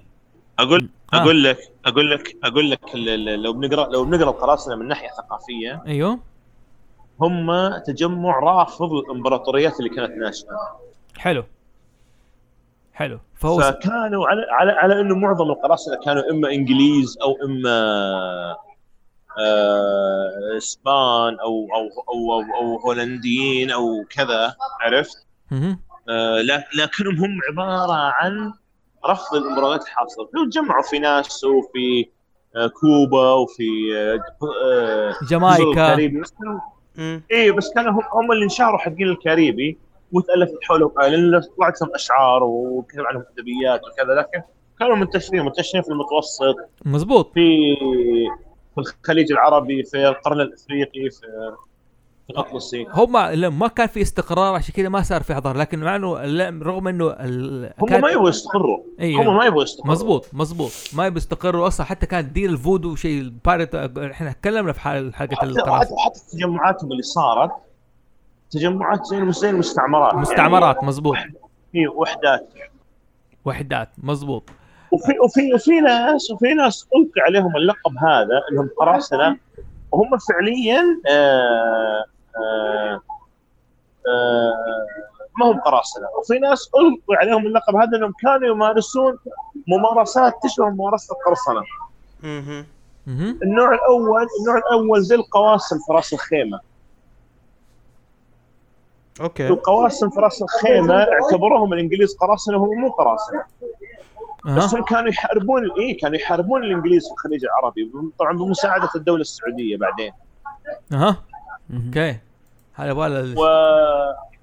[0.59, 1.17] أقول آه.
[1.21, 5.07] أقول لك أقول لك أقول لك ال- ال- لو بنقرأ لو بنقرأ القراصنة من ناحية
[5.09, 6.19] ثقافية أيوه.
[7.21, 10.79] هم تجمع رافض الإمبراطوريات اللي كانت ناشئة.
[11.17, 11.43] حلو.
[12.93, 13.19] حلو.
[13.35, 17.77] فهو فكانوا على على على إنه معظم القراصنة كانوا إما إنجليز أو إما
[19.39, 25.25] آه، إسبان أو أو أو أو, أو هولنديين أو كذا عرفت.
[26.09, 26.41] آه،
[26.77, 28.53] لكنهم هم عبارة عن
[29.05, 30.29] رفض الإمبراطوريات الحاصلة.
[30.33, 32.09] لو تجمعوا في ناس وفي
[32.55, 33.63] آه، كوبا وفي
[34.63, 35.13] آه،
[36.99, 37.23] آه، الكاريبي بس كانوا مم.
[37.31, 39.77] إيه بس كانوا هم, هم اللي انشهروا حقين الكاريبي
[40.11, 44.41] وتألفت حولهم لأن طلعت لهم أشعار وكتب عنهم أدبيات وكذا لكن
[44.79, 46.55] كانوا منتشرين منتشرين في المتوسط
[46.85, 47.75] مزبوط في
[48.75, 51.25] في الخليج العربي في القرن الأفريقي في
[52.29, 53.11] الاطلسي هم
[53.59, 56.13] ما كان في استقرار عشان كذا ما صار في حضاره لكن مع إنه
[56.63, 57.73] رغم إنه ال...
[57.81, 58.79] هم ما يبغوا يستقروا.
[58.99, 59.91] أيوه هم ما يبغوا يستقروا.
[59.91, 61.85] مزبوط مزبوط ما بيستقروا أصلا.
[61.85, 67.03] حتى كان دين الفودو شيء part إحنا تكلمنا في حال- حلقة حتى حتى, تجمعاتهم اللي
[67.03, 67.51] صارت
[68.51, 71.33] تجمعات زي زي المستعمرات مستعمرات مزبوط يعني
[71.71, 72.53] في وحدات.
[73.45, 74.49] وحدات مزبوط
[74.91, 79.37] وفي وفي وفي ناس وفي ناس القي عليهم اللقب هذا انهم قراصنة
[79.91, 82.05] وهم فعليا آه
[85.39, 86.07] ما هم قراصنة.
[86.19, 89.19] وفي ناس القي عليهم اللقب هذا إنهم كانوا يمارسون
[89.67, 91.63] ممارسات تشبه ممارسة القرصنة.
[93.43, 96.59] النوع الأول النوع الأول زي القواسم في رأس الخيمة.
[99.21, 99.47] أوكي.
[99.47, 103.43] القواسم في رأس الخيمة اعتبروهم الإنجليز قراصنة وهم مو قراصنة.
[104.45, 104.77] بس أه.
[104.77, 110.11] هم كانوا يحاربون إيه كانوا يحاربون الإنجليز في الخليج العربي طبعا بمساعدة الدولة السعودية بعدين.
[110.93, 111.17] أها.
[111.73, 112.17] okay.
[112.73, 113.45] هذا يبغى و...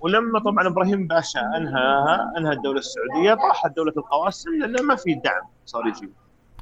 [0.01, 5.43] ولما طبعا إبراهيم باشا أنهاها أنهى الدولة السعودية طاحت دولة القواسم لأنه ما في دعم
[5.67, 6.11] صار يجي.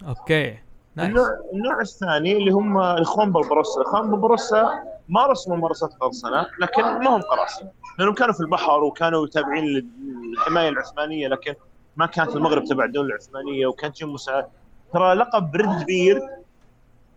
[0.08, 0.58] okay.
[0.96, 7.16] nice النوع النوع الثاني اللي هم الإخوان بربروسا الاخوان بربروسا مارسوا ممارسات قرصنة لكن ما
[7.16, 7.70] هم قراصنة.
[7.98, 11.54] لأنهم كانوا في البحر وكانوا تابعين للحماية العثمانية لكن
[11.96, 14.46] ما كانت المغرب تبع الدولة العثمانية وكانت تجيب مساعد
[14.92, 16.20] ترى لقب Red Beard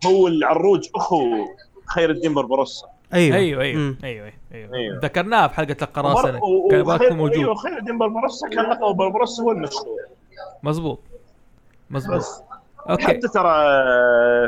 [0.06, 1.24] هو العروج أخو
[1.86, 3.36] خير الدين بربروسا أيوه.
[3.36, 3.98] أيوه أيوه مم.
[4.04, 4.98] أيوه أيوه أيوه.
[5.02, 7.36] ذكرناه في حلقة القراصنه كان باكو موجود.
[7.36, 9.96] أيوه خير الدين بربروسا كان لقبه بربروسا هو المشهور
[10.62, 11.00] مزبوط.
[11.90, 12.22] مزبوط.
[12.90, 13.02] okay.
[13.04, 13.52] حتى ترى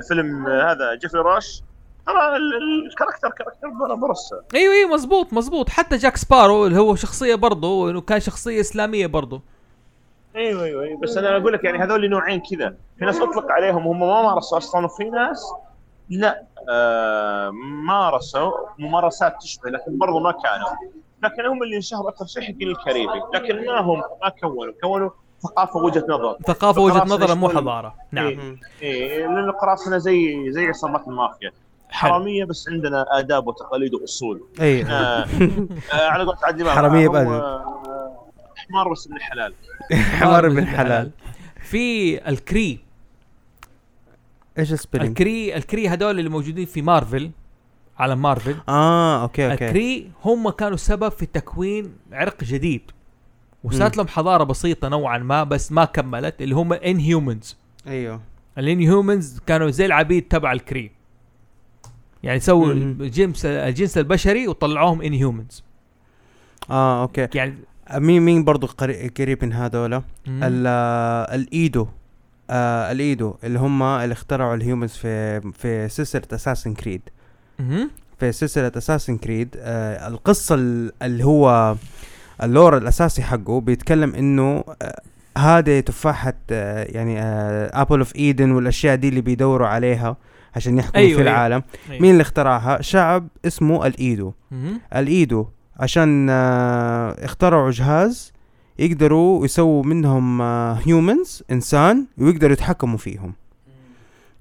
[0.09, 1.63] فيلم هذا جيفري روش
[2.07, 5.69] ترى ال- ال- ال character character بربروسا أيوه أيوه مزبوط مزبوط.
[5.69, 9.43] حتى جاك سبارو اللي هو شخصية برضه إنه كان شخصية إسلامية برضه
[10.37, 11.01] أيوه أيوه أيوه.
[11.01, 12.75] بس أنا أقول لك يعني هذول نوعين كذا.
[12.99, 15.45] في ناس أطلق عليهم هم ما مارسوا أصلا وفي ناس
[16.11, 16.43] لا.
[16.54, 16.54] آه
[17.87, 20.69] مارسوا ممارسات تشبه لكن برضو ما كانوا.
[21.23, 23.21] لكن هم اللي انشهروا أكثر شيء حقين الكاريبي.
[23.35, 24.73] لكن ما هم ما كونوا.
[24.83, 25.11] كونوا
[25.43, 26.37] ثقافة وجهة نظر.
[26.47, 27.95] ثقافة وجهة نظر مو حضارة.
[28.13, 28.27] نعم.
[28.27, 28.59] إيه.
[28.83, 31.53] إيه لأن القراصنة زي زي عصابات المافيا.
[31.91, 34.43] حرامية بس عندنا آداب وتقاليد وأصول.
[34.61, 35.27] اي آه
[35.93, 37.29] آه على قولة حرامية هو، بأدب.
[37.31, 38.25] آه،
[38.57, 39.55] حمار بس ابن الحلال.
[40.21, 41.11] حمار ابن حلال.
[41.63, 42.84] في الكري
[44.59, 47.31] إيش السبيلنج؟ الكري الكري هذول اللي موجودين في مارفل
[47.99, 48.57] على مارفل.
[48.69, 49.67] آه okay okay.
[49.67, 52.83] ال Kree هم كانوا سبب في تكوين عرق جديد.
[53.65, 53.97] وصارت.
[53.97, 58.21] لهم حضارة بسيطة نوعا ما بس ما كملت اللي هم Inhumans أيوه.
[58.59, 60.91] ال Inhumans كانوا زي العبيد تبع ال Kree.
[62.23, 62.73] يعني سووا.
[62.73, 65.65] الجنس الجنس البشري وطلعوهم Inhumans
[66.71, 67.29] آه okay.
[67.35, 67.55] يعني
[67.95, 70.03] مين مين قري- قريب من هذولا؟
[70.43, 71.87] آه، الإيدو.
[72.51, 77.01] آه الإيدو اللي هم اللي اخترعوا ال humans في في سلسلة Assassin's Creed.
[78.19, 81.75] في سلسلة Assassin's Creed آه القصة ال- اللي هو
[82.43, 85.01] ال lore الأساسي حقه بيتكلم إنه آه
[85.39, 90.17] هذه تفاحة آه يعني آه Apple of Eden والأشياء دي اللي بيدوروا عليها
[90.57, 91.31] عشان يحكموا أيوة، في أيوة.
[91.33, 92.03] العالم أيوة.
[92.03, 94.33] مين اللي اخترعها شعب اسمه الإيدو.
[94.97, 98.33] الإيدو عشان آه اخترعوا جهاز
[98.79, 100.43] يقدروا يسووا منهم
[100.87, 103.33] هيومنز إنسان ويقدروا يتحكموا فيهم.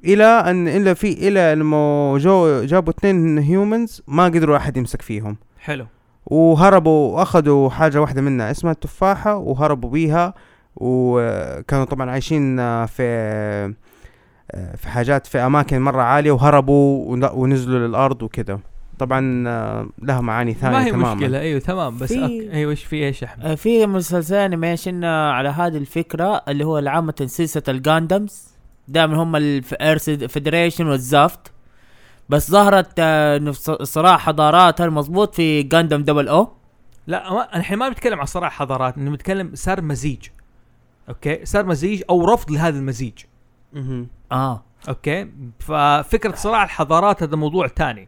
[0.05, 5.37] إلى أن إلا في إلى لما جو جابوا اثنين هيومنز ما قدروا أحد يمسك فيهم.
[5.59, 5.85] حلو.
[6.25, 10.33] وهربوا واخذوا حاجة واحدة منها اسمها التفاحة وهربوا بيها.
[10.75, 13.03] وكانوا طبعا عايشين آه، في
[14.51, 18.59] آه، في حاجات في أماكن مرة عالية وهربوا ون- ونزلوا للأرض وكذا
[18.99, 21.13] طبعا آه، لها معاني ثانية ما هي تماما.
[21.15, 21.39] مشكلة.
[21.39, 21.97] أيوه تمام.
[21.97, 22.51] بس في-.
[22.53, 26.77] أيوه إيش في إيش احمد آه، في مسلسل animation آه، على هذه الفكرة اللي هو
[26.87, 28.47] عامه سلسله ال Gundams
[28.87, 31.51] دائما هم ال Earth Federation وال ZAFT.
[32.29, 33.01] بس ظهرت
[33.83, 36.51] صراع حضارات المضبوط في Gundam Double O
[37.07, 40.27] لا الحين ما بنتكلم عن صراع حضارات بنتكلم صار مزيج.
[41.09, 43.13] okay؟ صار مزيج أو رفض لهذا المزيج.
[43.73, 44.07] مهم.
[44.31, 44.63] آه.
[44.89, 45.27] okay؟
[45.59, 48.07] ففكرة صراع الحضارات هذا موضوع تاني.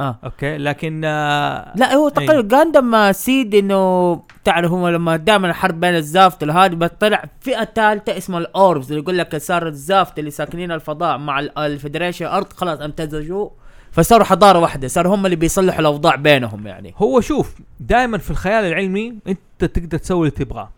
[0.00, 0.16] آه.
[0.24, 2.12] okay لكن آه لا هو أي.
[2.12, 7.24] تقريبا Gundam Seed إنه تعرف هم لما دائما الحرب بين ال ZAFT والهادي بس طلع
[7.40, 11.40] فئة ثالثة اسمها ال Orbs اللي يقول لك صار ال ZAFT اللي ساكنين الفضاء مع
[11.40, 13.48] ال- ال federation الأرض خلاص امتزجوا
[13.92, 16.94] فصاروا حضارة واحدة صاروا هم اللي بيصلحوا الأوضاع بينهم يعني.
[16.96, 20.70] هو شوف دائما في الخيال العلمي أنت تقدر تسوي اللي تبغاه.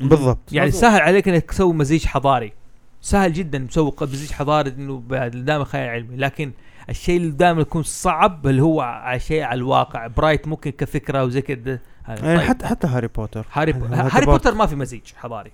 [0.00, 0.38] بالضبط.
[0.52, 0.82] يعني مظبوط.
[0.82, 2.52] سهل عليك إنك تسوي مزيج حضاري.
[3.00, 6.52] سهل جدا تسوي مزيج حضاري إنه دائما خيال علمي لكن
[6.88, 11.42] الشيء اللي دائما يكون صعب اللي هو على شيء على الواقع برايت ممكن كفكرة وزي
[11.42, 12.26] كده هذا.
[12.26, 12.48] يعني طيب.
[12.48, 13.84] حتى حتى هاري بوتر هاري بو...
[13.84, 15.52] هاري بوتر ما في مزيج حضاري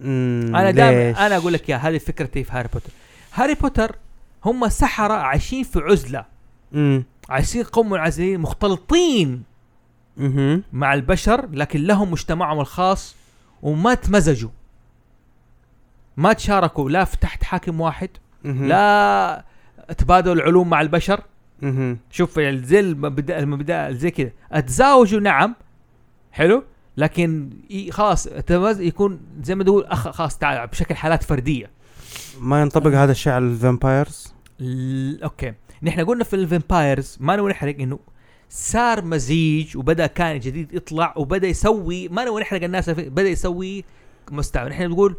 [0.00, 2.90] مم، أنا دائما؟ أنا أقول لك يا هذه فكرتي في هاري بوتر
[3.34, 3.96] هاري بوتر
[4.44, 6.24] هم سحرة عايشين في عزلة
[6.72, 7.04] مم.
[7.28, 9.42] عايشين قوم منعزلين مختلطين
[10.16, 10.62] مهم.
[10.72, 13.16] مع البشر لكن لهم مجتمعهم الخاص
[13.62, 14.50] وما تمزجوا
[16.16, 18.08] ما تشاركوا لا في تحت حاكم واحد
[18.44, 18.68] مهم.
[18.68, 19.44] لا
[19.98, 21.20] تبادلوا العلوم مع البشر.
[22.10, 24.30] شوف يعني زي المبدا المبدأ زي كذا.
[24.52, 25.54] أتزاوجوا نعم
[26.32, 26.64] حلو
[26.96, 27.50] لكن
[27.90, 28.28] خلاص
[28.78, 31.70] يكون زي ما تقول اخ خلاص تعال بشكل حالات فردية.
[32.40, 35.52] ما ينطبق هذا الشيء على ال vampires؟ ال- okay.
[35.82, 37.98] نحن قلنا في ال vampires ما نبغى نحرق إنه
[38.48, 43.84] صار مزيج وبدأ كائن جديد يطلع وبدأ يسوي ما نبغى نحرق الناس بدا يسوي
[44.30, 45.16] مستوى نحن نقول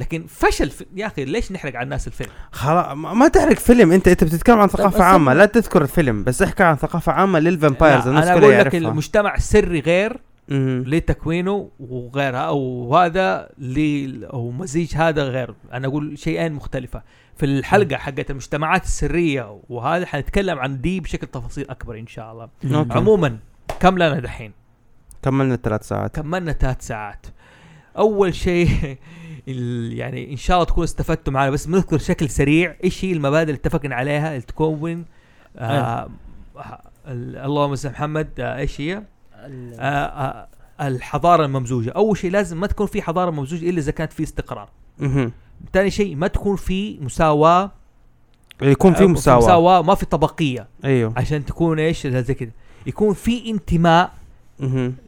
[0.00, 3.92] لكن فشل في يا أخي ليش نحرق على الناس الفيلم؟ خلاص ما ما تحرق فيلم.
[3.92, 5.34] انت أنت بتتكلم عن ثقافة بس عامة.
[5.34, 9.34] لا تذكر الفيلم بس احكي عن ثقافة عامة لل vampires الناس أنا أقول لك المجتمع
[9.34, 10.20] السري غير.
[10.86, 15.54] لتكوينه وغيرها وهذا ل أو مزيج هذا غير.
[15.72, 17.02] أنا أقول شيئين مختلفة.
[17.36, 22.48] في الحلقة حقت المجتمعات السرية وهذا حنتكلم عن دي بشكل تفاصيل أكبر إن شاء الله.
[22.64, 22.92] أوكي.
[22.98, 23.38] عموما
[23.80, 24.52] كم لنا دحين؟
[25.22, 26.16] كملنا الثلاث ساعات.
[26.16, 27.26] كملنا ثلاث ساعات.
[27.98, 28.68] أول شيء
[29.92, 33.60] يعني إن شاء الله تكونوا استفدتوا معنا بس بنذكر بشكل سريع إيش هي المبادئ اللي
[33.60, 35.04] اتفقنا عليها اللي تكون
[35.56, 36.08] آه
[37.08, 38.28] ال- اللهم صل محمد.
[38.38, 39.02] آه إيش هي؟
[39.36, 40.48] آه آه
[40.80, 41.90] الحضارة الممزوجة.
[41.90, 44.68] أول شيء لازم ما تكون في حضارة ممزوجة إلا إذا كانت في استقرار.
[45.72, 47.70] ثاني شيء ما تكون في مساواة
[48.62, 49.38] يكون في آه، مساواة.
[49.38, 50.66] مساواة ما في طبقية.
[50.84, 51.12] أيوه.
[51.16, 52.50] عشان تكون إيش؟ زي كذا
[52.86, 54.12] يكون في انتماء.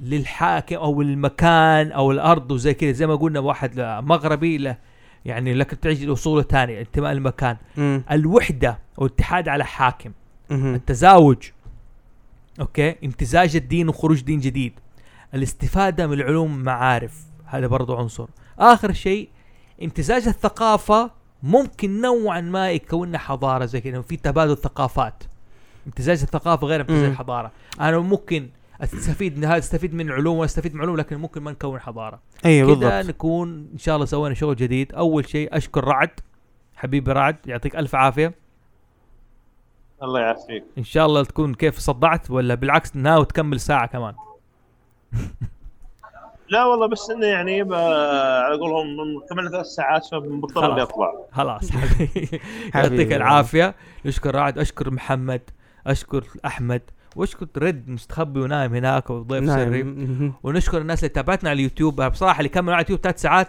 [0.00, 2.92] للحاكم أو المكان أو الأرض وزي كذا.
[2.92, 4.76] زي ما قلنا واحد مغربي له
[5.24, 8.02] يعني لك تعيش الاصول ثانية انتماء للمكان مم.
[8.10, 10.12] الوحدة والاتحاد على حاكم.
[10.50, 10.74] مهم.
[10.74, 11.50] التزاوج
[12.60, 14.72] أوكي؟ امتزاج الدين وخروج دين جديد.
[15.34, 18.26] الاستفادة من العلوم معارف هذا برضو عنصر.
[18.58, 19.28] آخر شيء
[19.82, 21.10] امتزاج الثقافة
[21.42, 25.24] ممكن نوعا ما يكوننا حضارة زي كذا في تبادل ثقافات.
[25.86, 27.10] امتزاج الثقافة غير امتزاج مم.
[27.10, 28.48] الحضاره أنا ممكن
[28.82, 32.20] استفيد من هذا أستفيد من علوم واستفيد من علوم لكن ممكن ما نكون حضارة.
[32.44, 33.14] أيوه كذا بالضبط.
[33.14, 34.92] نكون إن شاء الله سوينا شغل جديد.
[34.94, 36.20] أول شيء أشكر رعد
[36.74, 38.34] حبيبي رعد يعطيك ألف عافية.
[40.02, 40.64] الله يعافيك.
[40.78, 44.14] إن شاء الله تكون كيف صدعت ولا بالعكس ناوي تكمل ساعة كمان.
[46.48, 48.86] لا والله بس إنه يعني على قولهم
[49.30, 50.88] كملنا ثلاث ساعات فمضطر اني خلاص.
[50.88, 51.70] اطلع خلاص.
[51.76, 52.40] حبيبي.
[52.74, 53.74] يعطيك العافية.
[54.06, 55.40] اشكر رعد أشكر محمد
[55.86, 56.82] أشكر أحمد.
[57.16, 59.82] واشكر رد مستخبي ونايم هناك وضيف سري
[60.42, 62.02] ونشكر الناس اللي تابعتنا على اليوتيوب.
[62.02, 63.48] بصراحة اللي كملوا على اليوتيوب ثلاث ساعات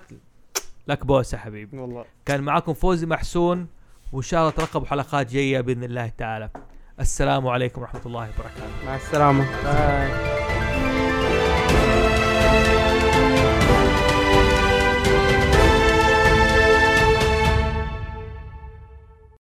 [0.88, 1.78] لك بوسة حبيبي.
[1.78, 2.06] والله.
[2.26, 3.68] كان معاكم فوزي محسون
[4.12, 6.50] وإن شاء الله ترقبوا حلقات جاية بإذن الله تعالى.
[7.00, 8.86] السلام عليكم ورحمة الله وبركاته.
[8.86, 9.44] مع السلامة.
[9.44, 10.53] آه.